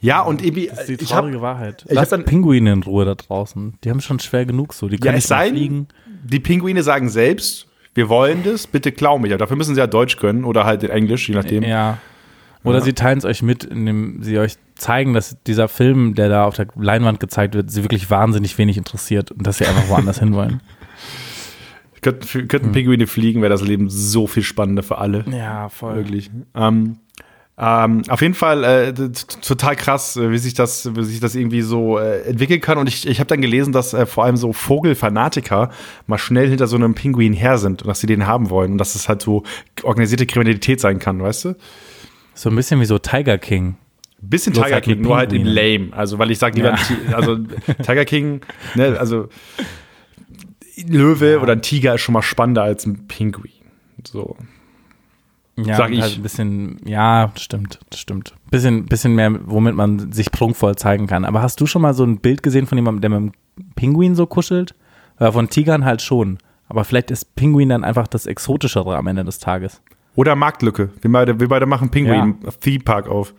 Ja, 0.01 0.21
und 0.21 0.43
irgendwie, 0.43 0.67
Das 0.67 0.89
ist 0.89 0.99
die 0.99 1.05
ich 1.05 1.11
habe 1.13 1.21
traurige 1.27 1.41
Wahrheit. 1.41 1.85
ich 1.87 1.93
Lass 1.95 2.11
hab 2.11 2.19
dann- 2.19 2.25
Pinguine 2.25 2.73
in 2.73 2.83
Ruhe 2.83 3.05
da 3.05 3.15
draußen. 3.15 3.75
Die 3.83 3.89
haben 3.89 4.01
schon 4.01 4.19
schwer 4.19 4.45
genug 4.45 4.73
so. 4.73 4.87
Die 4.89 4.95
Ja, 4.97 5.01
können 5.01 5.17
es 5.17 5.23
nicht 5.23 5.29
mal 5.31 5.45
sei 5.45 5.49
fliegen. 5.49 5.87
die 6.23 6.39
Pinguine 6.39 6.83
sagen 6.83 7.09
selbst, 7.09 7.67
wir 7.93 8.09
wollen 8.09 8.43
das, 8.43 8.67
bitte 8.67 8.91
klau 8.91 9.17
mich. 9.17 9.31
Aber 9.31 9.39
dafür 9.39 9.55
müssen 9.55 9.73
sie 9.73 9.79
ja 9.79 9.87
Deutsch 9.87 10.17
können 10.17 10.43
oder 10.43 10.65
halt 10.65 10.83
in 10.83 10.89
Englisch, 10.89 11.29
je 11.29 11.35
nachdem. 11.35 11.63
Ja. 11.63 11.97
Oder 12.63 12.79
Ja. 12.79 12.83
sie 12.83 12.93
teilen 12.93 13.17
es 13.19 13.25
euch 13.25 13.41
mit, 13.41 13.63
indem 13.63 14.21
sie 14.21 14.37
euch 14.37 14.55
zeigen, 14.75 15.13
dass 15.13 15.37
dieser 15.43 15.67
Film, 15.67 16.15
der 16.15 16.29
da 16.29 16.45
auf 16.45 16.55
der 16.55 16.67
Leinwand 16.75 17.19
gezeigt 17.19 17.55
wird, 17.55 17.71
sie 17.71 17.83
wirklich 17.83 18.09
wahnsinnig 18.09 18.57
wenig 18.57 18.77
interessiert 18.77 19.31
und 19.31 19.45
dass 19.47 19.57
sie 19.57 19.65
einfach 19.65 19.89
woanders 19.89 20.19
hinwollen. 20.19 20.61
Könnten, 22.01 22.27
Hm. 22.27 22.47
könnten 22.47 22.71
Pinguine 22.71 23.07
fliegen, 23.07 23.41
wäre 23.41 23.49
das 23.49 23.63
Leben 23.63 23.89
so 23.89 24.27
viel 24.27 24.43
spannender 24.43 24.83
für 24.83 24.99
alle. 24.99 25.25
Ja, 25.31 25.69
voll. 25.69 25.95
Wirklich. 25.95 26.29
Ähm, 26.53 26.97
ähm, 27.57 28.03
auf 28.09 28.21
jeden 28.21 28.33
Fall 28.35 28.63
äh, 28.63 28.93
total 29.41 29.75
krass, 29.75 30.15
äh, 30.17 30.29
wie 30.29 30.37
sich 30.37 30.53
das, 30.53 30.93
wie 30.95 31.03
sich 31.03 31.19
das 31.19 31.33
irgendwie 31.35 31.61
so 31.61 31.97
äh, 31.97 32.21
entwickeln 32.23 32.61
kann. 32.61 32.77
Und 32.77 32.87
ich, 32.87 33.07
ich 33.07 33.19
habe 33.19 33.27
dann 33.29 33.41
gelesen, 33.41 33.71
dass 33.71 33.93
äh, 33.93 34.05
vor 34.05 34.25
allem 34.25 34.37
so 34.37 34.53
Vogelfanatiker 34.53 35.71
mal 36.05 36.17
schnell 36.19 36.47
hinter 36.49 36.67
so 36.67 36.75
einem 36.75 36.93
Pinguin 36.93 37.33
her 37.33 37.57
sind 37.57 37.81
und 37.81 37.87
dass 37.87 38.01
sie 38.01 38.07
den 38.07 38.27
haben 38.27 38.49
wollen 38.51 38.73
und 38.73 38.77
dass 38.77 38.93
es 38.93 39.09
halt 39.09 39.21
so 39.21 39.41
organisierte 39.83 40.25
Kriminalität 40.27 40.81
sein 40.81 40.99
kann, 40.99 41.19
weißt 41.23 41.45
du? 41.45 41.55
So 42.35 42.49
ein 42.49 42.55
bisschen 42.55 42.81
wie 42.81 42.85
so 42.85 42.99
Tiger 42.99 43.37
King. 43.37 43.77
Bisschen 44.29 44.53
Bloß 44.53 44.63
Tiger 44.65 44.75
halt 44.75 44.83
King, 44.85 45.01
nur 45.01 45.17
halt 45.17 45.29
Pinguinen. 45.31 45.53
lame. 45.55 45.87
Also, 45.97 46.17
weil 46.19 46.31
ich 46.31 46.37
sage 46.39 46.55
lieber, 46.55 46.75
Ja. 47.09 47.15
also 47.17 47.37
Tiger 47.83 48.05
King, 48.05 48.41
ne, 48.75 48.97
also 48.99 49.29
Löwe 50.87 51.39
oder 51.39 51.53
ein 51.53 51.61
Tiger 51.61 51.95
ist 51.95 52.01
schon 52.01 52.13
mal 52.13 52.21
spannender 52.21 52.63
als 52.63 52.85
ein 52.85 53.07
Pinguin. 53.07 53.51
So. 54.05 54.35
Ja, 55.57 55.77
Sag 55.77 55.91
und 55.91 56.01
halt 56.01 56.11
ich. 56.11 56.17
ein 56.19 56.23
bisschen, 56.23 56.77
ja, 56.85 57.31
stimmt, 57.37 57.79
stimmt. 57.93 58.33
Bisschen, 58.51 58.85
bisschen 58.87 59.15
mehr, 59.15 59.39
womit 59.45 59.73
man 59.73 60.11
sich 60.11 60.29
prunkvoll 60.31 60.75
zeigen 60.75 61.07
kann. 61.07 61.23
Aber 61.23 61.41
hast 61.41 61.61
du 61.61 61.65
schon 61.65 61.81
mal 61.81 61.93
so 61.93 62.03
ein 62.03 62.17
Bild 62.19 62.43
gesehen 62.43 62.67
von 62.67 62.77
jemandem, 62.77 63.01
der 63.01 63.09
mit 63.11 63.17
einem 63.17 63.31
Pinguin 63.75 64.15
so 64.15 64.25
kuschelt? 64.25 64.75
Äh, 65.17 65.31
von 65.31 65.49
Tigern 65.49 65.85
halt 65.85 66.01
schon. 66.01 66.39
Aber 66.67 66.83
vielleicht 66.83 67.09
ist 67.09 67.35
Pinguin 67.37 67.69
dann 67.69 67.85
einfach 67.85 68.07
das 68.07 68.25
Exotischere 68.25 68.97
am 68.97 69.07
Ende 69.07 69.23
des 69.23 69.39
Tages. 69.39 69.81
Oder 70.15 70.35
Marktlücke. 70.35 70.89
Wir 71.01 71.11
beide, 71.11 71.39
wir 71.39 71.47
beide 71.47 71.65
machen 71.65 71.89
Pinguin 71.89 72.35
Theme 72.59 72.83
Park 72.83 73.07
auf. 73.07 73.33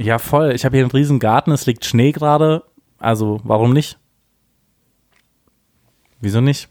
Ja, 0.00 0.18
voll. 0.18 0.52
Ich 0.52 0.64
habe 0.64 0.76
hier 0.76 0.84
einen 0.84 0.90
riesen 0.90 1.18
Garten, 1.18 1.52
es 1.52 1.66
liegt 1.66 1.84
Schnee 1.84 2.12
gerade. 2.12 2.64
Also, 2.98 3.40
warum 3.44 3.72
nicht? 3.72 3.98
Wieso 6.20 6.40
nicht? 6.40 6.68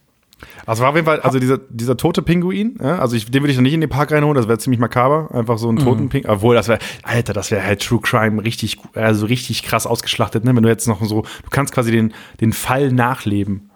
Also 0.66 0.84
war 0.84 0.90
auf 0.90 0.96
jeden 0.96 1.06
Fall, 1.06 1.20
also 1.20 1.38
dieser, 1.38 1.58
dieser 1.58 1.98
tote 1.98 2.22
Pinguin, 2.22 2.78
ja, 2.82 3.00
also 3.00 3.18
ich, 3.18 3.30
den 3.30 3.44
würde 3.44 3.52
ich 3.52 3.58
noch 3.58 3.64
nicht 3.64 3.74
in 3.74 3.82
den 3.82 3.90
Park 3.90 4.14
reinholen, 4.14 4.36
das 4.36 4.48
wäre 4.48 4.58
ziemlich 4.58 4.80
makaber, 4.80 5.30
einfach 5.34 5.58
so 5.58 5.68
einen 5.68 5.80
toten 5.80 6.08
Pinguin, 6.08 6.32
obwohl 6.32 6.56
das 6.56 6.70
wäre, 6.70 6.80
Alter, 7.04 7.34
das 7.34 7.52
wäre 7.52 7.62
halt 7.62 7.82
True 7.82 8.00
Crime 8.02 8.42
richtig, 8.42 8.78
also 8.94 9.26
richtig 9.26 9.64
krass 9.64 9.86
ausgeschlachtet, 9.86 10.46
ne, 10.46 10.56
wenn 10.56 10.64
du 10.64 10.70
jetzt 10.70 10.88
noch 10.88 11.04
so, 11.04 11.24
du 11.24 11.50
kannst 11.50 11.74
quasi 11.74 11.92
den, 11.92 12.14
den 12.40 12.54
Fall 12.54 12.94
nachleben. 12.94 13.70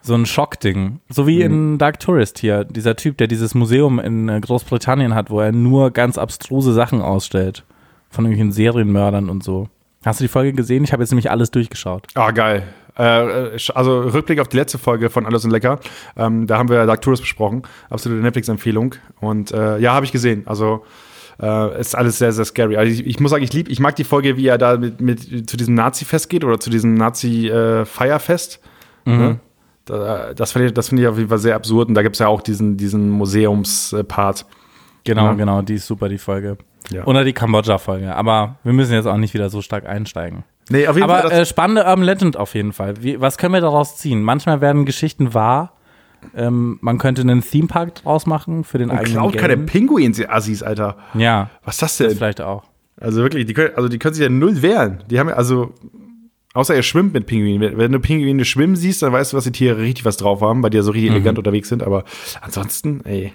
So 0.00 0.14
ein 0.14 0.24
Schockding. 0.24 1.00
So 1.08 1.26
wie 1.26 1.42
in 1.42 1.78
Dark 1.78 1.98
Tourist 1.98 2.38
hier. 2.38 2.64
Dieser 2.64 2.94
Typ, 2.94 3.18
der 3.18 3.26
dieses 3.26 3.54
Museum 3.56 3.98
in 3.98 4.28
äh, 4.28 4.40
Großbritannien 4.40 5.16
hat, 5.16 5.30
wo 5.30 5.40
er 5.40 5.50
nur 5.50 5.90
ganz 5.90 6.16
abstruse 6.16 6.72
Sachen 6.72 7.02
ausstellt. 7.02 7.64
Von 8.16 8.24
irgendwelchen 8.24 8.52
Serienmördern 8.52 9.28
und 9.28 9.44
so. 9.44 9.68
Hast 10.02 10.20
du 10.20 10.24
die 10.24 10.28
Folge 10.28 10.54
gesehen? 10.54 10.82
Ich 10.84 10.92
habe 10.94 11.02
jetzt 11.02 11.10
nämlich 11.10 11.30
alles 11.30 11.50
durchgeschaut. 11.50 12.06
Ah, 12.14 12.30
geil. 12.30 12.62
Äh, 12.96 13.58
also 13.74 14.00
Rückblick 14.00 14.40
auf 14.40 14.48
die 14.48 14.56
letzte 14.56 14.78
Folge 14.78 15.10
von 15.10 15.26
Alles 15.26 15.44
und 15.44 15.50
Lecker, 15.50 15.80
ähm, 16.16 16.46
da 16.46 16.56
haben 16.56 16.70
wir 16.70 16.86
Dark 16.86 17.02
Tourist 17.02 17.22
besprochen, 17.22 17.64
absolute 17.90 18.22
Netflix-Empfehlung 18.22 18.94
und 19.20 19.52
äh, 19.52 19.76
ja, 19.76 19.92
habe 19.92 20.06
ich 20.06 20.12
gesehen, 20.12 20.44
also 20.46 20.86
äh, 21.42 21.78
ist 21.78 21.94
alles 21.94 22.16
sehr, 22.16 22.32
sehr 22.32 22.46
scary. 22.46 22.78
Also 22.78 22.90
ich, 22.90 23.06
ich 23.06 23.20
muss 23.20 23.32
sagen, 23.32 23.44
ich 23.44 23.52
lieb, 23.52 23.68
ich 23.68 23.80
mag 23.80 23.94
die 23.96 24.04
Folge, 24.04 24.38
wie 24.38 24.46
er 24.46 24.56
da 24.56 24.78
mit, 24.78 25.02
mit 25.02 25.50
zu 25.50 25.58
diesem 25.58 25.74
Nazi-Fest 25.74 26.30
geht 26.30 26.42
oder 26.42 26.58
zu 26.58 26.70
diesem 26.70 26.94
Nazi-Feierfest. 26.94 28.60
Ne? 29.04 29.40
Da, 29.84 30.32
das 30.32 30.52
finde 30.52 30.68
ich, 30.68 30.72
das 30.72 30.88
finde 30.88 31.02
ich 31.02 31.08
auf 31.08 31.18
jeden 31.18 31.28
Fall 31.28 31.38
sehr 31.38 31.54
absurd. 31.54 31.88
Und 31.88 31.94
da 31.94 32.02
gibt 32.02 32.16
es 32.16 32.20
ja 32.20 32.28
auch 32.28 32.40
diesen, 32.40 32.78
diesen 32.78 33.10
Museumspart. 33.10 34.46
Genau, 35.06 35.24
Ja. 35.26 35.32
genau, 35.34 35.62
die 35.62 35.74
ist 35.74 35.86
super, 35.86 36.08
die 36.08 36.18
Folge. 36.18 36.58
Ja. 36.90 37.04
Oder 37.04 37.24
die 37.24 37.32
Kambodscha-Folge. 37.32 38.14
Aber 38.14 38.56
wir 38.62 38.72
müssen 38.72 38.92
jetzt 38.92 39.06
auch 39.06 39.16
nicht 39.16 39.34
wieder 39.34 39.50
so 39.50 39.60
stark 39.62 39.86
einsteigen. 39.86 40.44
Nee, 40.68 40.86
auf 40.88 40.96
jeden 40.96 41.08
Aber 41.10 41.28
Fall. 41.28 41.40
äh, 41.40 41.46
spannende 41.46 41.82
Urban 41.84 42.02
Legend 42.04 42.36
auf 42.36 42.54
jeden 42.54 42.72
Fall. 42.72 42.94
Wie, 43.02 43.20
was 43.20 43.38
können 43.38 43.54
wir 43.54 43.60
daraus 43.60 43.96
ziehen? 43.96 44.22
Manchmal 44.22 44.60
werden 44.60 44.84
Geschichten 44.84 45.32
wahr. 45.34 45.72
Ähm, 46.34 46.78
man 46.80 46.98
könnte 46.98 47.22
einen 47.22 47.40
Themepark 47.42 47.96
draus 47.96 48.26
machen 48.26 48.64
für 48.64 48.78
den 48.78 48.90
und 48.90 48.96
eigenen 48.98 49.12
klaut 49.18 49.36
keine 49.36 49.56
Game. 49.56 49.66
Pinguins, 49.66 50.18
ihr 50.18 50.32
Assis, 50.32 50.62
Alter. 50.62 50.96
Ja, 51.14 51.50
Was 51.64 51.76
ist 51.76 51.82
das 51.82 51.96
das 51.98 52.08
denn? 52.08 52.16
vielleicht 52.16 52.40
auch. 52.40 52.64
Also 53.00 53.20
wirklich, 53.22 53.46
die 53.46 53.52
können, 53.54 53.70
also 53.76 53.88
die 53.88 53.98
können 53.98 54.14
sich 54.14 54.22
ja 54.24 54.28
null 54.30 54.62
wehren. 54.62 55.04
Die 55.10 55.20
haben 55.20 55.28
ja, 55.28 55.34
also, 55.36 55.74
außer 56.54 56.74
ihr 56.74 56.82
schwimmt 56.82 57.12
mit 57.14 57.26
Pinguinen. 57.26 57.76
Wenn, 57.76 57.92
du 57.92 58.00
Pinguine 58.00 58.44
schwimmen 58.44 58.74
siehst, 58.74 59.02
dann 59.02 59.12
weißt 59.12 59.32
du, 59.32 59.36
was 59.36 59.44
die 59.44 59.52
Tiere 59.52 59.78
richtig 59.78 60.04
was 60.04 60.16
drauf 60.16 60.40
haben, 60.40 60.62
weil 60.62 60.70
die 60.70 60.78
ja 60.78 60.82
so 60.82 60.90
Mhm. 60.90 60.94
richtig 60.94 61.10
elegant 61.12 61.38
unterwegs 61.38 61.68
sind. 61.68 61.82
Aber 61.82 62.04
ansonsten, 62.40 63.02
ey. 63.04 63.32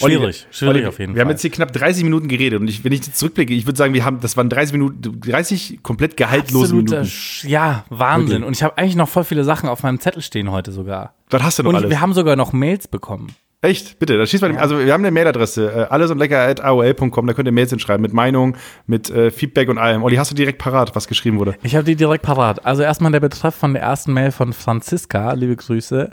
Olli, 0.00 0.14
Schwierig, 0.16 0.46
schwierig 0.50 0.76
Olli, 0.76 0.86
auf 0.86 0.98
jeden 0.98 1.14
wir 1.14 1.20
haben 1.20 1.28
Fall. 1.28 1.32
jetzt 1.34 1.42
hier 1.42 1.50
knapp 1.50 1.72
30 1.72 2.04
Minuten 2.04 2.28
geredet 2.28 2.60
und 2.60 2.68
ich, 2.68 2.84
wenn 2.84 2.92
ich 2.92 3.06
jetzt 3.06 3.18
zurückblicke, 3.18 3.52
ich 3.54 3.66
würde 3.66 3.76
sagen, 3.76 3.94
wir 3.94 4.04
haben, 4.04 4.20
das 4.20 4.36
waren 4.36 4.48
30 4.48 4.72
Minuten, 4.72 5.20
30 5.20 5.80
komplett 5.82 6.16
gehaltlose 6.16 6.74
Minuten. 6.74 7.10
Ja, 7.42 7.84
Wahnsinn. 7.88 8.28
Wirklich. 8.28 8.46
Und 8.46 8.56
ich 8.56 8.62
habe 8.62 8.78
eigentlich 8.78 8.96
noch 8.96 9.08
voll 9.08 9.24
viele 9.24 9.44
Sachen 9.44 9.68
auf 9.68 9.82
meinem 9.82 10.00
Zettel 10.00 10.22
stehen 10.22 10.50
heute 10.50 10.72
sogar. 10.72 11.14
Was 11.30 11.42
hast 11.42 11.58
du 11.58 11.62
noch 11.62 11.70
Und 11.70 11.76
alles? 11.76 11.90
wir 11.90 12.00
haben 12.00 12.12
sogar 12.12 12.36
noch 12.36 12.52
Mails 12.52 12.88
bekommen. 12.88 13.34
Echt? 13.64 14.00
Bitte, 14.00 14.18
da 14.18 14.26
schießt 14.26 14.42
mal, 14.42 14.56
also 14.58 14.76
wir 14.84 14.92
haben 14.92 15.04
eine 15.04 15.12
Mailadresse, 15.12 15.70
äh, 15.72 15.86
alles 15.88 16.10
und 16.10 16.18
lecker 16.18 16.40
at 16.48 16.60
aol.com, 16.64 17.26
da 17.28 17.32
könnt 17.32 17.46
ihr 17.46 17.52
Mails 17.52 17.70
hinschreiben 17.70 18.02
mit 18.02 18.12
Meinung, 18.12 18.56
mit 18.88 19.08
äh, 19.08 19.30
Feedback 19.30 19.68
und 19.68 19.78
allem. 19.78 20.02
Olli, 20.02 20.16
hast 20.16 20.32
du 20.32 20.34
direkt 20.34 20.58
parat, 20.58 20.96
was 20.96 21.06
geschrieben 21.06 21.38
wurde? 21.38 21.54
Ich 21.62 21.76
habe 21.76 21.84
die 21.84 21.94
direkt 21.94 22.24
parat. 22.24 22.66
Also 22.66 22.82
erstmal 22.82 23.12
der 23.12 23.20
Betreff 23.20 23.54
von 23.54 23.72
der 23.74 23.82
ersten 23.82 24.12
Mail 24.12 24.32
von 24.32 24.52
Franziska. 24.52 25.32
Liebe 25.34 25.54
Grüße. 25.54 26.10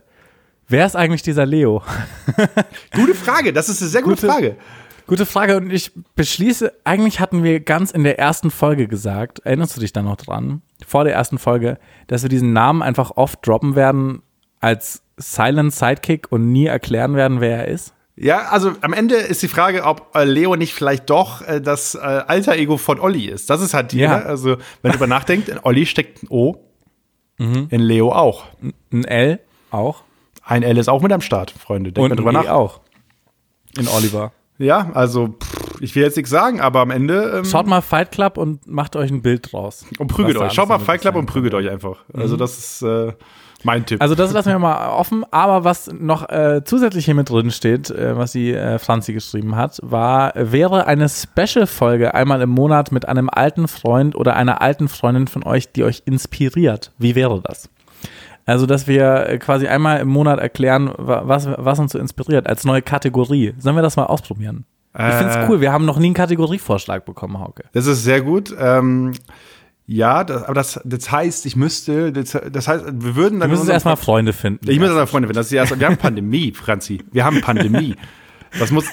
Wer 0.69 0.85
ist 0.85 0.95
eigentlich 0.95 1.23
dieser 1.23 1.45
Leo? 1.45 1.81
Gute 2.95 3.15
Frage, 3.15 3.51
das 3.53 3.69
ist 3.69 3.81
eine 3.81 3.89
sehr 3.89 4.01
gute, 4.01 4.15
Gute- 4.21 4.27
Frage. 4.31 4.55
Gute 5.07 5.25
Frage 5.25 5.57
und 5.57 5.71
ich 5.73 5.91
beschließe, 6.15 6.71
eigentlich 6.83 7.19
hatten 7.19 7.43
wir 7.43 7.59
ganz 7.61 7.89
in 7.89 8.03
der 8.03 8.19
ersten 8.19 8.51
Folge 8.51 8.87
gesagt, 8.87 9.39
erinnerst 9.39 9.75
du 9.75 9.81
dich 9.81 9.91
da 9.91 10.03
noch 10.03 10.17
dran, 10.17 10.61
vor 10.85 11.03
der 11.03 11.13
ersten 11.15 11.39
Folge, 11.39 11.79
dass 12.05 12.21
wir 12.21 12.29
diesen 12.29 12.53
Namen 12.53 12.83
einfach 12.83 13.11
oft 13.17 13.45
droppen 13.47 13.75
werden 13.75 14.21
als 14.59 15.01
Silent 15.17 15.73
Sidekick 15.73 16.31
und 16.31 16.51
nie 16.51 16.67
erklären 16.67 17.15
werden, 17.15 17.41
wer 17.41 17.57
er 17.65 17.67
ist? 17.69 17.93
Ja, 18.15 18.49
also 18.49 18.73
am 18.81 18.93
Ende 18.93 19.15
ist 19.15 19.41
die 19.41 19.47
Frage, 19.47 19.83
ob 19.83 20.11
äh, 20.15 20.25
Leo 20.25 20.55
nicht 20.55 20.75
vielleicht 20.75 21.09
doch 21.09 21.41
äh, 21.41 21.59
das 21.59 21.95
äh, 21.95 21.99
alter 21.99 22.55
Ego 22.57 22.77
von 22.77 22.99
Olli 22.99 23.25
ist. 23.25 23.49
Das 23.49 23.61
ist 23.61 23.73
halt 23.73 23.93
die, 23.93 23.99
Ja. 23.99 24.19
ne? 24.19 24.25
also 24.27 24.57
wenn 24.83 24.91
du 24.91 24.97
drüber 24.97 25.07
nachdenkst, 25.07 25.49
in 25.49 25.57
Olli 25.63 25.87
steckt 25.87 26.21
ein 26.21 26.27
O, 26.29 26.57
in 27.39 27.67
Leo 27.79 28.11
auch. 28.11 28.43
Ein 28.93 29.05
L 29.05 29.39
auch? 29.71 30.03
Ein 30.49 30.63
L 30.63 30.77
ist 30.77 30.89
auch 30.89 31.01
mit 31.03 31.11
am 31.11 31.21
Start, 31.21 31.51
Freunde. 31.51 31.91
Denkt 31.91 31.99
Und 32.03 32.09
mal 32.09 32.15
drüber 32.15 32.29
ein 32.31 32.45
nach. 32.45 32.45
E 32.45 32.55
auch. 32.55 32.79
In 33.77 33.87
Oliver. 33.87 34.31
Ja, 34.57 34.89
also 34.95 35.35
pff, 35.39 35.79
ich 35.79 35.95
will 35.95 36.01
jetzt 36.01 36.17
nichts 36.17 36.31
sagen, 36.31 36.59
aber 36.59 36.79
am 36.79 36.89
Ende 36.89 37.37
ähm, 37.37 37.45
Schaut 37.45 37.67
mal 37.67 37.81
Fight 37.81 38.11
Club 38.11 38.37
und 38.37 38.67
macht 38.67 38.95
euch 38.95 39.11
ein 39.11 39.21
Bild 39.21 39.53
draus. 39.53 39.85
und 39.99 40.07
prügelt 40.07 40.37
euch. 40.37 40.51
Schaut 40.51 40.67
mal 40.67 40.79
Fight 40.79 41.01
Club 41.01 41.15
und 41.15 41.27
prügelt 41.27 41.53
euch 41.53 41.69
einfach. 41.69 41.97
Also 42.13 42.35
das 42.35 42.57
ist 42.57 42.81
äh, 42.81 43.13
mein 43.63 43.85
Tipp. 43.85 44.01
Also 44.01 44.15
das 44.15 44.33
lassen 44.33 44.49
wir 44.49 44.57
mal 44.57 44.89
offen. 44.89 45.23
Aber 45.29 45.63
was 45.65 45.87
noch 45.93 46.27
äh, 46.29 46.63
zusätzlich 46.65 47.05
hier 47.05 47.13
mit 47.13 47.29
drin 47.29 47.51
steht, 47.51 47.91
äh, 47.91 48.17
was 48.17 48.31
die 48.31 48.51
äh, 48.51 48.79
Franzi 48.79 49.13
geschrieben 49.13 49.55
hat, 49.55 49.79
war, 49.83 50.33
wäre 50.35 50.87
eine 50.87 51.07
Special-Folge 51.09 52.15
einmal 52.15 52.41
im 52.41 52.49
Monat 52.49 52.91
mit 52.91 53.07
einem 53.07 53.29
alten 53.29 53.67
Freund 53.67 54.15
oder 54.15 54.35
einer 54.35 54.63
alten 54.63 54.87
Freundin 54.87 55.27
von 55.27 55.43
euch, 55.43 55.71
die 55.71 55.83
euch 55.83 56.01
inspiriert. 56.05 56.91
Wie 56.97 57.13
wäre 57.13 57.39
das? 57.43 57.69
Also, 58.49 58.65
dass 58.65 58.87
wir 58.87 59.27
äh, 59.27 59.37
quasi 59.37 59.67
einmal 59.67 59.99
im 60.01 60.07
Monat 60.09 60.39
erklären, 60.39 60.91
wa- 60.97 61.23
was, 61.25 61.47
was 61.57 61.79
uns 61.79 61.91
so 61.93 61.99
inspiriert, 61.99 62.47
als 62.47 62.63
neue 62.65 62.81
Kategorie. 62.81 63.53
Sollen 63.59 63.75
wir 63.75 63.81
das 63.81 63.95
mal 63.95 64.05
ausprobieren? 64.05 64.65
ich 64.93 65.13
finde 65.15 65.33
Äh. 65.33 65.43
es 65.43 65.49
cool. 65.49 65.61
Wir 65.61 65.71
haben 65.71 65.85
noch 65.85 65.99
nie 65.99 66.07
einen 66.07 66.13
Kategorievorschlag 66.15 67.05
bekommen, 67.05 67.39
Hauke. 67.39 67.63
Das 67.73 67.85
ist 67.85 68.03
sehr 68.03 68.21
gut. 68.21 68.53
Ähm, 68.59 69.13
ja, 69.85 70.23
das, 70.23 70.43
aber 70.43 70.53
das, 70.55 70.79
das 70.83 71.11
heißt, 71.11 71.45
ich 71.45 71.55
müsste, 71.55 72.11
das, 72.11 72.37
das 72.51 72.67
heißt, 72.67 72.85
wir 72.85 73.15
würden 73.15 73.35
Wir 73.35 73.39
dann. 73.41 73.49
müssen 73.49 73.51
in 73.51 73.51
unserem- 73.51 73.69
erstmal 73.73 73.97
Freunde 73.97 74.33
finden. 74.33 74.69
Ich 74.69 74.79
muss 74.79 74.89
das 74.89 75.09
Freunde 75.09 75.27
finden. 75.27 75.37
Das 75.37 75.45
ist 75.47 75.51
die 75.51 75.55
erste, 75.57 75.79
wir 75.79 75.87
haben 75.87 75.97
Pandemie, 75.97 76.51
Franzi. 76.51 77.03
Wir 77.11 77.23
haben 77.25 77.41
Pandemie. 77.41 77.95
Das 78.59 78.71
muss. 78.71 78.85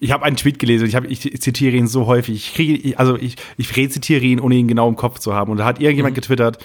Ich 0.00 0.10
habe 0.10 0.24
einen 0.24 0.34
Tweet 0.36 0.58
gelesen. 0.58 0.86
Ich, 0.88 0.96
hab, 0.96 1.04
ich 1.04 1.20
zitiere 1.40 1.76
ihn 1.76 1.86
so 1.86 2.06
häufig. 2.06 2.34
Ich 2.34 2.54
kriege, 2.54 2.98
also 2.98 3.16
ich, 3.16 3.36
ich 3.56 3.76
rezitiere 3.76 4.24
ihn, 4.24 4.40
ohne 4.40 4.56
ihn 4.56 4.66
genau 4.66 4.88
im 4.88 4.96
Kopf 4.96 5.20
zu 5.20 5.32
haben. 5.32 5.52
Und 5.52 5.58
da 5.58 5.64
hat 5.64 5.80
irgendjemand 5.80 6.16
getwittert, 6.16 6.58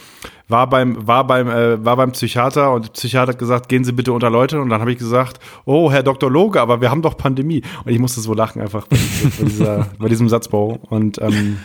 war 0.49 0.67
beim, 0.67 1.07
war 1.07 1.25
beim, 1.25 1.47
äh, 1.47 1.83
war 1.85 1.95
beim 1.95 2.11
Psychiater 2.11 2.73
und 2.73 2.85
der 2.87 2.91
Psychiater 2.91 3.31
hat 3.33 3.39
gesagt, 3.39 3.69
gehen 3.69 3.83
Sie 3.83 3.93
bitte 3.93 4.11
unter 4.11 4.29
Leute. 4.29 4.59
Und 4.59 4.69
dann 4.69 4.81
habe 4.81 4.91
ich 4.91 4.97
gesagt, 4.97 5.39
oh 5.65 5.91
Herr 5.91 6.03
Dr. 6.03 6.29
Loge, 6.29 6.59
aber 6.59 6.81
wir 6.81 6.89
haben 6.91 7.01
doch 7.01 7.15
Pandemie. 7.17 7.61
Und 7.85 7.91
ich 7.91 7.99
musste 7.99 8.19
so 8.19 8.33
lachen 8.33 8.61
einfach 8.61 8.87
bei, 8.87 8.97
dieser, 9.45 9.87
bei 9.99 10.09
diesem 10.09 10.27
Satzbau. 10.27 10.79
Und 10.89 11.21
ähm, 11.21 11.57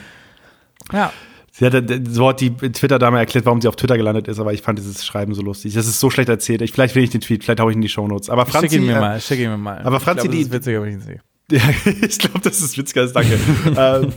ja. 0.93 1.13
Sie 1.51 1.65
hat, 1.65 1.75
so 2.09 2.29
hat 2.29 2.41
die 2.41 2.51
Twitter-Dame 2.51 3.17
erklärt, 3.19 3.47
warum 3.47 3.61
sie 3.61 3.69
auf 3.69 3.77
Twitter 3.77 3.97
gelandet 3.97 4.27
ist, 4.27 4.41
aber 4.41 4.53
ich 4.53 4.61
fand 4.61 4.77
dieses 4.79 5.05
Schreiben 5.07 5.35
so 5.35 5.43
lustig. 5.43 5.73
Das 5.75 5.87
ist 5.87 6.01
so 6.01 6.11
schlecht 6.11 6.29
erzählt. 6.29 6.61
Ich, 6.63 6.73
vielleicht 6.73 6.97
will 6.97 7.05
ich 7.05 7.11
den 7.11 7.21
Tweet, 7.21 7.45
vielleicht 7.45 7.61
hau 7.61 7.69
ich 7.71 7.75
ihn 7.75 7.79
in 7.79 7.83
die 7.83 7.89
Shownotes. 7.89 8.29
Aber 8.29 8.45
Franzi, 8.45 8.71
Schick 8.71 8.81
ihn 8.81 8.87
mir 8.87 8.97
äh, 8.97 9.01
mal, 9.01 9.21
schick 9.21 9.39
ihn 9.39 9.51
mir 9.51 9.57
mal. 9.57 9.81
aber 9.85 10.01
Franzi, 10.01 10.27
ich 10.27 10.31
glaub, 10.31 10.33
die- 10.33 10.39
das 10.39 10.47
ist 10.49 10.53
witziger, 10.53 10.83
wenn 10.83 10.89
ich 10.89 10.95
ihn 10.97 11.01
sehe. 11.01 11.21
Ja, 11.53 11.61
ich 12.03 12.19
glaube, 12.19 12.41
das 12.43 12.61
ist 12.61 12.77
witziger 12.77 13.03
als 13.03 13.13
danke. 13.13 13.39
ähm, 13.77 14.13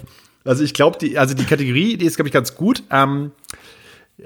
Also 0.45 0.63
ich 0.63 0.73
glaube, 0.73 0.97
die, 0.97 1.17
also 1.19 1.35
die 1.35 1.43
Kategorie, 1.43 1.97
die 1.97 2.05
ist, 2.05 2.15
glaube 2.15 2.27
ich, 2.29 2.33
ganz 2.33 2.55
gut. 2.55 2.81
Ähm, 2.89 3.31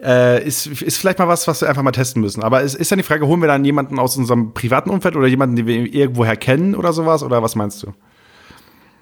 äh, 0.02 0.44
ist, 0.46 0.68
ist 0.68 0.98
vielleicht 0.98 1.20
mal 1.20 1.28
was, 1.28 1.48
was 1.48 1.62
wir 1.62 1.70
einfach 1.70 1.84
mal 1.84 1.92
testen 1.92 2.22
müssen. 2.22 2.44
Aber 2.44 2.64
es 2.64 2.76
ist 2.76 2.92
dann 2.92 2.98
die 2.98 3.04
Frage, 3.04 3.28
holen 3.28 3.42
wir 3.42 3.48
dann 3.48 3.66
jemanden 3.66 4.00
aus 4.00 4.18
unserem 4.18 4.54
privaten 4.54 4.90
Umfeld 4.90 5.16
oder 5.16 5.28
jemanden, 5.28 5.56
den 5.56 5.68
wir 5.68 5.94
irgendwoher 5.94 6.36
kennen 6.36 6.76
oder 6.76 6.94
sowas? 6.94 7.24
Oder 7.24 7.44
was 7.44 7.56
meinst 7.56 7.84
du? 7.84 7.94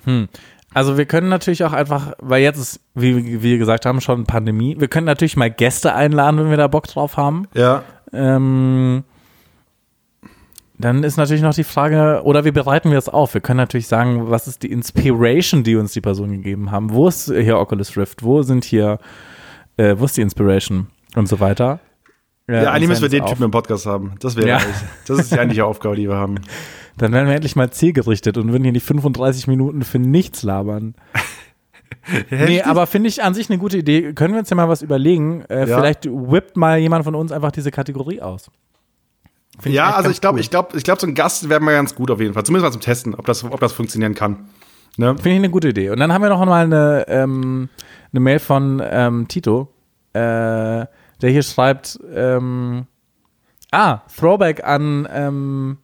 Hm. 0.05 0.27
Also 0.73 0.97
wir 0.97 1.05
können 1.05 1.29
natürlich 1.29 1.63
auch 1.63 1.73
einfach, 1.73 2.13
weil 2.19 2.43
jetzt 2.43 2.59
ist, 2.59 2.79
wie, 2.93 3.41
wir 3.41 3.57
gesagt 3.57 3.85
haben, 3.85 4.01
schon 4.01 4.25
Pandemie, 4.25 4.75
wir 4.79 4.87
können 4.87 5.05
natürlich 5.05 5.35
mal 5.35 5.49
Gäste 5.49 5.95
einladen, 5.95 6.39
wenn 6.39 6.49
wir 6.51 6.57
da 6.57 6.67
Bock 6.67 6.87
drauf 6.87 7.17
haben. 7.17 7.47
Ja. 7.55 7.83
Ähm, 8.13 9.03
dann 10.77 11.03
ist 11.03 11.17
natürlich 11.17 11.41
noch 11.41 11.55
die 11.55 11.63
Frage, 11.63 12.21
oder 12.23 12.45
wie 12.45 12.51
bereiten 12.51 12.91
wir 12.91 12.97
es 12.97 13.09
auf? 13.09 13.33
Wir 13.33 13.41
können 13.41 13.57
natürlich 13.57 13.87
sagen, 13.87 14.29
was 14.29 14.47
ist 14.47 14.63
die 14.63 14.71
Inspiration, 14.71 15.63
die 15.63 15.75
uns 15.75 15.91
die 15.91 16.01
Personen 16.01 16.37
gegeben 16.37 16.71
haben? 16.71 16.93
Wo 16.93 17.07
ist 17.07 17.25
hier 17.25 17.57
Oculus 17.57 17.97
Rift? 17.97 18.23
Wo 18.23 18.43
sind 18.43 18.63
hier, 18.63 18.99
äh, 19.79 19.97
wo 19.97 20.05
ist 20.05 20.17
die 20.17 20.21
Inspiration? 20.21 20.87
Und 21.15 21.27
so 21.27 21.39
weiter. 21.39 21.79
Ja, 22.47 22.63
ja 22.63 22.71
eigentlich 22.71 22.89
müssen 22.89 23.01
wir 23.01 23.09
den 23.09 23.25
Typen 23.25 23.43
im 23.43 23.51
Podcast 23.51 23.85
haben. 23.85 24.13
Das 24.19 24.35
wäre 24.35 24.47
ja. 24.47 24.61
Das 25.07 25.19
ist 25.19 25.31
die 25.31 25.39
eigentliche 25.39 25.65
Aufgabe, 25.65 25.95
die 25.95 26.07
wir 26.07 26.15
haben. 26.15 26.35
Dann 26.97 27.13
werden 27.13 27.27
wir 27.27 27.35
endlich 27.35 27.55
mal 27.55 27.71
zielgerichtet 27.71 28.37
und 28.37 28.51
würden 28.51 28.63
hier 28.63 28.73
die 28.73 28.81
35 28.81 29.47
Minuten 29.47 29.83
für 29.83 29.99
nichts 29.99 30.43
labern. 30.43 30.95
nee, 32.29 32.61
aber 32.61 32.87
finde 32.87 33.07
ich 33.07 33.23
an 33.23 33.33
sich 33.33 33.49
eine 33.49 33.57
gute 33.57 33.77
Idee. 33.77 34.13
Können 34.13 34.33
wir 34.33 34.39
uns 34.39 34.49
ja 34.49 34.55
mal 34.57 34.67
was 34.67 34.81
überlegen? 34.81 35.45
Äh, 35.49 35.69
ja. 35.69 35.77
Vielleicht 35.77 36.05
whippt 36.05 36.57
mal 36.57 36.77
jemand 36.77 37.05
von 37.05 37.15
uns 37.15 37.31
einfach 37.31 37.53
diese 37.53 37.71
Kategorie 37.71 38.21
aus. 38.21 38.51
Find 39.59 39.73
ja, 39.73 39.89
ich 39.89 39.95
also 39.95 40.09
ich 40.09 40.19
glaube, 40.19 40.35
cool. 40.35 40.41
ich 40.41 40.49
glaube, 40.49 40.77
ich 40.77 40.83
glaube, 40.83 40.99
so 40.99 41.07
ein 41.07 41.15
Gast 41.15 41.47
wäre 41.47 41.61
mal 41.61 41.71
ganz 41.71 41.95
gut 41.95 42.11
auf 42.11 42.19
jeden 42.19 42.33
Fall. 42.33 42.43
Zumindest 42.43 42.65
mal 42.65 42.71
zum 42.73 42.81
Testen, 42.81 43.15
ob 43.15 43.25
das, 43.25 43.45
ob 43.45 43.59
das 43.61 43.71
funktionieren 43.71 44.13
kann. 44.13 44.49
Ne? 44.97 45.15
Finde 45.15 45.31
ich 45.31 45.35
eine 45.37 45.49
gute 45.49 45.69
Idee. 45.69 45.91
Und 45.91 45.99
dann 45.99 46.11
haben 46.11 46.21
wir 46.21 46.29
noch 46.29 46.45
mal 46.45 46.65
eine, 46.65 47.05
ähm, 47.07 47.69
eine 48.11 48.19
Mail 48.19 48.39
von 48.39 48.81
ähm, 48.83 49.27
Tito, 49.27 49.73
äh, 50.13 50.19
der 50.19 50.89
hier 51.21 51.43
schreibt, 51.43 51.99
ähm, 52.13 52.85
ah, 53.71 54.01
Throwback 54.15 54.63
an, 54.63 55.07
ähm, 55.11 55.77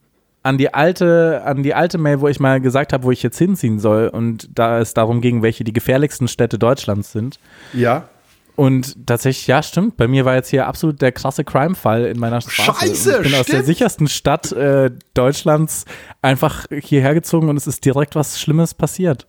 an 0.44 0.58
die 0.58 0.74
alte, 0.74 1.42
an 1.46 1.64
die 1.64 1.74
alte 1.74 1.98
Mail, 1.98 2.22
wo 2.22 2.28
ich 2.28 2.40
mal 2.40 2.62
gesagt 2.62 2.94
habe, 2.94 3.04
wo 3.04 3.12
ich 3.12 3.24
jetzt 3.24 3.38
hinziehen 3.38 3.80
soll 3.80 4.08
und 4.08 4.50
da 4.54 4.80
es 4.80 4.94
darum 4.94 5.22
ging, 5.22 5.42
welche 5.42 5.64
die 5.64 5.74
gefährlichsten 5.74 6.28
Städte 6.28 6.58
Deutschlands 6.60 7.12
sind. 7.12 7.40
Ja. 7.74 8.10
Und 8.56 9.06
tatsächlich, 9.06 9.48
ja, 9.48 9.62
stimmt. 9.62 9.98
Bei 9.98 10.08
mir 10.08 10.24
war 10.24 10.36
jetzt 10.36 10.50
hier 10.50 10.66
absolut 10.66 11.02
der 11.02 11.12
krasse 11.12 11.44
Crime-Fall 11.44 12.06
in 12.06 12.20
meiner 12.20 12.40
Straße. 12.40 12.88
Scheiße, 12.88 13.10
ich 13.12 13.18
bin 13.18 13.26
stimmt. 13.26 13.40
aus 13.42 13.46
der 13.48 13.64
sichersten 13.64 14.08
Stadt 14.08 14.52
äh, 14.54 14.92
Deutschlands 15.14 15.84
einfach 16.22 16.66
hierher 16.72 17.14
gezogen 17.14 17.50
und 17.50 17.58
es 17.58 17.68
ist 17.68 17.84
direkt 17.84 18.16
was 18.16 18.40
Schlimmes 18.40 18.74
passiert. 18.74 19.28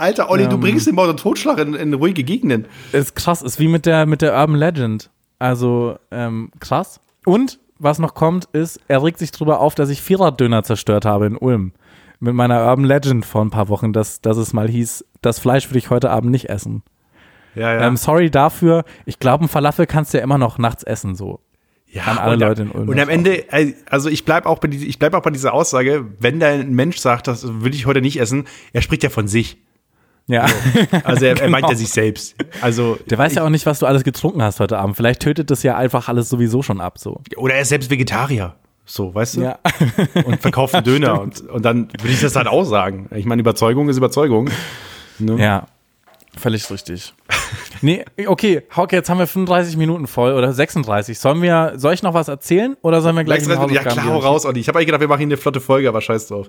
Alter, 0.00 0.30
Olli, 0.30 0.44
ähm, 0.44 0.50
du 0.50 0.58
bringst 0.58 0.86
den 0.86 0.94
Mord 0.94 1.10
und 1.10 1.20
Totschlag 1.20 1.58
in, 1.58 1.74
in 1.74 1.92
ruhige 1.92 2.24
Gegenden. 2.24 2.66
Ist 2.92 3.14
krass, 3.14 3.42
ist 3.42 3.58
wie 3.58 3.68
mit 3.68 3.84
der, 3.84 4.06
mit 4.06 4.22
der 4.22 4.34
Urban 4.34 4.56
Legend. 4.56 5.10
Also, 5.38 5.98
ähm, 6.10 6.50
krass. 6.58 7.00
Und 7.26 7.58
was 7.78 7.98
noch 7.98 8.14
kommt, 8.14 8.46
ist, 8.52 8.80
er 8.88 9.02
regt 9.02 9.18
sich 9.18 9.30
drüber 9.30 9.60
auf, 9.60 9.74
dass 9.74 9.90
ich 9.90 10.00
Vierraddöner 10.00 10.62
zerstört 10.62 11.04
habe 11.04 11.26
in 11.26 11.36
Ulm. 11.36 11.72
Mit 12.18 12.34
meiner 12.34 12.66
Urban 12.66 12.84
Legend 12.84 13.26
vor 13.26 13.42
ein 13.44 13.50
paar 13.50 13.68
Wochen, 13.68 13.92
dass, 13.92 14.20
dass 14.20 14.36
es 14.36 14.52
mal 14.52 14.68
hieß, 14.68 15.04
das 15.22 15.38
Fleisch 15.38 15.68
würde 15.68 15.78
ich 15.78 15.90
heute 15.90 16.10
Abend 16.10 16.30
nicht 16.30 16.48
essen. 16.48 16.82
Ja, 17.54 17.74
ja. 17.74 17.86
Ähm, 17.86 17.96
sorry 17.96 18.30
dafür. 18.30 18.84
Ich 19.04 19.18
glaube, 19.18 19.44
ein 19.44 19.48
Falafel 19.48 19.86
kannst 19.86 20.14
du 20.14 20.18
ja 20.18 20.24
immer 20.24 20.38
noch 20.38 20.56
nachts 20.58 20.82
essen, 20.82 21.14
so. 21.14 21.40
Ja, 21.86 22.04
An 22.04 22.18
alle 22.18 22.34
und, 22.34 22.40
Leute 22.40 22.62
in 22.62 22.70
Ulm 22.70 22.88
und 22.88 23.00
am 23.00 23.08
Ende, 23.08 23.44
also 23.90 24.08
ich 24.08 24.24
bleibe 24.24 24.48
auch, 24.48 24.60
bei 24.60 24.68
ich 24.68 24.98
bleib 25.00 25.12
auch 25.12 25.22
bei 25.22 25.30
dieser 25.30 25.52
Aussage, 25.52 26.06
wenn 26.20 26.38
da 26.38 26.46
ein 26.46 26.72
Mensch 26.72 26.98
sagt, 26.98 27.26
das 27.26 27.42
würde 27.44 27.74
ich 27.74 27.84
heute 27.84 28.00
nicht 28.00 28.20
essen, 28.20 28.46
er 28.72 28.80
spricht 28.80 29.02
ja 29.02 29.10
von 29.10 29.26
sich. 29.26 29.58
Ja. 30.26 30.46
Also 31.04 31.24
er, 31.24 31.34
genau. 31.34 31.44
er 31.44 31.50
meint 31.50 31.62
ja 31.62 31.68
genau. 31.68 31.78
sich 31.78 31.90
selbst. 31.90 32.36
Also 32.60 32.98
der 33.08 33.18
weiß 33.18 33.32
ich, 33.32 33.36
ja 33.36 33.44
auch 33.44 33.50
nicht, 33.50 33.66
was 33.66 33.80
du 33.80 33.86
alles 33.86 34.04
getrunken 34.04 34.42
hast 34.42 34.60
heute 34.60 34.78
Abend. 34.78 34.96
Vielleicht 34.96 35.20
tötet 35.20 35.50
das 35.50 35.62
ja 35.62 35.76
einfach 35.76 36.08
alles 36.08 36.28
sowieso 36.28 36.62
schon 36.62 36.80
ab. 36.80 36.98
So. 36.98 37.20
Oder 37.36 37.54
er 37.54 37.62
ist 37.62 37.68
selbst 37.68 37.90
Vegetarier. 37.90 38.54
So, 38.84 39.14
weißt 39.14 39.36
du? 39.36 39.42
Ja. 39.42 39.58
Und 40.24 40.40
verkauft 40.40 40.74
einen 40.74 40.84
Döner. 40.84 41.20
und, 41.22 41.48
und 41.48 41.64
dann 41.64 41.92
würde 42.00 42.12
ich 42.12 42.20
das 42.20 42.34
halt 42.34 42.48
auch 42.48 42.64
sagen. 42.64 43.08
Ich 43.14 43.24
meine, 43.24 43.40
Überzeugung 43.40 43.88
ist 43.88 43.96
Überzeugung. 43.96 44.50
Ne? 45.20 45.36
Ja. 45.40 45.66
Völlig 46.38 46.70
richtig. 46.70 47.12
nee, 47.82 48.04
okay, 48.26 48.62
Hauke, 48.74 48.94
jetzt 48.94 49.10
haben 49.10 49.18
wir 49.18 49.26
35 49.26 49.76
Minuten 49.76 50.06
voll 50.06 50.32
oder 50.32 50.52
36. 50.52 51.18
Sollen 51.18 51.42
wir, 51.42 51.72
soll 51.76 51.92
ich 51.92 52.02
noch 52.02 52.14
was 52.14 52.28
erzählen 52.28 52.76
oder 52.82 53.00
sollen 53.00 53.16
wir 53.16 53.24
gleich 53.24 53.46
Ja, 53.46 53.82
klar, 53.82 54.04
hau 54.04 54.18
raus, 54.18 54.46
Olli. 54.46 54.60
Ich 54.60 54.68
habe 54.68 54.78
eigentlich 54.78 54.86
gedacht, 54.86 55.00
wir 55.00 55.08
machen 55.08 55.18
hier 55.18 55.26
eine 55.26 55.36
flotte 55.36 55.60
Folge, 55.60 55.88
aber 55.88 56.00
scheiß 56.00 56.28
drauf. 56.28 56.46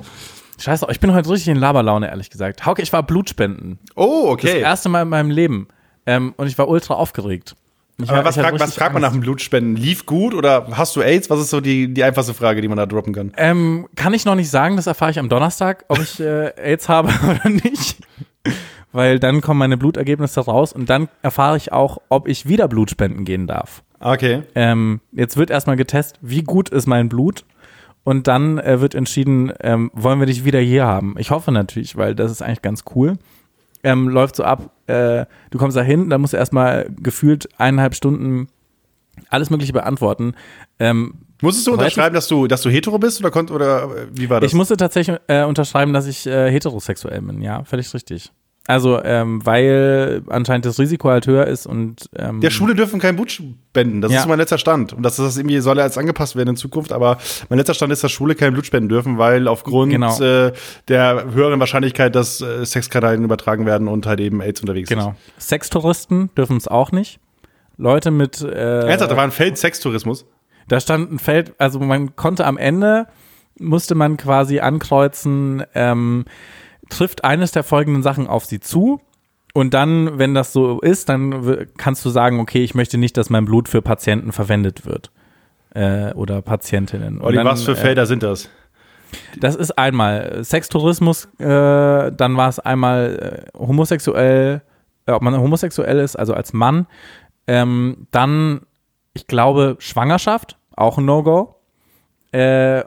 Scheiß 0.60 0.82
drauf, 0.82 0.92
ich 0.92 1.00
bin 1.00 1.14
heute 1.14 1.30
richtig 1.30 1.50
in 1.50 1.58
Laberlaune, 1.58 2.10
ehrlich 2.10 2.30
gesagt. 2.30 2.66
Hauke, 2.66 2.82
ich 2.82 2.94
war 2.94 3.04
Blutspenden. 3.04 3.80
Oh, 3.96 4.28
okay. 4.28 4.54
Das 4.54 4.62
erste 4.62 4.90
Mal 4.90 5.02
in 5.02 5.10
meinem 5.10 5.32
Leben. 5.32 5.68
Ähm, 6.06 6.34
und 6.38 6.48
ich 6.48 6.58
war 6.58 6.68
ultra 6.68 6.94
aufgeregt. 6.94 7.56
Ich 8.02 8.10
aber 8.10 8.26
was, 8.26 8.36
frag, 8.36 8.60
was 8.60 8.74
fragt 8.74 8.94
man 8.94 9.02
nach 9.02 9.12
dem 9.12 9.22
Blutspenden? 9.22 9.76
Lief 9.76 10.06
gut 10.06 10.34
oder 10.34 10.68
hast 10.72 10.96
du 10.96 11.02
AIDS? 11.02 11.30
Was 11.30 11.40
ist 11.40 11.50
so 11.50 11.62
die, 11.62 11.94
die 11.94 12.04
einfachste 12.04 12.34
Frage, 12.34 12.62
die 12.62 12.68
man 12.68 12.78
da 12.78 12.86
droppen 12.86 13.14
kann? 13.14 13.32
Ähm, 13.38 13.88
kann 13.96 14.14
ich 14.14 14.26
noch 14.26 14.36
nicht 14.36 14.50
sagen, 14.50 14.76
das 14.76 14.88
erfahre 14.88 15.12
ich 15.12 15.20
am 15.20 15.30
Donnerstag, 15.30 15.86
ob 15.88 16.00
ich 16.00 16.20
äh, 16.20 16.52
AIDS 16.56 16.90
habe 16.90 17.10
oder 17.30 17.50
nicht 17.50 17.98
weil 18.92 19.20
dann 19.20 19.42
kommen 19.42 19.60
meine 19.60 19.78
Blutergebnisse 19.78 20.42
raus 20.42 20.74
und 20.74 20.90
dann 20.90 21.10
erfahre 21.22 21.58
ich 21.58 21.72
auch, 21.72 22.00
ob 22.10 22.28
ich 22.28 22.48
wieder 22.48 22.68
Blut 22.68 22.90
spenden 22.90 23.26
gehen 23.26 23.48
darf. 23.48 23.84
Okay. 24.00 24.44
Ähm, 24.56 25.02
jetzt 25.12 25.38
wird 25.38 25.50
erstmal 25.50 25.76
getestet, 25.76 26.20
wie 26.22 26.44
gut 26.44 26.70
ist 26.70 26.88
mein 26.88 27.10
Blut 27.10 27.46
und 28.04 28.28
dann 28.28 28.58
äh, 28.58 28.82
wird 28.82 28.96
entschieden, 28.96 29.54
ähm, 29.62 29.92
wollen 29.94 30.20
wir 30.20 30.26
dich 30.26 30.44
wieder 30.44 30.60
hier 30.60 30.86
haben. 30.86 31.16
Ich 31.18 31.32
hoffe 31.32 31.52
natürlich, 31.52 31.96
weil 31.96 32.16
das 32.16 32.32
ist 32.32 32.42
eigentlich 32.42 32.62
ganz 32.62 32.84
cool. 32.96 33.18
Ähm, 33.84 34.10
läuft 34.10 34.36
so 34.36 34.44
ab, 34.44 34.72
äh, 34.88 35.26
du 35.50 35.58
kommst 35.58 35.76
da 35.76 35.82
hin, 35.82 36.10
dann 36.10 36.22
musst 36.22 36.34
du 36.34 36.38
erstmal 36.38 36.90
gefühlt 37.02 37.50
eineinhalb 37.60 37.96
Stunden 37.96 38.48
alles 39.30 39.50
Mögliche 39.50 39.74
beantworten. 39.74 40.34
Ähm, 40.80 41.16
Musstest 41.42 41.66
du 41.66 41.74
unterschreiben, 41.74 42.14
dass 42.14 42.28
du, 42.28 42.46
dass 42.46 42.62
du 42.62 42.70
hetero 42.70 43.00
bist 43.00 43.20
oder, 43.20 43.32
konnt, 43.32 43.50
oder 43.50 43.84
äh, 43.84 44.08
wie 44.12 44.30
war 44.30 44.40
das? 44.40 44.52
Ich 44.52 44.56
musste 44.56 44.78
tatsächlich 44.78 45.18
äh, 45.28 45.44
unterschreiben, 45.44 45.92
dass 45.92 46.06
ich 46.06 46.28
äh, 46.28 46.52
heterosexuell 46.52 47.22
bin, 47.22 47.42
ja, 47.42 47.64
völlig 47.64 47.92
richtig. 47.94 48.32
Also, 48.68 49.04
ähm, 49.04 49.44
weil 49.44 50.22
anscheinend 50.30 50.66
das 50.66 50.78
Risiko 50.78 51.10
halt 51.10 51.26
höher 51.26 51.48
ist 51.48 51.66
und 51.66 52.10
ähm, 52.16 52.42
Der 52.42 52.52
Schule 52.52 52.76
dürfen 52.76 53.00
kein 53.00 53.16
Blut 53.16 53.32
spenden. 53.32 54.02
Das 54.02 54.12
ja. 54.12 54.20
ist 54.20 54.28
mein 54.28 54.38
letzter 54.38 54.60
Stand. 54.60 54.94
Und 54.94 55.02
das 55.04 55.18
ist 55.18 55.26
das 55.26 55.38
irgendwie 55.38 55.60
soll 55.60 55.78
ja 55.78 55.84
jetzt 55.84 55.98
angepasst 55.98 56.36
werden 56.36 56.50
in 56.50 56.56
Zukunft. 56.56 56.94
Aber 56.94 57.18
mein 57.50 57.58
letzter 57.58 57.74
Stand 57.74 57.92
ist, 57.92 58.04
dass 58.04 58.12
Schule 58.12 58.36
kein 58.36 58.54
Blut 58.54 58.68
spenden 58.68 58.88
dürfen, 58.88 59.18
weil 59.18 59.48
aufgrund 59.48 59.92
genau. 59.92 60.18
äh, 60.22 60.54
der 60.88 61.32
höheren 61.34 61.60
Wahrscheinlichkeit, 61.60 62.16
dass 62.16 62.40
äh, 62.42 62.64
Sexkrankheiten 62.64 63.26
übertragen 63.26 63.66
werden 63.66 63.88
und 63.88 64.06
halt 64.06 64.20
eben 64.20 64.42
AIDS 64.42 64.62
unterwegs 64.62 64.90
genau. 64.90 65.02
ist. 65.02 65.08
Genau. 65.08 65.18
Sextouristen 65.40 66.30
dürfen 66.38 66.58
es 66.58 66.68
auch 66.68 66.92
nicht. 66.92 67.20
Leute 67.78 68.12
mit. 68.12 68.42
Äh, 68.42 68.88
Ernsthaft, 68.88 69.12
da 69.12 69.18
war 69.18 69.24
ein 69.24 69.32
Feld 69.32 69.58
Sextourismus. 69.58 70.26
Da 70.68 70.80
stand 70.80 71.12
ein 71.12 71.20
Feld, 71.20 71.54
also 71.58 71.80
man 71.80 72.16
konnte 72.16 72.46
am 72.46 72.58
Ende 72.58 73.08
musste 73.60 73.96
man 73.96 74.18
quasi 74.18 74.60
ankreuzen. 74.60 75.64
Ähm, 75.74 76.26
trifft 76.92 77.24
eines 77.24 77.52
der 77.52 77.64
folgenden 77.64 78.04
Sachen 78.04 78.28
auf 78.28 78.46
sie 78.46 78.60
zu. 78.60 79.02
Und 79.54 79.74
dann, 79.74 80.18
wenn 80.18 80.34
das 80.34 80.54
so 80.54 80.80
ist, 80.80 81.10
dann 81.10 81.68
kannst 81.78 82.06
du 82.06 82.10
sagen, 82.10 82.40
okay, 82.40 82.64
ich 82.64 82.76
möchte 82.76 82.98
nicht, 82.98 83.18
dass 83.18 83.30
mein 83.30 83.46
Blut 83.46 83.68
für 83.68 83.82
Patienten 83.82 84.32
verwendet 84.32 84.86
wird. 84.86 85.12
Äh, 85.74 86.14
oder 86.14 86.42
Patientinnen. 86.42 87.22
Olli, 87.22 87.38
dann, 87.38 87.48
was 87.48 87.64
für 87.64 87.76
Felder 87.76 88.04
äh, 88.04 88.06
sind 88.06 88.24
das? 88.24 88.50
Das 89.40 89.56
ist 89.56 89.78
einmal 89.78 90.44
Sextourismus, 90.44 91.26
äh, 91.38 92.12
dann 92.12 92.38
war 92.38 92.50
es 92.50 92.60
einmal 92.60 93.46
äh, 93.54 93.58
homosexuell, 93.58 94.62
äh, 95.06 95.12
ob 95.12 95.22
man 95.22 95.38
homosexuell 95.38 96.00
ist, 96.00 96.16
also 96.16 96.34
als 96.34 96.54
Mann. 96.54 96.88
Ähm, 97.48 98.08
dann, 98.12 98.62
ich 99.14 99.28
glaube, 99.28 99.76
Schwangerschaft, 99.80 100.58
auch 100.76 100.98
ein 100.98 101.06
No-Go. 101.06 101.56
Äh, 102.32 102.84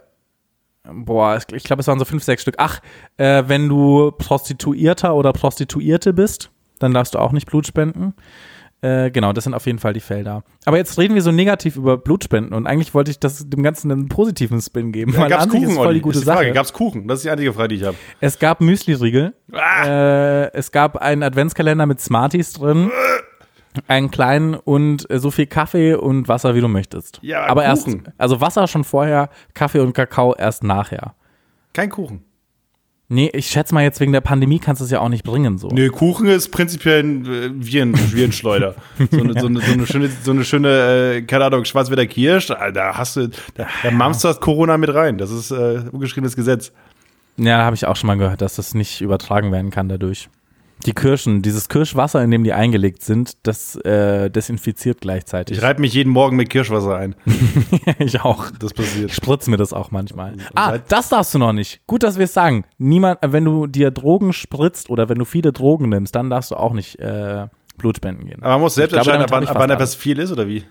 boah, 0.92 1.38
ich 1.52 1.64
glaube, 1.64 1.80
es 1.80 1.86
waren 1.86 1.98
so 1.98 2.04
fünf, 2.04 2.22
sechs 2.22 2.42
Stück. 2.42 2.56
Ach, 2.58 2.80
äh, 3.16 3.44
wenn 3.46 3.68
du 3.68 4.12
Prostituierter 4.12 5.14
oder 5.14 5.32
Prostituierte 5.32 6.12
bist, 6.12 6.50
dann 6.78 6.92
darfst 6.92 7.14
du 7.14 7.18
auch 7.18 7.32
nicht 7.32 7.46
Blut 7.46 7.66
spenden. 7.66 8.14
Äh, 8.84 9.10
genau, 9.10 9.32
das 9.32 9.44
sind 9.44 9.54
auf 9.54 9.64
jeden 9.64 9.78
Fall 9.78 9.94
die 9.94 10.00
Felder. 10.00 10.44
Aber 10.66 10.76
jetzt 10.76 10.98
reden 10.98 11.14
wir 11.14 11.22
so 11.22 11.32
negativ 11.32 11.76
über 11.76 11.96
Blutspenden 11.96 12.52
und 12.52 12.66
eigentlich 12.66 12.92
wollte 12.92 13.10
ich 13.10 13.18
das 13.18 13.48
dem 13.48 13.62
Ganzen 13.62 13.90
einen 13.90 14.08
positiven 14.08 14.60
Spin 14.60 14.92
geben. 14.92 15.14
Ja, 15.14 15.26
gab's 15.26 15.48
Kuchen, 15.48 15.70
ist 15.70 15.76
voll 15.76 15.94
die 15.94 16.02
gute 16.02 16.18
die 16.18 16.24
Frage. 16.26 16.40
Sache. 16.40 16.52
Gab's 16.52 16.74
Kuchen? 16.74 17.08
Das 17.08 17.20
ist 17.20 17.24
die 17.24 17.30
einzige 17.30 17.54
Frage, 17.54 17.68
die 17.68 17.76
ich 17.76 17.84
habe. 17.84 17.96
Es 18.20 18.38
gab 18.38 18.60
Müsli-Riegel. 18.60 19.32
Ah. 19.52 19.86
Äh, 19.86 20.50
es 20.52 20.70
gab 20.70 20.98
einen 20.98 21.22
Adventskalender 21.22 21.86
mit 21.86 22.00
Smarties 22.02 22.52
drin. 22.52 22.90
Einen 23.88 24.10
kleinen 24.10 24.54
und 24.54 25.10
äh, 25.10 25.18
so 25.18 25.30
viel 25.30 25.46
Kaffee 25.46 25.94
und 25.94 26.28
Wasser, 26.28 26.54
wie 26.54 26.60
du 26.60 26.68
möchtest. 26.68 27.18
Ja, 27.22 27.46
aber 27.46 27.64
Kuchen. 27.64 28.04
erst, 28.04 28.12
also 28.18 28.40
Wasser 28.40 28.66
schon 28.66 28.84
vorher, 28.84 29.30
Kaffee 29.54 29.80
und 29.80 29.92
Kakao 29.92 30.34
erst 30.34 30.62
nachher. 30.62 31.14
Kein 31.72 31.90
Kuchen. 31.90 32.22
Nee, 33.08 33.30
ich 33.34 33.48
schätze 33.48 33.74
mal 33.74 33.82
jetzt 33.82 34.00
wegen 34.00 34.12
der 34.12 34.22
Pandemie 34.22 34.58
kannst 34.58 34.80
du 34.80 34.86
es 34.86 34.90
ja 34.90 35.00
auch 35.00 35.10
nicht 35.10 35.24
bringen 35.24 35.58
so. 35.58 35.68
Nee, 35.68 35.88
Kuchen 35.88 36.26
ist 36.26 36.50
prinzipiell 36.50 37.02
ein 37.02 37.26
äh, 37.26 37.50
Viren, 37.54 37.94
Virenschleuder. 37.94 38.76
so, 39.10 39.20
eine, 39.20 39.38
so, 39.38 39.46
eine, 39.46 39.60
so 39.60 39.72
eine 39.72 39.86
schöne, 39.86 40.10
so 40.22 40.30
eine 40.30 40.44
schöne 40.44 41.16
äh, 41.16 41.22
keine 41.22 41.44
Ahnung, 41.44 41.66
Schwarzwälder 41.66 42.06
Kirsch, 42.06 42.46
da 42.46 42.96
hast 42.96 43.16
du, 43.16 43.28
da, 43.54 43.66
da 43.82 43.90
mampfst 43.90 44.24
du 44.24 44.28
das 44.28 44.40
Corona 44.40 44.78
mit 44.78 44.92
rein. 44.94 45.18
Das 45.18 45.30
ist 45.30 45.50
äh, 45.50 45.82
ungeschriebenes 45.92 46.34
Gesetz. 46.34 46.72
Ja, 47.36 47.58
da 47.58 47.64
habe 47.64 47.76
ich 47.76 47.86
auch 47.86 47.96
schon 47.96 48.06
mal 48.06 48.16
gehört, 48.16 48.40
dass 48.40 48.56
das 48.56 48.74
nicht 48.74 49.00
übertragen 49.02 49.52
werden 49.52 49.70
kann 49.70 49.88
dadurch. 49.88 50.30
Die 50.86 50.92
Kirschen, 50.92 51.42
dieses 51.42 51.68
Kirschwasser, 51.68 52.22
in 52.22 52.30
dem 52.30 52.44
die 52.44 52.52
eingelegt 52.52 53.02
sind, 53.02 53.38
das 53.46 53.76
äh, 53.76 54.30
desinfiziert 54.30 55.00
gleichzeitig. 55.00 55.56
Ich 55.56 55.62
reibe 55.62 55.80
mich 55.80 55.94
jeden 55.94 56.10
Morgen 56.10 56.36
mit 56.36 56.50
Kirschwasser 56.50 56.96
ein. 56.96 57.14
ich 57.98 58.20
auch. 58.20 58.50
Das 58.58 58.74
passiert. 58.74 59.10
Ich 59.10 59.16
spritze 59.16 59.50
mir 59.50 59.56
das 59.56 59.72
auch 59.72 59.90
manchmal. 59.90 60.34
Ah, 60.54 60.78
das 60.78 61.08
darfst 61.08 61.34
du 61.34 61.38
noch 61.38 61.52
nicht. 61.52 61.80
Gut, 61.86 62.02
dass 62.02 62.18
wir 62.18 62.24
es 62.24 62.34
sagen. 62.34 62.64
Niemand, 62.78 63.20
wenn 63.22 63.44
du 63.44 63.66
dir 63.66 63.90
Drogen 63.90 64.32
spritzt 64.32 64.90
oder 64.90 65.08
wenn 65.08 65.18
du 65.18 65.24
viele 65.24 65.52
Drogen 65.52 65.88
nimmst, 65.88 66.14
dann 66.14 66.28
darfst 66.28 66.50
du 66.50 66.56
auch 66.56 66.72
nicht 66.72 66.98
äh, 66.98 67.46
Blut 67.78 67.96
spenden 67.96 68.26
gehen. 68.26 68.42
Aber 68.42 68.52
man 68.52 68.62
muss 68.62 68.74
selbst 68.74 68.94
entscheiden, 68.94 69.22
ab 69.22 69.56
wann 69.58 69.70
etwas 69.70 69.94
viel 69.94 70.18
ist 70.18 70.32
oder 70.32 70.46
wie? 70.46 70.64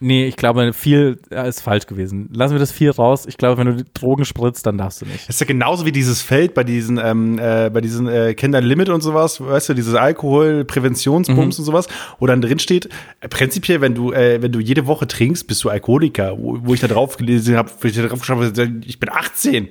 Nee, 0.00 0.26
ich 0.26 0.34
glaube, 0.36 0.72
viel 0.72 1.20
äh, 1.30 1.48
ist 1.48 1.60
falsch 1.60 1.86
gewesen. 1.86 2.28
Lassen 2.32 2.54
wir 2.54 2.58
das 2.58 2.72
viel 2.72 2.90
raus. 2.90 3.24
Ich 3.26 3.36
glaube, 3.38 3.58
wenn 3.64 3.76
du 3.76 3.84
Drogen 3.94 4.24
spritzt, 4.24 4.66
dann 4.66 4.76
darfst 4.76 5.00
du 5.00 5.06
nicht. 5.06 5.28
Das 5.28 5.36
ist 5.36 5.40
ja 5.40 5.46
genauso 5.46 5.86
wie 5.86 5.92
dieses 5.92 6.20
Feld 6.22 6.54
bei 6.54 6.64
diesen, 6.64 6.98
ähm, 6.98 7.38
äh, 7.38 7.70
bei 7.70 7.80
diesen 7.80 8.08
äh, 8.08 8.34
Kinder 8.34 8.60
Limit 8.60 8.88
und 8.88 9.00
sowas, 9.00 9.40
weißt 9.40 9.68
du, 9.68 9.74
dieses 9.74 9.94
Alkoholpräventionsbums 9.94 11.58
und 11.58 11.64
sowas, 11.64 11.86
wo 12.18 12.26
dann 12.26 12.40
drin 12.40 12.58
steht, 12.58 12.88
äh, 13.20 13.28
prinzipiell, 13.28 13.80
wenn 13.80 13.94
du, 13.94 14.12
äh, 14.12 14.42
wenn 14.42 14.50
du 14.50 14.58
jede 14.58 14.86
Woche 14.86 15.06
trinkst, 15.06 15.46
bist 15.46 15.62
du 15.64 15.70
Alkoholiker. 15.70 16.36
Wo, 16.36 16.58
wo 16.62 16.74
ich 16.74 16.80
da 16.80 16.88
drauf 16.88 17.16
gelesen 17.16 17.56
habe, 17.56 17.70
wo 17.80 17.86
ich 17.86 17.94
da 17.94 18.02
drauf 18.06 18.18
geschaut 18.20 18.38
habe, 18.58 18.72
ich 18.84 18.98
bin 18.98 19.08
18. 19.08 19.68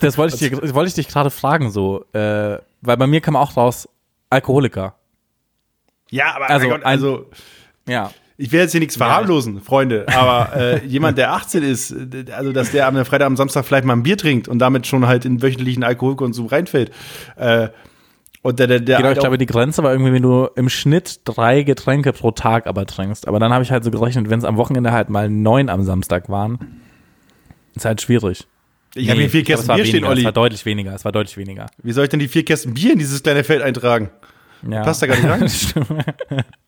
Das 0.00 0.16
wollte 0.18 0.34
ich, 0.34 0.40
dir, 0.40 0.50
das 0.58 0.74
wollte 0.74 0.88
ich 0.88 0.94
dich 0.94 1.08
gerade 1.08 1.30
fragen, 1.30 1.70
so. 1.70 2.04
Äh, 2.14 2.58
weil 2.80 2.96
bei 2.96 3.06
mir 3.06 3.20
kam 3.20 3.36
auch 3.36 3.56
raus, 3.56 3.88
Alkoholiker. 4.30 4.94
Ja, 6.10 6.34
aber 6.34 6.48
Also, 6.50 6.68
mein 6.68 6.76
Gott, 6.76 6.84
ein- 6.86 6.90
also 6.92 7.26
Ja. 7.86 8.10
Ich 8.36 8.50
will 8.50 8.60
jetzt 8.60 8.72
hier 8.72 8.80
nichts 8.80 8.96
verharmlosen, 8.96 9.60
Freunde, 9.60 10.06
aber 10.08 10.56
äh, 10.56 10.86
jemand, 10.86 11.18
der 11.18 11.32
18 11.32 11.62
ist, 11.62 11.94
also 12.32 12.52
dass 12.52 12.72
der 12.72 12.88
am 12.88 12.96
Freitag, 13.04 13.26
am 13.26 13.36
Samstag 13.36 13.64
vielleicht 13.64 13.84
mal 13.84 13.92
ein 13.94 14.02
Bier 14.02 14.16
trinkt 14.16 14.48
und 14.48 14.58
damit 14.58 14.86
schon 14.86 15.06
halt 15.06 15.24
in 15.24 15.40
wöchentlichen 15.40 15.84
Alkoholkonsum 15.84 16.46
reinfällt. 16.46 16.90
Äh, 17.36 17.68
und 18.42 18.58
der, 18.58 18.66
der, 18.66 18.80
der 18.80 18.96
Genau, 18.98 19.08
halt 19.08 19.16
ich 19.16 19.20
glaube, 19.22 19.38
die 19.38 19.46
Grenze 19.46 19.82
war 19.82 19.92
irgendwie, 19.92 20.12
wenn 20.12 20.22
du 20.22 20.48
im 20.56 20.68
Schnitt 20.68 21.20
drei 21.24 21.62
Getränke 21.62 22.12
pro 22.12 22.30
Tag 22.30 22.66
aber 22.66 22.84
trinkst. 22.84 23.26
Aber 23.26 23.38
dann 23.38 23.52
habe 23.54 23.64
ich 23.64 23.70
halt 23.70 23.84
so 23.84 23.90
gerechnet, 23.90 24.28
wenn 24.28 24.38
es 24.38 24.44
am 24.44 24.58
Wochenende 24.58 24.92
halt 24.92 25.08
mal 25.08 25.30
neun 25.30 25.70
am 25.70 25.82
Samstag 25.82 26.28
waren, 26.28 26.58
ist 27.74 27.86
halt 27.86 28.02
schwierig. 28.02 28.46
ich 28.94 29.08
habe 29.08 29.20
hier 29.20 29.30
vier 29.30 29.44
glaub, 29.44 29.56
Kästen 29.56 29.64
es 29.64 29.68
war 29.68 29.76
Bier 29.76 29.86
stehen, 29.86 29.94
weniger, 30.02 30.08
Es 30.08 30.16
Olli. 30.18 30.24
war 30.24 30.32
deutlich 30.32 30.66
weniger, 30.66 30.94
es 30.94 31.04
war 31.06 31.12
deutlich 31.12 31.36
weniger. 31.38 31.66
Wie 31.82 31.92
soll 31.92 32.04
ich 32.04 32.10
denn 32.10 32.20
die 32.20 32.28
vier 32.28 32.44
Kästen 32.44 32.74
Bier 32.74 32.92
in 32.92 32.98
dieses 32.98 33.22
kleine 33.22 33.44
Feld 33.44 33.62
eintragen? 33.62 34.10
Ja. 34.68 34.82
Passt 34.82 35.00
da 35.00 35.06
gar 35.06 35.16
nicht 35.38 35.74
rein? 35.76 36.44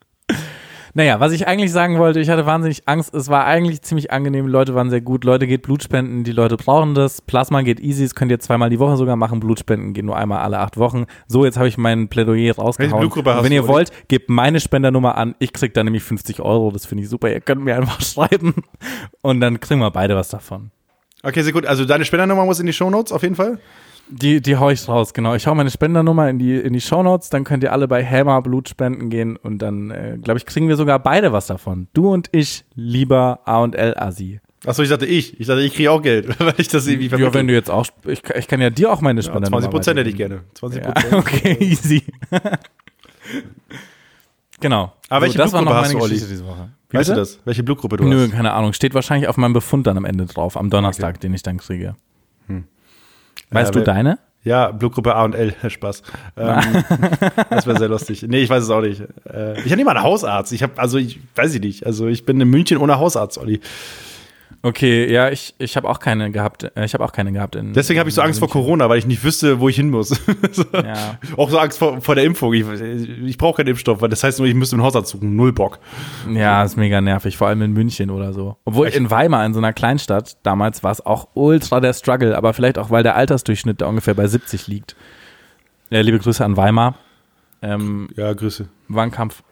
Naja, 0.96 1.20
was 1.20 1.32
ich 1.32 1.46
eigentlich 1.46 1.72
sagen 1.72 1.98
wollte, 1.98 2.20
ich 2.20 2.30
hatte 2.30 2.46
wahnsinnig 2.46 2.88
Angst. 2.88 3.14
Es 3.14 3.28
war 3.28 3.44
eigentlich 3.44 3.82
ziemlich 3.82 4.12
angenehm. 4.12 4.46
Die 4.46 4.50
Leute 4.50 4.74
waren 4.74 4.88
sehr 4.88 5.02
gut. 5.02 5.24
Leute 5.24 5.46
geht 5.46 5.60
Blutspenden, 5.60 6.24
die 6.24 6.32
Leute 6.32 6.56
brauchen 6.56 6.94
das. 6.94 7.20
Plasma 7.20 7.60
geht 7.60 7.80
easy, 7.80 8.04
das 8.04 8.14
könnt 8.14 8.30
ihr 8.30 8.40
zweimal 8.40 8.70
die 8.70 8.78
Woche 8.78 8.96
sogar 8.96 9.14
machen. 9.14 9.38
Blutspenden 9.38 9.92
gehen 9.92 10.06
nur 10.06 10.16
einmal 10.16 10.38
alle 10.38 10.58
acht 10.58 10.78
Wochen. 10.78 11.04
So, 11.28 11.44
jetzt 11.44 11.58
habe 11.58 11.68
ich 11.68 11.76
mein 11.76 12.08
Plädoyer 12.08 12.54
rausgehauen. 12.54 13.12
Wenn 13.42 13.52
ihr 13.52 13.68
wollt, 13.68 13.92
gebt 14.08 14.30
meine 14.30 14.58
Spendernummer 14.58 15.18
an. 15.18 15.34
Ich 15.38 15.52
krieg 15.52 15.74
da 15.74 15.84
nämlich 15.84 16.02
50 16.02 16.40
Euro. 16.40 16.70
Das 16.70 16.86
finde 16.86 17.04
ich 17.04 17.10
super. 17.10 17.30
Ihr 17.30 17.42
könnt 17.42 17.62
mir 17.62 17.76
einfach 17.76 18.00
schreiben. 18.00 18.54
Und 19.20 19.42
dann 19.42 19.60
kriegen 19.60 19.80
wir 19.80 19.90
beide 19.90 20.16
was 20.16 20.28
davon. 20.30 20.70
Okay, 21.22 21.42
sehr 21.42 21.52
gut. 21.52 21.66
Also 21.66 21.84
deine 21.84 22.06
Spendernummer 22.06 22.46
muss 22.46 22.58
in 22.58 22.64
die 22.64 22.72
Shownotes 22.72 23.12
auf 23.12 23.22
jeden 23.22 23.34
Fall. 23.34 23.58
Die, 24.08 24.40
die 24.40 24.56
hau 24.56 24.70
ich 24.70 24.86
raus, 24.88 25.14
genau. 25.14 25.34
Ich 25.34 25.46
hau 25.46 25.54
meine 25.54 25.70
Spendernummer 25.70 26.30
in 26.30 26.38
die, 26.38 26.54
in 26.54 26.72
die 26.72 26.80
Shownotes, 26.80 27.28
dann 27.28 27.42
könnt 27.44 27.64
ihr 27.64 27.72
alle 27.72 27.88
bei 27.88 28.02
Helma 28.04 28.40
Blut 28.40 28.68
spenden 28.68 29.10
gehen 29.10 29.36
und 29.36 29.58
dann, 29.58 29.90
äh, 29.90 30.18
glaube 30.22 30.38
ich, 30.38 30.46
kriegen 30.46 30.68
wir 30.68 30.76
sogar 30.76 31.00
beide 31.00 31.32
was 31.32 31.48
davon. 31.48 31.88
Du 31.92 32.12
und 32.12 32.28
ich, 32.30 32.64
lieber 32.74 33.40
A&L-Asi. 33.44 34.40
Achso, 34.64 34.82
ich 34.82 34.88
dachte 34.88 35.06
ich. 35.06 35.38
Ich 35.40 35.46
dachte, 35.46 35.62
ich 35.62 35.74
kriege 35.74 35.90
auch 35.90 36.02
Geld, 36.02 36.28
weil 36.40 36.54
ich 36.58 36.68
das 36.68 36.86
irgendwie 36.86 37.08
Ja, 37.08 37.34
wenn 37.34 37.48
du 37.48 37.54
jetzt 37.54 37.70
auch, 37.70 37.86
ich, 38.04 38.22
ich 38.36 38.48
kann 38.48 38.60
ja 38.60 38.70
dir 38.70 38.92
auch 38.92 39.00
meine 39.00 39.20
ja, 39.20 39.24
Spendernummer 39.24 39.60
20 39.62 39.70
Prozent 39.70 39.98
hätte 39.98 40.10
ich 40.10 40.16
gerne. 40.16 40.40
20 40.54 40.84
Ja, 40.84 40.94
okay, 41.12 41.56
easy. 41.60 42.04
genau. 44.60 44.92
Aber 45.08 45.22
welche 45.22 45.38
das 45.38 45.52
war 45.52 45.62
noch 45.62 45.72
Blutgruppe 45.72 45.74
meine 45.74 45.84
hast 45.84 45.92
du, 45.94 45.98
Olli? 45.98 46.14
Geschichte 46.14 46.28
diese 46.28 46.46
Woche. 46.46 46.70
Weißt 46.92 47.10
du 47.10 47.14
das? 47.14 47.40
Welche 47.44 47.64
Blutgruppe 47.64 47.96
du 47.96 48.04
Nö, 48.04 48.22
hast? 48.22 48.32
keine 48.32 48.52
Ahnung. 48.52 48.72
Steht 48.72 48.94
wahrscheinlich 48.94 49.28
auf 49.28 49.36
meinem 49.36 49.52
Befund 49.52 49.86
dann 49.88 49.96
am 49.96 50.04
Ende 50.04 50.26
drauf, 50.26 50.56
am 50.56 50.70
Donnerstag, 50.70 51.20
den 51.20 51.34
ich 51.34 51.42
dann 51.42 51.58
kriege. 51.58 51.96
Weißt 53.50 53.70
Äh, 53.70 53.78
du 53.78 53.84
deine? 53.84 54.18
Ja, 54.44 54.70
Blutgruppe 54.70 55.14
A 55.14 55.24
und 55.24 55.34
L. 55.34 55.54
Spaß. 55.68 56.02
Ähm, 56.36 56.60
das 57.50 57.66
wäre 57.66 57.78
sehr 57.78 57.88
lustig. 57.88 58.24
Nee, 58.28 58.42
ich 58.42 58.50
weiß 58.50 58.62
es 58.62 58.70
auch 58.70 58.80
nicht. 58.80 59.00
Äh, 59.28 59.54
ich 59.60 59.66
habe 59.66 59.76
nicht 59.76 59.84
mal 59.84 59.96
einen 59.96 60.04
Hausarzt. 60.04 60.52
Ich 60.52 60.62
habe, 60.62 60.74
also 60.76 60.98
ich 60.98 61.18
weiß 61.34 61.54
ich 61.54 61.60
nicht. 61.60 61.84
Also 61.86 62.06
ich 62.06 62.24
bin 62.24 62.40
in 62.40 62.48
München 62.48 62.78
ohne 62.78 62.98
Hausarzt, 62.98 63.38
Olli. 63.38 63.60
Okay, 64.68 65.12
ja, 65.12 65.30
ich, 65.30 65.54
ich 65.58 65.76
habe 65.76 65.88
auch 65.88 66.00
keine 66.00 66.32
gehabt. 66.32 66.64
äh, 66.64 66.84
Ich 66.84 66.92
habe 66.92 67.04
auch 67.04 67.12
keine 67.12 67.30
gehabt. 67.30 67.54
In, 67.54 67.72
Deswegen 67.72 68.00
habe 68.00 68.08
ich 68.08 68.16
so 68.16 68.22
Angst 68.22 68.40
vor 68.40 68.48
Corona, 68.50 68.88
weil 68.88 68.98
ich 68.98 69.06
nicht 69.06 69.22
wüsste, 69.22 69.60
wo 69.60 69.68
ich 69.68 69.76
hin 69.76 69.90
muss. 69.90 70.08
so. 70.52 70.64
Ja. 70.72 71.18
Auch 71.36 71.50
so 71.50 71.58
Angst 71.58 71.78
vor, 71.78 72.00
vor 72.00 72.16
der 72.16 72.24
Impfung. 72.24 72.52
Ich, 72.52 72.64
ich 72.66 73.38
brauche 73.38 73.58
keinen 73.58 73.68
Impfstoff, 73.68 74.00
weil 74.00 74.08
das 74.08 74.24
heißt 74.24 74.40
nur, 74.40 74.48
ich 74.48 74.54
müsste 74.54 74.74
einen 74.74 74.82
Hausarzt 74.82 75.10
suchen. 75.10 75.36
Null 75.36 75.52
Bock. 75.52 75.78
Ja, 76.32 76.64
ist 76.64 76.76
mega 76.76 77.00
nervig, 77.00 77.36
vor 77.36 77.46
allem 77.46 77.62
in 77.62 77.72
München 77.74 78.10
oder 78.10 78.32
so. 78.32 78.56
Obwohl 78.64 78.88
in 78.88 79.08
Weimar, 79.08 79.46
in 79.46 79.52
so 79.54 79.60
einer 79.60 79.72
Kleinstadt, 79.72 80.36
damals 80.42 80.82
war 80.82 80.90
es 80.90 81.04
auch 81.06 81.28
ultra 81.34 81.78
der 81.78 81.92
Struggle, 81.92 82.36
aber 82.36 82.52
vielleicht 82.52 82.76
auch, 82.78 82.90
weil 82.90 83.04
der 83.04 83.14
Altersdurchschnitt 83.14 83.80
da 83.82 83.86
ungefähr 83.86 84.14
bei 84.14 84.26
70 84.26 84.66
liegt. 84.66 84.96
Ja, 85.90 86.00
liebe 86.00 86.18
Grüße 86.18 86.44
an 86.44 86.56
Weimar. 86.56 86.96
Ähm, 87.62 88.08
Ja, 88.16 88.32
Grüße. 88.32 88.68
war 88.88 89.04
ein 89.04 89.12
Kampf. 89.12 89.44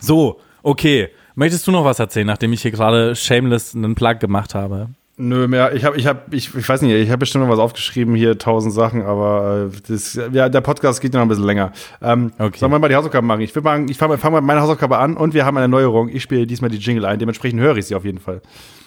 So, 0.00 0.40
okay. 0.64 1.10
Möchtest 1.36 1.66
du 1.66 1.72
noch 1.72 1.84
was 1.84 1.98
erzählen, 1.98 2.26
nachdem 2.26 2.52
ich 2.52 2.62
hier 2.62 2.70
gerade 2.70 3.16
shameless 3.16 3.74
einen 3.74 3.96
Plug 3.96 4.20
gemacht 4.20 4.54
habe? 4.54 4.90
Nö, 5.16 5.46
mehr. 5.46 5.72
Ich 5.74 5.84
habe, 5.84 5.96
ich 5.96 6.06
habe, 6.08 6.22
ich, 6.32 6.52
ich 6.56 6.68
weiß 6.68 6.82
nicht, 6.82 6.92
ich 6.92 7.08
habe 7.08 7.18
bestimmt 7.18 7.44
noch 7.44 7.50
was 7.52 7.60
aufgeschrieben 7.60 8.16
hier, 8.16 8.36
tausend 8.36 8.74
Sachen, 8.74 9.02
aber 9.02 9.68
äh, 9.72 9.76
das, 9.88 10.18
ja, 10.32 10.48
der 10.48 10.60
Podcast 10.60 11.00
geht 11.00 11.14
ja 11.14 11.20
noch 11.20 11.26
ein 11.26 11.28
bisschen 11.28 11.44
länger. 11.44 11.70
Ähm, 12.02 12.32
Okay. 12.36 12.58
Sollen 12.58 12.72
wir 12.72 12.80
mal 12.80 12.88
die 12.88 12.96
Hausaufgaben 12.96 13.26
machen? 13.26 13.40
Ich 13.42 13.54
will 13.54 13.62
mal, 13.62 13.88
ich 13.88 13.96
fange 13.96 14.18
fang 14.18 14.32
mal 14.32 14.40
mit 14.40 14.48
meiner 14.48 14.62
Hausaufgabe 14.62 14.98
an 14.98 15.16
und 15.16 15.32
wir 15.32 15.44
haben 15.44 15.56
eine 15.56 15.68
Neuerung. 15.68 16.08
Ich 16.08 16.22
spiele 16.24 16.46
diesmal 16.48 16.68
die 16.70 16.78
Jingle 16.78 17.04
ein, 17.04 17.18
dementsprechend 17.20 17.60
höre 17.60 17.76
ich 17.76 17.86
sie 17.86 17.94
auf 17.94 18.04
jeden 18.04 18.18
Fall. 18.18 18.42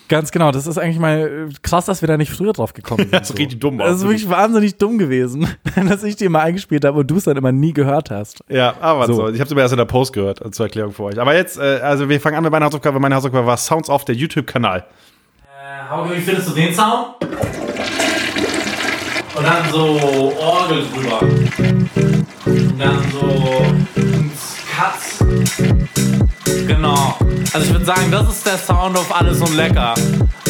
Ganz 0.10 0.32
genau, 0.32 0.52
das 0.52 0.68
ist 0.68 0.78
eigentlich 0.78 1.00
mal 1.00 1.48
äh, 1.50 1.54
krass, 1.64 1.86
dass 1.86 2.02
wir 2.02 2.08
da 2.08 2.18
nicht 2.18 2.32
früher 2.32 2.52
drauf 2.52 2.74
gekommen 2.74 3.00
sind. 3.04 3.14
Das 3.14 3.30
ist 3.30 3.38
richtig 3.40 3.60
dumm 3.62 3.78
Das 3.78 3.90
ist 3.92 3.96
aus. 4.04 4.04
wirklich 4.04 4.30
wahnsinnig 4.30 4.78
dumm 4.78 4.98
gewesen, 4.98 5.48
dass 5.88 6.04
ich 6.04 6.18
die 6.18 6.28
mal 6.28 6.42
eingespielt 6.42 6.84
habe 6.84 7.00
und 7.00 7.08
du 7.10 7.16
es 7.16 7.24
dann 7.24 7.38
immer 7.38 7.54
nie 7.54 7.72
gehört 7.74 8.10
hast. 8.12 8.42
Ja, 8.50 8.74
aber 8.82 9.08
So. 9.08 9.14
so. 9.14 9.28
Ich 9.30 9.40
habe 9.40 9.46
es 9.46 9.52
aber 9.54 9.62
erst 9.62 9.74
in 9.74 9.78
der 9.78 9.86
Post 9.86 10.12
gehört, 10.12 10.44
äh, 10.46 10.52
zur 10.52 10.66
Erklärung 10.66 10.92
für 10.92 11.04
euch. 11.04 11.20
Aber 11.20 11.34
jetzt, 11.36 11.58
also 11.58 12.10
wir 12.10 12.20
fangen 12.20 12.36
an 12.36 12.44
mit 12.44 12.52
meiner 12.52 12.66
Hausaufgabe. 12.66 13.00
Meine 13.00 13.16
Hausaufgabe 13.16 13.48
war 13.48 13.56
Sounds 13.58 13.90
auf 13.90 14.04
der 14.04 14.16
YouTube-Kanal. 14.16 14.86
Hauke, 15.90 16.16
wie 16.16 16.22
findest 16.22 16.48
du 16.48 16.54
den 16.54 16.74
Sound? 16.74 17.16
Und 19.36 19.44
dann 19.44 19.70
so 19.70 20.34
Orgel 20.40 20.86
drüber. 20.94 21.20
Und 22.46 22.80
dann 22.80 23.04
so 23.12 23.66
Cuts. 24.74 25.20
Genau. 26.68 27.18
Also 27.54 27.66
ich 27.66 27.72
würde 27.72 27.86
sagen, 27.86 28.10
das 28.12 28.30
ist 28.30 28.46
der 28.46 28.58
Sound 28.58 28.98
auf 28.98 29.14
alles 29.14 29.42
und 29.42 29.56
lecker. 29.56 29.94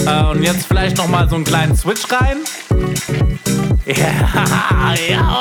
Äh, 0.05 0.23
und 0.25 0.43
jetzt 0.43 0.67
vielleicht 0.67 0.97
noch 0.97 1.07
mal 1.07 1.27
so 1.27 1.35
einen 1.35 1.45
kleinen 1.45 1.75
Switch 1.75 2.03
rein. 2.11 2.37
Ja. 3.85 3.97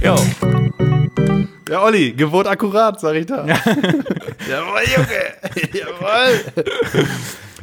Ja, 0.00 0.14
Olli, 1.76 2.12
Geburt 2.12 2.46
akkurat, 2.46 2.98
sag 3.00 3.14
ich 3.16 3.26
da. 3.26 3.46
Jawohl, 3.46 4.82
Junge. 4.96 5.72
Jawohl. 5.72 7.04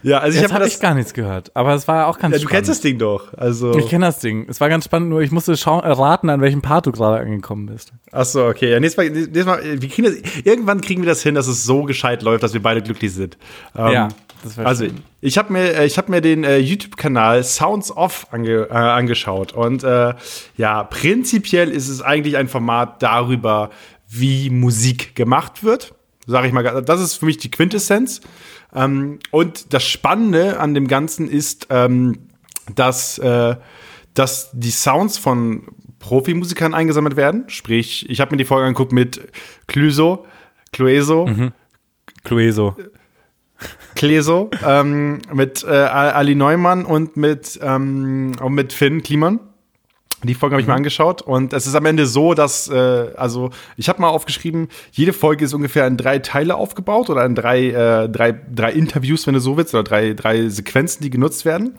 Ja, 0.04 0.20
also 0.20 0.36
ich 0.36 0.42
Jetzt 0.42 0.52
habe 0.52 0.56
habe 0.56 0.64
das. 0.66 0.76
ich 0.76 0.80
gar 0.80 0.94
nichts 0.94 1.14
gehört. 1.16 1.50
Aber 1.56 1.74
es 1.74 1.88
war 1.88 2.06
auch 2.08 2.20
ganz 2.20 2.34
Ja, 2.34 2.38
du 2.38 2.44
spannend. 2.44 2.50
kennst 2.52 2.70
das 2.70 2.82
Ding 2.82 3.00
doch. 3.00 3.34
Also. 3.38 3.76
Ich 3.76 3.90
kenne 3.90 4.06
das 4.06 4.20
Ding. 4.20 4.46
Es 4.48 4.62
war 4.62 4.70
ganz 4.70 4.86
spannend, 4.86 5.10
nur 5.10 5.22
ich 5.22 5.32
musste 5.32 5.58
schauen, 5.58 5.84
äh, 5.84 5.90
raten, 5.90 6.30
an 6.30 6.42
welchem 6.42 6.62
Part 6.62 6.86
du 6.86 6.92
gerade 6.92 7.20
angekommen 7.24 7.66
bist. 7.66 7.92
Ach 8.12 8.24
so, 8.26 8.46
okay. 8.46 8.72
Ja, 8.72 8.80
nächstes 8.80 8.98
Mal, 9.04 9.10
nächstes 9.10 9.46
Mal, 9.46 9.62
wir 9.82 9.90
kriegen 9.90 10.04
das, 10.04 10.44
irgendwann 10.44 10.82
kriegen 10.82 11.02
wir 11.02 11.10
das 11.10 11.24
hin, 11.24 11.34
dass 11.34 11.48
es 11.48 11.64
so 11.64 11.84
gescheit 11.84 12.22
läuft, 12.22 12.44
dass 12.44 12.54
wir 12.54 12.62
beide 12.62 12.84
glücklich 12.84 13.14
sind. 13.14 13.36
Ähm, 13.76 13.92
Ja, 13.94 14.08
das 14.44 14.58
wär 14.58 14.68
Also, 14.68 14.84
schön. 14.86 15.00
ich 15.22 15.40
habe 15.40 15.52
mir, 15.52 15.74
äh, 15.76 15.86
ich 15.88 15.98
habe 15.98 16.12
mir 16.12 16.22
den 16.22 16.44
äh, 16.44 16.58
YouTube-Kanal 16.60 17.44
Sounds 17.44 17.90
Off 17.90 18.28
ange, 18.30 18.68
äh, 18.70 18.74
angeschaut 18.74 19.54
und 19.54 19.84
äh, 19.84 20.14
ja, 20.56 20.84
prinzipiell 20.84 21.72
ist 21.72 21.90
es 21.90 22.04
eigentlich 22.04 22.38
ein 22.38 22.48
Format 22.48 23.02
darüber, 23.02 23.72
wie 24.20 24.50
Musik 24.50 25.16
gemacht 25.16 25.64
wird. 25.64 25.96
Sag 26.28 26.46
ich 26.46 26.52
mal, 26.52 26.82
das 26.82 27.02
ist 27.02 27.16
für 27.16 27.26
mich 27.26 27.38
die 27.38 27.52
Quintessenz. 27.52 28.22
Ähm, 28.74 29.20
und 29.32 29.74
das 29.74 29.84
Spannende 29.84 30.60
an 30.60 30.74
dem 30.74 30.88
Ganzen 30.88 31.30
ist, 31.30 31.68
ähm, 31.70 32.30
dass, 32.74 33.18
äh, 33.20 33.56
dass 34.14 34.50
die 34.54 34.72
Sounds 34.72 35.18
von 35.18 35.64
Profimusikern 36.00 36.74
eingesammelt 36.74 37.16
werden. 37.16 37.46
Sprich, 37.48 38.10
ich 38.10 38.22
habe 38.22 38.32
mir 38.32 38.38
die 38.38 38.46
Folge 38.46 38.66
angeguckt 38.68 38.92
mit 38.92 39.28
Clueso, 39.68 40.26
Clueso, 40.72 41.26
Clueso. 42.24 42.76
Kleso, 43.96 44.50
ähm, 44.66 45.22
mit 45.34 45.64
äh, 45.64 45.70
Ali 45.70 46.36
Neumann 46.36 46.86
und 46.86 47.16
mit, 47.16 47.58
ähm, 47.64 48.32
mit 48.50 48.74
Finn 48.74 49.02
Kliman. 49.02 49.40
Die 50.28 50.34
Folge 50.34 50.56
habe 50.56 50.62
ich 50.62 50.68
mir 50.68 50.74
angeschaut 50.74 51.22
und 51.22 51.54
es 51.54 51.68
ist 51.68 51.76
am 51.76 51.86
Ende 51.86 52.06
so, 52.06 52.34
dass, 52.34 52.68
äh, 52.68 53.12
also 53.16 53.50
ich 53.78 53.90
habe 53.90 54.02
mal 54.02 54.10
aufgeschrieben, 54.10 54.68
jede 54.92 55.14
Folge 55.14 55.46
ist 55.46 55.54
ungefähr 55.54 55.88
in 55.88 55.98
drei 55.98 56.20
Teile 56.20 56.56
aufgebaut 56.56 57.10
oder 57.10 57.26
in 57.26 57.36
drei, 57.36 57.70
äh, 57.70 58.10
drei, 58.10 58.32
drei 58.32 58.72
Interviews, 58.72 59.28
wenn 59.28 59.34
du 59.34 59.40
so 59.40 59.58
willst, 59.58 59.74
oder 59.74 59.84
drei, 59.84 60.14
drei 60.14 60.50
Sequenzen, 60.50 61.04
die 61.04 61.10
genutzt 61.10 61.46
werden. 61.46 61.76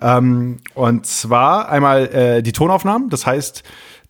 Ähm, 0.00 0.58
und 0.74 1.06
zwar 1.06 1.68
einmal 1.68 2.06
äh, 2.06 2.42
die 2.42 2.52
Tonaufnahmen, 2.52 3.10
das 3.10 3.26
heißt, 3.26 3.62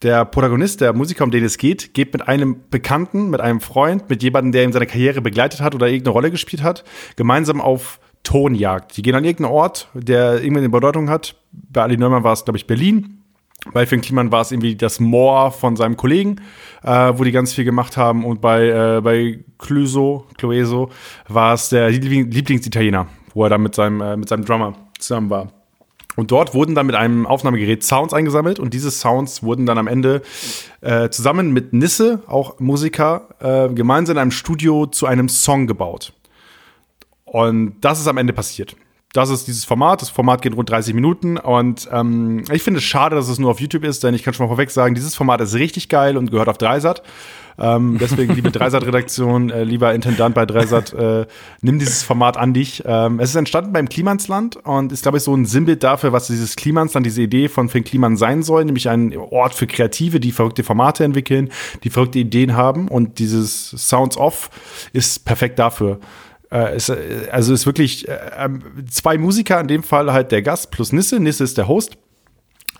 der 0.03 0.25
Protagonist, 0.25 0.81
der 0.81 0.93
Musiker, 0.93 1.25
um 1.25 1.31
den 1.31 1.45
es 1.45 1.57
geht, 1.57 1.95
geht 1.95 2.13
mit 2.13 2.27
einem 2.29 2.57
Bekannten, 2.71 3.31
mit 3.31 3.41
einem 3.41 3.61
Freund, 3.61 4.09
mit 4.11 4.23
jemandem, 4.23 4.53
der 4.53 4.65
ihm 4.65 4.73
seine 4.73 4.87
Karriere 4.87 5.21
begleitet 5.21 5.61
hat 5.61 5.75
oder 5.75 5.87
irgendeine 5.87 6.13
Rolle 6.13 6.31
gespielt 6.31 6.63
hat, 6.63 6.85
gemeinsam 7.17 7.61
auf 7.61 8.01
Tonjagd. 8.23 8.97
Die 8.97 9.03
gehen 9.03 9.15
an 9.15 9.25
irgendeinen 9.25 9.55
Ort, 9.55 9.89
der 9.95 10.43
irgendeine 10.43 10.69
Bedeutung 10.69 11.11
hat. 11.11 11.37
Bei 11.53 11.83
Ali 11.83 11.97
Neumann 11.97 12.25
war 12.25 12.33
es, 12.33 12.45
glaube 12.45 12.57
ich, 12.57 12.67
Berlin. 12.67 13.24
Bei 13.73 13.87
Finn 13.87 14.01
Kliman 14.01 14.31
war 14.31 14.43
es 14.43 14.53
irgendwie 14.53 14.77
das 14.77 15.01
Moor 15.01 15.51
von 15.51 15.77
seinem 15.77 15.97
Kollegen, 15.97 16.41
äh, 16.83 17.13
wo 17.15 17.25
die 17.25 17.33
ganz 17.33 17.55
viel 17.55 17.65
gemacht 17.65 17.97
haben. 17.97 18.25
Und 18.25 18.41
bei, 18.41 18.69
äh, 18.69 19.01
bei 19.01 19.41
Cluso, 19.59 20.27
Clueso 20.37 20.91
war 21.29 21.55
es 21.55 21.71
der 21.71 21.91
Lieblingsitaliener, 21.91 23.07
wo 23.33 23.45
er 23.45 23.51
dann 23.51 23.63
mit 23.63 23.75
seinem, 23.75 24.01
äh, 24.01 24.17
mit 24.17 24.29
seinem 24.29 24.45
Drummer 24.45 24.75
zusammen 24.99 25.31
war. 25.31 25.53
Und 26.17 26.31
dort 26.31 26.55
wurden 26.55 26.75
dann 26.75 26.87
mit 26.87 26.95
einem 26.95 27.27
Aufnahmegerät 27.27 27.83
Sounds 27.83 28.15
eingesammelt 28.15 28.61
und 28.61 28.73
diese 28.73 28.91
Sounds 28.91 29.43
wurden 29.43 29.67
dann 29.67 29.79
am 29.79 29.89
Ende 29.89 30.23
äh, 30.81 31.09
zusammen 31.09 31.53
mit 31.53 31.73
Nisse, 31.73 32.23
auch 32.27 32.61
Musiker, 32.61 33.29
äh, 33.41 33.73
gemeinsam 33.75 34.17
in 34.17 34.23
einem 34.23 34.31
Studio 34.31 34.87
zu 34.87 35.07
einem 35.07 35.29
Song 35.29 35.67
gebaut. 35.67 36.13
Und 37.25 37.81
das 37.81 37.99
ist 37.99 38.07
am 38.07 38.17
Ende 38.17 38.33
passiert. 38.33 38.77
Das 39.15 39.31
ist 39.31 39.47
dieses 39.47 39.65
Format. 39.65 40.03
Das 40.03 40.11
Format 40.11 40.43
geht 40.43 40.57
rund 40.57 40.69
30 40.69 40.93
Minuten 40.93 41.37
und 41.37 41.89
ähm, 41.93 42.43
ich 42.53 42.65
finde 42.65 42.79
es 42.79 42.85
schade, 42.85 43.15
dass 43.15 43.29
es 43.29 43.39
nur 43.39 43.53
auf 43.53 43.61
YouTube 43.61 43.85
ist, 43.85 44.03
denn 44.03 44.13
ich 44.13 44.25
kann 44.25 44.35
schon 44.35 44.45
mal 44.45 44.51
vorweg 44.51 44.73
sagen, 44.73 44.97
dieses 44.97 45.15
Format 45.15 45.41
ist 45.41 45.55
richtig 45.55 45.89
geil 45.89 46.17
und 46.17 46.33
gehört 46.33 46.49
auf 46.49 46.59
Dreisat. 46.59 47.01
Ähm, 47.57 47.99
deswegen, 48.01 48.35
liebe 48.35 48.51
Dreisat-Redaktion, 48.53 49.51
äh, 49.51 49.63
lieber 49.63 49.95
Intendant 49.95 50.35
bei 50.35 50.47
Dreisat, 50.47 50.93
äh, 50.95 51.27
nimm 51.63 51.79
dieses 51.79 52.03
Format 52.03 52.37
an 52.37 52.55
dich. 52.55 52.83
Ähm, 52.85 53.21
es 53.21 53.31
ist 53.31 53.37
entstanden 53.37 53.73
beim 53.73 53.89
Klimansland 53.89 54.57
und 54.57 54.91
ist, 54.91 55.03
glaube 55.03 55.19
ich, 55.19 55.23
so 55.23 55.33
ein 55.33 55.47
Sinnbild 55.47 55.85
dafür, 55.85 56.13
was 56.13 56.27
dieses 56.27 56.57
Klimansland, 56.57 57.07
diese 57.07 57.23
Idee 57.23 57.49
von 57.49 57.69
Finn 57.69 57.85
Kliman 57.85 58.17
sein 58.17 58.43
soll, 58.43 58.65
nämlich 58.65 58.89
ein 58.89 59.17
Ort 59.17 59.55
für 59.55 59.69
Kreative, 59.69 60.19
die 60.19 60.33
verrückte 60.33 60.65
Formate 60.65 61.05
entwickeln, 61.05 61.53
die 61.85 61.91
verrückte 61.91 62.19
Ideen 62.19 62.57
haben 62.57 62.89
und 62.89 63.21
dieses 63.21 63.71
Sounds 63.71 64.17
Off 64.17 64.51
ist 64.93 65.25
perfekt 65.25 65.61
dafür. 65.61 66.01
Äh, 66.55 66.77
ist, 66.77 66.89
äh, 66.89 67.29
also 67.33 67.53
ist 67.53 67.67
wirklich 67.67 68.09
äh, 68.09 68.17
ähm, 68.39 68.63
zwei 68.89 69.19
Musiker, 69.19 69.61
in 69.61 69.67
dem 69.67 69.83
Fall 69.83 70.13
halt 70.13 70.31
der 70.31 70.41
Gast 70.41 70.71
plus 70.71 70.93
Nisse. 70.93 71.19
Nisse 71.19 71.43
ist 71.43 71.59
der 71.59 71.67
Host. 71.67 71.99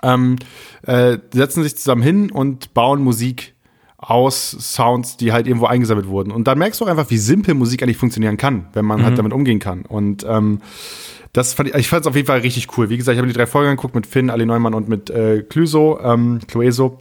Ähm, 0.03 0.37
äh, 0.83 1.19
setzen 1.33 1.63
sich 1.65 1.77
zusammen 1.77 2.03
hin 2.03 2.31
und 2.31 2.73
bauen 2.73 3.03
Musik 3.03 3.55
aus 3.99 4.51
Sounds, 4.51 5.17
die 5.17 5.33
halt 5.33 5.47
irgendwo 5.47 5.67
eingesammelt 5.67 6.07
wurden. 6.07 6.31
Und 6.31 6.47
dann 6.47 6.59
merkst 6.59 6.81
du 6.81 6.85
auch 6.85 6.89
einfach, 6.89 7.11
wie 7.11 7.19
simpel 7.19 7.55
Musik 7.55 7.83
eigentlich 7.83 7.97
funktionieren 7.97 8.37
kann, 8.37 8.69
wenn 8.75 8.85
man 8.85 8.99
halt 8.99 9.01
mhm. 9.01 9.07
halt 9.07 9.19
damit 9.19 9.33
umgehen 9.33 9.59
kann. 9.59 9.83
Und 9.83 10.25
ähm, 10.29 10.61
das 11.33 11.55
fand 11.55 11.71
ich, 11.71 11.75
ich 11.75 11.89
fand 11.89 12.03
es 12.03 12.07
auf 12.07 12.15
jeden 12.15 12.27
Fall 12.27 12.41
richtig 12.41 12.79
cool. 12.79 12.91
Wie 12.91 12.97
gesagt, 12.97 13.15
ich 13.15 13.19
habe 13.19 13.27
die 13.27 13.35
drei 13.35 13.47
Folgen 13.47 13.71
geguckt 13.71 13.95
mit 13.97 14.07
Finn, 14.07 14.31
Ali 14.31 14.47
Neumann 14.47 14.75
und 14.75 14.89
mit 14.89 15.11
äh, 15.11 15.43
Cluso, 15.43 15.99
ähm, 16.01 16.39
Clueso 16.47 16.99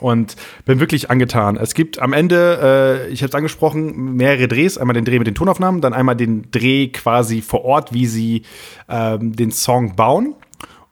und 0.00 0.36
bin 0.64 0.80
wirklich 0.80 1.10
angetan. 1.10 1.56
Es 1.56 1.74
gibt 1.74 1.98
am 2.00 2.12
Ende, 2.12 3.06
äh, 3.08 3.12
ich 3.12 3.22
habe 3.22 3.28
es 3.28 3.34
angesprochen, 3.34 4.16
mehrere 4.16 4.48
Drehs. 4.48 4.78
Einmal 4.78 4.94
den 4.94 5.04
Dreh 5.04 5.18
mit 5.18 5.26
den 5.26 5.34
Tonaufnahmen, 5.34 5.80
dann 5.80 5.92
einmal 5.92 6.16
den 6.16 6.50
Dreh 6.50 6.88
quasi 6.88 7.42
vor 7.42 7.64
Ort, 7.64 7.92
wie 7.92 8.06
sie 8.06 8.42
ähm, 8.88 9.34
den 9.34 9.50
Song 9.50 9.96
bauen 9.96 10.34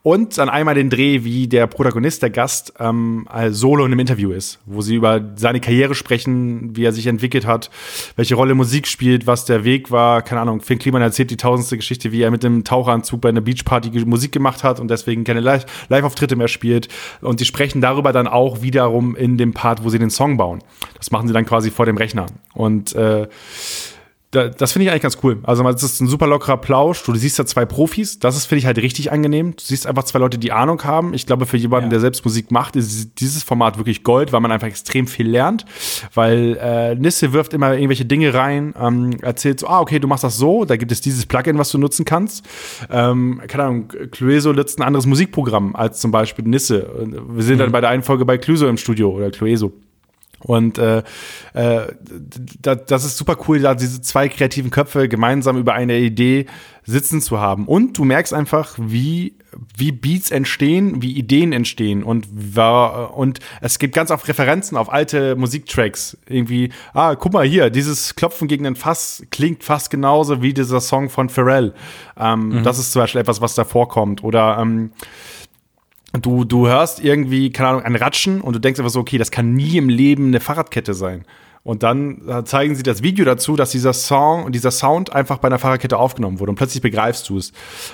und 0.07 0.39
dann 0.39 0.49
einmal 0.49 0.77
den 0.77 0.89
Dreh, 0.89 1.25
wie 1.25 1.49
der 1.49 1.67
Protagonist, 1.67 2.23
der 2.23 2.31
Gast, 2.31 2.73
ähm, 2.79 3.27
solo 3.49 3.85
in 3.85 3.91
einem 3.91 3.99
Interview 3.99 4.31
ist, 4.31 4.61
wo 4.65 4.81
sie 4.81 4.95
über 4.95 5.21
seine 5.35 5.59
Karriere 5.59 5.97
sprechen, 5.97 6.77
wie 6.77 6.85
er 6.85 6.93
sich 6.93 7.09
entwickelt 7.09 7.45
hat, 7.45 7.71
welche 8.15 8.37
Rolle 8.37 8.55
Musik 8.55 8.87
spielt, 8.87 9.27
was 9.27 9.47
der 9.47 9.65
Weg 9.65 9.91
war. 9.91 10.23
Keine 10.23 10.43
Ahnung, 10.43 10.61
Finn 10.61 10.79
Kliman 10.79 11.03
erzählt 11.03 11.33
die 11.33 11.37
tausendste 11.37 11.77
Geschichte, 11.77 12.13
wie 12.13 12.23
er 12.23 12.31
mit 12.31 12.45
dem 12.45 12.63
Taucheranzug 12.63 13.21
bei 13.21 13.31
einer 13.31 13.41
Beachparty 13.41 13.91
Musik 14.05 14.31
gemacht 14.31 14.63
hat 14.63 14.79
und 14.79 14.93
deswegen 14.93 15.25
keine 15.25 15.41
Live-Auftritte 15.41 16.37
mehr 16.37 16.47
spielt. 16.47 16.87
Und 17.21 17.41
sie 17.41 17.45
sprechen 17.45 17.81
darüber 17.81 18.13
dann 18.13 18.29
auch 18.29 18.63
wiederum 18.63 19.17
in 19.17 19.39
dem 19.39 19.55
Part, 19.55 19.83
wo 19.83 19.91
sie 19.91 19.99
den 19.99 20.11
Song 20.11 20.37
bauen. 20.37 20.61
Das 20.97 21.11
machen 21.11 21.27
sie 21.27 21.35
dann 21.35 21.47
quasi 21.47 21.73
vor 21.73 21.85
dem 21.85 21.97
Rechner. 21.97 22.27
Und 22.55 22.95
äh, 22.95 23.27
das 24.45 24.73
finde 24.73 24.85
ich 24.85 24.91
eigentlich 24.91 25.03
ganz 25.03 25.19
cool. 25.23 25.39
Also, 25.43 25.67
es 25.69 25.83
ist 25.83 26.01
ein 26.01 26.09
super 26.09 26.27
lockerer 26.27 26.57
Plausch. 26.57 27.03
Du 27.05 27.15
siehst 27.15 27.39
da 27.39 27.47
zwei 27.47 27.65
Profis. 27.65 28.19
Das 28.19 28.37
ist, 28.37 28.47
finde 28.47 28.61
ich, 28.61 28.67
halt 28.67 28.79
richtig 28.79 29.13
angenehm. 29.13 29.53
Du 29.53 29.63
siehst 29.63 29.87
einfach 29.87 30.05
zwei 30.05 30.19
Leute, 30.19 30.39
die 30.39 30.53
Ahnung 30.53 30.83
haben. 30.85 31.15
Ich 31.15 31.27
glaube, 31.27 31.47
für 31.47 31.57
jemanden, 31.57 31.87
ja. 31.87 31.91
der 31.91 32.01
selbst 32.01 32.25
Musik 32.25 32.51
macht, 32.51 32.77
ist 32.77 33.21
dieses 33.21 33.43
Format 33.43 33.79
wirklich 33.79 34.03
Gold, 34.03 34.33
weil 34.33 34.41
man 34.41 34.53
einfach 34.53 34.67
extrem 34.67 35.07
viel 35.07 35.29
lernt. 35.29 35.65
Weil 36.15 36.59
äh, 36.61 36.95
Nisse 36.95 37.33
wirft 37.33 37.53
immer 37.53 37.75
irgendwelche 37.75 38.05
Dinge 38.05 38.35
rein, 38.35 38.75
ähm, 38.81 39.17
erzählt 39.23 39.61
so, 39.61 39.69
ah, 39.69 39.81
okay, 39.81 39.99
du 39.99 40.09
machst 40.09 40.25
das 40.25 40.37
so, 40.37 40.65
da 40.65 40.77
gibt 40.77 40.93
es 40.93 41.01
dieses 41.01 41.27
Plugin, 41.27 41.59
was 41.59 41.71
du 41.71 41.79
nutzen 41.79 42.05
kannst. 42.05 42.45
Ähm, 42.91 43.41
keine 43.47 43.65
Ahnung, 43.65 43.89
Clueso 44.11 44.53
nutzt 44.53 44.79
ein 44.79 44.83
anderes 44.83 45.07
Musikprogramm 45.07 45.75
als 45.77 46.01
zum 46.01 46.11
Beispiel 46.11 46.45
Nisse. 46.47 46.89
Wir 47.29 47.43
sind 47.43 47.57
mhm. 47.57 47.61
dann 47.61 47.73
bei 47.73 47.81
der 47.81 47.91
einen 47.91 48.03
Folge 48.03 48.25
bei 48.25 48.39
Clueso 48.39 48.69
im 48.69 48.77
Studio 48.77 49.11
oder 49.11 49.31
Clueso. 49.31 49.73
Und 50.47 50.79
äh, 50.79 51.03
äh, 51.55 51.87
das 52.63 53.05
ist 53.05 53.17
super 53.17 53.37
cool, 53.49 53.59
da 53.59 53.75
diese 53.75 54.01
zwei 54.01 54.29
kreativen 54.29 54.71
Köpfe 54.71 55.09
gemeinsam 55.09 55.57
über 55.57 55.75
eine 55.75 55.99
Idee 55.99 56.47
sitzen 56.85 57.21
zu 57.21 57.41
haben. 57.41 57.67
Und 57.67 57.99
du 57.99 58.05
merkst 58.05 58.33
einfach, 58.33 58.77
wie, 58.79 59.35
wie 59.77 59.91
Beats 59.91 60.31
entstehen, 60.31 61.03
wie 61.03 61.15
Ideen 61.15 61.53
entstehen. 61.53 62.05
Und, 62.05 62.29
und 63.17 63.41
es 63.61 63.81
gibt 63.81 63.93
ganz 63.93 64.13
oft 64.13 64.29
Referenzen 64.29 64.79
auf 64.79 64.93
alte 64.93 65.35
Musiktracks. 65.35 66.17
Irgendwie, 66.29 66.71
ah, 66.95 67.17
guck 67.17 67.33
mal 67.33 67.45
hier, 67.45 67.69
dieses 67.69 68.15
Klopfen 68.15 68.47
gegen 68.47 68.63
den 68.63 68.77
Fass 68.77 69.27
klingt 69.33 69.65
fast 69.65 69.91
genauso 69.91 70.43
wie 70.43 70.55
dieser 70.55 70.81
Song 70.81 71.11
von 71.11 71.29
Pharrell. 71.29 71.75
Ähm, 72.17 72.51
mhm. 72.51 72.63
Das 72.63 72.79
ist 72.79 72.93
zum 72.93 73.03
Beispiel 73.03 73.21
etwas, 73.21 73.41
was 73.41 73.57
da 73.57 73.65
vorkommt. 73.65 74.23
Oder 74.23 74.59
ähm, 74.61 74.93
du, 76.25 76.45
du 76.45 76.69
hörst 76.69 77.03
irgendwie, 77.03 77.51
keine 77.51 77.69
Ahnung, 77.71 77.83
ein 77.83 77.97
Ratschen 77.97 78.41
und 78.41 78.55
du 78.55 78.61
denkst 78.61 78.79
einfach 78.81 78.93
so, 78.93 79.01
okay, 79.01 79.19
das 79.19 79.31
kann 79.31 79.53
nie 79.53 79.77
im 79.77 79.89
Leben 79.89 80.29
eine 80.29 80.41
Fahrradkette 80.41 80.95
sein. 80.95 81.25
Und 81.67 81.83
dann 81.83 82.23
zeigen 82.45 82.77
sie 82.77 82.85
das 82.85 83.03
Video 83.03 83.25
dazu, 83.25 83.57
dass 83.57 83.73
dieser 83.73 83.93
Song 83.93 84.45
und 84.45 84.55
dieser 84.55 84.71
Sound 84.71 85.13
einfach 85.13 85.39
bei 85.39 85.49
einer 85.49 85.59
Fahrradkette 85.59 85.99
aufgenommen 85.99 86.39
wurde 86.39 86.51
und 86.51 86.55
plötzlich 86.55 86.81
begreifst 86.81 87.29
du 87.29 87.39
es. 87.39 87.53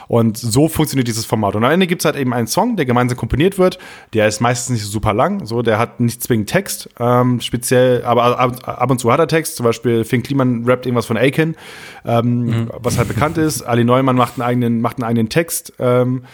Und 0.09 0.37
so 0.37 0.69
funktioniert 0.69 1.09
dieses 1.09 1.25
Format. 1.25 1.57
Und 1.57 1.65
am 1.65 1.71
Ende 1.71 1.87
gibt 1.87 2.03
es 2.03 2.05
halt 2.05 2.17
eben 2.17 2.35
einen 2.35 2.49
Song, 2.49 2.77
der 2.77 2.85
gemeinsam 2.85 3.17
komponiert 3.17 3.57
wird. 3.57 3.79
Der 4.13 4.29
ist 4.29 4.43
meistens 4.43 4.75
nicht 4.75 4.85
super 4.85 5.15
lang, 5.15 5.47
so 5.47 5.63
der 5.63 5.79
hat 5.79 6.01
nicht 6.01 6.23
zwingend 6.23 6.51
Text, 6.51 6.91
ähm, 7.01 7.41
speziell, 7.41 8.05
aber 8.05 8.39
ab, 8.39 8.69
ab, 8.69 8.91
und 8.91 8.99
zu 8.99 9.11
hat 9.11 9.21
er 9.21 9.27
Text. 9.27 9.57
Zum 9.57 9.65
Beispiel 9.65 10.05
Finn 10.05 10.23
Kliman 10.23 10.67
rappt 10.67 10.85
irgendwas 10.85 11.07
von 11.07 11.17
Aiken, 11.17 11.57
ähm, 12.05 12.45
mhm. 12.45 12.71
was 12.79 12.99
halt 12.99 13.09
bekannt 13.09 13.39
ist. 13.39 13.63
Ali 13.63 13.85
Neumann 13.85 14.17
macht 14.17 14.35
einen 14.35 14.43
eigenen, 14.43 14.81
macht 14.83 14.99
einen 14.99 15.05
eigenen 15.05 15.31
Text. 15.31 15.73
Ähm, 15.79 16.25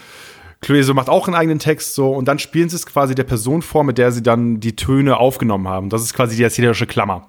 Clueso 0.61 0.92
macht 0.94 1.09
auch 1.09 1.28
einen 1.28 1.36
eigenen 1.36 1.59
Text 1.59 1.94
so 1.94 2.12
und 2.12 2.26
dann 2.26 2.38
spielen 2.38 2.68
sie 2.68 2.76
es 2.76 2.86
quasi 2.86 3.14
der 3.14 3.24
Person 3.24 3.62
vor, 3.62 3.84
mit 3.84 3.98
der 3.98 4.11
sie 4.12 4.22
dann 4.22 4.61
die 4.61 4.76
Töne 4.76 5.18
aufgenommen 5.18 5.68
haben. 5.68 5.88
Das 5.88 6.02
ist 6.02 6.14
quasi 6.14 6.36
die 6.36 6.42
erzählerische 6.42 6.86
Klammer 6.86 7.28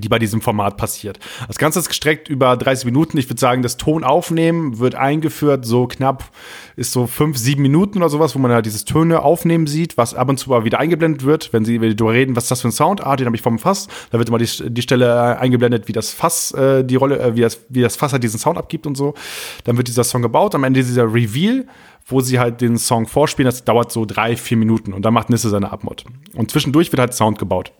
die 0.00 0.08
bei 0.08 0.18
diesem 0.18 0.40
Format 0.40 0.76
passiert. 0.76 1.18
Das 1.46 1.58
Ganze 1.58 1.78
ist 1.78 1.88
gestreckt 1.88 2.28
über 2.28 2.56
30 2.56 2.84
Minuten. 2.86 3.18
Ich 3.18 3.28
würde 3.28 3.40
sagen, 3.40 3.62
das 3.62 3.76
Ton 3.76 4.04
aufnehmen 4.04 4.78
wird 4.78 4.94
eingeführt, 4.94 5.64
so 5.64 5.86
knapp 5.86 6.24
ist 6.76 6.92
so 6.92 7.06
fünf, 7.06 7.38
sieben 7.38 7.62
Minuten 7.62 7.98
oder 7.98 8.08
sowas, 8.08 8.34
wo 8.34 8.38
man 8.38 8.50
halt 8.50 8.66
dieses 8.66 8.84
Töne 8.84 9.22
aufnehmen 9.22 9.66
sieht, 9.66 9.96
was 9.96 10.14
ab 10.14 10.28
und 10.28 10.38
zu 10.38 10.54
aber 10.54 10.64
wieder 10.64 10.78
eingeblendet 10.78 11.24
wird, 11.24 11.52
wenn 11.52 11.64
sie 11.64 11.78
darüber 11.78 12.12
reden, 12.12 12.36
was 12.36 12.44
ist 12.44 12.50
das 12.50 12.60
für 12.62 12.68
ein 12.68 12.72
Sound? 12.72 13.04
Ah, 13.04 13.16
den 13.16 13.26
habe 13.26 13.36
ich 13.36 13.42
vom 13.42 13.58
Fass. 13.58 13.88
Da 14.10 14.18
wird 14.18 14.28
immer 14.28 14.38
die, 14.38 14.48
die 14.70 14.82
Stelle 14.82 15.38
eingeblendet, 15.38 15.88
wie 15.88 15.92
das 15.92 16.10
Fass 16.10 16.52
äh, 16.52 16.84
die 16.84 16.96
Rolle, 16.96 17.18
äh, 17.18 17.36
wie 17.36 17.40
das, 17.40 17.60
wie 17.68 17.82
das 17.82 17.96
Fass 17.96 18.12
halt 18.12 18.22
diesen 18.22 18.38
Sound 18.38 18.58
abgibt 18.58 18.86
und 18.86 18.96
so. 18.96 19.14
Dann 19.64 19.76
wird 19.76 19.88
dieser 19.88 20.04
Song 20.04 20.22
gebaut. 20.22 20.54
Am 20.54 20.64
Ende 20.64 20.82
dieser 20.82 21.12
Reveal 21.12 21.66
wo 22.06 22.20
sie 22.20 22.38
halt 22.38 22.60
den 22.60 22.76
Song 22.76 23.06
vorspielen. 23.06 23.46
Das 23.46 23.64
dauert 23.64 23.90
so 23.90 24.04
drei, 24.04 24.36
vier 24.36 24.58
Minuten 24.58 24.92
und 24.92 25.06
dann 25.06 25.14
macht 25.14 25.30
Nisse 25.30 25.48
seine 25.48 25.72
Abmod. 25.72 26.04
Und 26.34 26.50
zwischendurch 26.50 26.92
wird 26.92 27.00
halt 27.00 27.14
Sound 27.14 27.38
gebaut 27.38 27.72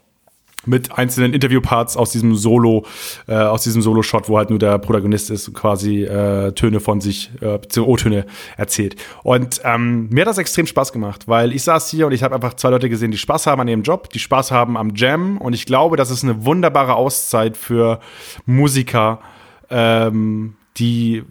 mit 0.67 0.97
einzelnen 0.97 1.33
Interviewparts 1.33 1.97
aus 1.97 2.11
diesem 2.11 2.35
Solo, 2.35 2.87
äh, 3.27 3.35
aus 3.35 3.63
diesem 3.63 3.83
Solo-Shot, 3.83 4.29
wo 4.29 4.39
halt 4.39 4.51
nur 4.51 4.59
der 4.59 4.79
Protagonist 4.79 5.31
ist 5.31 5.49
und 5.49 5.55
quasi 5.55 6.05
äh, 6.05 6.53
Töne 6.53 6.81
von 6.81 7.01
sich, 7.01 7.31
äh, 7.41 7.59
beziehungsweise 7.59 7.87
O-Töne 7.87 8.27
erzählt. 8.57 8.97
Und 9.23 9.61
ähm, 9.65 10.09
mir 10.11 10.23
hat 10.23 10.29
das 10.29 10.39
extrem 10.39 10.67
Spaß 10.67 10.93
gemacht, 10.93 11.29
weil 11.29 11.53
ich 11.53 11.63
saß 11.63 11.91
hier 11.91 12.07
und 12.07 12.13
ich 12.13 12.23
habe 12.23 12.35
einfach 12.35 12.55
zwei 12.55 12.71
Leute 12.71 12.89
gesehen, 12.89 13.11
die 13.11 13.19
Spaß 13.19 13.47
haben 13.47 13.61
an 13.61 13.69
ihrem 13.69 13.83
Job, 13.83 14.11
die 14.11 14.19
Spaß 14.19 14.51
haben 14.51 14.77
am 14.77 14.95
Jam 14.95 15.39
und 15.39 15.53
ich 15.53 15.67
glaube, 15.67 15.97
das 15.97 16.11
ist 16.11 16.25
eine 16.25 16.45
wunderbare 16.45 16.95
Auszeit 16.95 17.57
für 17.57 18.01
Musiker, 18.47 19.21
ähm, 19.71 20.55
die 20.77 21.23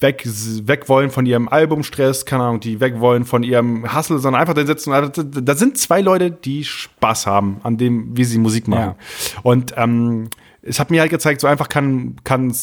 weg, 0.00 0.24
weg 0.24 0.88
wollen 0.88 1.10
von 1.10 1.26
ihrem 1.26 1.48
Albumstress, 1.48 2.26
keine 2.26 2.44
Ahnung, 2.44 2.60
die 2.60 2.80
weg 2.80 3.00
wollen 3.00 3.24
von 3.24 3.42
ihrem 3.42 3.94
Hustle, 3.94 4.18
sondern 4.18 4.40
einfach 4.40 4.54
da 4.54 4.66
sitzen. 4.66 4.92
Da 5.44 5.54
sind 5.54 5.78
zwei 5.78 6.00
Leute, 6.00 6.30
die 6.30 6.64
Spaß 6.64 7.26
haben 7.26 7.60
an 7.62 7.76
dem, 7.76 8.16
wie 8.16 8.24
sie 8.24 8.38
Musik 8.38 8.68
machen. 8.68 8.94
Ja. 8.98 9.40
Und 9.42 9.74
ähm, 9.76 10.28
es 10.62 10.80
hat 10.80 10.90
mir 10.90 11.00
halt 11.00 11.10
gezeigt, 11.10 11.40
so 11.40 11.46
einfach 11.46 11.68
kann, 11.68 12.16
kann, 12.24 12.54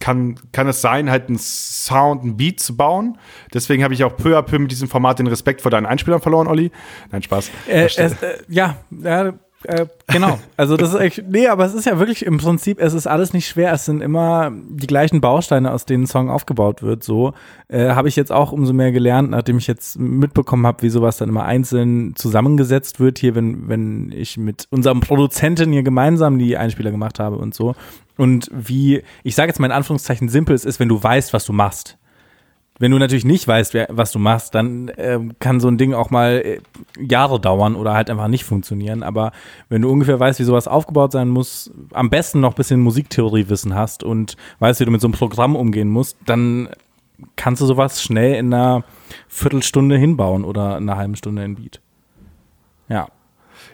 kann, 0.00 0.40
kann 0.52 0.68
es 0.68 0.80
sein, 0.80 1.10
halt 1.10 1.28
einen 1.28 1.38
Sound, 1.38 2.22
einen 2.22 2.36
Beat 2.36 2.58
zu 2.58 2.76
bauen. 2.76 3.18
Deswegen 3.52 3.84
habe 3.84 3.94
ich 3.94 4.02
auch 4.02 4.16
peu 4.16 4.36
à 4.36 4.42
peu 4.42 4.58
mit 4.58 4.70
diesem 4.70 4.88
Format 4.88 5.18
den 5.18 5.26
Respekt 5.26 5.60
vor 5.60 5.70
deinen 5.70 5.86
Einspielern 5.86 6.20
verloren, 6.20 6.48
Olli. 6.48 6.70
Nein, 7.12 7.22
Spaß. 7.22 7.50
Äh, 7.68 7.84
es, 7.84 7.98
äh, 7.98 8.14
ja, 8.48 8.76
ja 8.90 9.34
Äh, 9.64 9.86
genau. 10.06 10.38
Also 10.56 10.76
das 10.76 10.94
ist 10.94 11.00
echt, 11.00 11.24
nee, 11.28 11.46
aber 11.46 11.66
es 11.66 11.74
ist 11.74 11.84
ja 11.84 11.98
wirklich 11.98 12.24
im 12.24 12.38
Prinzip, 12.38 12.80
es 12.80 12.94
ist 12.94 13.06
alles 13.06 13.34
nicht 13.34 13.46
schwer. 13.46 13.72
Es 13.72 13.84
sind 13.84 14.00
immer 14.00 14.50
die 14.52 14.86
gleichen 14.86 15.20
Bausteine, 15.20 15.72
aus 15.72 15.84
denen 15.84 16.04
ein 16.04 16.06
Song 16.06 16.30
aufgebaut 16.30 16.82
wird. 16.82 17.04
So 17.04 17.34
äh, 17.68 17.90
habe 17.90 18.08
ich 18.08 18.16
jetzt 18.16 18.32
auch 18.32 18.52
umso 18.52 18.72
mehr 18.72 18.90
gelernt, 18.90 19.30
nachdem 19.30 19.58
ich 19.58 19.66
jetzt 19.66 19.98
mitbekommen 19.98 20.66
habe, 20.66 20.82
wie 20.82 20.88
sowas 20.88 21.18
dann 21.18 21.28
immer 21.28 21.44
einzeln 21.44 22.14
zusammengesetzt 22.16 23.00
wird. 23.00 23.18
Hier, 23.18 23.34
wenn 23.34 23.68
wenn 23.68 24.12
ich 24.12 24.38
mit 24.38 24.66
unserem 24.70 25.00
Produzenten 25.00 25.72
hier 25.72 25.82
gemeinsam 25.82 26.38
die 26.38 26.56
Einspieler 26.56 26.90
gemacht 26.90 27.18
habe 27.18 27.36
und 27.36 27.54
so. 27.54 27.74
Und 28.16 28.50
wie, 28.52 29.02
ich 29.24 29.34
sage 29.34 29.48
jetzt 29.48 29.58
mal 29.60 29.66
in 29.66 29.72
Anführungszeichen 29.72 30.28
simpel 30.28 30.54
es 30.54 30.64
ist, 30.64 30.80
wenn 30.80 30.88
du 30.88 31.02
weißt, 31.02 31.32
was 31.32 31.44
du 31.44 31.52
machst. 31.52 31.98
Wenn 32.80 32.90
du 32.90 32.98
natürlich 32.98 33.26
nicht 33.26 33.46
weißt, 33.46 33.74
wer, 33.74 33.86
was 33.90 34.10
du 34.10 34.18
machst, 34.18 34.54
dann 34.54 34.88
äh, 34.88 35.20
kann 35.38 35.60
so 35.60 35.68
ein 35.68 35.76
Ding 35.76 35.92
auch 35.92 36.10
mal 36.10 36.42
äh, 36.42 36.60
Jahre 36.98 37.38
dauern 37.38 37.76
oder 37.76 37.92
halt 37.92 38.08
einfach 38.08 38.26
nicht 38.26 38.44
funktionieren. 38.44 39.02
Aber 39.02 39.32
wenn 39.68 39.82
du 39.82 39.90
ungefähr 39.90 40.18
weißt, 40.18 40.40
wie 40.40 40.44
sowas 40.44 40.66
aufgebaut 40.66 41.12
sein 41.12 41.28
muss, 41.28 41.70
am 41.92 42.08
besten 42.08 42.40
noch 42.40 42.54
ein 42.54 42.56
bisschen 42.56 42.80
Musiktheoriewissen 42.80 43.74
hast 43.74 44.02
und 44.02 44.36
weißt, 44.60 44.80
wie 44.80 44.86
du 44.86 44.90
mit 44.90 45.02
so 45.02 45.08
einem 45.08 45.14
Programm 45.14 45.56
umgehen 45.56 45.90
musst, 45.90 46.16
dann 46.24 46.70
kannst 47.36 47.60
du 47.60 47.66
sowas 47.66 48.02
schnell 48.02 48.34
in 48.36 48.52
einer 48.52 48.82
Viertelstunde 49.28 49.98
hinbauen 49.98 50.42
oder 50.42 50.78
in 50.78 50.88
einer 50.88 50.96
halben 50.96 51.16
Stunde 51.16 51.44
in 51.44 51.56
Beat. 51.56 51.82
Ja. 52.88 53.08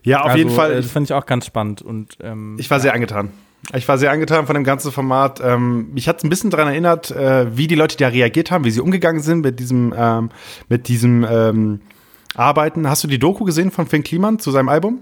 Ja, 0.03 0.21
auf 0.21 0.27
also, 0.27 0.39
jeden 0.39 0.51
Fall. 0.51 0.73
äh, 0.73 0.77
Das 0.77 0.91
fand 0.91 1.09
ich 1.09 1.15
auch 1.15 1.27
ganz 1.27 1.47
spannend 1.47 1.81
und 1.81 2.19
ähm, 2.21 2.57
Ich 2.59 2.69
war 2.71 2.81
sehr 2.81 2.93
angetan. 2.93 3.31
Ich 3.75 3.89
war 3.89 3.99
sehr 3.99 4.13
angetan 4.13 4.47
von 4.47 4.55
dem 4.55 4.65
ganzen 4.65 4.93
Format. 4.93 5.41
Ähm, 5.43 5.93
mich 5.93 6.09
hat 6.09 6.19
es 6.19 6.25
ein 6.25 6.31
bisschen 6.31 6.51
daran 6.51 6.69
erinnert, 6.69 7.11
äh, 7.11 7.57
wie 7.57 7.67
die 7.67 7.75
Leute 7.75 7.97
da 7.97 8.09
reagiert 8.09 8.51
haben, 8.51 8.65
wie 8.65 8.71
sie 8.71 8.81
umgegangen 8.81 9.23
sind 9.23 9.41
mit 9.41 9.59
diesem, 9.59 9.93
ähm, 9.97 10.31
mit 10.69 10.89
diesem 10.89 11.27
ähm, 11.29 11.81
Arbeiten. 12.35 12.89
Hast 12.89 13.03
du 13.03 13.09
die 13.09 13.19
Doku 13.19 13.45
gesehen 13.45 13.71
von 13.71 13.87
Finn 13.87 14.05
Kliman 14.05 14.39
zu 14.39 14.51
seinem 14.51 14.69
Album? 14.69 15.01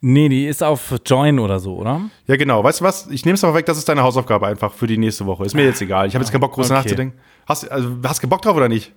Nee, 0.00 0.28
die 0.28 0.46
ist 0.46 0.62
auf 0.62 0.94
Join 1.04 1.38
oder 1.38 1.58
so, 1.60 1.76
oder? 1.76 2.02
Ja, 2.26 2.36
genau. 2.36 2.62
Weißt 2.62 2.80
du 2.80 2.84
was? 2.84 3.08
Ich 3.08 3.24
nehme 3.24 3.34
es 3.34 3.44
aber 3.44 3.54
weg, 3.54 3.66
das 3.66 3.78
ist 3.78 3.88
deine 3.88 4.02
Hausaufgabe 4.02 4.46
einfach 4.46 4.72
für 4.72 4.86
die 4.86 4.98
nächste 4.98 5.26
Woche. 5.26 5.44
Ist 5.44 5.54
mir 5.54 5.64
jetzt 5.64 5.80
egal. 5.82 6.06
Ich 6.06 6.14
habe 6.14 6.22
jetzt 6.24 6.30
keinen 6.32 6.40
Bock, 6.40 6.52
groß 6.52 6.66
Okay. 6.70 6.74
nachzudenken. 6.74 7.18
Hast, 7.46 7.70
also, 7.70 7.90
hast 8.04 8.22
du 8.22 8.28
Bock 8.28 8.42
drauf 8.42 8.56
oder 8.56 8.68
nicht? 8.68 8.92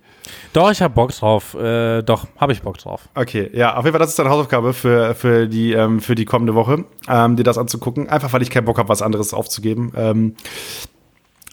Doch, 0.52 0.70
ich 0.70 0.80
hab 0.82 0.94
Bock 0.94 1.10
drauf. 1.12 1.54
Äh, 1.54 2.02
doch, 2.02 2.26
habe 2.36 2.52
ich 2.52 2.62
Bock 2.62 2.78
drauf. 2.78 3.08
Okay, 3.14 3.50
ja, 3.54 3.74
auf 3.76 3.84
jeden 3.84 3.92
Fall, 3.92 3.98
das 4.00 4.10
ist 4.10 4.18
deine 4.18 4.30
Hausaufgabe 4.30 4.72
für, 4.72 5.14
für, 5.14 5.48
die, 5.48 5.72
ähm, 5.72 6.00
für 6.00 6.14
die 6.14 6.24
kommende 6.26 6.54
Woche, 6.54 6.84
ähm, 7.08 7.36
dir 7.36 7.42
das 7.42 7.58
anzugucken. 7.58 8.08
Einfach, 8.08 8.32
weil 8.32 8.42
ich 8.42 8.50
keinen 8.50 8.66
Bock 8.66 8.78
habe, 8.78 8.88
was 8.88 9.02
anderes 9.02 9.34
aufzugeben. 9.34 9.92
Ähm, 9.96 10.36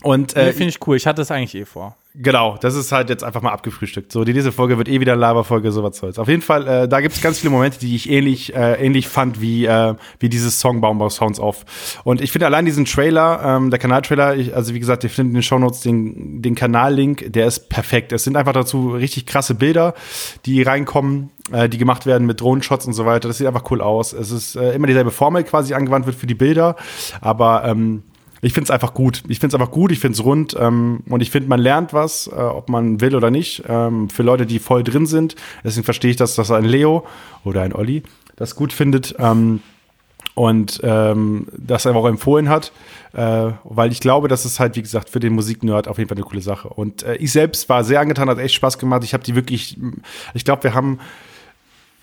und 0.04 0.36
Nee, 0.36 0.42
äh, 0.42 0.52
finde 0.54 0.70
ich 0.70 0.86
cool. 0.88 0.98
Ich 0.98 1.08
hatte 1.08 1.22
es 1.22 1.32
eigentlich 1.32 1.56
eh 1.56 1.66
vor. 1.66 1.96
Genau, 2.16 2.58
das 2.60 2.74
ist 2.74 2.92
halt 2.92 3.10
jetzt 3.10 3.24
einfach 3.24 3.44
mal 3.44 3.52
abgefrühstückt. 3.52 4.12
So, 4.12 4.24
die 4.24 4.34
nächste 4.34 4.52
Folge 4.52 4.80
wird 4.80 4.90
eh 4.90 5.00
wieder 5.00 5.16
Laberfolge, 5.16 5.72
sowas 5.72 5.96
soll's. 5.96 6.18
Auf 6.18 6.28
jeden 6.28 6.42
Fall, 6.42 6.68
äh, 6.68 6.88
da 6.88 7.02
gibt 7.02 7.14
es 7.14 7.22
ganz 7.22 7.38
viele 7.38 7.52
Momente, 7.52 7.78
die 7.78 7.96
ich 7.96 8.10
ähnlich, 8.10 8.56
äh, 8.56 8.84
ähnlich 8.84 9.08
fand 9.08 9.42
wie, 9.42 9.66
äh, 9.66 9.94
wie 10.20 10.28
dieses 10.28 10.60
Song 10.60 10.82
Baumbau 10.82 11.10
Sounds 11.10 11.40
auf. 11.40 11.66
Und 12.04 12.20
ich 12.20 12.32
finde 12.32 12.48
allein 12.48 12.66
diesen 12.66 12.86
Trailer, 12.86 13.42
ähm, 13.46 13.70
der 13.70 13.78
Kanaltrailer, 13.78 14.36
ich, 14.36 14.56
also 14.56 14.74
wie 14.74 14.80
gesagt, 14.80 15.04
ihr 15.04 15.12
findet 15.12 15.32
in 15.32 15.36
den 15.36 15.44
Shownotes 15.44 15.82
den, 15.82 16.42
den 16.42 16.56
Kanallink, 16.56 17.32
der 17.32 17.46
ist 17.46 17.70
perfekt. 17.70 18.12
Es 18.12 18.24
sind 18.24 18.36
einfach 18.38 18.54
dazu 18.54 18.90
richtig 18.90 19.28
krasse 19.28 19.54
Bilder, 19.54 19.94
die 20.48 20.64
reinkommen, 20.64 21.30
äh, 21.52 21.70
die 21.70 21.78
gemacht 21.78 22.08
werden 22.08 22.26
mit 22.26 22.42
Drohnenshots 22.42 22.88
und 22.88 22.94
so 22.94 23.06
weiter. 23.06 23.28
Das 23.28 23.38
sieht 23.38 23.46
einfach 23.46 23.70
cool 23.70 23.82
aus. 23.82 24.14
Es 24.14 24.32
ist 24.32 24.56
äh, 24.56 24.74
immer 24.74 24.88
dieselbe 24.88 25.12
Formel 25.12 25.44
quasi 25.44 25.76
angewandt 25.76 26.08
wird 26.08 26.16
für 26.16 26.28
die 26.28 26.34
Bilder, 26.34 26.76
aber 27.22 27.66
ähm, 27.66 28.02
ich 28.42 28.54
finde 28.54 28.66
es 28.66 28.72
einfach 28.72 28.94
gut. 28.94 29.24
Ich 29.28 29.40
finde 29.40 29.56
es 29.56 29.62
einfach 29.62 29.72
gut, 29.72 29.92
ich 29.92 30.00
finde 30.00 30.14
es 30.14 30.24
rund 30.24 30.56
ähm, 30.60 31.02
und 31.10 31.22
ich 31.22 31.32
finde, 31.32 31.50
man 31.50 31.60
lernt 31.60 31.94
was, 31.94 32.28
äh, 32.28 32.36
ob 32.36 32.70
man 32.70 33.02
will 33.02 33.16
oder 33.16 33.32
nicht. 33.32 33.64
Ähm, 33.68 34.10
für 34.10 34.24
Leute, 34.24 34.46
die 34.46 34.60
voll 34.60 34.84
drin 34.84 35.06
sind. 35.06 35.36
Deswegen 35.64 35.84
verstehe 35.84 36.12
ich, 36.12 36.18
dass 36.18 36.36
das 36.36 36.52
ein 36.52 36.66
Leo 36.66 37.06
oder 37.44 37.62
ein 37.62 37.74
Olli 37.74 38.04
das 38.36 38.56
gut 38.56 38.72
findet 38.72 39.16
ähm, 39.20 39.62
und 40.34 40.80
ähm, 40.84 41.48
das 41.58 41.86
einfach 41.86 42.02
auch 42.02 42.08
empfohlen 42.08 42.48
hat. 42.48 42.72
Äh, 43.12 43.52
weil 43.64 43.92
ich 43.92 44.00
glaube, 44.00 44.28
das 44.28 44.46
ist 44.46 44.60
halt, 44.60 44.76
wie 44.76 44.82
gesagt, 44.82 45.10
für 45.10 45.20
den 45.20 45.34
Musiknerd 45.34 45.88
auf 45.88 45.98
jeden 45.98 46.08
Fall 46.08 46.18
eine 46.18 46.26
coole 46.26 46.42
Sache. 46.42 46.70
Und 46.70 47.04
äh, 47.04 47.16
ich 47.16 47.32
selbst 47.32 47.68
war 47.68 47.84
sehr 47.84 48.00
angetan, 48.00 48.30
hat 48.30 48.40
echt 48.40 48.56
Spaß 48.56 48.78
gemacht. 48.78 49.04
Ich 49.04 49.14
habe 49.14 49.24
die 49.24 49.36
wirklich, 49.36 49.78
ich 50.34 50.46
glaube, 50.46 50.64
wir 50.64 50.74
haben, 50.74 51.00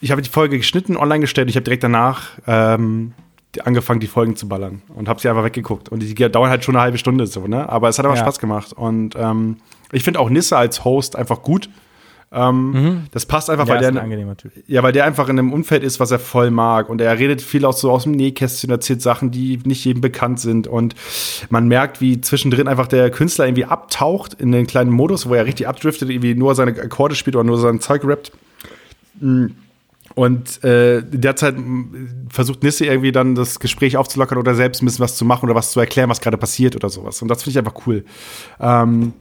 ich 0.01 0.11
habe 0.11 0.20
die 0.20 0.28
Folge 0.28 0.59
geschnitten, 0.59 0.97
online 0.97 1.20
gestellt. 1.20 1.49
Ich 1.49 1.57
habe 1.57 1.64
direkt 1.64 1.84
danach 1.84 2.32
ähm, 2.47 3.14
angefangen, 3.65 4.01
die 4.01 4.07
Folgen 4.07 4.37
zu 4.37 4.49
ballern 4.49 4.83
und 4.95 5.09
habe 5.09 5.21
sie 5.21 5.29
einfach 5.29 5.45
weggeguckt. 5.45 5.89
Und 5.89 6.01
die 6.01 6.15
dauern 6.15 6.51
halt 6.51 6.65
schon 6.65 6.75
eine 6.77 6.83
halbe 6.83 6.99
Stunde 6.99 7.27
so, 7.27 7.47
ne? 7.47 7.69
Aber 7.69 7.89
es 7.89 7.99
hat 7.99 8.05
aber 8.05 8.15
Ja. 8.17 8.21
Spaß 8.21 8.39
gemacht. 8.39 8.73
Und 8.73 9.15
ähm, 9.17 9.57
ich 9.93 10.03
finde 10.03 10.21
auch 10.21 10.29
Nisse 10.31 10.57
als 10.57 10.85
Host 10.85 11.17
einfach 11.17 11.43
gut. 11.43 11.69
Ähm, 12.33 13.05
Das 13.13 13.25
passt 13.25 13.49
einfach, 13.51 13.67
Ja, 13.69 13.75
weil 13.75 13.85
ein 13.87 14.11
der 14.11 14.37
Typ. 14.37 14.53
ja, 14.67 14.83
weil 14.83 14.93
der 14.93 15.05
einfach 15.05 15.29
in 15.29 15.39
einem 15.39 15.53
Umfeld 15.53 15.85
ist, 15.85 16.01
was 16.01 16.11
er 16.11 16.19
voll 16.19 16.51
mag. 16.51 16.89
Und 16.91 17.01
er 17.01 17.17
redet 17.19 17.41
viel 17.41 17.65
auch 17.65 17.73
so 17.73 17.91
aus 17.93 18.03
dem 18.03 18.13
Nähkästchen, 18.13 18.69
erzählt 18.69 19.01
Sachen, 19.01 19.31
die 19.31 19.61
nicht 19.65 19.85
jedem 19.85 20.01
bekannt 20.01 20.41
sind. 20.41 20.67
Und 20.67 20.97
man 21.51 21.69
merkt, 21.69 22.01
wie 22.01 22.21
zwischendrin 22.21 22.67
einfach 22.67 22.89
der 22.89 23.11
Künstler 23.11 23.47
irgendwie 23.47 23.65
abtaucht 23.65 24.35
in 24.35 24.51
den 24.51 24.67
kleinen 24.67 24.91
Modus, 24.91 25.29
wo 25.29 25.35
er 25.35 25.47
richtig 25.47 25.69
abdriftet, 25.69 26.11
irgendwie 26.11 26.35
nur 26.35 26.55
seine 26.57 26.73
Akkorde 26.73 27.15
spielt 27.15 27.37
oder 27.37 27.45
nur 27.45 27.59
sein 27.59 27.81
Zeug 27.81 28.03
rappt. 28.05 28.33
Mm. 29.21 29.47
Und 30.17 30.64
äh, 30.64 31.03
derzeit 31.05 31.57
versucht 32.31 32.62
Nisse 32.62 32.87
irgendwie 32.87 33.12
dann 33.12 33.35
das 33.35 33.61
Gespräch 33.61 33.99
aufzulockern 33.99 34.39
oder 34.39 34.55
selbst 34.55 34.83
ein 34.83 34.87
bisschen 34.87 35.03
was 35.03 35.14
zu 35.14 35.27
machen 35.27 35.45
oder 35.45 35.55
was 35.55 35.73
zu 35.73 35.79
erklären, 35.79 36.09
was 36.09 36.23
gerade 36.23 36.39
passiert 36.39 36.75
oder 36.75 36.89
sowas. 36.89 37.21
Und 37.21 37.29
das 37.29 37.43
finde 37.43 37.51
ich 37.51 37.59
einfach 37.59 37.87
cool. 37.87 38.03
Ähm, 38.59 39.12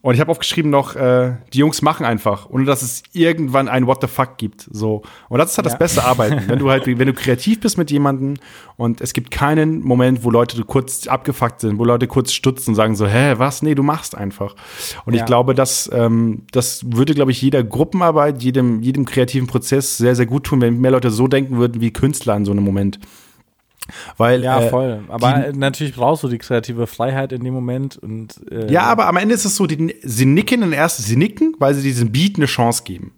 und 0.00 0.14
ich 0.14 0.20
habe 0.20 0.30
aufgeschrieben 0.30 0.70
noch, 0.70 0.94
äh, 0.94 1.36
die 1.52 1.58
Jungs 1.58 1.82
machen 1.82 2.06
einfach, 2.06 2.48
ohne 2.50 2.64
dass 2.64 2.82
es 2.82 3.02
irgendwann 3.12 3.68
ein 3.68 3.86
What 3.86 3.98
the 4.00 4.06
fuck 4.06 4.36
gibt. 4.38 4.68
So. 4.70 5.02
Und 5.28 5.38
das 5.38 5.50
ist 5.50 5.58
halt 5.58 5.66
das 5.66 5.72
Ja. 5.72 5.78
beste 5.78 6.04
Arbeiten. 6.04 6.44
wenn 6.48 6.58
du 6.60 6.70
halt, 6.70 6.86
wenn 6.86 7.06
du 7.06 7.12
kreativ 7.12 7.60
bist 7.60 7.76
mit 7.78 7.90
jemandem 7.90 8.34
und 8.76 9.00
es 9.00 9.12
gibt 9.12 9.30
keinen 9.32 9.80
Moment, 9.82 10.22
wo 10.22 10.30
Leute 10.30 10.62
kurz 10.64 11.08
abgefuckt 11.08 11.60
sind, 11.60 11.78
wo 11.78 11.84
Leute 11.84 12.06
kurz 12.06 12.32
stutzen 12.32 12.70
und 12.70 12.74
sagen 12.76 12.94
so, 12.94 13.06
hä, 13.08 13.34
was? 13.38 13.62
Nee, 13.62 13.74
du 13.74 13.82
machst 13.82 14.16
einfach. 14.16 14.54
Und 15.04 15.14
ich 15.14 15.20
Ja. 15.20 15.26
glaube, 15.26 15.54
dass 15.54 15.90
ähm, 15.92 16.42
das 16.52 16.84
würde, 16.86 17.14
glaube 17.14 17.32
ich, 17.32 17.42
jeder 17.42 17.64
Gruppenarbeit, 17.64 18.42
jedem, 18.42 18.82
jedem 18.82 19.04
kreativen 19.04 19.48
Prozess 19.48 19.96
sehr, 19.98 20.14
sehr 20.14 20.26
gut 20.26 20.44
tun, 20.44 20.60
wenn 20.60 20.78
mehr 20.80 20.92
Leute 20.92 21.10
so 21.10 21.26
denken 21.26 21.58
würden 21.58 21.80
wie 21.80 21.92
Künstler 21.92 22.36
in 22.36 22.44
so 22.44 22.52
einem 22.52 22.62
Moment. 22.64 23.00
Weil, 24.16 24.42
Ja, 24.42 24.60
äh, 24.60 24.68
voll. 24.70 25.00
Aber 25.08 25.52
natürlich 25.54 25.94
brauchst 25.94 26.22
du 26.22 26.28
die 26.28 26.38
kreative 26.38 26.86
Freiheit 26.86 27.32
in 27.32 27.42
dem 27.44 27.54
Moment 27.54 27.96
und 27.96 28.34
äh, 28.50 28.70
Ja, 28.72 28.82
aber 28.82 29.06
am 29.06 29.16
Ende 29.16 29.34
ist 29.34 29.44
es 29.44 29.56
so, 29.56 29.66
die, 29.66 29.94
sie 30.02 30.26
nicken 30.26 30.62
in 30.62 30.72
erst, 30.72 30.98
sie 30.98 31.16
nicken, 31.16 31.54
weil 31.58 31.74
sie 31.74 31.82
diesem 31.82 32.12
Beat 32.12 32.36
eine 32.36 32.46
Chance 32.46 32.82
geben. 32.84 33.12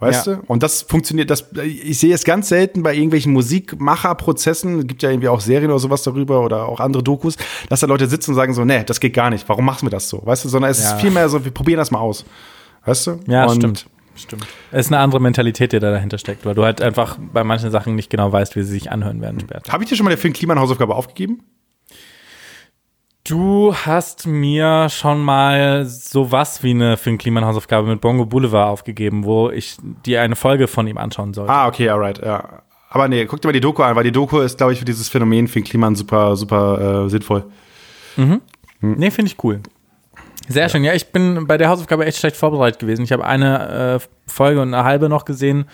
Weißt 0.00 0.26
Ja. 0.28 0.36
du? 0.36 0.42
Und 0.46 0.62
das 0.62 0.82
funktioniert, 0.82 1.28
das, 1.28 1.46
ich 1.64 1.98
sehe 1.98 2.14
es 2.14 2.22
ganz 2.24 2.48
selten 2.48 2.84
bei 2.84 2.94
irgendwelchen 2.94 3.32
Musikmacherprozessen, 3.32 4.80
es 4.80 4.86
gibt 4.86 5.02
ja 5.02 5.10
irgendwie 5.10 5.28
auch 5.28 5.40
Serien 5.40 5.70
oder 5.70 5.80
sowas 5.80 6.02
darüber 6.02 6.42
oder 6.44 6.66
auch 6.68 6.80
andere 6.80 7.02
Dokus, 7.02 7.36
dass 7.68 7.80
da 7.80 7.86
Leute 7.86 8.06
sitzen 8.06 8.30
und 8.32 8.34
sagen 8.36 8.54
so, 8.54 8.64
nee, 8.64 8.84
das 8.84 9.00
geht 9.00 9.14
gar 9.14 9.30
nicht, 9.30 9.48
warum 9.48 9.64
machen 9.64 9.86
wir 9.86 9.90
das 9.90 10.08
so? 10.08 10.22
Weißt 10.24 10.44
du, 10.44 10.48
sondern 10.48 10.70
es 10.70 10.82
Ja. 10.82 10.94
ist 10.94 11.00
vielmehr 11.00 11.28
so, 11.28 11.44
wir 11.44 11.50
probieren 11.52 11.78
das 11.78 11.90
mal 11.90 11.98
aus. 11.98 12.24
Weißt 12.84 13.06
du? 13.08 13.20
Ja, 13.26 13.46
und 13.46 13.56
stimmt. 13.56 13.86
Stimmt. 14.18 14.46
Es 14.72 14.86
ist 14.86 14.92
eine 14.92 15.00
andere 15.00 15.20
Mentalität, 15.20 15.72
die 15.72 15.78
da 15.78 15.90
dahinter 15.90 16.18
steckt, 16.18 16.44
weil 16.44 16.54
du 16.54 16.64
halt 16.64 16.82
einfach 16.82 17.16
bei 17.32 17.44
manchen 17.44 17.70
Sachen 17.70 17.94
nicht 17.94 18.10
genau 18.10 18.32
weißt, 18.32 18.56
wie 18.56 18.62
sie 18.62 18.72
sich 18.72 18.90
anhören 18.90 19.20
werden 19.20 19.40
später. 19.40 19.72
Habe 19.72 19.84
ich 19.84 19.88
dir 19.88 19.96
schon 19.96 20.04
mal 20.04 20.10
der 20.10 20.18
Film 20.18 20.34
Klima 20.34 20.54
eine 20.54 20.60
Hausaufgabe 20.60 20.94
aufgegeben? 20.94 21.42
Du 23.24 23.74
hast 23.74 24.26
mir 24.26 24.88
schon 24.88 25.22
mal 25.22 25.84
sowas 25.84 26.62
wie 26.62 26.70
eine 26.70 26.96
Finn 26.96 27.18
Kliman 27.18 27.44
Hausaufgabe 27.44 27.86
mit 27.86 28.00
Bongo 28.00 28.24
Boulevard 28.24 28.70
aufgegeben, 28.70 29.24
wo 29.24 29.50
ich 29.50 29.76
dir 30.06 30.22
eine 30.22 30.34
Folge 30.34 30.66
von 30.66 30.86
ihm 30.86 30.96
anschauen 30.96 31.34
soll. 31.34 31.48
Ah, 31.48 31.68
okay, 31.68 31.90
alright, 31.90 32.18
ja. 32.24 32.62
Aber 32.88 33.06
nee, 33.06 33.26
guck 33.26 33.42
dir 33.42 33.48
mal 33.48 33.52
die 33.52 33.60
Doku 33.60 33.82
an, 33.82 33.94
weil 33.96 34.04
die 34.04 34.12
Doku 34.12 34.38
ist, 34.38 34.56
glaube 34.56 34.72
ich, 34.72 34.78
für 34.78 34.86
dieses 34.86 35.10
Phänomen 35.10 35.46
Finn 35.46 35.62
Kliman 35.62 35.94
super, 35.94 36.36
super 36.36 37.04
äh, 37.04 37.10
sinnvoll. 37.10 37.44
Nee, 38.80 39.10
finde 39.10 39.30
ich 39.30 39.44
cool. 39.44 39.60
Sehr 40.48 40.68
schön. 40.68 40.84
Ja, 40.84 40.94
ich 40.94 41.08
bin 41.12 41.46
bei 41.46 41.58
der 41.58 41.68
Hausaufgabe 41.68 42.04
echt 42.06 42.18
schlecht 42.18 42.36
vorbereitet 42.36 42.80
gewesen. 42.80 43.02
Ich 43.02 43.12
habe 43.12 43.24
eine 43.24 44.00
äh, 44.00 44.06
Folge 44.30 44.60
und 44.62 44.72
eine 44.74 44.84
halbe 44.84 45.08
noch 45.08 45.24
gesehen, 45.24 45.66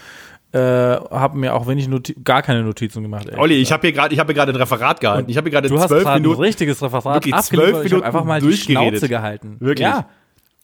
äh, 0.52 0.58
habe 0.58 1.36
mir 1.38 1.54
auch 1.54 1.66
wenig 1.66 1.88
Noti 1.88 2.14
gar 2.22 2.42
keine 2.42 2.62
Notizen 2.62 3.02
gemacht. 3.02 3.26
Olli, 3.36 3.56
ich 3.56 3.72
habe 3.72 3.82
hier 3.82 3.92
gerade, 3.92 4.14
ich 4.14 4.20
habe 4.20 4.28
hier 4.28 4.34
gerade 4.34 4.52
ein 4.52 4.56
Referat 4.56 5.00
gehalten. 5.00 5.28
Ich 5.30 5.36
habe 5.36 5.46
hier 5.48 5.52
gerade 5.52 5.68
du 5.68 5.78
hast 5.78 5.88
zwölf 5.88 6.04
gerade 6.04 6.16
ein 6.16 6.22
Minuten. 6.22 6.40
richtiges 6.40 6.82
Referat 6.82 7.14
wirklich 7.24 7.34
zwölf 7.42 7.82
Minuten 7.82 8.04
einfach 8.04 8.24
mal 8.24 8.40
die. 8.40 8.52
Schnauze 8.52 9.08
gehalten. 9.08 9.56
Wirklich? 9.58 9.86
Ja. 9.86 10.08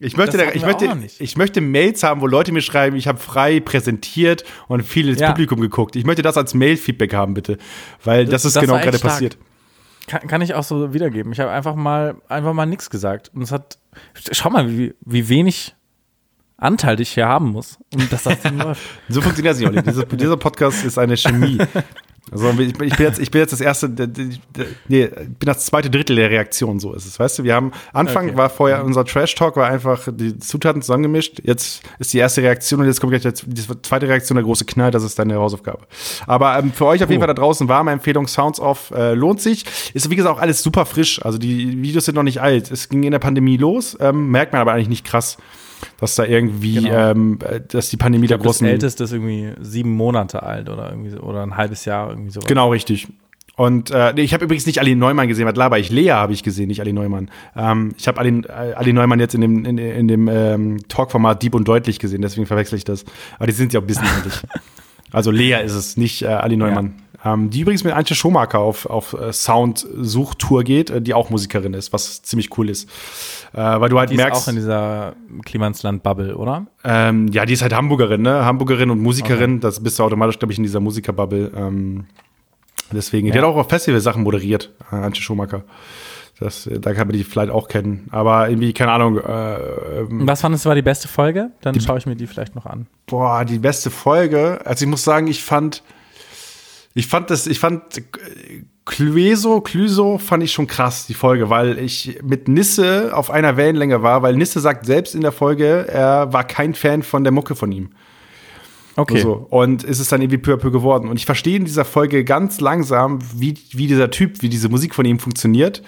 Ich 0.03 0.17
möchte, 0.17 0.39
Das 0.39 0.47
da, 0.47 0.53
ich 0.55 0.65
möchte, 0.65 0.89
ich 1.19 1.37
möchte 1.37 1.61
Mails 1.61 2.03
haben, 2.03 2.23
wo 2.23 2.27
Leute 2.27 2.53
mir 2.53 2.63
schreiben, 2.63 2.97
ich 2.97 3.07
habe 3.07 3.19
frei 3.19 3.61
präsentiert 3.61 4.45
und 4.67 4.83
viel 4.83 5.11
ins 5.11 5.21
Ja. 5.21 5.29
Publikum 5.29 5.61
geguckt. 5.61 5.95
Ich 5.95 6.05
möchte 6.07 6.23
das 6.23 6.39
als 6.39 6.55
Mail-Feedback 6.55 7.13
haben, 7.13 7.35
bitte, 7.35 7.59
weil 8.03 8.25
das, 8.25 8.47
ist 8.47 8.57
das 8.57 8.63
genau 8.63 8.79
gerade 8.79 8.97
stark. 8.97 9.13
passiert. 9.13 9.37
Kann, 10.11 10.27
kann 10.27 10.43
ich 10.43 10.55
auch 10.55 10.65
so 10.65 10.93
wiedergeben. 10.93 11.33
Ich 11.33 11.39
habe 11.39 11.53
einfach 11.53 11.77
mal 11.77 12.17
einfach 12.29 12.53
mal 12.53 12.67
nichts 12.67 12.91
gesagt. 12.91 13.31
Und 13.33 13.43
es 13.43 13.53
hat. 13.53 13.79
Schau 14.33 14.51
mal, 14.51 14.69
wie, 14.69 14.93
wie 15.03 15.29
wenig 15.29 15.77
Anteil 16.57 17.01
ich 17.01 17.11
hier 17.11 17.29
haben 17.29 17.53
muss. 17.53 17.79
Und 17.95 18.13
dass 18.13 18.25
das 18.25 18.43
läuft. 18.53 18.83
So 19.09 19.21
funktioniert 19.21 19.55
es 19.55 19.61
nicht, 19.61 19.69
Olli. 19.69 19.83
Dieser, 19.83 20.05
dieser 20.07 20.37
Podcast 20.37 20.85
ist 20.85 20.99
eine 20.99 21.17
Chemie. 21.17 21.59
Also 22.31 22.49
ich 22.61 22.75
bin, 22.75 22.89
jetzt, 22.99 23.19
ich 23.19 23.31
bin 23.31 23.41
jetzt 23.41 23.53
das 23.53 23.61
erste, 23.61 23.89
nee, 23.89 25.05
ich 25.05 25.11
bin 25.11 25.47
das 25.47 25.67
zweite 25.67 25.91
Drittel 25.91 26.15
der 26.15 26.31
Reaktion, 26.31 26.79
so 26.79 26.93
ist 26.93 27.05
es. 27.05 27.19
Weißt 27.19 27.41
du, 27.41 27.45
wir 27.45 27.55
haben, 27.55 27.73
Anfang 27.93 28.29
okay. 28.29 28.37
war 28.37 28.51
vorher, 28.51 28.85
unser 28.85 29.05
Trash-Talk 29.05 29.57
war 29.57 29.69
einfach 29.69 30.09
die 30.13 30.39
Zutaten 30.39 30.81
zusammengemischt. 30.81 31.41
Jetzt 31.43 31.83
ist 31.99 32.13
die 32.13 32.19
erste 32.19 32.43
Reaktion 32.43 32.81
und 32.81 32.87
jetzt 32.87 33.01
kommt 33.01 33.13
gleich 33.13 33.35
die 33.47 33.83
zweite 33.83 34.07
Reaktion, 34.07 34.37
der 34.37 34.45
große 34.45 34.65
Knall, 34.65 34.93
das 34.93 35.03
ist 35.03 35.19
deine 35.19 35.37
Hausaufgabe. 35.37 35.81
Aber 36.27 36.57
ähm, 36.59 36.73
für 36.73 36.87
euch 36.87 37.03
auf 37.03 37.11
jeden 37.11 37.21
Fall 37.21 37.27
da 37.27 37.35
draußen 37.35 37.69
warme 37.69 37.91
Empfehlung, 37.91 38.29
Sounds 38.29 38.61
Off 38.61 38.93
äh, 38.93 39.15
lohnt 39.15 39.41
sich. 39.41 39.65
Ist 39.95 40.09
wie 40.09 40.17
gesagt 40.17 40.37
auch 40.37 40.41
alles 40.41 40.63
super 40.63 40.87
frisch. 40.87 41.25
Also 41.25 41.37
die 41.39 41.83
Videos 41.83 42.05
sind 42.05 42.15
noch 42.15 42.23
nicht 42.23 42.41
alt. 42.41 42.71
Es 42.71 42.89
ging 42.89 43.03
in 43.03 43.11
der 43.11 43.19
Pandemie 43.19 43.57
los, 43.57 43.97
ähm, 43.99 44.29
merkt 44.31 44.53
man 44.53 44.61
aber 44.61 44.73
eigentlich 44.73 44.89
nicht 44.89 45.05
krass 45.05 45.37
dass 45.99 46.15
da 46.15 46.25
irgendwie, 46.25 46.75
genau. 46.75 47.11
ähm, 47.11 47.39
dass 47.69 47.91
die 47.91 47.97
Pandemie 47.97 48.27
glaub, 48.27 48.41
der 48.41 48.47
großen. 48.47 48.67
Das 48.67 48.73
älteste 48.73 49.05
ist 49.05 49.13
irgendwie 49.13 49.53
sieben 49.61 49.95
Monate 49.95 50.43
alt 50.43 50.69
oder 50.69 50.91
irgendwie 50.91 51.17
oder 51.17 51.43
ein 51.43 51.57
halbes 51.57 51.85
Jahr 51.85 52.11
irgendwie 52.11 52.31
so. 52.31 52.41
Genau, 52.41 52.71
richtig. 52.71 53.09
Und 53.57 53.91
äh, 53.91 54.19
ich 54.19 54.33
habe 54.33 54.45
übrigens 54.45 54.65
nicht 54.65 54.79
Ali 54.79 54.95
Neumann 54.95 55.29
gesehen, 55.29 55.47
was 55.47 55.55
laber 55.55 55.79
ich? 55.79 55.91
Lea 55.91 56.13
habe 56.13 56.33
ich 56.33 56.43
gesehen, 56.43 56.69
nicht 56.69 56.81
Ali 56.81 56.95
Neumann. 56.95 57.31
Ähm, 57.55 57.93
ich 57.99 58.09
habe 58.09 58.19
Ali, 58.19 58.43
Ali 58.49 58.95
Neumann 58.95 59.21
jetzt 59.21 59.35
in 59.35 59.43
dem, 59.43 59.65
in, 59.67 59.77
in 59.77 60.09
dem 60.09 60.29
ähm, 60.29 60.79
Talkformat 60.89 61.43
Deep 61.43 61.55
und 61.55 61.69
Deutlich 61.69 61.99
gesehen, 61.99 62.23
deswegen 62.23 62.47
verwechsel 62.47 62.79
ich 62.79 62.85
das. 62.85 63.05
Aber 63.37 63.47
die 63.47 63.53
sind 63.53 63.75
ja 63.75 63.81
auch 63.81 63.85
ein 63.85 63.87
bisschen 63.87 64.07
ähnlich. 64.19 64.35
Also 65.13 65.31
Lea 65.31 65.63
ist 65.65 65.75
es, 65.75 65.97
nicht 65.97 66.23
äh, 66.23 66.29
Ali 66.29 66.57
Neumann. 66.57 66.95
Ja. 66.97 67.10
Ähm, 67.25 67.51
die 67.51 67.61
übrigens 67.61 67.85
mit 67.85 67.93
Antje 67.93 68.17
Schomaker 68.17 68.61
auf, 68.61 68.87
auf 68.87 69.13
äh, 69.13 69.33
Sound-Suchtour 69.33 70.65
geht, 70.65 70.91
äh, 70.91 71.03
die 71.03 71.13
auch 71.13 71.29
Musikerin 71.31 71.75
ist, 71.75 71.93
was 71.93 72.23
ziemlich 72.23 72.57
cool 72.57 72.71
ist. 72.71 72.89
Äh, 73.53 73.59
weil 73.59 73.91
du 73.91 73.99
halt 73.99 74.11
die 74.11 74.17
merkst. 74.17 74.41
Ist 74.41 74.49
auch 74.49 74.53
in 74.53 74.57
dieser 74.57 75.15
Klimansland-Bubble, 75.45 76.37
oder? 76.37 76.67
Ähm, 76.85 77.29
ja, 77.29 77.45
die 77.45 77.53
ist 77.53 77.63
halt 77.63 77.75
Hamburgerin, 77.75 78.23
ne? 78.23 78.45
Hamburgerin 78.45 78.91
und 78.91 79.01
Musikerin. 79.01 79.55
Okay. 79.55 79.61
Das 79.61 79.83
bist 79.83 79.99
du 79.99 80.05
automatisch, 80.05 80.39
glaube 80.39 80.53
ich, 80.53 80.59
in 80.59 80.65
dieser 80.65 80.81
Musiker-Bubble. 80.81 81.53
Ähm, 81.55 82.07
deswegen. 82.93 83.27
Ja. 83.27 83.33
Die 83.35 83.39
hat 83.39 83.45
auch 83.45 83.57
auf 83.57 83.69
Festival-Sachen 83.69 84.23
moderiert, 84.23 84.73
äh, 84.91 84.97
Antje 84.97 85.23
Schumacher. 85.23 85.65
Das, 86.39 86.67
äh, 86.67 86.81
da 86.81 86.95
kann 86.95 87.07
man 87.07 87.17
die 87.17 87.25
vielleicht 87.25 87.53
auch 87.53 87.69
kennen. 87.69 88.09
Aber 88.11 88.49
irgendwie, 88.49 88.73
keine 88.73 88.93
Ahnung. 88.93 89.19
Äh, 89.19 89.55
ähm, 90.01 90.27
Was 90.27 90.41
fandest 90.41 90.65
du 90.65 90.69
war 90.69 90.75
die 90.75 90.83
beste 90.83 91.07
Folge? 91.07 91.51
Dann 91.61 91.79
schaue 91.81 91.99
ich 91.99 92.07
mir 92.07 92.17
die 92.17 92.27
vielleicht 92.27 92.55
noch 92.55 92.65
an. 92.65 92.87
Boah, 93.07 93.45
die 93.45 93.59
beste 93.59 93.91
Folge. 93.91 94.61
Also 94.65 94.87
ich 94.87 94.91
muss 94.91 95.05
sagen, 95.05 95.27
ich 95.27 95.45
fand, 95.45 95.83
ich 96.95 97.07
fand 97.07 97.31
das, 97.31 97.47
ich 97.47 97.59
fand 97.59 97.83
Clueso, 98.85 99.61
Clueso 99.61 100.19
fand 100.19 100.43
ich 100.43 100.53
schon 100.53 100.67
krass, 100.67 101.07
die 101.07 101.15
Folge, 101.15 101.49
weil 101.49 101.79
ich 101.79 102.19
mit 102.23 102.49
Nisse 102.49 103.11
auf 103.15 103.31
einer 103.31 103.57
Wellenlänge 103.57 104.03
war, 104.03 104.23
weil 104.23 104.35
Nisse 104.35 104.61
sagt 104.61 104.87
selbst 104.87 105.15
in 105.15 105.21
der 105.21 105.33
Folge, 105.33 105.87
er 105.89 106.33
war 106.33 106.45
kein 106.45 106.75
Fan 106.75 107.03
von 107.03 107.23
der 107.23 107.33
Mucke 107.33 107.55
von 107.55 107.71
ihm. 107.71 107.91
Okay. 108.97 109.21
So. 109.21 109.47
Und 109.51 109.85
ist 109.85 110.01
es 110.01 110.09
dann 110.09 110.21
irgendwie 110.21 110.39
peu 110.39 110.55
à 110.55 110.57
peu 110.57 110.71
geworden. 110.71 111.09
Und 111.09 111.17
ich 111.17 111.27
verstehe 111.27 111.57
in 111.57 111.65
dieser 111.65 111.85
Folge 111.85 112.25
ganz 112.25 112.61
langsam, 112.61 113.21
wie, 113.35 113.55
wie 113.71 113.87
dieser 113.87 114.11
Typ, 114.11 114.43
wie 114.43 114.49
diese 114.49 114.69
Musik 114.69 114.95
von 114.95 115.05
ihm 115.05 115.21
funktioniert. 115.21 115.83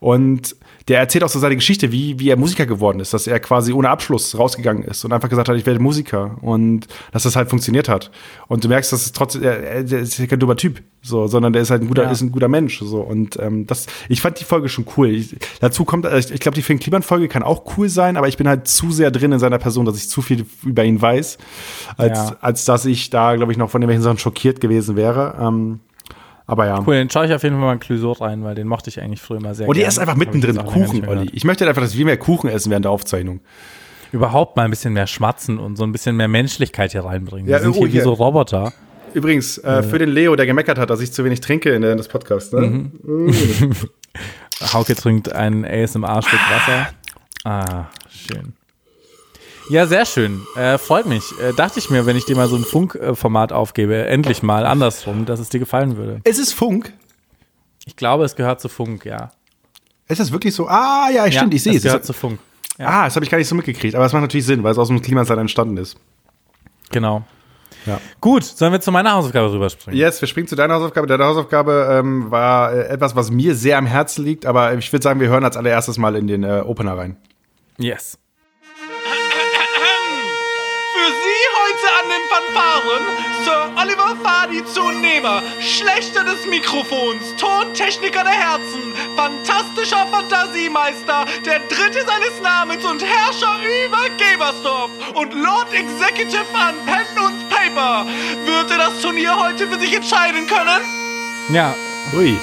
Und 0.00 0.56
der 0.88 0.98
erzählt 0.98 1.24
auch 1.24 1.28
so 1.28 1.38
seine 1.38 1.56
Geschichte, 1.56 1.92
wie, 1.92 2.18
wie 2.18 2.30
er 2.30 2.36
Musiker 2.36 2.66
geworden 2.66 3.00
ist, 3.00 3.12
dass 3.12 3.26
er 3.26 3.40
quasi 3.40 3.72
ohne 3.72 3.88
Abschluss 3.88 4.36
rausgegangen 4.38 4.84
ist 4.84 5.04
und 5.04 5.12
einfach 5.12 5.28
gesagt 5.28 5.48
hat, 5.48 5.56
ich 5.56 5.66
werde 5.66 5.80
Musiker 5.80 6.36
und 6.40 6.86
dass 7.12 7.24
das 7.24 7.36
halt 7.36 7.48
funktioniert 7.50 7.88
hat. 7.88 8.10
Und 8.48 8.64
du 8.64 8.68
merkst, 8.68 8.92
dass 8.92 9.04
es 9.04 9.12
trotzdem, 9.12 9.42
er, 9.42 9.62
er 9.62 9.92
ist 9.92 10.28
kein 10.28 10.38
dummer 10.38 10.56
Typ, 10.56 10.82
so, 11.02 11.26
sondern 11.26 11.52
der 11.52 11.62
ist 11.62 11.70
halt 11.70 11.82
ein 11.82 11.88
guter, 11.88 12.04
ja. 12.04 12.10
ist 12.10 12.20
ein 12.20 12.32
guter 12.32 12.48
Mensch, 12.48 12.78
so. 12.80 13.00
Und 13.00 13.38
ähm, 13.38 13.66
das, 13.66 13.86
ich 14.08 14.20
fand 14.20 14.38
die 14.40 14.44
Folge 14.44 14.68
schon 14.68 14.86
cool. 14.96 15.08
Ich, 15.08 15.36
dazu 15.60 15.84
kommt, 15.84 16.04
äh, 16.04 16.18
ich, 16.18 16.30
ich 16.30 16.40
glaube, 16.40 16.54
die 16.54 16.62
Finn 16.62 16.78
Kliman-Folge 16.78 17.28
kann 17.28 17.42
auch 17.42 17.76
cool 17.76 17.88
sein, 17.88 18.16
aber 18.16 18.28
ich 18.28 18.36
bin 18.36 18.48
halt 18.48 18.68
zu 18.68 18.90
sehr 18.90 19.10
drin 19.10 19.32
in 19.32 19.38
seiner 19.38 19.58
Person, 19.58 19.86
dass 19.86 19.96
ich 19.96 20.08
zu 20.08 20.22
viel 20.22 20.44
über 20.64 20.84
ihn 20.84 21.00
weiß, 21.00 21.38
als, 21.96 22.18
ja. 22.18 22.36
als 22.40 22.64
dass 22.64 22.84
ich 22.84 23.10
da, 23.10 23.36
glaube 23.36 23.52
ich, 23.52 23.58
noch 23.58 23.70
von 23.70 23.80
irgendwelchen 23.80 24.02
Sachen 24.02 24.18
schockiert 24.18 24.60
gewesen 24.60 24.96
wäre. 24.96 25.36
Ähm, 25.40 25.80
aber 26.50 26.66
ja. 26.66 26.82
Cool, 26.86 26.94
den 26.94 27.10
schaue 27.10 27.26
ich 27.26 27.32
auf 27.32 27.42
jeden 27.42 27.56
Fall 27.56 27.64
mal 27.64 27.72
in 27.74 27.80
Clusot 27.80 28.20
rein, 28.20 28.42
weil 28.42 28.54
den 28.54 28.66
mochte 28.66 28.90
ich 28.90 29.00
eigentlich 29.00 29.20
früher 29.20 29.38
immer 29.38 29.54
sehr 29.54 29.68
Und 29.68 29.76
die 29.76 29.82
ist 29.82 29.98
einfach 29.98 30.16
mittendrin 30.16 30.56
Kuchen, 30.58 31.06
Olli. 31.06 31.30
Ich 31.32 31.44
möchte 31.44 31.64
halt 31.64 31.70
einfach, 31.70 31.82
dass 31.82 31.96
wir 31.96 32.04
mehr 32.04 32.16
Kuchen 32.16 32.50
essen 32.50 32.70
während 32.70 32.84
der 32.84 32.92
Aufzeichnung. 32.92 33.40
Überhaupt 34.12 34.56
mal 34.56 34.64
ein 34.64 34.70
bisschen 34.70 34.92
mehr 34.92 35.06
schmatzen 35.06 35.58
und 35.58 35.76
so 35.76 35.84
ein 35.84 35.92
bisschen 35.92 36.16
mehr 36.16 36.26
Menschlichkeit 36.26 36.92
hier 36.92 37.04
reinbringen. 37.04 37.46
Wir 37.46 37.60
sind 37.60 37.76
hier 37.76 37.92
wie 37.92 38.00
so 38.00 38.12
Roboter. 38.12 38.72
Übrigens, 39.14 39.58
äh, 39.58 39.82
für 39.82 39.98
den 39.98 40.08
Leo, 40.08 40.36
der 40.36 40.46
gemeckert 40.46 40.78
hat, 40.78 40.90
dass 40.90 41.00
ich 41.00 41.12
zu 41.12 41.24
wenig 41.24 41.40
trinke 41.40 41.70
in 41.70 41.82
das 41.82 42.08
Podcast. 42.08 42.52
Ne? 42.52 42.60
Mhm. 42.60 43.26
Mm. 43.26 43.72
Hauke 44.72 44.94
trinkt 44.94 45.32
ein 45.32 45.64
ASMR-Stück 45.64 46.40
Wasser. 46.50 46.88
Ah, 47.44 47.86
schön. 48.08 48.54
Ja, 49.70 49.86
sehr 49.86 50.04
schön. 50.04 50.44
Äh, 50.56 50.78
freut 50.78 51.06
mich. 51.06 51.22
Äh, 51.40 51.52
dachte 51.52 51.78
ich 51.78 51.90
mir, 51.90 52.04
wenn 52.04 52.16
ich 52.16 52.24
dir 52.24 52.34
mal 52.34 52.48
so 52.48 52.56
ein 52.56 52.64
Funkformat 52.64 53.52
aufgebe, 53.52 54.04
endlich 54.04 54.42
mal 54.42 54.66
andersrum, 54.66 55.26
dass 55.26 55.38
es 55.38 55.48
dir 55.48 55.60
gefallen 55.60 55.96
würde. 55.96 56.20
Ist 56.24 56.40
es 56.40 56.52
Funk? 56.52 56.92
Ich 57.86 57.94
glaube, 57.94 58.24
es 58.24 58.34
gehört 58.34 58.60
zu 58.60 58.68
Funk, 58.68 59.04
ja. 59.04 59.30
Ist 60.08 60.18
das 60.18 60.32
wirklich 60.32 60.56
so? 60.56 60.66
Ah, 60.66 61.08
ja, 61.14 61.30
stimmt, 61.30 61.52
ja, 61.52 61.56
ich 61.56 61.62
sehe 61.62 61.72
es. 61.72 61.78
Es 61.78 61.84
gehört 61.84 62.04
zu 62.04 62.12
Funk. 62.12 62.40
Ja. 62.78 62.86
Ah, 62.88 63.04
das 63.04 63.14
habe 63.14 63.24
ich 63.24 63.30
gar 63.30 63.38
nicht 63.38 63.46
so 63.46 63.54
mitgekriegt. 63.54 63.94
Aber 63.94 64.04
es 64.04 64.12
macht 64.12 64.22
natürlich 64.22 64.44
Sinn, 64.44 64.64
weil 64.64 64.72
es 64.72 64.78
aus 64.78 64.88
dem 64.88 65.00
Klimasat 65.00 65.38
entstanden 65.38 65.76
ist. 65.76 65.96
Genau. 66.90 67.22
Ja. 67.86 68.00
Gut, 68.20 68.42
sollen 68.42 68.72
wir 68.72 68.80
zu 68.80 68.90
meiner 68.90 69.12
Hausaufgabe 69.12 69.52
rüberspringen? 69.52 69.96
Yes, 69.96 70.20
wir 70.20 70.26
springen 70.26 70.48
zu 70.48 70.56
deiner 70.56 70.74
Hausaufgabe. 70.74 71.06
Deine 71.06 71.24
Hausaufgabe 71.24 71.88
ähm, 71.92 72.28
war 72.32 72.72
äh, 72.72 72.88
etwas, 72.88 73.14
was 73.14 73.30
mir 73.30 73.54
sehr 73.54 73.78
am 73.78 73.86
Herzen 73.86 74.24
liegt, 74.24 74.46
aber 74.46 74.74
ich 74.74 74.92
würde 74.92 75.04
sagen, 75.04 75.20
wir 75.20 75.28
hören 75.28 75.44
als 75.44 75.56
allererstes 75.56 75.96
mal 75.96 76.16
in 76.16 76.26
den 76.26 76.42
äh, 76.42 76.64
Opener 76.66 76.98
rein. 76.98 77.16
Yes. 77.78 78.18
Fanfaren 82.80 83.04
Sir 83.44 83.70
Oliver 83.76 84.16
Fadi 84.22 84.64
Zunehmer, 84.64 85.42
Schlechter 85.60 86.24
des 86.24 86.46
Mikrofons, 86.46 87.36
Tontechniker 87.36 88.22
der 88.22 88.32
Herzen, 88.32 88.92
fantastischer 89.16 90.06
Fantasiemeister, 90.06 91.24
der 91.44 91.60
Dritte 91.68 92.04
seines 92.06 92.40
Namens 92.42 92.84
und 92.84 93.02
Herrscher 93.02 93.56
über 93.86 94.08
Gebersdorf 94.16 94.90
und 95.14 95.34
Lord 95.34 95.72
Executive 95.72 96.44
an 96.54 96.74
Pen 96.86 97.24
und 97.24 97.48
Paper. 97.50 98.06
Wird 98.46 98.70
er 98.70 98.78
das 98.78 99.00
Turnier 99.00 99.38
heute 99.38 99.66
für 99.66 99.78
sich 99.78 99.94
entscheiden 99.94 100.46
können? 100.46 100.80
Ja. 101.52 101.74
Ui. 102.16 102.36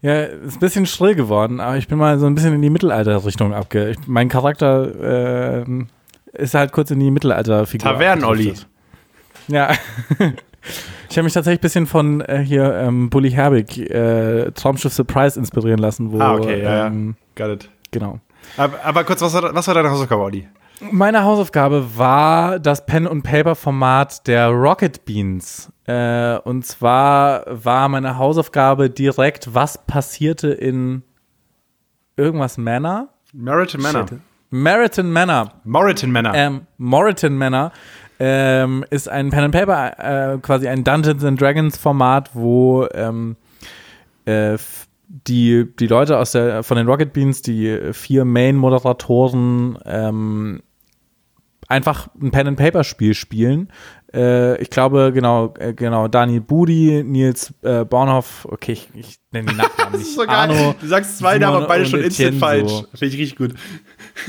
Ja, 0.00 0.22
ist 0.22 0.56
ein 0.56 0.60
bisschen 0.60 0.86
schrill 0.86 1.16
geworden, 1.16 1.60
aber 1.60 1.76
ich 1.76 1.88
bin 1.88 1.98
mal 1.98 2.18
so 2.18 2.26
ein 2.26 2.34
bisschen 2.34 2.54
in 2.54 2.62
die 2.62 2.70
Mittelalterrichtung 2.70 3.52
abge... 3.52 3.96
Mein 4.06 4.28
Charakter 4.28 5.64
äh, 5.64 5.64
ist 6.34 6.54
halt 6.54 6.70
kurz 6.70 6.92
in 6.92 7.00
die 7.00 7.10
Mittelalterfigur. 7.10 7.90
Tavernen-Olli. 7.90 8.54
Ja. 9.48 9.72
Ich 11.10 11.16
habe 11.16 11.24
mich 11.24 11.32
tatsächlich 11.32 11.60
ein 11.60 11.62
bisschen 11.62 11.86
von 11.86 12.20
äh, 12.20 12.38
hier 12.38 12.74
ähm, 12.74 13.08
Bully 13.08 13.30
Herbig, 13.30 13.78
äh, 13.90 14.50
Traumschiff 14.52 14.92
Surprise 14.92 15.38
inspirieren 15.38 15.78
lassen. 15.78 16.12
Wo, 16.12 16.20
ah, 16.20 16.34
okay, 16.34 16.62
ja, 16.62 16.86
ähm, 16.86 17.16
ja. 17.38 17.46
Got 17.46 17.64
it. 17.64 17.70
Genau. 17.90 18.20
Aber, 18.56 18.84
aber 18.84 19.04
kurz, 19.04 19.22
was 19.22 19.32
war, 19.34 19.54
was 19.54 19.66
war 19.66 19.74
deine 19.74 19.90
Hausaufgabe, 19.90 20.22
Olli? 20.22 20.48
Meine 20.80 21.24
Hausaufgabe 21.24 21.96
war 21.96 22.58
das 22.60 22.86
Pen- 22.86 23.06
und 23.06 23.22
Paper-Format 23.22 24.26
der 24.28 24.48
Rocket 24.48 25.04
Beans. 25.04 25.72
Äh, 25.86 26.38
und 26.38 26.64
zwar 26.66 27.44
war 27.48 27.88
meine 27.88 28.16
Hausaufgabe 28.18 28.90
direkt, 28.90 29.54
was 29.54 29.84
passierte 29.86 30.48
in 30.48 31.02
irgendwas 32.16 32.58
Manor? 32.58 33.08
Meriton 33.32 33.80
Manor. 33.80 34.06
Meriton 34.50 35.10
Manor. 35.10 35.52
Moriton 35.64 36.12
Manor. 36.12 36.34
Ähm, 36.34 36.66
Moriton 36.76 37.36
Manor 37.36 37.72
ähm, 38.18 38.84
ist 38.90 39.08
ein 39.08 39.30
Pen 39.30 39.44
and 39.44 39.54
Paper, 39.54 40.34
äh, 40.34 40.38
quasi 40.38 40.68
ein 40.68 40.84
Dungeons 40.84 41.24
and 41.24 41.40
Dragons 41.40 41.76
Format, 41.76 42.30
wo 42.34 42.86
ähm, 42.92 43.36
äh, 44.24 44.58
die, 45.08 45.66
die 45.78 45.86
Leute 45.86 46.18
aus 46.18 46.32
der, 46.32 46.62
von 46.62 46.76
den 46.76 46.86
Rocket 46.86 47.12
Beans, 47.12 47.42
die 47.42 47.92
vier 47.92 48.24
Main-Moderatoren, 48.24 49.78
ähm, 49.84 50.60
einfach 51.68 52.08
ein 52.20 52.30
Pen 52.30 52.48
and 52.48 52.58
Paper 52.58 52.84
Spiel 52.84 53.14
spielen. 53.14 53.70
Äh, 54.12 54.60
ich 54.60 54.70
glaube, 54.70 55.12
genau, 55.12 55.54
äh, 55.58 55.74
genau, 55.74 56.08
Daniel 56.08 56.40
Budi, 56.40 57.04
Nils 57.04 57.52
äh, 57.62 57.84
Bornhoff, 57.84 58.46
okay, 58.50 58.72
ich, 58.72 58.88
ich 58.94 59.18
nenne 59.32 59.50
die 59.50 59.56
Nachnamen 59.56 59.98
nicht. 59.98 60.14
so 60.14 60.22
Arno, 60.26 60.74
du 60.80 60.86
sagst 60.86 61.18
zwei 61.18 61.38
Namen, 61.38 61.66
beide 61.68 61.84
schon 61.84 62.00
instant 62.00 62.36
falsch. 62.36 62.72
Finde 62.94 63.14
ich 63.14 63.20
richtig 63.20 63.36
gut. 63.36 63.54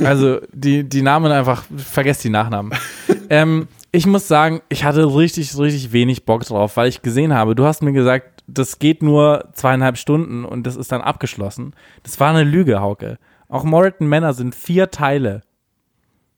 Also, 0.04 0.42
die, 0.52 0.84
die 0.84 1.02
Namen 1.02 1.32
einfach, 1.32 1.64
vergesst 1.78 2.26
die 2.26 2.30
Nachnamen. 2.30 2.74
ähm, 3.30 3.68
ich 3.92 4.06
muss 4.06 4.28
sagen, 4.28 4.62
ich 4.70 4.84
hatte 4.84 5.16
richtig, 5.16 5.58
richtig 5.58 5.92
wenig 5.92 6.26
Bock 6.26 6.44
drauf, 6.46 6.78
weil 6.78 6.90
ich 6.90 7.02
gesehen 7.02 7.34
habe, 7.34 7.56
du 7.56 7.66
hast 7.66 7.82
mir 7.82 7.92
gesagt, 7.92 8.44
das 8.48 8.80
geht 8.80 9.02
nur 9.02 9.50
zweieinhalb 9.54 9.98
Stunden 9.98 10.46
und 10.46 10.66
das 10.66 10.76
ist 10.76 10.92
dann 10.92 11.02
abgeschlossen. 11.02 11.74
Das 12.04 12.20
war 12.20 12.30
eine 12.30 12.44
Lüge, 12.44 12.82
Hauke. 12.82 13.18
Auch 13.48 13.64
Moriton 13.64 14.08
Männer 14.08 14.34
sind 14.34 14.54
vier 14.54 14.92
Teile. 14.92 15.42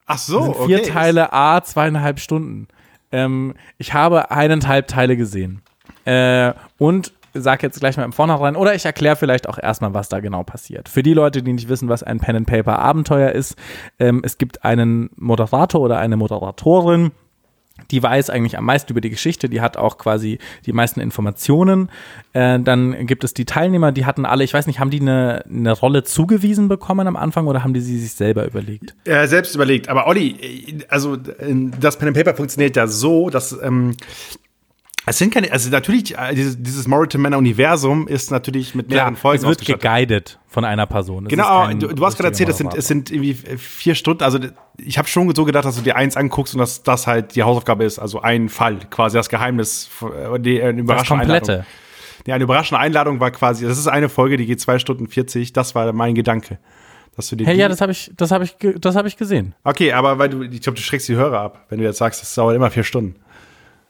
Ach 0.06 0.18
so, 0.18 0.54
vier 0.66 0.80
okay. 0.80 0.90
Teile 0.92 1.34
A, 1.34 1.62
zweieinhalb 1.64 2.20
Stunden. 2.20 2.68
Ähm, 3.12 3.56
ich 3.78 3.94
habe 3.94 4.32
eineinhalb 4.32 4.88
Teile 4.88 5.18
gesehen. 5.18 5.62
Äh, 6.06 6.54
und 6.78 7.14
sag 7.34 7.64
jetzt 7.64 7.80
gleich 7.80 7.98
mal 7.98 8.04
im 8.04 8.14
Vornherein, 8.14 8.56
oder 8.56 8.76
ich 8.76 8.86
erkläre 8.86 9.16
vielleicht 9.16 9.48
auch 9.48 9.58
erstmal, 9.58 9.94
was 9.94 10.10
da 10.10 10.20
genau 10.20 10.44
passiert. 10.44 10.90
Für 10.90 11.04
die 11.04 11.14
Leute, 11.14 11.44
die 11.44 11.54
nicht 11.54 11.70
wissen, 11.70 11.88
was 11.88 12.04
ein 12.04 12.20
Pen 12.20 12.36
and 12.36 12.48
Paper 12.48 12.80
Abenteuer 12.80 13.32
ist, 13.32 13.56
ähm, 14.00 14.22
es 14.24 14.38
gibt 14.38 14.66
einen 14.66 15.10
Moderator 15.16 15.82
oder 15.82 16.00
eine 16.00 16.18
Moderatorin, 16.18 17.12
die 17.90 18.02
weiß 18.02 18.30
eigentlich 18.30 18.58
am 18.58 18.66
meisten 18.66 18.92
über 18.92 19.02
die 19.02 19.10
Geschichte, 19.10 19.50
die 19.50 19.62
hat 19.62 19.78
auch 19.78 19.98
quasi 19.98 20.40
die 20.66 20.74
meisten 20.74 21.00
Informationen. 21.00 21.90
Äh, 22.34 22.60
dann 22.60 23.08
gibt 23.08 23.24
es 23.24 23.34
die 23.34 23.46
Teilnehmer, 23.46 23.92
die 23.92 24.06
hatten 24.06 24.26
alle, 24.26 24.44
ich 24.44 24.54
weiß 24.54 24.68
nicht, 24.68 24.80
haben 24.80 24.92
die 24.92 25.02
eine, 25.02 25.44
eine 25.50 25.72
Rolle 25.72 26.04
zugewiesen 26.04 26.68
bekommen 26.68 27.08
am 27.08 27.16
Anfang 27.16 27.48
oder 27.48 27.64
haben 27.64 27.74
die 27.74 27.82
sie 27.82 28.00
sich 28.00 28.14
selber 28.14 28.46
überlegt? 28.46 28.96
Ja, 29.06 29.26
selbst 29.28 29.56
überlegt. 29.56 29.90
Aber 29.90 30.08
Olli, 30.08 30.78
also 30.90 31.18
das 31.18 31.98
Pen 31.98 32.10
and 32.10 32.18
Paper 32.18 32.36
funktioniert 32.36 32.76
ja 32.76 32.88
so, 32.88 33.30
dass 33.30 33.58
ähm, 33.62 33.96
es 35.06 35.18
sind 35.18 35.34
keine, 35.34 35.52
also 35.52 35.70
natürlich, 35.70 36.16
äh, 36.16 36.36
dieses, 36.36 36.62
dieses 36.62 36.88
Morriton-Manor-Universum 36.88 38.08
ist 38.08 38.30
natürlich 38.30 38.76
mit 38.76 38.90
mehreren 38.90 39.16
Folgen 39.16 39.44
Es 39.44 39.48
wird 39.48 39.66
geguided 39.66 40.40
von 40.48 40.64
einer 40.64 40.86
Person. 40.86 41.26
Es 41.26 41.30
genau, 41.30 41.68
du, 41.74 41.88
du, 41.88 42.06
hast 42.06 42.18
gerade 42.18 42.30
erzählt, 42.30 42.50
es 42.50 42.58
sind, 42.58 42.76
es 42.76 42.88
sind 42.88 43.10
irgendwie 43.10 43.34
vier 43.34 43.96
Stunden. 43.96 44.24
Also 44.24 44.38
ich 44.78 45.00
habe 45.00 45.08
schon 45.08 45.34
so 45.34 45.44
gedacht, 45.44 45.66
dass 45.66 45.76
du 45.76 45.82
dir 45.82 45.96
eins 45.96 46.16
anguckst 46.16 46.54
und 46.54 46.60
dass 46.60 46.84
das 46.84 47.08
halt 47.08 47.36
die 47.36 47.42
Hausaufgabe 47.42 47.84
ist. 47.84 47.98
Also 47.98 48.22
ein 48.22 48.50
Fall, 48.50 48.78
quasi 48.92 49.18
das 49.18 49.30
Geheimnis, 49.30 49.90
äh, 50.02 50.40
die, 50.40 50.62
eine 50.62 50.82
überraschende 50.82 51.26
das 51.26 51.28
komplette. 51.28 51.52
Einladung. 51.52 51.66
Ja, 52.28 52.36
eine 52.36 52.44
überraschende 52.44 52.80
Einladung 52.80 53.20
war 53.20 53.32
quasi, 53.32 53.66
das 53.66 53.80
ist 53.80 53.88
eine 53.88 54.08
Folge, 54.08 54.38
die 54.38 54.46
geht 54.46 54.62
zwei 54.62 54.78
Stunden 54.78 55.08
40. 55.08 55.54
Das 55.54 55.74
war 55.74 55.92
mein 55.94 56.14
Gedanke. 56.14 56.60
Dass 57.16 57.28
du 57.28 57.36
dir 57.36 57.48
hey, 57.48 57.58
ja, 57.58 57.68
das 57.68 57.82
habe 57.82 57.92
ich, 57.92 58.12
das 58.16 58.32
habe 58.32 58.44
ich, 58.44 58.56
das 58.80 58.96
habe 58.96 59.08
ich 59.08 59.18
gesehen. 59.18 59.54
Okay, 59.64 59.92
aber 59.92 60.20
weil 60.20 60.30
du, 60.30 60.44
ich 60.44 60.62
glaube, 60.62 60.78
du 60.78 60.82
schreckst 60.84 61.10
die 61.10 61.16
Hörer 61.16 61.40
ab, 61.42 61.66
wenn 61.70 61.80
du 61.80 61.84
jetzt 61.84 61.98
sagst, 61.98 62.22
das 62.22 62.34
dauert 62.36 62.56
immer 62.56 62.70
vier 62.70 62.84
Stunden. 62.84 63.16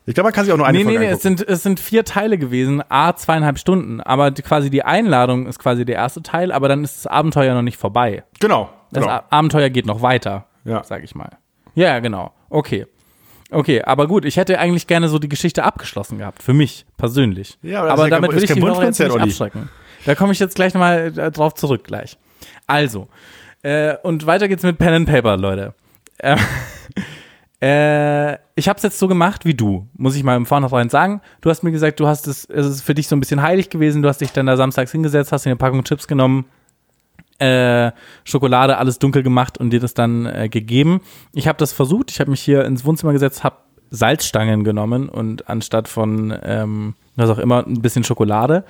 Ich 0.06 0.16
glaube, 0.16 0.28
man 0.28 0.34
kann 0.34 0.45
sich 0.45 0.54
auch 0.54 0.58
nur 0.58 0.66
eine 0.66 0.80
nee, 0.80 0.84
Folge 0.84 0.99
Nee, 0.99 1.06
nee, 1.08 1.12
es 1.12 1.22
sind, 1.22 1.47
es 1.47 1.64
sind 1.64 1.80
vier 1.80 2.04
Teile 2.04 2.38
gewesen, 2.38 2.84
a 2.89 3.16
zweieinhalb 3.16 3.60
Stunden. 3.60 4.02
Aber 4.02 4.32
die, 4.32 4.41
quasi 4.41 4.70
die 4.70 4.84
Einladung 4.84 5.45
ist 5.45 5.60
quasi 5.60 5.86
der 5.86 5.95
erste 5.95 6.24
Teil, 6.24 6.52
aber 6.52 6.68
dann 6.68 6.84
ist 6.84 7.06
das 7.06 7.08
Abenteuer 7.08 7.54
noch 7.54 7.62
nicht 7.62 7.78
vorbei. 7.78 8.24
Genau. 8.39 8.70
Das 8.91 9.04
genau. 9.04 9.22
Abenteuer 9.30 9.70
geht 9.70 9.86
noch 9.86 10.02
weiter, 10.02 10.47
ja. 10.66 10.84
sag 10.84 11.04
ich 11.04 11.16
mal. 11.16 11.30
Ja, 11.76 11.99
genau. 11.99 12.34
Okay. 12.49 12.88
Okay, 13.52 13.84
aber 13.84 14.08
gut, 14.08 14.24
ich 14.26 14.38
hätte 14.38 14.60
eigentlich 14.60 14.88
gerne 14.88 15.10
so 15.10 15.20
die 15.20 15.28
Geschichte 15.28 15.64
abgeschlossen 15.64 16.18
gehabt, 16.18 16.41
für 16.41 16.54
mich 16.54 16.86
persönlich. 16.97 17.60
Ja, 17.62 17.82
aber, 17.82 17.91
aber 17.91 18.04
ja 18.06 18.10
damit 18.10 18.34
will 18.34 18.43
ich 18.43 18.52
die 18.52 18.62
Hörer 18.62 18.86
jetzt 18.86 18.99
nicht 18.99 19.12
abschrecken. 19.12 19.70
Da 20.06 20.16
komme 20.16 20.32
ich 20.32 20.39
jetzt 20.39 20.56
gleich 20.56 20.74
nochmal 20.74 21.14
äh, 21.18 21.32
drauf 21.32 21.54
zurück, 21.54 21.84
gleich. 21.84 22.18
Also, 22.66 23.10
äh, 23.62 23.95
und 24.04 24.26
weiter 24.26 24.47
geht's 24.47 24.64
mit 24.64 24.78
Pen 24.78 24.93
and 24.93 25.08
Paper, 25.08 25.38
Leute. 25.38 25.74
Äh, 26.18 26.38
äh, 27.62 28.34
ich 28.55 28.68
habe 28.68 28.78
es 28.78 28.84
jetzt 28.84 28.97
so 28.97 29.07
gemacht 29.07 29.45
wie 29.45 29.53
du, 29.53 29.88
muss 29.93 30.16
ich 30.16 30.24
mal 30.24 30.36
im 30.36 30.47
Vornherein 30.47 30.89
sagen. 30.89 31.22
Du 31.41 31.49
hast 31.49 31.64
mir 31.64 31.72
gesagt, 31.72 31.99
du 31.99 32.07
hast 32.07 32.28
es, 32.28 32.45
es 32.45 32.66
ist 32.66 32.82
für 32.82 32.95
dich 32.95 33.07
so 33.07 33.16
ein 33.16 33.20
bisschen 33.20 33.41
heilig 33.41 33.70
gewesen. 33.70 34.01
Du 34.01 34.09
hast 34.09 34.20
dich 34.20 34.32
dann 34.32 34.47
da 34.47 34.57
samstags 34.57 34.91
hingesetzt, 34.91 35.32
hast 35.32 35.45
dir 35.45 35.51
eine 35.51 35.57
Packung 35.57 35.84
Chips 35.84 36.07
genommen, 36.07 36.45
äh, 37.38 37.91
Schokolade, 38.24 38.78
alles 38.78 38.97
dunkel 38.97 39.22
gemacht 39.22 39.59
und 39.59 39.70
dir 39.70 39.80
das 39.80 39.93
dann 39.93 40.26
äh, 40.26 40.49
gegeben. 40.49 41.01
Ich 41.34 41.47
habe 41.47 41.57
das 41.59 41.72
versucht. 41.72 42.09
Ich 42.09 42.20
habe 42.20 42.32
mich 42.32 42.41
hier 42.41 42.66
ins 42.66 42.84
Wohnzimmer 42.84 43.14
gesetzt, 43.14 43.43
habe 43.43 43.57
Salzstangen 43.91 44.64
genommen 44.64 45.07
und 45.07 45.47
anstatt 45.47 45.88
von 45.88 46.34
ähm, 46.43 46.95
was 47.16 47.30
auch 47.30 47.38
immer 47.38 47.68
ein 47.68 47.82
bisschen 47.82 48.03
Schokolade 48.03 48.64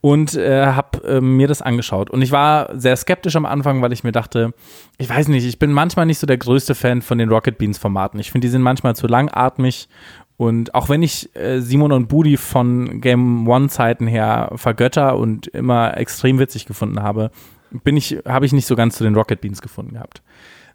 und 0.00 0.34
äh, 0.36 0.66
habe 0.66 1.06
äh, 1.06 1.20
mir 1.20 1.48
das 1.48 1.62
angeschaut. 1.62 2.10
Und 2.10 2.22
ich 2.22 2.30
war 2.30 2.78
sehr 2.78 2.96
skeptisch 2.96 3.36
am 3.36 3.46
Anfang, 3.46 3.82
weil 3.82 3.92
ich 3.92 4.04
mir 4.04 4.12
dachte, 4.12 4.52
ich 4.96 5.08
weiß 5.08 5.28
nicht, 5.28 5.44
ich 5.44 5.58
bin 5.58 5.72
manchmal 5.72 6.06
nicht 6.06 6.18
so 6.18 6.26
der 6.26 6.38
größte 6.38 6.74
Fan 6.74 7.02
von 7.02 7.18
den 7.18 7.28
Rocket 7.28 7.58
Beans 7.58 7.78
Formaten. 7.78 8.20
Ich 8.20 8.30
finde, 8.30 8.46
die 8.46 8.50
sind 8.50 8.62
manchmal 8.62 8.94
zu 8.94 9.06
langatmig. 9.06 9.88
Und 10.36 10.72
auch 10.74 10.88
wenn 10.88 11.02
ich 11.02 11.34
äh, 11.34 11.60
Simon 11.60 11.90
und 11.90 12.08
Budi 12.08 12.36
von 12.36 13.00
Game 13.00 13.48
One 13.48 13.68
Zeiten 13.68 14.06
her 14.06 14.52
vergötter 14.54 15.16
und 15.18 15.48
immer 15.48 15.96
extrem 15.96 16.38
witzig 16.38 16.66
gefunden 16.66 17.02
habe, 17.02 17.32
bin 17.70 17.96
ich, 17.96 18.18
habe 18.24 18.46
ich 18.46 18.52
nicht 18.52 18.66
so 18.66 18.76
ganz 18.76 18.96
zu 18.96 19.04
den 19.04 19.16
Rocket 19.16 19.40
Beans 19.40 19.60
gefunden 19.60 19.94
gehabt. 19.94 20.22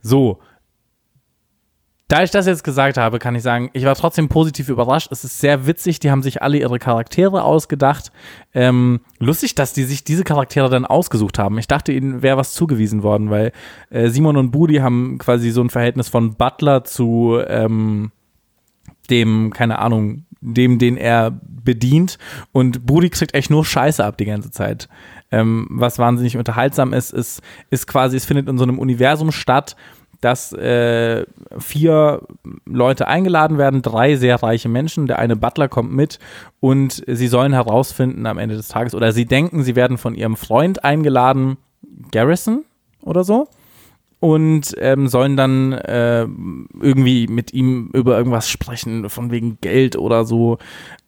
So, 0.01 0.39
da 2.13 2.21
ich 2.21 2.29
das 2.29 2.45
jetzt 2.45 2.63
gesagt 2.63 2.97
habe, 2.97 3.17
kann 3.17 3.33
ich 3.33 3.41
sagen, 3.41 3.71
ich 3.73 3.85
war 3.85 3.95
trotzdem 3.95 4.29
positiv 4.29 4.69
überrascht. 4.69 5.07
Es 5.09 5.23
ist 5.23 5.39
sehr 5.39 5.65
witzig. 5.65 5.99
Die 5.99 6.11
haben 6.11 6.21
sich 6.21 6.43
alle 6.43 6.59
ihre 6.59 6.77
Charaktere 6.77 7.43
ausgedacht. 7.43 8.11
Ähm, 8.53 8.99
lustig, 9.17 9.55
dass 9.55 9.73
die 9.73 9.81
sich 9.81 10.03
diese 10.03 10.23
Charaktere 10.23 10.69
dann 10.69 10.85
ausgesucht 10.85 11.39
haben. 11.39 11.57
Ich 11.57 11.65
dachte, 11.65 11.91
ihnen 11.91 12.21
wäre 12.21 12.37
was 12.37 12.53
zugewiesen 12.53 13.01
worden, 13.01 13.31
weil 13.31 13.51
äh, 13.89 14.09
Simon 14.09 14.37
und 14.37 14.51
Budi 14.51 14.75
haben 14.75 15.17
quasi 15.17 15.49
so 15.49 15.61
ein 15.61 15.71
Verhältnis 15.71 16.07
von 16.07 16.35
Butler 16.35 16.83
zu 16.83 17.39
ähm, 17.47 18.11
dem, 19.09 19.51
keine 19.51 19.79
Ahnung, 19.79 20.25
dem, 20.39 20.77
den 20.77 20.97
er 20.97 21.31
bedient. 21.31 22.19
Und 22.51 22.85
Budi 22.85 23.09
kriegt 23.09 23.33
echt 23.33 23.49
nur 23.49 23.65
Scheiße 23.65 24.05
ab 24.05 24.19
die 24.19 24.25
ganze 24.25 24.51
Zeit. 24.51 24.87
Ähm, 25.31 25.65
was 25.71 25.97
wahnsinnig 25.97 26.37
unterhaltsam 26.37 26.93
ist, 26.93 27.11
ist, 27.11 27.41
ist 27.71 27.87
quasi, 27.87 28.17
es 28.17 28.25
findet 28.25 28.47
in 28.47 28.59
so 28.59 28.65
einem 28.65 28.77
Universum 28.77 29.31
statt, 29.31 29.75
dass 30.23 30.53
äh, 30.53 31.25
vier 31.57 32.21
Leute 32.65 33.07
eingeladen 33.07 33.57
werden, 33.57 33.81
drei 33.81 34.15
sehr 34.15 34.41
reiche 34.41 34.69
Menschen. 34.69 35.07
Der 35.07 35.19
eine 35.19 35.35
Butler 35.35 35.67
kommt 35.67 35.91
mit 35.91 36.19
und 36.59 37.03
sie 37.07 37.27
sollen 37.27 37.53
herausfinden 37.53 38.25
am 38.25 38.37
Ende 38.37 38.55
des 38.55 38.69
Tages 38.69 38.95
oder 38.95 39.11
sie 39.11 39.25
denken, 39.25 39.63
sie 39.63 39.75
werden 39.75 39.97
von 39.97 40.15
ihrem 40.15 40.37
Freund 40.37 40.83
eingeladen, 40.83 41.57
Garrison 42.11 42.63
oder 43.01 43.23
so. 43.23 43.47
Und 44.19 44.73
ähm, 44.77 45.09
sollen 45.09 45.35
dann 45.35 45.73
äh, 45.73 46.21
irgendwie 46.79 47.27
mit 47.27 47.51
ihm 47.51 47.89
über 47.91 48.17
irgendwas 48.17 48.49
sprechen, 48.49 49.09
von 49.09 49.31
wegen 49.31 49.57
Geld 49.59 49.97
oder 49.97 50.23
so. 50.23 50.59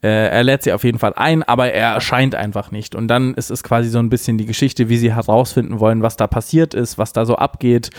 Äh, 0.03 0.28
er 0.28 0.43
lädt 0.43 0.63
sie 0.63 0.74
auf 0.74 0.84
jeden 0.84 0.99
Fall 0.99 1.13
ein, 1.16 1.41
aber 1.41 1.72
er 1.72 1.93
erscheint 1.93 2.36
einfach 2.36 2.72
nicht. 2.72 2.93
Und 2.93 3.07
dann 3.07 3.34
ist 3.36 3.51
es 3.51 3.63
quasi 3.63 3.88
so 3.88 3.99
ein 3.99 4.09
bisschen 4.09 4.38
die 4.38 4.45
Geschichte, 4.45 4.89
wie 4.89 4.97
sie 4.97 5.16
herausfinden 5.16 5.80
wollen, 5.80 6.01
was 6.01 6.18
da 6.18 6.28
passiert 6.28 6.74
ist, 6.74 6.97
was 6.97 7.13
da 7.13 7.26
so 7.26 7.38
abgeht 7.38 7.89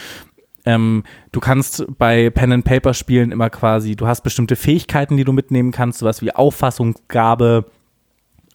ähm, 0.66 1.04
du 1.32 1.40
kannst 1.40 1.86
bei 1.96 2.28
Pen 2.30 2.52
and 2.52 2.64
Paper 2.64 2.92
Spielen 2.92 3.30
immer 3.30 3.48
quasi, 3.50 3.96
du 3.96 4.06
hast 4.06 4.22
bestimmte 4.22 4.56
Fähigkeiten, 4.56 5.16
die 5.16 5.24
du 5.24 5.32
mitnehmen 5.32 5.70
kannst, 5.70 6.00
sowas 6.00 6.20
wie 6.22 6.32
Auffassungsgabe 6.32 7.66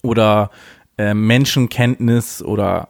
oder 0.03 0.51
äh, 0.97 1.13
Menschenkenntnis 1.13 2.43
oder 2.43 2.89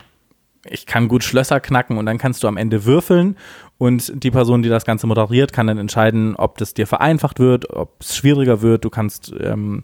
ich 0.66 0.86
kann 0.86 1.08
gut 1.08 1.24
Schlösser 1.24 1.60
knacken 1.60 1.98
und 1.98 2.06
dann 2.06 2.18
kannst 2.18 2.44
du 2.44 2.48
am 2.48 2.58
Ende 2.58 2.86
würfeln 2.86 3.38
und 3.78 4.12
die 4.24 4.32
Person, 4.32 4.62
die 4.62 4.70
das 4.70 4.86
Ganze 4.86 5.08
moderiert, 5.08 5.54
kann 5.54 5.68
dann 5.68 5.78
entscheiden, 5.78 6.36
ob 6.36 6.58
das 6.58 6.74
dir 6.74 6.88
vereinfacht 6.88 7.40
wird, 7.40 7.72
ob 7.72 8.02
es 8.02 8.16
schwieriger 8.16 8.62
wird. 8.62 8.86
Du 8.86 8.90
kannst 8.90 9.34
ähm, 9.40 9.84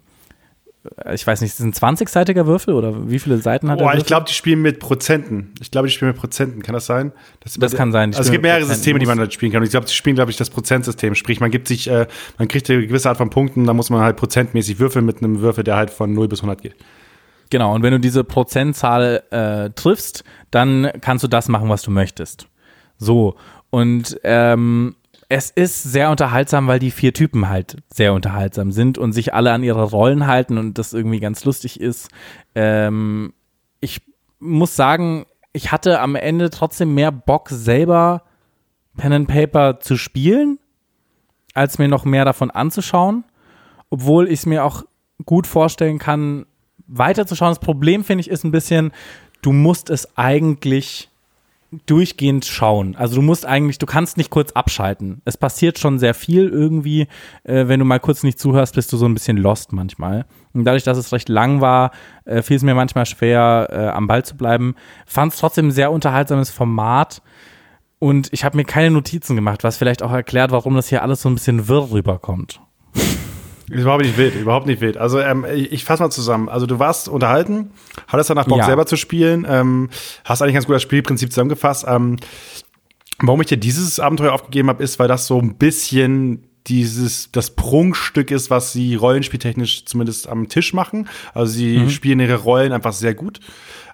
ich 1.14 1.26
weiß 1.26 1.42
nicht, 1.42 1.52
ist 1.52 1.60
es 1.60 1.66
ein 1.66 1.74
20-seitiger 1.74 2.46
Würfel 2.46 2.74
oder 2.74 3.10
wie 3.10 3.20
viele 3.20 3.38
Seiten 3.38 3.70
hat 3.70 3.80
Boah, 3.80 3.94
ich 3.96 4.06
glaube, 4.06 4.26
die 4.28 4.34
spielen 4.34 4.62
mit 4.62 4.80
Prozenten. 4.80 5.54
Ich 5.62 5.72
glaube, 5.72 5.88
die 5.88 5.94
spielen 5.94 6.12
mit 6.12 6.20
Prozenten. 6.20 6.62
Kann 6.62 6.74
das 6.74 6.86
sein? 6.86 7.12
Das, 7.42 7.54
das 7.56 7.76
kann 7.76 7.92
sein. 7.92 8.10
Also 8.10 8.22
es 8.22 8.32
gibt 8.32 8.44
mehrere 8.44 8.66
Systeme, 8.66 9.00
die 9.00 9.06
man 9.06 9.20
halt 9.20 9.34
spielen 9.34 9.52
kann. 9.52 9.62
Und 9.62 9.66
ich 9.66 9.72
glaube, 9.72 9.88
sie 9.88 9.94
spielen, 9.94 10.16
glaube 10.16 10.32
ich, 10.32 10.38
das 10.38 10.50
Prozentsystem. 10.50 11.16
Sprich, 11.16 11.40
man 11.40 11.52
gibt 11.52 11.68
sich, 11.68 11.90
äh, 11.90 12.08
man 12.38 12.48
kriegt 12.48 12.70
eine 12.70 12.86
gewisse 12.86 13.10
Art 13.10 13.18
von 13.18 13.30
Punkten, 13.30 13.66
da 13.66 13.74
muss 13.74 13.90
man 13.90 14.02
halt 14.02 14.18
prozentmäßig 14.18 14.80
würfeln 14.80 15.06
mit 15.06 15.18
einem 15.18 15.42
Würfel, 15.42 15.64
der 15.64 15.76
halt 15.76 15.90
von 15.90 16.14
0 16.14 16.28
bis 16.28 16.40
100 16.40 16.62
geht. 16.62 16.76
Genau, 17.50 17.74
und 17.74 17.84
wenn 17.84 17.92
du 17.92 18.00
diese 18.00 18.24
Prozentzahl 18.24 19.24
äh, 19.32 19.70
triffst, 19.72 20.24
dann 20.52 20.92
kannst 21.02 21.24
du 21.24 21.28
das 21.28 21.48
machen, 21.48 21.70
was 21.70 21.82
du 21.82 21.92
möchtest. 21.92 22.48
So, 22.98 23.36
und 23.70 24.20
ähm, 24.24 24.96
es 25.30 25.52
ist 25.52 25.84
sehr 25.84 26.10
unterhaltsam, 26.10 26.68
weil 26.68 26.80
die 26.80 26.92
vier 26.92 27.14
Typen 27.14 27.50
halt 27.50 27.78
sehr 27.94 28.14
unterhaltsam 28.14 28.72
sind 28.72 28.98
und 28.98 29.12
sich 29.12 29.34
alle 29.34 29.52
an 29.52 29.64
ihre 29.64 29.84
Rollen 29.84 30.26
halten 30.28 30.58
und 30.58 30.78
das 30.78 30.94
irgendwie 30.94 31.20
ganz 31.20 31.44
lustig 31.44 31.82
ist. 31.82 32.10
Ähm, 32.56 33.34
ich 33.82 34.02
muss 34.40 34.76
sagen, 34.76 35.26
ich 35.52 35.72
hatte 35.72 36.00
am 36.00 36.16
Ende 36.16 36.50
trotzdem 36.50 36.94
mehr 36.94 37.12
Bock, 37.12 37.50
selber 37.50 38.24
Pen 38.96 39.14
and 39.14 39.28
Paper 39.28 39.80
zu 39.80 39.98
spielen, 39.98 40.60
als 41.54 41.78
mir 41.78 41.88
noch 41.88 42.06
mehr 42.06 42.24
davon 42.24 42.50
anzuschauen. 42.50 43.26
Obwohl 43.90 44.28
ich 44.28 44.40
es 44.40 44.46
mir 44.46 44.64
auch 44.64 44.84
gut 45.26 45.48
vorstellen 45.48 45.98
kann, 45.98 46.46
weiterzuschauen. 46.88 47.52
Das 47.52 47.60
Problem, 47.60 48.04
finde 48.04 48.22
ich, 48.22 48.30
ist 48.30 48.44
ein 48.44 48.52
bisschen, 48.52 48.92
du 49.42 49.52
musst 49.52 49.90
es 49.90 50.18
eigentlich 50.18 51.10
durchgehend 51.86 52.46
schauen. 52.46 52.96
Also 52.96 53.16
du 53.16 53.22
musst 53.22 53.46
eigentlich, 53.46 53.78
du 53.78 53.86
kannst 53.86 54.18
nicht 54.18 54.30
kurz 54.30 54.54
abschalten. 54.54 55.22
Es 55.26 55.38
passiert 55.38 55.80
schon 55.80 56.00
sehr 56.00 56.14
viel 56.14 56.48
irgendwie. 56.48 57.08
Äh, 57.44 57.68
wenn 57.68 57.80
du 57.80 57.86
mal 57.86 58.00
kurz 58.00 58.24
nicht 58.24 58.40
zuhörst, 58.40 58.76
bist 58.76 58.92
du 58.94 58.98
so 58.98 59.06
ein 59.06 59.14
bisschen 59.14 59.38
lost 59.38 59.74
manchmal. 59.74 60.26
Und 60.54 60.64
dadurch, 60.64 60.84
dass 60.84 60.98
es 60.98 61.12
recht 61.12 61.28
lang 61.28 61.60
war, 61.60 61.92
äh, 62.26 62.42
fiel 62.42 62.58
es 62.58 62.64
mir 62.64 62.74
manchmal 62.74 63.06
schwer, 63.06 63.68
äh, 63.70 63.88
am 63.88 64.08
Ball 64.08 64.24
zu 64.24 64.38
bleiben. 64.38 64.76
Fand 65.06 65.34
es 65.34 65.40
trotzdem 65.40 65.68
ein 65.68 65.72
sehr 65.72 65.92
unterhaltsames 65.92 66.50
Format. 66.52 67.22
Und 68.00 68.30
ich 68.32 68.46
habe 68.46 68.56
mir 68.56 68.66
keine 68.66 68.92
Notizen 68.92 69.36
gemacht, 69.36 69.64
was 69.64 69.78
vielleicht 69.78 70.04
auch 70.04 70.12
erklärt, 70.12 70.52
warum 70.52 70.76
das 70.76 70.88
hier 70.88 71.02
alles 71.02 71.22
so 71.22 71.30
ein 71.30 71.36
bisschen 71.36 71.68
wirr 71.68 71.92
rüberkommt. 71.92 72.62
Überhaupt 73.70 74.04
nicht 74.04 74.18
wild, 74.18 74.36
überhaupt 74.36 74.66
nicht 74.66 74.80
wild. 74.80 74.98
Also 74.98 75.20
ähm, 75.20 75.46
ich, 75.54 75.72
ich 75.74 75.84
fasse 75.84 76.02
mal 76.02 76.10
zusammen. 76.10 76.48
Also 76.48 76.66
du 76.66 76.80
warst 76.80 77.10
unterhalten, 77.10 77.72
hattest 78.08 78.30
danach 78.30 78.46
Bock 78.46 78.60
ja. 78.60 78.66
selber 78.66 78.86
zu 78.86 78.96
spielen, 78.96 79.46
ähm, 79.50 79.90
hast 80.24 80.42
eigentlich 80.42 80.54
ganz 80.54 80.66
gut 80.66 80.76
das 80.76 80.82
Spielprinzip 80.82 81.32
zusammengefasst. 81.32 81.86
Ähm, 81.88 82.16
warum 83.20 83.42
ich 83.42 83.48
dir 83.48 83.58
dieses 83.58 84.00
Abenteuer 84.00 84.32
aufgegeben 84.32 84.70
habe, 84.70 84.82
ist, 84.84 85.00
weil 85.00 85.10
das 85.10 85.28
so 85.28 85.40
ein 85.40 85.56
bisschen 85.56 86.48
dieses 86.68 87.32
das 87.32 87.52
Prunkstück 87.52 88.32
ist, 88.32 88.50
was 88.50 88.74
sie 88.74 88.96
rollenspieltechnisch 88.96 89.86
zumindest 89.86 90.28
am 90.28 90.48
Tisch 90.50 90.74
machen. 90.74 91.08
Also 91.34 91.54
sie 91.54 91.80
mhm. 91.80 91.90
spielen 91.90 92.20
ihre 92.20 92.36
Rollen 92.36 92.72
einfach 92.74 92.94
sehr 92.94 93.16
gut. 93.16 93.40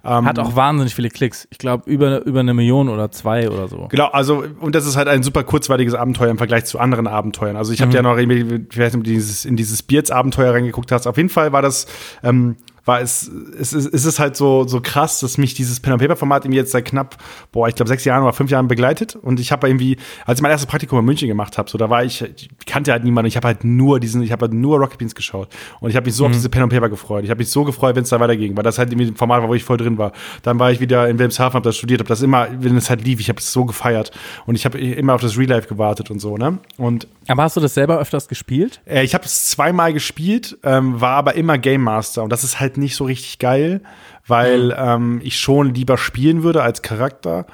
Ähm, 0.06 0.26
Hat 0.26 0.38
auch 0.38 0.56
wahnsinnig 0.56 0.96
viele 0.96 1.10
Klicks. 1.10 1.48
Ich 1.50 1.58
glaube, 1.58 1.90
über, 1.90 2.26
über 2.26 2.42
eine 2.42 2.54
Million 2.54 2.90
oder 2.90 3.10
zwei 3.12 3.50
oder 3.50 3.70
so. 3.70 3.88
Genau, 3.90 4.08
also, 4.08 4.44
und 4.60 4.76
das 4.76 4.86
ist 4.86 4.98
halt 4.98 5.08
ein 5.08 5.24
super 5.24 5.44
kurzweiliges 5.44 5.94
Abenteuer 5.94 6.30
im 6.30 6.38
Vergleich 6.38 6.66
zu 6.66 6.78
anderen 6.78 7.08
Abenteuern. 7.08 7.56
Also, 7.56 7.72
ich 7.72 7.82
habe 7.82 7.90
mhm. 7.90 7.96
ja 7.96 8.02
noch, 8.02 8.16
nicht, 8.18 8.70
ob 8.70 8.92
du 8.92 9.00
dieses, 9.00 9.46
in 9.46 9.56
dieses 9.56 9.82
Beards-Abenteuer 9.82 10.54
reingeguckt 10.54 10.92
hast. 10.92 11.08
Auf 11.08 11.16
jeden 11.16 11.30
Fall 11.30 11.54
war 11.54 11.62
das, 11.62 11.88
ähm, 12.22 12.58
war 12.86 13.02
es, 13.02 13.32
es, 13.58 13.74
es, 13.74 13.86
es 13.86 14.06
ist 14.06 14.20
halt 14.20 14.36
so, 14.36 14.68
so 14.68 14.82
krass, 14.82 15.20
dass 15.22 15.38
mich 15.38 15.54
dieses 15.54 15.80
Pen-and-Paper-Format 15.80 16.46
irgendwie 16.46 16.60
jetzt 16.60 16.72
seit 16.72 16.86
knapp, 16.86 17.18
boah, 17.52 17.68
ich 17.68 17.76
glaube 17.76 17.88
sechs 17.88 18.04
Jahren 18.04 18.24
oder 18.24 18.34
fünf 18.34 18.52
Jahren 18.52 18.68
begleitet. 18.68 19.16
Und 19.16 19.40
ich 19.40 19.52
habe 19.52 19.68
irgendwie, 19.68 19.98
als 20.26 20.40
ich 20.40 20.42
mein 20.44 20.52
erstes 20.52 20.68
Praktikum 20.68 21.00
in 21.00 21.06
München 21.06 21.28
gemacht 21.28 21.58
habe, 21.58 21.70
so 21.70 21.78
da 21.78 21.90
war 21.90 22.04
ich, 22.04 22.22
ich 22.22 22.50
kannte 22.66 22.92
halt 22.92 23.04
niemanden, 23.04 23.28
ich 23.28 23.38
habe 23.38 23.48
halt 23.48 23.64
nur 23.64 24.00
diesen, 24.00 24.22
ich 24.22 24.32
habe 24.32 24.44
halt 24.44 24.54
nur 24.54 24.80
Rocket 24.80 24.98
Beans 24.98 25.16
geschaut. 25.16 25.48
Und 25.80 25.90
ich 25.90 25.96
habe 25.96 26.06
mich 26.06 26.16
so 26.16 26.24
mhm. 26.24 26.32
auf 26.32 26.36
diese 26.36 26.50
Pen-and-Paper 26.50 26.90
gefreut. 26.90 27.24
Ich 27.24 27.30
habe 27.30 27.40
mich 27.40 27.50
so 27.50 27.64
gefreut, 27.64 27.96
wenn 27.96 28.04
es 28.04 28.10
da 28.10 28.20
weiterging, 28.20 28.58
weil 28.58 28.64
das 28.64 28.78
halt 28.78 28.92
irgendwie 28.92 29.12
ein 29.12 29.16
Format 29.16 29.42
war, 29.42 29.50
wo 29.50 29.54
ich 29.54 29.64
voll 29.64 29.78
drin 29.78 29.98
war. 29.98 30.12
Dann 30.42 30.60
war 30.60 30.72
ich 30.72 30.80
wieder 30.80 31.08
in 31.08 31.18
Wilhelmshaven, 31.18 31.54
habe 31.54 31.64
das 31.64 31.78
studiert, 31.78 32.02
habe 32.02 32.10
das 32.10 32.22
immer, 32.22 32.48
wenn 32.60 32.76
es 32.76 32.90
halt 32.90 33.04
lief, 33.06 33.20
ich 33.20 33.30
habe 33.30 33.40
es 33.40 33.52
so 33.52 33.64
gefeiert. 33.64 34.12
Und 34.46 34.56
ich 34.56 34.66
habe 34.66 34.78
immer 34.80 35.14
auf 35.14 35.22
das 35.22 35.38
Real 35.38 35.50
Life 35.50 35.68
gewartet 35.68 36.12
und 36.12 36.20
so, 36.20 36.38
ne? 36.38 36.58
Und 36.78 37.08
aber 37.28 37.44
hast 37.44 37.56
du 37.56 37.62
das 37.62 37.74
selber 37.74 38.00
öfters 38.00 38.28
gespielt? 38.28 38.82
Äh, 38.86 39.04
ich 39.04 39.14
habe 39.14 39.24
es 39.24 39.50
zweimal 39.50 39.94
gespielt, 39.94 40.58
ähm, 40.64 41.00
war 41.00 41.16
aber 41.16 41.36
immer 41.36 41.58
Game 41.58 41.82
Master 41.82 42.24
und 42.24 42.32
das 42.32 42.44
ist 42.44 42.60
halt 42.60 42.73
nicht 42.78 42.96
so 42.96 43.06
richtig 43.06 43.40
geil, 43.40 43.82
weil 44.28 44.66
mhm. 44.66 44.74
ähm, 44.78 45.22
ich 45.24 45.40
schon 45.40 45.74
lieber 45.74 45.98
spielen 45.98 46.44
würde 46.44 46.64
als 46.64 46.82
Charakter. 46.82 47.46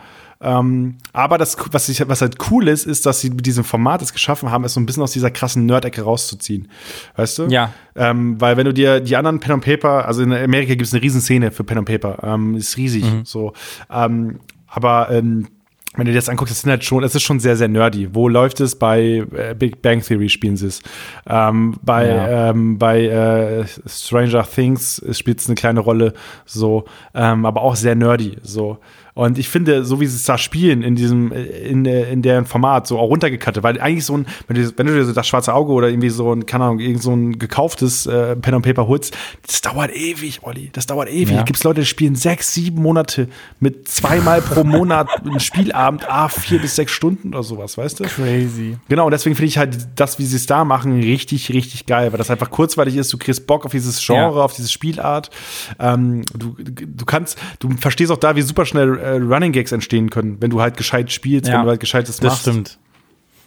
Ähm, 0.41 0.95
aber 1.11 1.38
das, 1.38 1.57
was, 1.72 1.89
ich, 1.89 2.07
was 2.07 2.22
halt 2.22 2.38
cool 2.49 2.70
ist, 2.70 2.86
ist, 2.86 3.05
dass 3.05 3.20
sie 3.20 3.30
mit 3.30 3.45
diesem 3.45 3.65
Format 3.65 4.01
es 4.01 4.13
geschaffen 4.13 4.51
haben, 4.51 4.63
es 4.63 4.74
so 4.74 4.80
ein 4.80 4.86
bisschen 4.86 5.03
aus 5.03 5.11
dieser 5.11 5.32
krassen 5.32 5.65
Nerd-Ecke 5.65 6.01
rauszuziehen. 6.01 6.70
Weißt 7.17 7.39
du? 7.39 7.47
Ja. 7.47 7.74
Ähm, 7.95 8.39
weil 8.39 8.55
wenn 8.55 8.65
du 8.65 8.74
dir 8.74 9.01
die 9.01 9.17
anderen 9.17 9.39
Pen 9.39 9.53
and 9.53 9.65
Paper, 9.65 10.05
also 10.05 10.22
in 10.24 10.32
Amerika 10.32 10.76
gibt 10.76 10.84
es 10.88 10.93
eine 10.93 11.03
Riesenszene 11.03 11.51
für 11.51 11.65
Pen 11.65 11.80
and 11.80 11.88
Paper, 11.88 12.20
ähm, 12.24 12.55
ist 12.55 12.78
riesig. 12.78 13.03
Mhm. 13.03 13.26
So. 13.26 13.53
Ähm, 13.91 14.39
aber 14.67 15.09
ähm, 15.11 15.47
wenn 15.96 16.06
du 16.06 16.12
dir 16.12 16.18
das 16.18 16.30
anguckst, 16.30 16.52
das 16.52 16.62
sind 16.62 16.70
halt 16.70 16.84
schon, 16.84 17.04
es 17.04 17.16
ist 17.16 17.24
schon 17.24 17.40
sehr, 17.40 17.56
sehr 17.56 17.68
nerdy. 17.68 18.14
Wo 18.14 18.28
läuft 18.28 18.60
es? 18.60 18.76
Bei 18.76 19.26
äh, 19.36 19.56
Big 19.58 19.82
Bang 19.82 20.02
Theory 20.02 20.30
spielen 20.30 20.56
sie 20.56 20.68
es. 20.68 20.82
Ähm, 21.28 21.78
bei 21.82 22.08
ja. 22.08 22.50
ähm, 22.52 22.78
bei 22.78 23.06
äh, 23.06 23.66
Stranger 23.88 24.44
Things 24.44 25.04
spielt 25.12 25.40
es 25.40 25.48
eine 25.48 25.56
kleine 25.56 25.80
Rolle, 25.80 26.14
so, 26.46 26.86
ähm, 27.16 27.46
aber 27.46 27.62
auch 27.62 27.76
sehr 27.76 27.96
nerdy. 27.96 28.38
So. 28.44 28.78
Und 29.20 29.38
ich 29.38 29.49
finde, 29.49 29.84
so 29.84 29.99
wie 29.99 30.05
sie 30.05 30.15
es 30.15 30.24
da 30.24 30.38
spielen 30.38 30.82
in 30.82 30.95
diesem, 30.95 31.34
in, 31.34 31.84
in 31.84 32.22
deren 32.22 32.45
Format, 32.45 32.88
so 32.88 32.97
auch 32.97 33.09
runtergekattet, 33.09 33.63
weil 33.63 33.78
eigentlich 33.82 34.05
so 34.05 34.15
ein, 34.15 34.26
wenn 34.47 34.55
du, 34.55 34.72
wenn 34.78 34.88
du 34.88 34.93
dir 34.93 35.03
so 35.03 35.11
das 35.11 35.28
schwarze 35.28 35.53
Auge 35.53 35.74
oder 35.74 35.89
irgendwie 35.89 36.09
so 36.09 36.34
ein, 36.34 36.45
keine 36.45 36.63
Ahnung, 36.63 36.80
irgend 36.80 37.03
so 37.03 37.11
ein 37.11 37.38
gekauftes 37.38 38.05
äh, 38.05 38.38
Pen 38.38 38.53
und 38.53 38.61
Paper 38.61 38.88
holst, 38.88 39.13
das 39.45 39.59
dauert 39.59 39.93
ewig, 39.93 40.39
Olli. 40.43 40.70
Das 40.72 40.86
dauert 40.86 41.09
ewig. 41.09 41.36
Ja. 41.36 41.43
Gibt 41.43 41.61
Leute, 41.65 41.82
die 41.82 41.86
spielen 41.86 42.15
sechs, 42.15 42.53
sieben 42.53 42.82
Monate 42.82 43.28
mit 43.59 43.89
zweimal 43.89 44.41
pro 44.41 44.63
Monat 44.63 45.09
einem 45.26 45.41
Spielabend, 45.41 46.09
ah, 46.09 46.30
vier 46.30 46.61
bis 46.61 46.78
sechs 46.78 46.93
Stunden 46.93 47.34
oder 47.34 47.43
sowas, 47.43 47.78
weißt 47.78 47.99
du? 47.99 48.03
Crazy. 48.05 48.78
Genau, 48.88 49.03
und 49.03 49.11
deswegen 49.11 49.36
finde 49.36 49.49
ich 49.49 49.57
halt 49.57 49.86
das, 49.97 50.17
wie 50.20 50.26
sie 50.26 50.38
es 50.38 50.45
da 50.45 50.63
machen, 50.63 50.97
richtig, 50.97 51.51
richtig 51.51 51.88
geil, 51.88 52.13
weil 52.13 52.17
das 52.20 52.32
einfach 52.32 52.51
kurzweilig 52.51 52.95
ist. 52.95 53.11
Du 53.11 53.17
kriegst 53.17 53.45
Bock 53.47 53.65
auf 53.65 53.74
dieses 53.74 53.99
Genre, 53.99 54.38
ja. 54.38 54.45
auf 54.45 54.53
diese 54.53 54.70
Spielart. 54.70 55.30
Ähm, 55.78 56.24
du, 56.34 56.55
du 56.57 57.03
kannst, 57.03 57.38
du 57.59 57.70
verstehst 57.72 58.13
auch 58.13 58.17
da, 58.17 58.38
wie 58.38 58.43
super 58.43 58.65
schnell 58.65 59.09
äh, 59.10 59.18
Running 59.18 59.51
Gags 59.51 59.72
entstehen 59.72 60.10
können, 60.10 60.38
wenn 60.39 60.49
du 60.49 60.62
halt 60.62 60.78
gescheit 60.78 61.12
spielst, 61.12 61.47
ja, 61.47 61.55
wenn 61.57 61.64
du 61.64 61.70
halt 61.70 61.80
gescheites 61.80 62.22
machst. 62.22 62.47
Das 62.47 62.53
stimmt. 62.53 62.80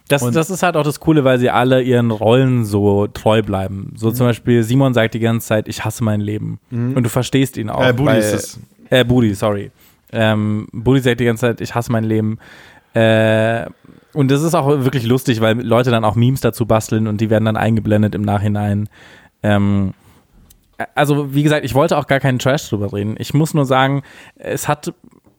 Das, 0.08 0.30
das 0.30 0.50
ist 0.50 0.62
halt 0.62 0.76
auch 0.76 0.82
das 0.82 1.00
Coole, 1.00 1.24
weil 1.24 1.38
sie 1.38 1.48
alle 1.48 1.80
ihren 1.80 2.10
Rollen 2.10 2.64
so 2.64 3.06
treu 3.06 3.42
bleiben. 3.42 3.94
So 3.96 4.08
mhm. 4.08 4.14
zum 4.14 4.26
Beispiel 4.26 4.62
Simon 4.62 4.94
sagt 4.94 5.14
die 5.14 5.20
ganze 5.20 5.46
Zeit, 5.46 5.68
ich 5.68 5.84
hasse 5.84 6.04
mein 6.04 6.20
Leben. 6.20 6.58
Mhm. 6.70 6.94
Und 6.94 7.04
du 7.04 7.08
verstehst 7.08 7.56
ihn 7.56 7.70
auch. 7.70 7.84
Äh, 7.84 7.92
Budi 7.92 8.18
ist 8.18 8.32
es. 8.32 8.60
Äh, 8.90 9.04
Budi, 9.04 9.34
sorry. 9.34 9.70
Ähm, 10.12 10.66
Budi 10.72 11.00
sagt 11.00 11.20
die 11.20 11.24
ganze 11.24 11.42
Zeit, 11.42 11.60
ich 11.60 11.74
hasse 11.74 11.90
mein 11.90 12.04
Leben. 12.04 12.38
Äh, 12.94 13.66
und 14.12 14.30
das 14.30 14.42
ist 14.42 14.54
auch 14.54 14.68
wirklich 14.68 15.06
lustig, 15.06 15.40
weil 15.40 15.60
Leute 15.62 15.90
dann 15.90 16.04
auch 16.04 16.14
Memes 16.14 16.42
dazu 16.42 16.66
basteln 16.66 17.06
und 17.06 17.20
die 17.20 17.30
werden 17.30 17.46
dann 17.46 17.56
eingeblendet 17.56 18.14
im 18.14 18.22
Nachhinein. 18.22 18.88
Ähm, 19.42 19.94
also, 20.94 21.34
wie 21.34 21.42
gesagt, 21.42 21.64
ich 21.64 21.74
wollte 21.74 21.96
auch 21.96 22.06
gar 22.06 22.20
keinen 22.20 22.38
Trash 22.38 22.68
drüber 22.68 22.92
reden. 22.92 23.14
Ich 23.18 23.32
muss 23.32 23.54
nur 23.54 23.64
sagen, 23.64 24.02
es 24.34 24.68
hat 24.68 24.92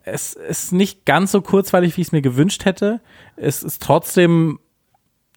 es 0.03 0.33
ist 0.33 0.73
nicht 0.73 1.05
ganz 1.05 1.31
so 1.31 1.41
kurzweilig, 1.41 1.97
wie 1.97 2.01
ich 2.01 2.07
es 2.07 2.11
mir 2.11 2.21
gewünscht 2.21 2.65
hätte. 2.65 3.01
Es 3.35 3.63
ist 3.63 3.81
trotzdem 3.81 4.59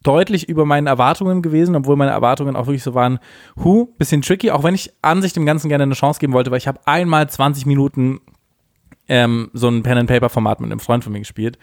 deutlich 0.03 0.49
über 0.49 0.65
meinen 0.65 0.87
Erwartungen 0.87 1.43
gewesen, 1.43 1.75
obwohl 1.75 1.97
meine 1.97 2.13
Erwartungen 2.13 2.55
auch 2.55 2.67
wirklich 2.67 2.83
so 2.83 2.95
waren, 2.95 3.19
hu, 3.63 3.87
bisschen 3.99 4.23
tricky, 4.23 4.51
auch 4.51 4.63
wenn 4.63 4.75
ich 4.75 4.93
an 5.03 5.23
sich 5.23 5.33
dem 5.33 5.47
Ganzen 5.47 5.69
gerne 5.69 5.83
eine 5.83 5.95
Chance 5.95 6.21
geben 6.21 6.33
wollte, 6.33 6.51
weil 6.51 6.59
ich 6.59 6.69
habe 6.69 6.81
einmal 6.85 7.29
20 7.29 7.67
Minuten 7.67 8.21
ähm, 9.09 9.51
so 9.53 9.69
ein 9.69 9.83
Pen-and-Paper-Format 9.83 10.61
mit 10.61 10.71
einem 10.71 10.81
Freund 10.81 11.03
von 11.03 11.13
mir 11.13 11.21
gespielt 11.21 11.59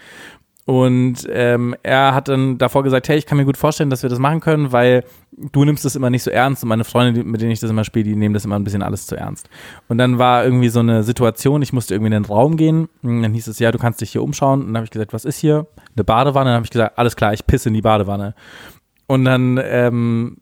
und 0.65 1.27
ähm, 1.29 1.75
er 1.83 2.15
hat 2.15 2.29
dann 2.29 2.57
davor 2.57 2.83
gesagt, 2.83 3.09
hey, 3.09 3.17
ich 3.17 3.25
kann 3.25 3.37
mir 3.37 3.43
gut 3.43 3.57
vorstellen, 3.57 3.89
dass 3.89 4.01
wir 4.01 4.09
das 4.09 4.19
machen 4.19 4.39
können, 4.39 4.71
weil 4.71 5.03
du 5.31 5.65
nimmst 5.65 5.83
das 5.83 5.97
immer 5.97 6.09
nicht 6.09 6.23
so 6.23 6.31
ernst 6.31 6.63
und 6.63 6.69
meine 6.69 6.85
Freunde, 6.85 7.23
mit 7.23 7.41
denen 7.41 7.51
ich 7.51 7.59
das 7.59 7.69
immer 7.69 7.83
spiele, 7.83 8.05
die 8.05 8.15
nehmen 8.15 8.33
das 8.33 8.45
immer 8.45 8.57
ein 8.57 8.63
bisschen 8.63 8.81
alles 8.81 9.05
zu 9.05 9.17
ernst. 9.17 9.49
Und 9.89 9.97
dann 9.97 10.19
war 10.19 10.45
irgendwie 10.45 10.69
so 10.69 10.79
eine 10.79 11.03
Situation, 11.03 11.61
ich 11.61 11.73
musste 11.73 11.93
irgendwie 11.93 12.15
in 12.15 12.23
den 12.23 12.25
Raum 12.25 12.55
gehen. 12.55 12.87
Und 13.01 13.21
dann 13.21 13.33
hieß 13.33 13.47
es, 13.47 13.59
ja, 13.59 13.71
du 13.71 13.77
kannst 13.77 13.99
dich 13.99 14.11
hier 14.11 14.23
umschauen. 14.23 14.61
Und 14.61 14.67
dann 14.67 14.77
habe 14.77 14.85
ich 14.85 14.91
gesagt, 14.91 15.11
was 15.11 15.25
ist 15.25 15.37
hier? 15.37 15.67
Eine 15.95 16.05
Badewanne. 16.05 16.51
Dann 16.51 16.55
habe 16.55 16.65
ich 16.65 16.71
gesagt, 16.71 16.97
alles 16.97 17.17
klar, 17.17 17.33
ich 17.33 17.45
pisse 17.45 17.67
in 17.67 17.73
die 17.73 17.81
Badewanne. 17.81 18.33
Und 19.07 19.25
dann 19.25 19.59
ähm, 19.61 20.37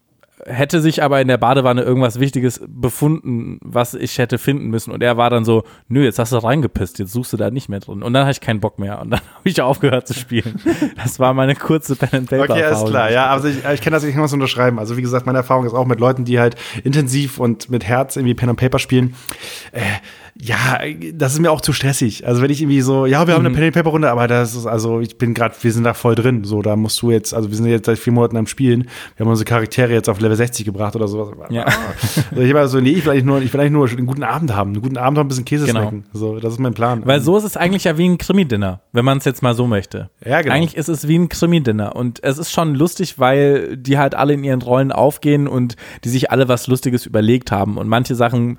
hätte 0.46 0.82
sich 0.82 1.04
aber 1.04 1.22
in 1.22 1.28
der 1.28 1.38
Badewanne 1.38 1.82
irgendwas 1.82 2.20
Wichtiges 2.20 2.62
befunden, 2.68 3.60
was 3.62 3.94
ich 3.94 4.18
hätte 4.18 4.38
finden 4.38 4.68
müssen. 4.68 4.92
Und 4.92 5.02
er 5.04 5.18
war 5.18 5.30
dann 5.30 5.46
so, 5.46 5.64
nö, 5.88 6.04
jetzt 6.04 6.20
hast 6.20 6.32
du 6.32 6.38
reingepisst, 6.38 7.00
jetzt 7.00 7.12
suchst 7.12 7.34
du 7.34 7.38
da 7.38 7.52
nicht 7.52 7.70
mehr 7.70 7.80
drin. 7.80 8.04
Und 8.04 8.14
dann 8.14 8.24
hatte 8.24 8.32
ich 8.32 8.42
keinen 8.42 8.60
Bock 8.60 8.80
mehr. 8.80 9.02
Und 9.02 9.12
dann 9.12 9.20
habe 9.36 9.50
ich 9.50 9.62
aufgehört 9.62 10.08
zu 10.08 10.14
spielen. 10.14 10.60
Das 10.96 11.20
war 11.20 11.34
meine 11.34 11.56
kurze 11.56 11.96
Pen 11.96 12.10
and 12.12 12.30
Paper. 12.30 12.54
Okay, 12.54 12.72
ist 12.72 12.86
klar, 12.86 13.12
ja. 13.12 13.28
Also 13.28 13.48
ich, 13.48 13.58
ich 13.64 13.82
kann 13.82 13.94
das, 13.94 14.04
ich 14.04 14.14
kann 14.14 14.22
das 14.22 14.34
unterschreiben. 14.34 14.80
Also 14.80 14.98
wie 14.98 15.02
gesagt, 15.02 15.26
meine 15.26 15.40
Erfahrung 15.40 15.66
ist 15.66 15.74
auch 15.74 15.86
mit 15.86 16.00
Leuten, 16.00 16.26
die 16.26 16.40
halt 16.40 16.56
intensiv 16.84 17.40
und 17.40 17.70
mit 17.70 17.86
Herz 17.86 18.16
irgendwie 18.16 18.34
Pen 18.34 18.50
and 18.50 18.60
Paper 18.60 18.80
spielen. 18.80 19.16
Äh, 19.72 19.82
ja, 20.40 20.80
das 21.14 21.34
ist 21.34 21.40
mir 21.40 21.52
auch 21.52 21.62
zu 21.62 21.74
stressig. 21.74 22.26
Also 22.26 22.42
wenn 22.42 22.50
ich 22.50 22.62
irgendwie 22.62 22.82
so, 22.82 23.06
ja, 23.06 23.28
wir 23.28 23.34
haben 23.34 23.42
eine 23.42 23.50
mhm. 23.50 23.56
Pen 23.56 23.74
Paper 23.74 23.90
Runde, 23.90 24.10
aber 24.10 24.28
das 24.28 24.56
ist 24.56 24.66
also, 24.66 25.02
ich 25.02 25.18
bin 25.18 25.34
gerade, 25.34 25.56
wir 25.62 25.72
sind 25.72 25.84
da 25.84 25.94
voll 25.94 26.16
drin. 26.16 26.44
So, 26.46 26.62
da 26.62 26.76
musst 26.76 27.02
du 27.02 27.12
jetzt, 27.12 27.34
also 27.34 27.50
wir 27.50 27.58
sind 27.58 27.68
jetzt 27.68 27.86
seit 27.86 28.00
vier 28.00 28.14
Monaten 28.14 28.38
am 28.38 28.48
Spielen. 28.48 28.88
Wir 29.16 29.26
haben 29.26 29.30
unsere 29.30 29.46
Charaktere 29.46 29.94
jetzt 29.94 30.10
auf 30.10 30.20
Level 30.20 30.31
60 30.36 30.66
gebracht 30.66 30.96
oder 30.96 31.08
sowas. 31.08 31.30
Ja. 31.50 31.66
Also 32.32 32.44
ich 32.44 32.54
war 32.54 32.68
so, 32.68 32.80
nee, 32.80 32.92
ich 32.92 33.06
will 33.06 33.12
eigentlich 33.12 33.26
nur, 33.26 33.42
ich 33.42 33.54
will 33.54 33.60
eigentlich 33.60 33.72
nur 33.72 33.88
einen 33.88 34.06
guten 34.06 34.24
Abend 34.24 34.56
haben, 34.56 34.72
einen 34.72 34.82
guten 34.82 34.98
Abend 34.98 35.18
haben, 35.18 35.26
ein 35.26 35.30
bisschen 35.30 35.46
Käse 35.46 35.66
genau. 35.66 35.82
snacken. 35.82 36.06
So, 36.14 36.40
das 36.40 36.54
ist 36.54 36.60
mein 36.60 36.74
Plan. 36.74 37.02
Weil 37.06 37.20
so 37.22 37.38
ist 37.38 37.44
es 37.44 37.58
eigentlich 37.58 37.84
ja 37.84 37.98
wie 37.98 38.08
ein 38.08 38.18
Krimi-Dinner, 38.18 38.82
wenn 38.92 39.06
man 39.06 39.18
es 39.18 39.26
jetzt 39.26 39.42
mal 39.42 39.54
so 39.54 39.68
möchte. 39.68 40.10
Ja, 40.26 40.42
genau. 40.42 40.56
Eigentlich 40.56 40.78
ist 40.78 40.88
es 40.88 41.08
wie 41.08 41.18
ein 41.18 41.30
Krimi-Dinner 41.30 41.96
und 41.96 42.24
es 42.24 42.38
ist 42.38 42.52
schon 42.52 42.76
lustig, 42.76 43.20
weil 43.20 43.76
die 43.78 43.98
halt 43.98 44.16
alle 44.16 44.34
in 44.34 44.44
ihren 44.44 44.62
Rollen 44.62 44.92
aufgehen 44.92 45.48
und 45.48 45.76
die 46.04 46.10
sich 46.10 46.32
alle 46.32 46.48
was 46.48 46.68
Lustiges 46.68 47.06
überlegt 47.06 47.52
haben 47.52 47.78
und 47.78 47.88
manche 47.88 48.16
Sachen 48.16 48.58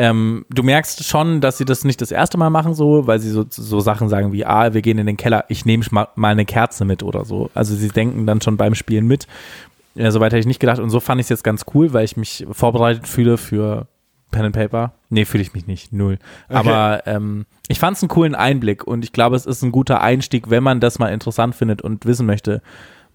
ähm, 0.00 0.46
du 0.48 0.62
merkst 0.62 1.04
schon, 1.04 1.42
dass 1.42 1.58
sie 1.58 1.66
das 1.66 1.84
nicht 1.84 2.00
das 2.00 2.10
erste 2.10 2.38
Mal 2.38 2.48
machen, 2.48 2.72
so, 2.72 3.06
weil 3.06 3.18
sie 3.18 3.28
so, 3.28 3.44
so 3.50 3.80
Sachen 3.80 4.08
sagen 4.08 4.32
wie, 4.32 4.46
ah, 4.46 4.72
wir 4.72 4.80
gehen 4.80 4.96
in 4.96 5.06
den 5.06 5.18
Keller, 5.18 5.44
ich 5.48 5.66
nehme 5.66 5.84
mal, 5.90 6.08
mal 6.14 6.32
eine 6.32 6.46
Kerze 6.46 6.86
mit 6.86 7.02
oder 7.02 7.26
so. 7.26 7.50
Also 7.52 7.74
sie 7.74 7.88
denken 7.88 8.24
dann 8.24 8.40
schon 8.40 8.56
beim 8.56 8.74
Spielen 8.74 9.06
mit. 9.06 9.26
Ja, 9.94 10.10
Soweit 10.10 10.32
hätte 10.32 10.40
ich 10.40 10.46
nicht 10.46 10.60
gedacht. 10.60 10.78
Und 10.78 10.90
so 10.90 11.00
fand 11.00 11.20
ich 11.20 11.26
es 11.26 11.30
jetzt 11.30 11.44
ganz 11.44 11.64
cool, 11.74 11.92
weil 11.92 12.04
ich 12.04 12.16
mich 12.16 12.46
vorbereitet 12.50 13.08
fühle 13.08 13.36
für 13.36 13.88
Pen 14.30 14.46
and 14.46 14.54
Paper. 14.54 14.92
Nee, 15.08 15.24
fühle 15.24 15.42
ich 15.42 15.54
mich 15.54 15.66
nicht. 15.66 15.92
Null. 15.92 16.18
Okay. 16.48 16.58
Aber 16.58 17.06
ähm, 17.06 17.46
ich 17.68 17.78
fand 17.78 17.96
es 17.96 18.02
einen 18.02 18.08
coolen 18.08 18.34
Einblick 18.34 18.86
und 18.86 19.04
ich 19.04 19.12
glaube, 19.12 19.36
es 19.36 19.46
ist 19.46 19.62
ein 19.62 19.72
guter 19.72 20.00
Einstieg, 20.00 20.50
wenn 20.50 20.62
man 20.62 20.80
das 20.80 20.98
mal 20.98 21.08
interessant 21.08 21.54
findet 21.54 21.82
und 21.82 22.06
wissen 22.06 22.26
möchte, 22.26 22.62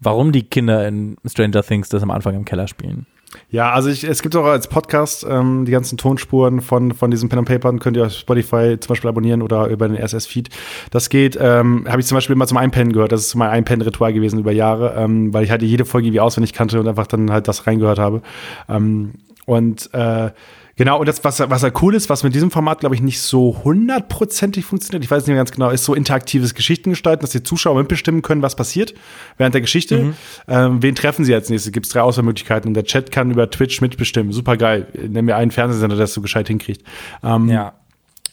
warum 0.00 0.32
die 0.32 0.42
Kinder 0.42 0.86
in 0.86 1.16
Stranger 1.24 1.62
Things 1.62 1.88
das 1.88 2.02
am 2.02 2.10
Anfang 2.10 2.34
im 2.34 2.44
Keller 2.44 2.68
spielen. 2.68 3.06
Ja, 3.50 3.72
also 3.72 3.88
ich, 3.88 4.04
es 4.04 4.22
gibt 4.22 4.34
auch 4.36 4.44
als 4.44 4.68
Podcast 4.68 5.26
ähm, 5.28 5.64
die 5.64 5.72
ganzen 5.72 5.98
Tonspuren 5.98 6.60
von, 6.60 6.92
von 6.92 7.10
diesen 7.10 7.28
Pen 7.28 7.40
and 7.40 7.48
Papern, 7.48 7.78
könnt 7.78 7.96
ihr 7.96 8.06
auf 8.06 8.12
Spotify 8.12 8.76
zum 8.78 8.88
Beispiel 8.88 9.08
abonnieren 9.08 9.42
oder 9.42 9.66
über 9.68 9.88
den 9.88 9.96
RSS-Feed. 9.96 10.48
Das 10.90 11.08
geht, 11.08 11.36
ähm, 11.40 11.86
habe 11.88 12.00
ich 12.00 12.06
zum 12.06 12.16
Beispiel 12.16 12.34
immer 12.34 12.46
zum 12.46 12.56
Einpennen 12.56 12.92
gehört. 12.92 13.12
Das 13.12 13.20
ist 13.22 13.34
mein 13.34 13.50
Einpennen-Ritual 13.50 14.12
gewesen 14.12 14.38
über 14.38 14.52
Jahre, 14.52 14.94
ähm, 14.96 15.32
weil 15.34 15.44
ich 15.44 15.50
halt 15.50 15.62
jede 15.62 15.84
Folge 15.84 16.12
wie 16.12 16.20
auswendig 16.20 16.52
kannte 16.52 16.80
und 16.80 16.88
einfach 16.88 17.06
dann 17.06 17.30
halt 17.30 17.48
das 17.48 17.66
reingehört 17.66 17.98
habe. 17.98 18.22
Ähm, 18.68 19.14
und 19.44 19.90
äh, 19.92 20.30
Genau, 20.78 21.00
und 21.00 21.08
das, 21.08 21.24
was, 21.24 21.40
was 21.40 21.62
ja 21.62 21.70
cool 21.80 21.94
ist, 21.94 22.10
was 22.10 22.22
mit 22.22 22.34
diesem 22.34 22.50
Format, 22.50 22.80
glaube 22.80 22.94
ich, 22.94 23.00
nicht 23.00 23.20
so 23.20 23.62
hundertprozentig 23.64 24.66
funktioniert, 24.66 25.02
ich 25.02 25.10
weiß 25.10 25.22
nicht 25.22 25.28
mehr 25.28 25.36
ganz 25.36 25.50
genau, 25.50 25.70
ist 25.70 25.84
so 25.84 25.94
interaktives 25.94 26.54
Geschichtengestalten, 26.54 27.22
dass 27.22 27.30
die 27.30 27.42
Zuschauer 27.42 27.78
mitbestimmen 27.78 28.20
können, 28.20 28.42
was 28.42 28.56
passiert 28.56 28.92
während 29.38 29.54
der 29.54 29.62
Geschichte. 29.62 29.98
Mhm. 29.98 30.14
Ähm, 30.48 30.82
wen 30.82 30.94
treffen 30.94 31.24
sie 31.24 31.34
als 31.34 31.48
nächstes? 31.48 31.72
Gibt 31.72 31.86
es 31.86 31.92
drei 31.92 32.02
Auswahlmöglichkeiten 32.02 32.68
und 32.68 32.74
der 32.74 32.84
Chat 32.84 33.10
kann 33.10 33.30
über 33.30 33.50
Twitch 33.50 33.80
mitbestimmen. 33.80 34.32
Super 34.32 34.58
geil. 34.58 34.86
Nenn 35.08 35.24
mir 35.24 35.36
einen 35.36 35.50
Fernsehsender, 35.50 35.96
der 35.96 36.04
das 36.04 36.12
so 36.12 36.20
gescheit 36.20 36.48
hinkriegt. 36.48 36.82
Ähm, 37.22 37.48
ja. 37.48 37.72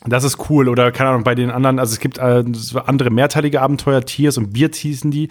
Das 0.05 0.23
ist 0.23 0.49
cool. 0.49 0.69
Oder 0.69 0.91
keine 0.91 1.11
Ahnung, 1.11 1.23
bei 1.23 1.35
den 1.35 1.49
anderen, 1.49 1.79
also 1.79 1.93
es 1.93 1.99
gibt 1.99 2.17
äh, 2.17 2.43
andere 2.85 3.09
mehrteilige 3.09 3.61
Abenteuer, 3.61 4.01
Tiers 4.01 4.37
und 4.37 4.53
Beards 4.53 4.77
hießen 4.79 5.11
die. 5.11 5.29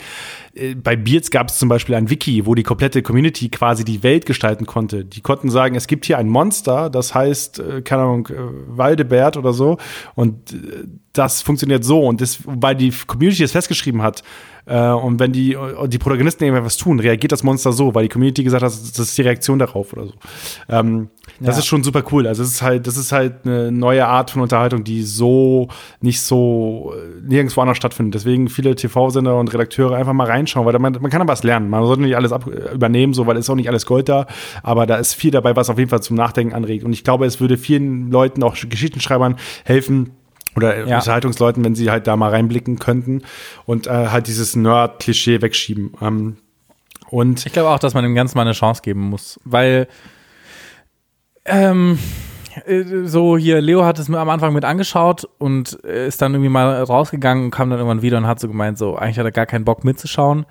Äh, 0.54 0.74
bei 0.74 0.96
Beards 0.96 1.30
gab 1.30 1.48
es 1.48 1.58
zum 1.58 1.68
Beispiel 1.68 1.94
ein 1.94 2.10
Wiki, 2.10 2.46
wo 2.46 2.54
die 2.54 2.62
komplette 2.62 3.02
Community 3.02 3.48
quasi 3.48 3.84
die 3.84 4.02
Welt 4.02 4.26
gestalten 4.26 4.66
konnte. 4.66 5.04
Die 5.04 5.20
konnten 5.20 5.50
sagen, 5.50 5.74
es 5.74 5.86
gibt 5.86 6.06
hier 6.06 6.18
ein 6.18 6.28
Monster, 6.28 6.90
das 6.90 7.14
heißt, 7.14 7.58
äh, 7.58 7.82
keine 7.82 8.02
Ahnung, 8.02 8.28
äh, 8.28 8.36
Waldebert 8.66 9.36
oder 9.36 9.52
so. 9.52 9.78
Und 10.14 10.52
äh, 10.52 10.84
das 11.12 11.42
funktioniert 11.42 11.84
so. 11.84 12.00
Und 12.00 12.20
das, 12.20 12.38
weil 12.44 12.74
die 12.74 12.92
Community 13.06 13.42
es 13.42 13.52
festgeschrieben 13.52 14.02
hat, 14.02 14.22
und 14.64 15.18
wenn 15.18 15.32
die, 15.32 15.56
die 15.88 15.98
Protagonisten 15.98 16.44
irgendwas 16.44 16.76
tun, 16.76 17.00
reagiert 17.00 17.32
das 17.32 17.42
Monster 17.42 17.72
so, 17.72 17.94
weil 17.94 18.04
die 18.04 18.08
Community 18.08 18.44
gesagt 18.44 18.62
hat, 18.62 18.70
das 18.72 18.98
ist 18.98 19.18
die 19.18 19.22
Reaktion 19.22 19.58
darauf 19.58 19.92
oder 19.92 20.06
so. 20.06 20.12
Ähm, 20.68 21.08
das 21.40 21.56
Ja. 21.56 21.60
ist 21.60 21.66
schon 21.66 21.82
super 21.82 22.04
cool. 22.12 22.26
Also 22.28 22.42
es 22.44 22.50
ist 22.50 22.62
halt, 22.62 22.86
das 22.86 22.96
ist 22.96 23.10
halt 23.10 23.44
eine 23.44 23.72
neue 23.72 24.06
Art 24.06 24.30
von 24.30 24.40
Unterhaltung, 24.42 24.84
die 24.84 25.02
so 25.02 25.68
nicht 26.00 26.20
so 26.20 26.94
äh, 26.96 27.20
nirgendwo 27.28 27.60
anders 27.60 27.76
stattfindet. 27.76 28.14
Deswegen 28.14 28.48
viele 28.48 28.74
TV-Sender 28.76 29.36
und 29.38 29.52
Redakteure 29.52 29.96
einfach 29.96 30.12
mal 30.12 30.26
reinschauen, 30.28 30.64
weil 30.64 30.72
da 30.72 30.78
man, 30.78 30.96
man 31.00 31.10
kann 31.10 31.20
da 31.20 31.28
was 31.28 31.42
lernen. 31.42 31.68
Man 31.68 31.84
sollte 31.84 32.02
nicht 32.02 32.14
alles 32.16 32.30
ab, 32.32 32.46
übernehmen, 32.46 33.14
so, 33.14 33.26
weil 33.26 33.36
es 33.36 33.46
ist 33.46 33.50
auch 33.50 33.56
nicht 33.56 33.68
alles 33.68 33.86
Gold 33.86 34.08
da. 34.08 34.26
Aber 34.62 34.86
da 34.86 34.96
ist 34.96 35.14
viel 35.14 35.32
dabei, 35.32 35.56
was 35.56 35.70
auf 35.70 35.78
jeden 35.78 35.90
Fall 35.90 36.02
zum 36.02 36.16
Nachdenken 36.16 36.54
anregt. 36.54 36.84
Und 36.84 36.92
ich 36.92 37.02
glaube, 37.02 37.26
es 37.26 37.40
würde 37.40 37.56
vielen 37.56 38.10
Leuten, 38.12 38.42
auch 38.44 38.54
Geschichtenschreibern, 38.56 39.36
helfen, 39.64 40.10
oder 40.56 40.86
Ja. 40.86 40.96
Unterhaltungsleuten, 40.98 41.64
wenn 41.64 41.74
sie 41.74 41.90
halt 41.90 42.06
da 42.06 42.16
mal 42.16 42.30
reinblicken 42.30 42.78
könnten 42.78 43.22
und 43.66 43.86
äh, 43.86 44.08
halt 44.08 44.26
dieses 44.26 44.56
Nerd-Klischee 44.56 45.42
wegschieben. 45.42 45.94
Ähm, 46.00 46.36
und 47.10 47.44
Ich 47.46 47.52
glaube 47.52 47.68
auch, 47.70 47.78
dass 47.78 47.94
man 47.94 48.04
dem 48.04 48.14
Ganzen 48.14 48.38
mal 48.38 48.42
eine 48.42 48.52
Chance 48.52 48.82
geben 48.82 49.00
muss, 49.00 49.38
weil 49.44 49.86
ähm, 51.44 51.98
äh, 52.66 52.84
so 53.04 53.36
hier, 53.36 53.60
Leo 53.60 53.84
hat 53.84 53.98
es 53.98 54.08
mir 54.08 54.18
am 54.18 54.28
Anfang 54.28 54.52
mit 54.52 54.64
angeschaut 54.64 55.28
und 55.38 55.78
äh, 55.84 56.06
ist 56.06 56.22
dann 56.22 56.32
irgendwie 56.34 56.50
mal 56.50 56.82
rausgegangen 56.82 57.44
und 57.44 57.50
kam 57.50 57.70
dann 57.70 57.78
irgendwann 57.78 58.02
wieder 58.02 58.18
und 58.18 58.26
hat 58.26 58.40
so 58.40 58.48
gemeint, 58.48 58.78
so 58.78 58.96
eigentlich 58.96 59.18
hat 59.18 59.24
er 59.26 59.32
gar 59.32 59.46
keinen 59.46 59.64
Bock 59.64 59.84
mitzuschauen. 59.84 60.46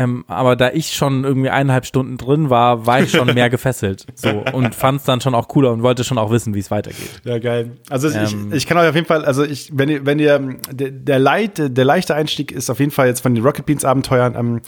Ähm, 0.00 0.24
aber 0.28 0.56
da 0.56 0.70
ich 0.70 0.94
schon 0.94 1.24
irgendwie 1.24 1.50
eineinhalb 1.50 1.84
Stunden 1.84 2.16
drin 2.16 2.48
war, 2.48 2.86
war 2.86 3.00
ich 3.00 3.10
schon 3.10 3.34
mehr 3.34 3.50
gefesselt. 3.50 4.06
So 4.14 4.30
und 4.52 4.74
fand 4.74 5.00
es 5.00 5.04
dann 5.04 5.20
schon 5.20 5.34
auch 5.34 5.46
cooler 5.48 5.72
und 5.72 5.82
wollte 5.82 6.04
schon 6.04 6.16
auch 6.16 6.30
wissen, 6.30 6.54
wie 6.54 6.58
es 6.58 6.70
weitergeht. 6.70 7.20
Ja, 7.24 7.38
geil. 7.38 7.72
Also 7.90 8.08
Ähm. 8.08 8.24
ich, 8.24 8.56
ich 8.56 8.66
kann 8.66 8.78
euch 8.78 8.88
auf 8.88 8.94
jeden 8.94 9.06
Fall, 9.06 9.26
also 9.26 9.44
ich, 9.44 9.70
wenn 9.74 9.90
ihr, 9.90 10.06
wenn 10.06 10.18
ihr, 10.18 10.56
der, 10.72 10.90
der, 10.90 11.18
Leit, 11.18 11.76
der 11.76 11.84
leichte 11.84 12.14
Einstieg 12.14 12.50
ist 12.50 12.70
auf 12.70 12.80
jeden 12.80 12.92
Fall 12.92 13.08
jetzt 13.08 13.20
von 13.20 13.34
den 13.34 13.44
Rocket 13.44 13.66
Beans 13.66 13.84
Abenteuern 13.84 14.34
ähm, 14.36 14.60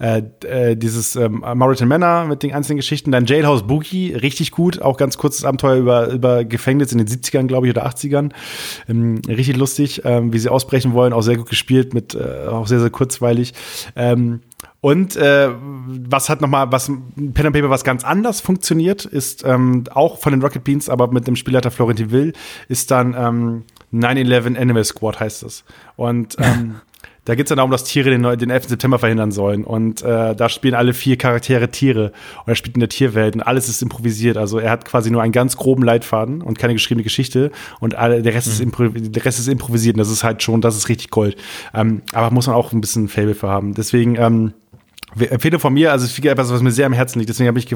äh, 0.00 0.22
äh, 0.44 0.76
dieses 0.76 1.14
ähm, 1.14 1.44
Mauritanian 1.54 2.00
Manor 2.00 2.24
mit 2.24 2.42
den 2.42 2.52
einzelnen 2.52 2.78
Geschichten, 2.78 3.12
dann 3.12 3.26
Jailhouse 3.26 3.68
Boogie, 3.68 4.12
richtig 4.14 4.50
gut, 4.50 4.82
auch 4.82 4.96
ganz 4.96 5.18
kurzes 5.18 5.44
Abenteuer 5.44 5.76
über, 5.76 6.08
über 6.08 6.44
Gefängnis 6.44 6.90
in 6.90 6.98
den 6.98 7.06
70ern, 7.06 7.46
glaube 7.46 7.68
ich, 7.68 7.76
oder 7.76 7.86
80ern. 7.86 8.30
Ähm, 8.88 9.22
richtig 9.28 9.56
lustig, 9.56 10.02
ähm, 10.04 10.32
wie 10.32 10.38
sie 10.40 10.48
ausbrechen 10.48 10.94
wollen, 10.94 11.12
auch 11.12 11.22
sehr 11.22 11.36
gut 11.36 11.48
gespielt, 11.48 11.94
mit 11.94 12.16
äh, 12.16 12.48
auch 12.48 12.66
sehr, 12.66 12.80
sehr 12.80 12.90
kurzweilig. 12.90 13.54
Ähm, 13.94 14.40
und 14.80 15.16
äh, 15.16 15.50
was 15.52 16.28
hat 16.28 16.40
nochmal, 16.40 16.72
was 16.72 16.86
Pen 16.86 17.46
and 17.46 17.52
Paper, 17.52 17.70
was 17.70 17.84
ganz 17.84 18.02
anders 18.04 18.40
funktioniert, 18.40 19.04
ist 19.04 19.44
ähm, 19.44 19.84
auch 19.92 20.18
von 20.18 20.32
den 20.32 20.40
Rocket 20.42 20.64
Beans, 20.64 20.88
aber 20.88 21.08
mit 21.08 21.26
dem 21.26 21.36
Spielleiter 21.36 21.70
Florentin 21.70 22.10
Will, 22.10 22.32
ist 22.68 22.90
dann 22.90 23.14
ähm, 23.14 23.64
9-11 23.92 24.56
Animal 24.56 24.84
Squad 24.84 25.20
heißt 25.20 25.42
es. 25.42 25.64
Und 25.96 26.36
ähm, 26.38 26.76
da 27.30 27.36
geht 27.36 27.46
es 27.46 27.50
dann 27.50 27.58
darum, 27.58 27.70
dass 27.70 27.84
Tiere 27.84 28.10
den, 28.10 28.24
den 28.40 28.50
11. 28.50 28.70
September 28.70 28.98
verhindern 28.98 29.30
sollen. 29.30 29.62
Und 29.62 30.02
äh, 30.02 30.34
da 30.34 30.48
spielen 30.48 30.74
alle 30.74 30.92
vier 30.92 31.16
Charaktere 31.16 31.70
Tiere. 31.70 32.06
Und 32.38 32.48
er 32.48 32.56
spielt 32.56 32.74
in 32.74 32.80
der 32.80 32.88
Tierwelt 32.88 33.36
und 33.36 33.42
alles 33.42 33.68
ist 33.68 33.82
improvisiert. 33.82 34.36
Also 34.36 34.58
er 34.58 34.72
hat 34.72 34.84
quasi 34.84 35.12
nur 35.12 35.22
einen 35.22 35.30
ganz 35.30 35.56
groben 35.56 35.84
Leitfaden 35.84 36.42
und 36.42 36.58
keine 36.58 36.72
geschriebene 36.72 37.04
Geschichte. 37.04 37.52
Und 37.78 37.94
alle, 37.94 38.22
der, 38.22 38.34
Rest 38.34 38.48
ist 38.48 38.60
impro 38.60 38.88
der 38.88 39.24
Rest 39.24 39.38
ist 39.38 39.46
improvisiert. 39.46 39.94
Und 39.94 39.98
das 39.98 40.10
ist 40.10 40.24
halt 40.24 40.42
schon, 40.42 40.60
das 40.60 40.76
ist 40.76 40.88
richtig 40.88 41.10
Gold. 41.10 41.36
Ähm, 41.72 42.02
aber 42.12 42.34
muss 42.34 42.48
man 42.48 42.56
auch 42.56 42.72
ein 42.72 42.80
bisschen 42.80 43.06
Fable 43.06 43.36
für 43.36 43.48
haben. 43.48 43.74
Deswegen, 43.74 44.16
ähm, 44.16 44.52
Empfehlung 45.18 45.60
von 45.60 45.72
mir, 45.72 45.92
also 45.92 46.04
es 46.04 46.16
ist 46.16 46.24
etwas, 46.24 46.52
was 46.52 46.62
mir 46.62 46.70
sehr 46.70 46.86
am 46.86 46.92
Herzen 46.92 47.18
liegt. 47.18 47.28
Deswegen 47.30 47.48
habe 47.48 47.58
ich, 47.58 47.66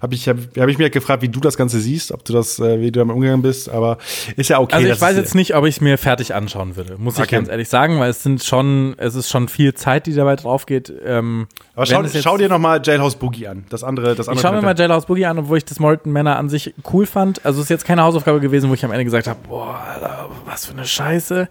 hab 0.00 0.12
ich, 0.12 0.28
hab, 0.28 0.36
hab 0.58 0.68
ich 0.68 0.78
mir 0.78 0.88
gefragt, 0.90 1.22
wie 1.22 1.28
du 1.28 1.40
das 1.40 1.56
Ganze 1.56 1.80
siehst, 1.80 2.12
ob 2.12 2.24
du 2.24 2.32
das, 2.32 2.58
äh, 2.60 2.80
wie 2.80 2.92
du 2.92 3.00
damit 3.00 3.14
umgegangen 3.14 3.42
bist. 3.42 3.68
Aber 3.68 3.98
ist 4.36 4.48
ja 4.50 4.60
okay. 4.60 4.74
Also 4.76 4.88
ich 4.88 5.00
weiß 5.00 5.16
jetzt 5.16 5.34
nicht, 5.34 5.54
ob 5.56 5.64
ich 5.66 5.76
es 5.76 5.80
mir 5.80 5.98
fertig 5.98 6.34
anschauen 6.34 6.76
würde, 6.76 6.96
muss 6.98 7.14
ich 7.14 7.22
Okay. 7.22 7.36
ganz 7.36 7.48
ehrlich 7.48 7.68
sagen, 7.68 7.98
weil 7.98 8.10
es 8.10 8.22
sind 8.22 8.44
schon, 8.44 8.94
es 8.98 9.14
ist 9.14 9.30
schon 9.30 9.48
viel 9.48 9.74
Zeit, 9.74 10.06
die 10.06 10.14
dabei 10.14 10.36
drauf 10.36 10.66
geht. 10.66 10.92
Ähm, 11.04 11.48
Aber 11.74 11.86
schau, 11.86 12.04
schau 12.06 12.36
dir 12.36 12.48
noch 12.48 12.58
mal 12.60 12.80
Jailhouse 12.82 13.16
Boogie 13.16 13.48
an. 13.48 13.64
Das 13.68 13.82
andere, 13.82 14.14
das 14.14 14.26
Ich 14.26 14.30
andere. 14.30 14.42
schaue 14.46 14.56
mir 14.56 14.62
mal 14.62 14.78
Jailhouse 14.78 15.06
Boogie 15.06 15.26
an, 15.26 15.38
obwohl 15.38 15.58
ich 15.58 15.64
das 15.64 15.80
Morton 15.80 16.12
Männer 16.12 16.36
an 16.36 16.48
sich 16.48 16.72
cool 16.92 17.06
fand. 17.06 17.44
Also 17.44 17.58
es 17.60 17.64
ist 17.66 17.70
jetzt 17.70 17.84
keine 17.84 18.02
Hausaufgabe 18.02 18.40
gewesen, 18.40 18.70
wo 18.70 18.74
ich 18.74 18.84
am 18.84 18.92
Ende 18.92 19.04
gesagt 19.04 19.26
habe, 19.26 19.40
boah, 19.48 19.80
Alter, 19.92 20.28
was 20.44 20.66
für 20.66 20.72
eine 20.72 20.84
Scheiße. 20.84 21.48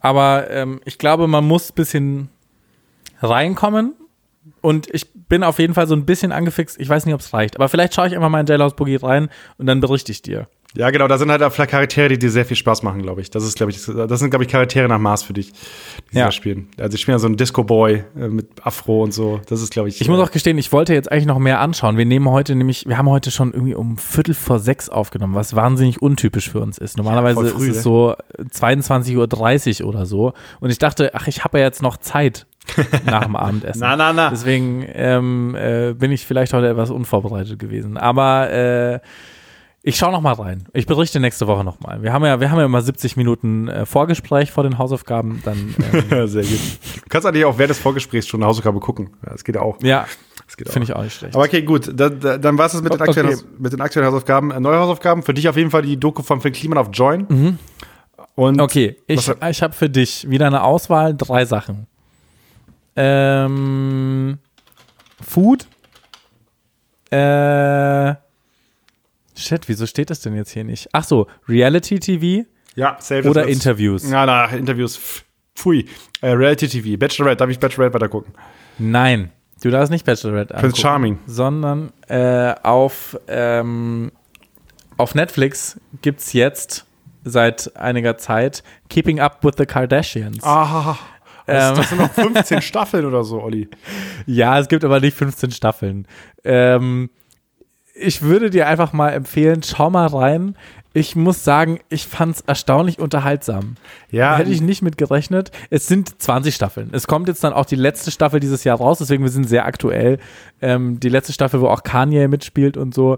Aber 0.00 0.50
ähm, 0.50 0.80
ich 0.84 0.98
glaube, 0.98 1.26
man 1.26 1.44
muss 1.46 1.70
ein 1.70 1.74
bisschen 1.74 2.28
reinkommen. 3.22 3.94
Und 4.64 4.88
ich 4.94 5.12
bin 5.28 5.42
auf 5.44 5.58
jeden 5.58 5.74
Fall 5.74 5.86
so 5.86 5.94
ein 5.94 6.06
bisschen 6.06 6.32
angefixt. 6.32 6.80
Ich 6.80 6.88
weiß 6.88 7.04
nicht, 7.04 7.14
ob 7.14 7.20
es 7.20 7.34
reicht. 7.34 7.56
Aber 7.56 7.68
vielleicht 7.68 7.92
schaue 7.94 8.06
ich 8.06 8.14
einfach 8.14 8.30
mal 8.30 8.40
in 8.40 8.46
Jailhouse 8.46 8.74
Boogie 8.74 8.96
rein 8.96 9.28
und 9.58 9.66
dann 9.66 9.80
berichte 9.80 10.10
ich 10.10 10.22
dir. 10.22 10.48
Ja, 10.74 10.90
genau, 10.90 11.06
da 11.06 11.18
sind 11.18 11.30
halt 11.30 11.42
auch 11.42 11.54
Charaktere, 11.54 12.08
die 12.08 12.18
dir 12.18 12.30
sehr 12.30 12.46
viel 12.46 12.56
Spaß 12.56 12.82
machen, 12.82 13.02
glaube 13.02 13.20
ich. 13.20 13.30
Das 13.30 13.44
ist, 13.44 13.56
glaube 13.58 13.70
ich, 13.70 13.84
das 13.84 14.18
sind, 14.20 14.30
glaube 14.30 14.44
ich, 14.44 14.50
Charaktere 14.50 14.88
nach 14.88 14.98
Maß 14.98 15.22
für 15.22 15.34
dich, 15.34 15.52
die 16.12 16.16
Ja. 16.16 16.24
da 16.24 16.32
spielen. 16.32 16.68
Also 16.78 16.94
ich 16.94 17.02
spiele 17.02 17.16
ja 17.16 17.18
so 17.18 17.26
einen 17.26 17.36
Disco-Boy 17.36 18.04
äh, 18.18 18.28
mit 18.28 18.48
Afro 18.66 19.02
und 19.04 19.12
so. 19.12 19.40
Das 19.50 19.60
ist, 19.60 19.70
glaube 19.70 19.90
ich. 19.90 20.00
Ich 20.00 20.08
muss 20.08 20.18
äh, 20.18 20.22
auch 20.22 20.30
gestehen, 20.30 20.56
ich 20.56 20.72
wollte 20.72 20.94
jetzt 20.94 21.12
eigentlich 21.12 21.26
noch 21.26 21.38
mehr 21.38 21.60
anschauen. 21.60 21.98
Wir 21.98 22.06
nehmen 22.06 22.28
heute 22.30 22.54
nämlich, 22.56 22.88
wir 22.88 22.96
haben 22.96 23.10
heute 23.10 23.30
schon 23.30 23.52
irgendwie 23.52 23.74
um 23.74 23.98
Viertel 23.98 24.34
vor 24.34 24.58
sechs 24.60 24.88
aufgenommen, 24.88 25.34
was 25.34 25.54
wahnsinnig 25.54 26.00
untypisch 26.00 26.50
für 26.50 26.60
uns 26.60 26.78
ist. 26.78 26.96
Normalerweise 26.96 27.34
voll 27.34 27.48
früh, 27.50 27.64
ist 27.68 27.70
es 27.70 27.76
ne? 27.76 27.82
so 27.82 28.14
22.30 28.50 29.82
Uhr 29.82 29.88
oder 29.88 30.06
so. 30.06 30.32
Und 30.60 30.70
ich 30.70 30.78
dachte, 30.78 31.10
ach, 31.14 31.28
ich 31.28 31.44
habe 31.44 31.58
ja 31.58 31.64
jetzt 31.66 31.82
noch 31.82 31.98
Zeit 31.98 32.46
nach 33.04 33.24
dem 33.24 33.36
Abendessen. 33.36 33.80
Na, 33.80 33.96
na, 33.96 34.12
na. 34.12 34.30
Deswegen 34.30 34.84
ähm, 34.92 35.54
äh, 35.54 35.92
bin 35.94 36.10
ich 36.12 36.26
vielleicht 36.26 36.52
heute 36.52 36.68
etwas 36.68 36.90
unvorbereitet 36.90 37.58
gewesen. 37.58 37.96
Aber 37.96 38.50
äh, 38.50 39.00
ich 39.86 39.96
schaue 39.96 40.12
noch 40.12 40.22
mal 40.22 40.32
rein. 40.32 40.64
Ich 40.72 40.86
berichte 40.86 41.20
nächste 41.20 41.46
Woche 41.46 41.62
noch 41.62 41.78
mal. 41.80 42.02
Wir 42.02 42.12
haben 42.12 42.24
ja, 42.24 42.40
wir 42.40 42.50
haben 42.50 42.58
ja 42.58 42.64
immer 42.64 42.80
70 42.80 43.16
Minuten 43.18 43.68
äh, 43.68 43.84
Vorgespräch 43.84 44.50
vor 44.50 44.64
den 44.64 44.78
Hausaufgaben. 44.78 45.42
Dann 45.44 45.74
ähm, 46.10 46.26
sehr 46.26 46.42
gut. 46.42 46.58
Du 47.02 47.08
kannst 47.10 47.26
eigentlich 47.26 47.44
auch 47.44 47.58
während 47.58 47.70
des 47.70 47.78
Vorgesprächs 47.80 48.26
schon 48.26 48.40
eine 48.40 48.48
Hausaufgabe 48.48 48.80
gucken. 48.80 49.10
Ja, 49.24 49.32
das 49.32 49.44
geht 49.44 49.56
ja 49.56 49.60
auch. 49.60 49.76
ja, 49.82 50.06
Das 50.46 50.56
geht 50.56 50.68
auch. 50.68 50.72
finde 50.72 50.84
ich 50.84 50.96
auch 50.96 51.02
nicht 51.02 51.14
schlecht. 51.14 51.34
Aber 51.34 51.44
okay, 51.44 51.60
gut. 51.62 51.90
Da, 51.94 52.08
da, 52.08 52.38
dann 52.38 52.56
war 52.56 52.64
es 52.66 52.80
mit, 52.80 52.94
den 52.94 53.00
Okay. 53.02 53.36
mit 53.58 53.74
den 53.74 53.82
aktuellen 53.82 54.06
Hausaufgaben. 54.08 54.52
Äh, 54.52 54.60
neue 54.60 54.78
Hausaufgaben. 54.78 55.22
Für 55.22 55.34
dich 55.34 55.50
auf 55.50 55.56
jeden 55.58 55.70
Fall 55.70 55.82
die 55.82 55.98
Doku 56.00 56.22
von 56.22 56.40
Phil 56.40 56.52
Kliman 56.52 56.78
auf 56.78 56.88
Join. 56.90 57.58
Und 58.36 58.60
Okay, 58.62 58.96
ich, 59.06 59.28
ich 59.50 59.62
habe 59.62 59.74
für 59.74 59.90
dich 59.90 60.28
wieder 60.30 60.46
eine 60.46 60.62
Auswahl, 60.64 61.14
drei 61.14 61.44
Sachen. 61.44 61.86
Ähm, 62.96 64.38
Food. 65.20 65.66
Äh, 67.10 68.14
shit, 69.36 69.68
wieso 69.68 69.86
steht 69.86 70.10
das 70.10 70.20
denn 70.20 70.34
jetzt 70.36 70.50
hier 70.50 70.64
nicht? 70.64 70.88
Ach 70.92 71.04
so, 71.04 71.26
Reality 71.48 71.98
TV 71.98 72.48
ja, 72.76 72.96
save 73.00 73.28
oder. 73.28 73.46
Interviews? 73.46 74.04
Na, 74.08 74.26
na, 74.26 74.46
Interviews. 74.46 75.24
Pfui. 75.54 75.86
Äh, 76.20 76.30
Reality 76.30 76.68
TV. 76.68 76.98
Bachelorette. 76.98 77.36
Darf 77.36 77.50
ich 77.50 77.58
Bachelorette 77.58 77.94
weiter 77.94 78.08
gucken? 78.08 78.34
Nein, 78.78 79.30
du 79.62 79.70
darfst 79.70 79.92
nicht 79.92 80.04
Bachelorette 80.04 80.54
angucken. 80.54 80.72
Prince 80.72 80.82
Charming. 80.82 81.18
Sondern 81.26 81.92
äh, 82.08 82.54
auf, 82.62 83.16
ähm, 83.28 84.10
auf 84.96 85.14
Netflix 85.14 85.80
gibt's 86.02 86.32
jetzt 86.32 86.86
seit 87.22 87.74
einiger 87.76 88.18
Zeit 88.18 88.62
Keeping 88.88 89.20
Up 89.20 89.44
with 89.44 89.54
the 89.56 89.66
Kardashians. 89.66 90.42
Ah. 90.42 90.98
Das, 91.46 91.70
Ähm. 91.70 91.76
das 91.76 91.88
sind 91.90 91.98
noch 91.98 92.12
15 92.12 92.62
Staffeln 92.62 93.04
oder 93.04 93.24
so, 93.24 93.42
Olli. 93.42 93.68
Ja, 94.26 94.58
es 94.58 94.68
gibt 94.68 94.84
aber 94.84 95.00
nicht 95.00 95.16
15 95.16 95.50
Staffeln. 95.50 96.06
Ähm, 96.44 97.10
ich 97.94 98.22
würde 98.22 98.50
dir 98.50 98.66
einfach 98.66 98.92
mal 98.92 99.10
empfehlen, 99.10 99.62
schau 99.62 99.90
mal 99.90 100.06
rein. 100.06 100.56
Ich 100.96 101.16
muss 101.16 101.42
sagen, 101.42 101.80
ich 101.88 102.06
fand's 102.06 102.40
erstaunlich 102.46 103.00
unterhaltsam. 103.00 103.74
Ja, 104.10 104.36
Hätte 104.36 104.50
ich 104.52 104.60
nicht 104.60 104.80
mit 104.80 104.96
gerechnet. 104.96 105.50
Es 105.70 105.88
sind 105.88 106.22
20 106.22 106.54
Staffeln. 106.54 106.90
Es 106.92 107.08
kommt 107.08 107.26
jetzt 107.26 107.42
dann 107.42 107.52
auch 107.52 107.66
die 107.66 107.74
letzte 107.76 108.12
Staffel 108.12 108.38
dieses 108.38 108.62
Jahr 108.62 108.78
raus, 108.78 108.98
deswegen 108.98 109.24
wir 109.24 109.30
sind 109.30 109.48
sehr 109.48 109.66
aktuell. 109.66 110.18
Ähm, 110.62 111.00
die 111.00 111.08
letzte 111.08 111.32
Staffel, 111.32 111.60
wo 111.60 111.66
auch 111.66 111.82
Kanye 111.82 112.28
mitspielt 112.28 112.76
und 112.76 112.94
so. 112.94 113.16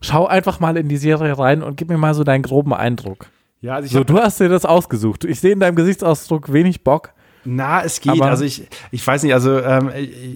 Schau 0.00 0.26
einfach 0.26 0.58
mal 0.60 0.76
in 0.78 0.88
die 0.88 0.96
Serie 0.96 1.38
rein 1.38 1.62
und 1.62 1.76
gib 1.76 1.88
mir 1.90 1.98
mal 1.98 2.14
so 2.14 2.24
deinen 2.24 2.42
groben 2.42 2.72
Eindruck. 2.72 3.26
ja 3.60 3.74
also 3.74 3.86
ich 3.86 3.92
So, 3.92 4.04
du 4.04 4.18
hast 4.18 4.40
dir 4.40 4.48
das 4.48 4.64
ausgesucht. 4.64 5.24
Ich 5.24 5.40
sehe 5.40 5.52
in 5.52 5.60
deinem 5.60 5.74
Gesichtsausdruck 5.76 6.50
wenig 6.52 6.82
Bock. 6.82 7.12
Na, 7.50 7.82
es 7.82 8.00
geht. 8.00 8.12
Aber- 8.12 8.26
also 8.26 8.44
ich, 8.44 8.66
ich 8.90 9.06
weiß 9.06 9.22
nicht, 9.22 9.32
also 9.32 9.58
ähm, 9.60 9.90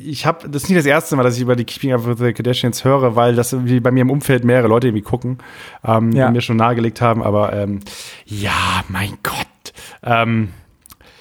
ich 0.07 0.25
habe, 0.25 0.49
das 0.49 0.63
ist 0.65 0.69
nicht 0.71 0.79
das 0.79 0.87
erste 0.87 1.15
Mal, 1.17 1.23
dass 1.25 1.37
ich 1.37 1.43
über 1.43 1.57
die 1.57 1.65
Keeping 1.65 1.93
Up 1.93 2.07
with 2.07 2.19
the 2.19 2.33
Kardashians 2.33 2.85
höre, 2.85 3.15
weil 3.17 3.35
das 3.35 3.55
bei 3.83 3.91
mir 3.91 4.01
im 4.01 4.11
Umfeld 4.11 4.45
mehrere 4.45 4.69
Leute 4.69 4.89
irgendwie 4.89 5.03
gucken 5.03 5.39
ähm, 5.85 6.13
Ja. 6.13 6.29
und 6.29 6.33
mir 6.33 6.41
schon 6.41 6.57
nahegelegt 6.57 7.01
haben, 7.01 7.23
aber 7.23 7.53
ähm, 7.53 7.81
ja, 8.25 8.83
mein 8.89 9.19
Gott. 9.23 9.73
Ähm, 10.03 10.49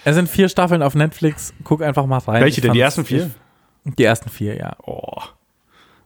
Es 0.06 0.16
sind 0.16 0.30
vier 0.30 0.48
Staffeln 0.50 0.82
auf 0.82 0.96
Netflix. 0.96 1.54
Guck 1.64 1.82
einfach 1.82 2.06
mal 2.06 2.20
rein. 2.20 2.42
welche 2.42 2.60
Ich 2.60 2.62
denn? 2.64 2.74
Die 2.74 2.80
ersten 2.80 3.04
vier? 3.06 3.30
Die 3.84 4.04
ersten 4.04 4.30
vier, 4.30 4.56
ja. 4.56 4.76
Oh. 4.86 5.18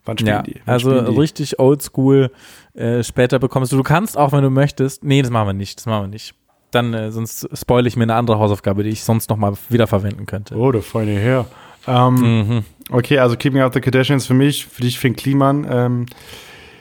Wann 0.05 0.17
spielen 0.17 0.35
Ja, 0.35 0.41
die? 0.43 0.61
Wann 0.65 0.73
also 0.73 0.89
spielen 0.91 1.13
die? 1.13 1.19
richtig 1.19 1.59
oldschool. 1.59 2.31
Äh, 2.73 3.03
später 3.03 3.39
bekommst 3.39 3.71
du, 3.71 3.77
du 3.77 3.83
kannst 3.83 4.17
auch, 4.17 4.31
wenn 4.33 4.41
du 4.43 4.49
möchtest. 4.49 5.03
Nee, 5.03 5.21
das 5.21 5.31
machen 5.31 5.47
wir 5.47 5.53
nicht. 5.53 5.77
Das 5.79 5.85
machen 5.85 6.03
wir 6.03 6.07
nicht. 6.09 6.33
Dann 6.75 6.93
äh, 6.93 7.11
sonst 7.11 7.47
spoile 7.57 7.87
ich 7.87 7.95
mir 7.95 8.03
eine 8.03 8.15
andere 8.15 8.37
Hausaufgabe, 8.39 8.83
die 8.83 8.89
ich 8.89 9.03
sonst 9.03 9.29
noch 9.29 9.37
mal 9.37 9.53
wiederverwenden 9.69 10.25
könnte. 10.25 10.55
Oh, 10.55 10.71
der 10.71 10.81
feine 10.81 11.17
Herr. 11.17 11.45
Ähm, 11.87 12.15
Mhm. 12.15 12.63
Okay, 12.89 13.17
also 13.19 13.35
Keeping 13.35 13.61
Up 13.61 13.73
the 13.73 13.81
Kardashians 13.81 14.27
für 14.27 14.35
mich, 14.35 14.65
für 14.67 14.81
dich 14.81 14.99
Finn 14.99 15.15
Kliman. 15.15 15.65
Ähm, 15.69 16.05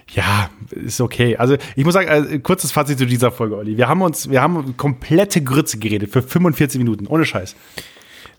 ja, 0.08 0.50
ist 0.70 1.00
okay. 1.00 1.36
Also 1.36 1.56
ich 1.76 1.84
muss 1.84 1.94
sagen, 1.94 2.08
äh, 2.08 2.38
kurzes 2.40 2.72
Fazit 2.72 2.98
zu 2.98 3.06
dieser 3.06 3.30
Folge, 3.30 3.56
Olli. 3.56 3.76
Wir 3.76 3.88
haben 3.88 4.02
uns, 4.02 4.28
wir 4.28 4.42
haben 4.42 4.76
komplette 4.76 5.42
Grütze 5.42 5.78
geredet 5.78 6.10
für 6.10 6.22
45 6.22 6.78
Minuten, 6.78 7.06
ohne 7.06 7.24
Scheiß. 7.24 7.56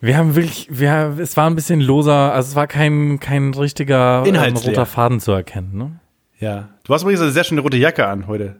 Wir 0.01 0.17
haben 0.17 0.35
wirklich, 0.35 0.67
wir, 0.69 1.15
es 1.19 1.35
war 1.37 1.49
ein 1.49 1.55
bisschen 1.55 1.81
loser, 1.81 2.33
also 2.33 2.49
es 2.49 2.55
war 2.55 2.67
kein, 2.67 3.19
kein 3.19 3.53
richtiger 3.53 4.23
ähm, 4.25 4.55
roter 4.57 4.85
Faden 4.85 5.19
zu 5.19 5.31
erkennen. 5.31 5.71
Ne? 5.73 5.99
Ja. 6.39 6.69
Du 6.83 6.93
hast 6.93 7.01
übrigens 7.01 7.21
eine 7.21 7.31
sehr 7.31 7.43
schöne 7.43 7.61
rote 7.61 7.77
Jacke 7.77 8.05
an 8.07 8.27
heute. 8.27 8.57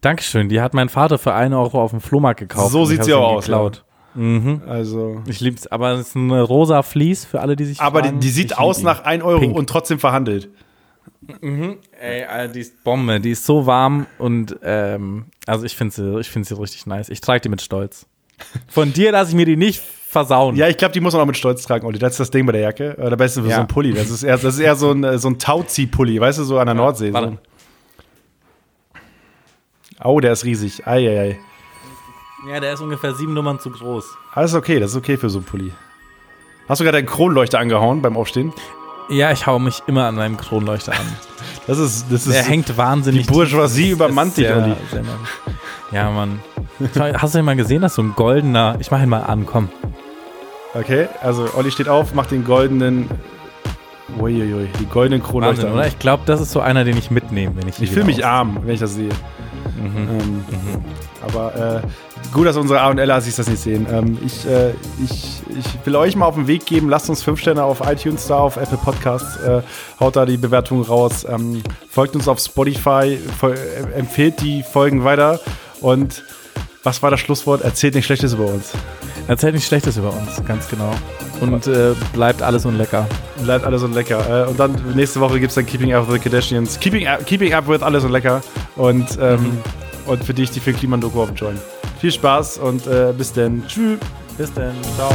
Dankeschön, 0.00 0.48
die 0.48 0.60
hat 0.60 0.74
mein 0.74 0.88
Vater 0.88 1.18
für 1.18 1.34
einen 1.34 1.54
Euro 1.54 1.82
auf 1.82 1.90
dem 1.90 2.00
Flohmarkt 2.00 2.40
gekauft. 2.40 2.70
So 2.72 2.84
sieht 2.84 3.04
sie 3.04 3.14
auch 3.14 3.36
aus, 3.36 3.44
Geklaut. 3.46 3.84
Mhm. 4.14 4.62
Also. 4.66 5.22
Ich 5.26 5.40
lieb's, 5.40 5.66
aber 5.66 5.92
es 5.92 6.08
ist 6.08 6.16
eine 6.16 6.40
rosa 6.42 6.82
Fleece 6.82 7.24
für 7.26 7.40
alle, 7.40 7.54
die 7.56 7.64
sich 7.66 7.80
Aber 7.80 8.00
die, 8.02 8.08
fragen. 8.08 8.20
die 8.20 8.28
sieht 8.30 8.52
Ich 8.52 8.58
aus 8.58 8.82
nach 8.82 9.04
1 9.04 9.22
Euro 9.22 9.40
Pink. 9.40 9.56
und 9.56 9.68
trotzdem 9.68 9.98
verhandelt. 9.98 10.48
ihn. 11.42 11.76
Ey, 12.00 12.48
die 12.52 12.60
ist 12.60 12.82
Bombe, 12.84 13.20
die 13.20 13.30
ist 13.32 13.44
so 13.44 13.66
warm 13.66 14.06
und 14.18 14.56
ähm, 14.62 15.26
also 15.46 15.64
ich 15.64 15.76
finde 15.76 15.94
sie, 15.94 16.18
ich 16.20 16.30
finde 16.30 16.48
sie 16.48 16.58
richtig 16.58 16.86
nice. 16.86 17.08
Ich 17.08 17.20
trage 17.20 17.40
die 17.40 17.48
mit 17.48 17.60
Stolz. 17.62 18.06
Von 18.68 18.92
dir 18.92 19.12
lasse 19.12 19.30
ich 19.30 19.36
mir 19.36 19.46
die 19.46 19.56
nicht 19.56 19.80
versauen. 19.80 20.56
Ja, 20.56 20.68
ich 20.68 20.76
glaube, 20.76 20.92
die 20.92 21.00
muss 21.00 21.12
man 21.14 21.22
auch 21.22 21.26
mit 21.26 21.36
Stolz 21.36 21.62
tragen, 21.64 21.86
Olli. 21.86 21.98
Das 21.98 22.12
ist 22.12 22.20
das 22.20 22.30
Ding 22.30 22.44
bei 22.46 22.52
der 22.52 22.60
Jacke. 22.62 22.96
Oder 22.98 23.16
besser 23.16 23.42
für 23.42 23.48
Ja. 23.48 23.56
so 23.56 23.60
ein 23.62 23.66
Pulli. 23.68 23.92
Das 23.92 24.10
ist 24.10 24.22
eher, 24.22 24.36
das 24.36 24.54
ist 24.54 24.60
eher 24.60 24.76
so 24.76 24.90
ein, 24.92 25.04
äh, 25.04 25.18
so 25.18 25.28
ein 25.28 25.38
Tauzieh-Pulli, 25.38 26.20
weißt 26.20 26.38
du, 26.38 26.44
so 26.44 26.58
an 26.58 26.66
der 26.66 26.74
Nordsee. 26.74 27.12
warte. 27.12 27.28
So. 27.32 27.38
Oh, 30.02 30.20
der 30.20 30.32
ist 30.32 30.44
riesig. 30.44 30.86
Eieiei. 30.86 31.38
Ja, 32.48 32.60
der 32.60 32.74
ist 32.74 32.80
ungefähr 32.80 33.14
sieben 33.14 33.34
Nummern 33.34 33.58
zu 33.58 33.70
groß. 33.70 34.04
Alles 34.34 34.54
okay, 34.54 34.78
das 34.78 34.90
ist 34.90 34.96
okay 34.96 35.16
für 35.16 35.30
so 35.30 35.38
einen 35.38 35.46
Pulli. 35.46 35.72
Hast 36.68 36.80
du 36.80 36.84
gerade 36.84 36.98
deinen 36.98 37.06
Kronleuchter 37.06 37.58
angehauen 37.58 38.02
beim 38.02 38.16
Aufstehen? 38.16 38.52
Ja, 39.08 39.30
ich 39.30 39.46
hau 39.46 39.58
mich 39.58 39.82
immer 39.86 40.04
an 40.06 40.16
meinem 40.16 40.36
Kronleuchter 40.36 40.92
an. 40.92 40.98
Das 41.66 41.78
ist, 41.78 42.06
das 42.10 42.28
ist. 42.28 42.32
Der 42.32 42.44
hängt 42.44 42.76
wahnsinnig. 42.76 43.26
die 43.26 43.32
Bourgeoisie 43.32 43.90
übermannt 43.90 44.36
dich, 44.36 44.48
Olli. 44.48 44.76
Ja, 45.90 46.10
Mann. 46.10 46.38
Hast 46.96 47.34
du 47.34 47.38
den 47.38 47.44
mal 47.44 47.56
gesehen, 47.56 47.82
dass 47.82 47.96
so 47.96 48.02
ein 48.02 48.12
goldener. 48.14 48.76
Ich 48.78 48.92
mach 48.92 49.02
ihn 49.02 49.08
mal 49.08 49.22
an, 49.22 49.46
komm. 49.46 49.68
Okay, 50.74 51.08
also 51.22 51.48
Olli 51.56 51.72
steht 51.72 51.88
auf, 51.88 52.14
macht 52.14 52.30
den 52.30 52.44
goldenen. 52.44 53.10
Uiuiui, 54.16 54.68
die 54.78 54.86
goldenen 54.86 55.24
Kronleuchter. 55.24 55.64
Wahnsinn, 55.64 55.70
an. 55.70 55.74
oder? 55.74 55.86
Ich 55.88 55.98
glaube, 55.98 56.22
das 56.26 56.40
ist 56.40 56.52
so 56.52 56.60
einer, 56.60 56.84
den 56.84 56.96
ich 56.96 57.10
mitnehme, 57.10 57.56
wenn 57.56 57.66
ich 57.66 57.82
Ich 57.82 57.90
fühle 57.90 58.04
mich 58.04 58.24
arm, 58.24 58.58
wenn 58.62 58.74
ich 58.74 58.80
das 58.80 58.94
sehe. 58.94 59.08
Mhm. 59.76 60.08
Ähm, 60.08 60.44
Aber 61.22 61.82
äh, 61.82 62.32
gut, 62.32 62.46
dass 62.46 62.56
unsere 62.56 62.80
A 62.80 62.90
und 62.90 62.98
L 62.98 63.20
sich 63.20 63.34
das 63.34 63.48
nicht 63.48 63.62
sehen. 63.62 63.86
Ähm, 63.90 64.18
ich, 64.24 64.46
äh, 64.46 64.70
ich, 65.02 65.42
ich 65.58 65.86
will 65.86 65.96
euch 65.96 66.16
mal 66.16 66.26
auf 66.26 66.34
den 66.34 66.46
Weg 66.46 66.66
geben. 66.66 66.88
Lasst 66.88 67.08
uns 67.10 67.22
fünf 67.22 67.40
Sterne 67.40 67.64
auf 67.64 67.80
iTunes 67.80 68.26
da, 68.26 68.38
auf 68.38 68.56
Apple 68.56 68.78
Podcasts. 68.78 69.36
Äh, 69.42 69.62
haut 70.00 70.16
da 70.16 70.26
die 70.26 70.36
Bewertung 70.36 70.82
raus. 70.82 71.26
Ähm, 71.28 71.62
folgt 71.88 72.14
uns 72.14 72.28
auf 72.28 72.38
Spotify. 72.38 73.18
Äh, 73.42 73.98
empfehlt 73.98 74.40
die 74.40 74.62
Folgen 74.62 75.04
weiter. 75.04 75.40
Und 75.80 76.24
was 76.82 77.02
war 77.02 77.10
das 77.10 77.20
Schlusswort? 77.20 77.62
Erzählt 77.62 77.94
nicht 77.94 78.06
Schlechtes 78.06 78.34
über 78.34 78.46
uns. 78.46 78.72
Erzählt 79.28 79.54
nichts 79.54 79.68
Schlechtes 79.68 79.96
über 79.96 80.12
uns, 80.12 80.42
ganz 80.44 80.68
genau. 80.68 80.92
Und 81.40 81.66
äh, 81.66 81.94
bleibt 82.12 82.42
alles 82.42 82.64
unlecker. 82.64 83.06
Bleibt 83.42 83.64
alles 83.64 83.82
und 83.82 83.92
lecker. 83.92 84.44
Äh, 84.44 84.48
und 84.48 84.58
dann 84.58 84.74
nächste 84.94 85.20
Woche 85.20 85.40
gibt 85.40 85.50
es 85.50 85.56
dann 85.56 85.66
Keeping 85.66 85.92
Up 85.92 86.06
with 86.06 86.14
the 86.14 86.20
Kardashians. 86.20 86.78
Keeping 86.78 87.06
Up, 87.06 87.26
Keeping 87.26 87.52
Up 87.52 87.68
with 87.68 87.82
alles 87.82 88.04
und 88.04 88.12
lecker. 88.12 88.40
Und, 88.76 89.18
ähm, 89.20 89.58
und 90.06 90.24
für 90.24 90.32
dich 90.32 90.50
die 90.50 90.60
für 90.60 90.72
Kliman-Doku 90.72 91.22
auf 91.22 91.30
Join. 91.34 91.58
Viel 92.00 92.12
Spaß 92.12 92.58
und 92.58 92.86
äh, 92.86 93.12
bis 93.16 93.32
dann. 93.32 93.64
Tschüss. 93.66 93.98
Bis 94.38 94.52
dann. 94.52 94.74
Ciao. 94.96 95.10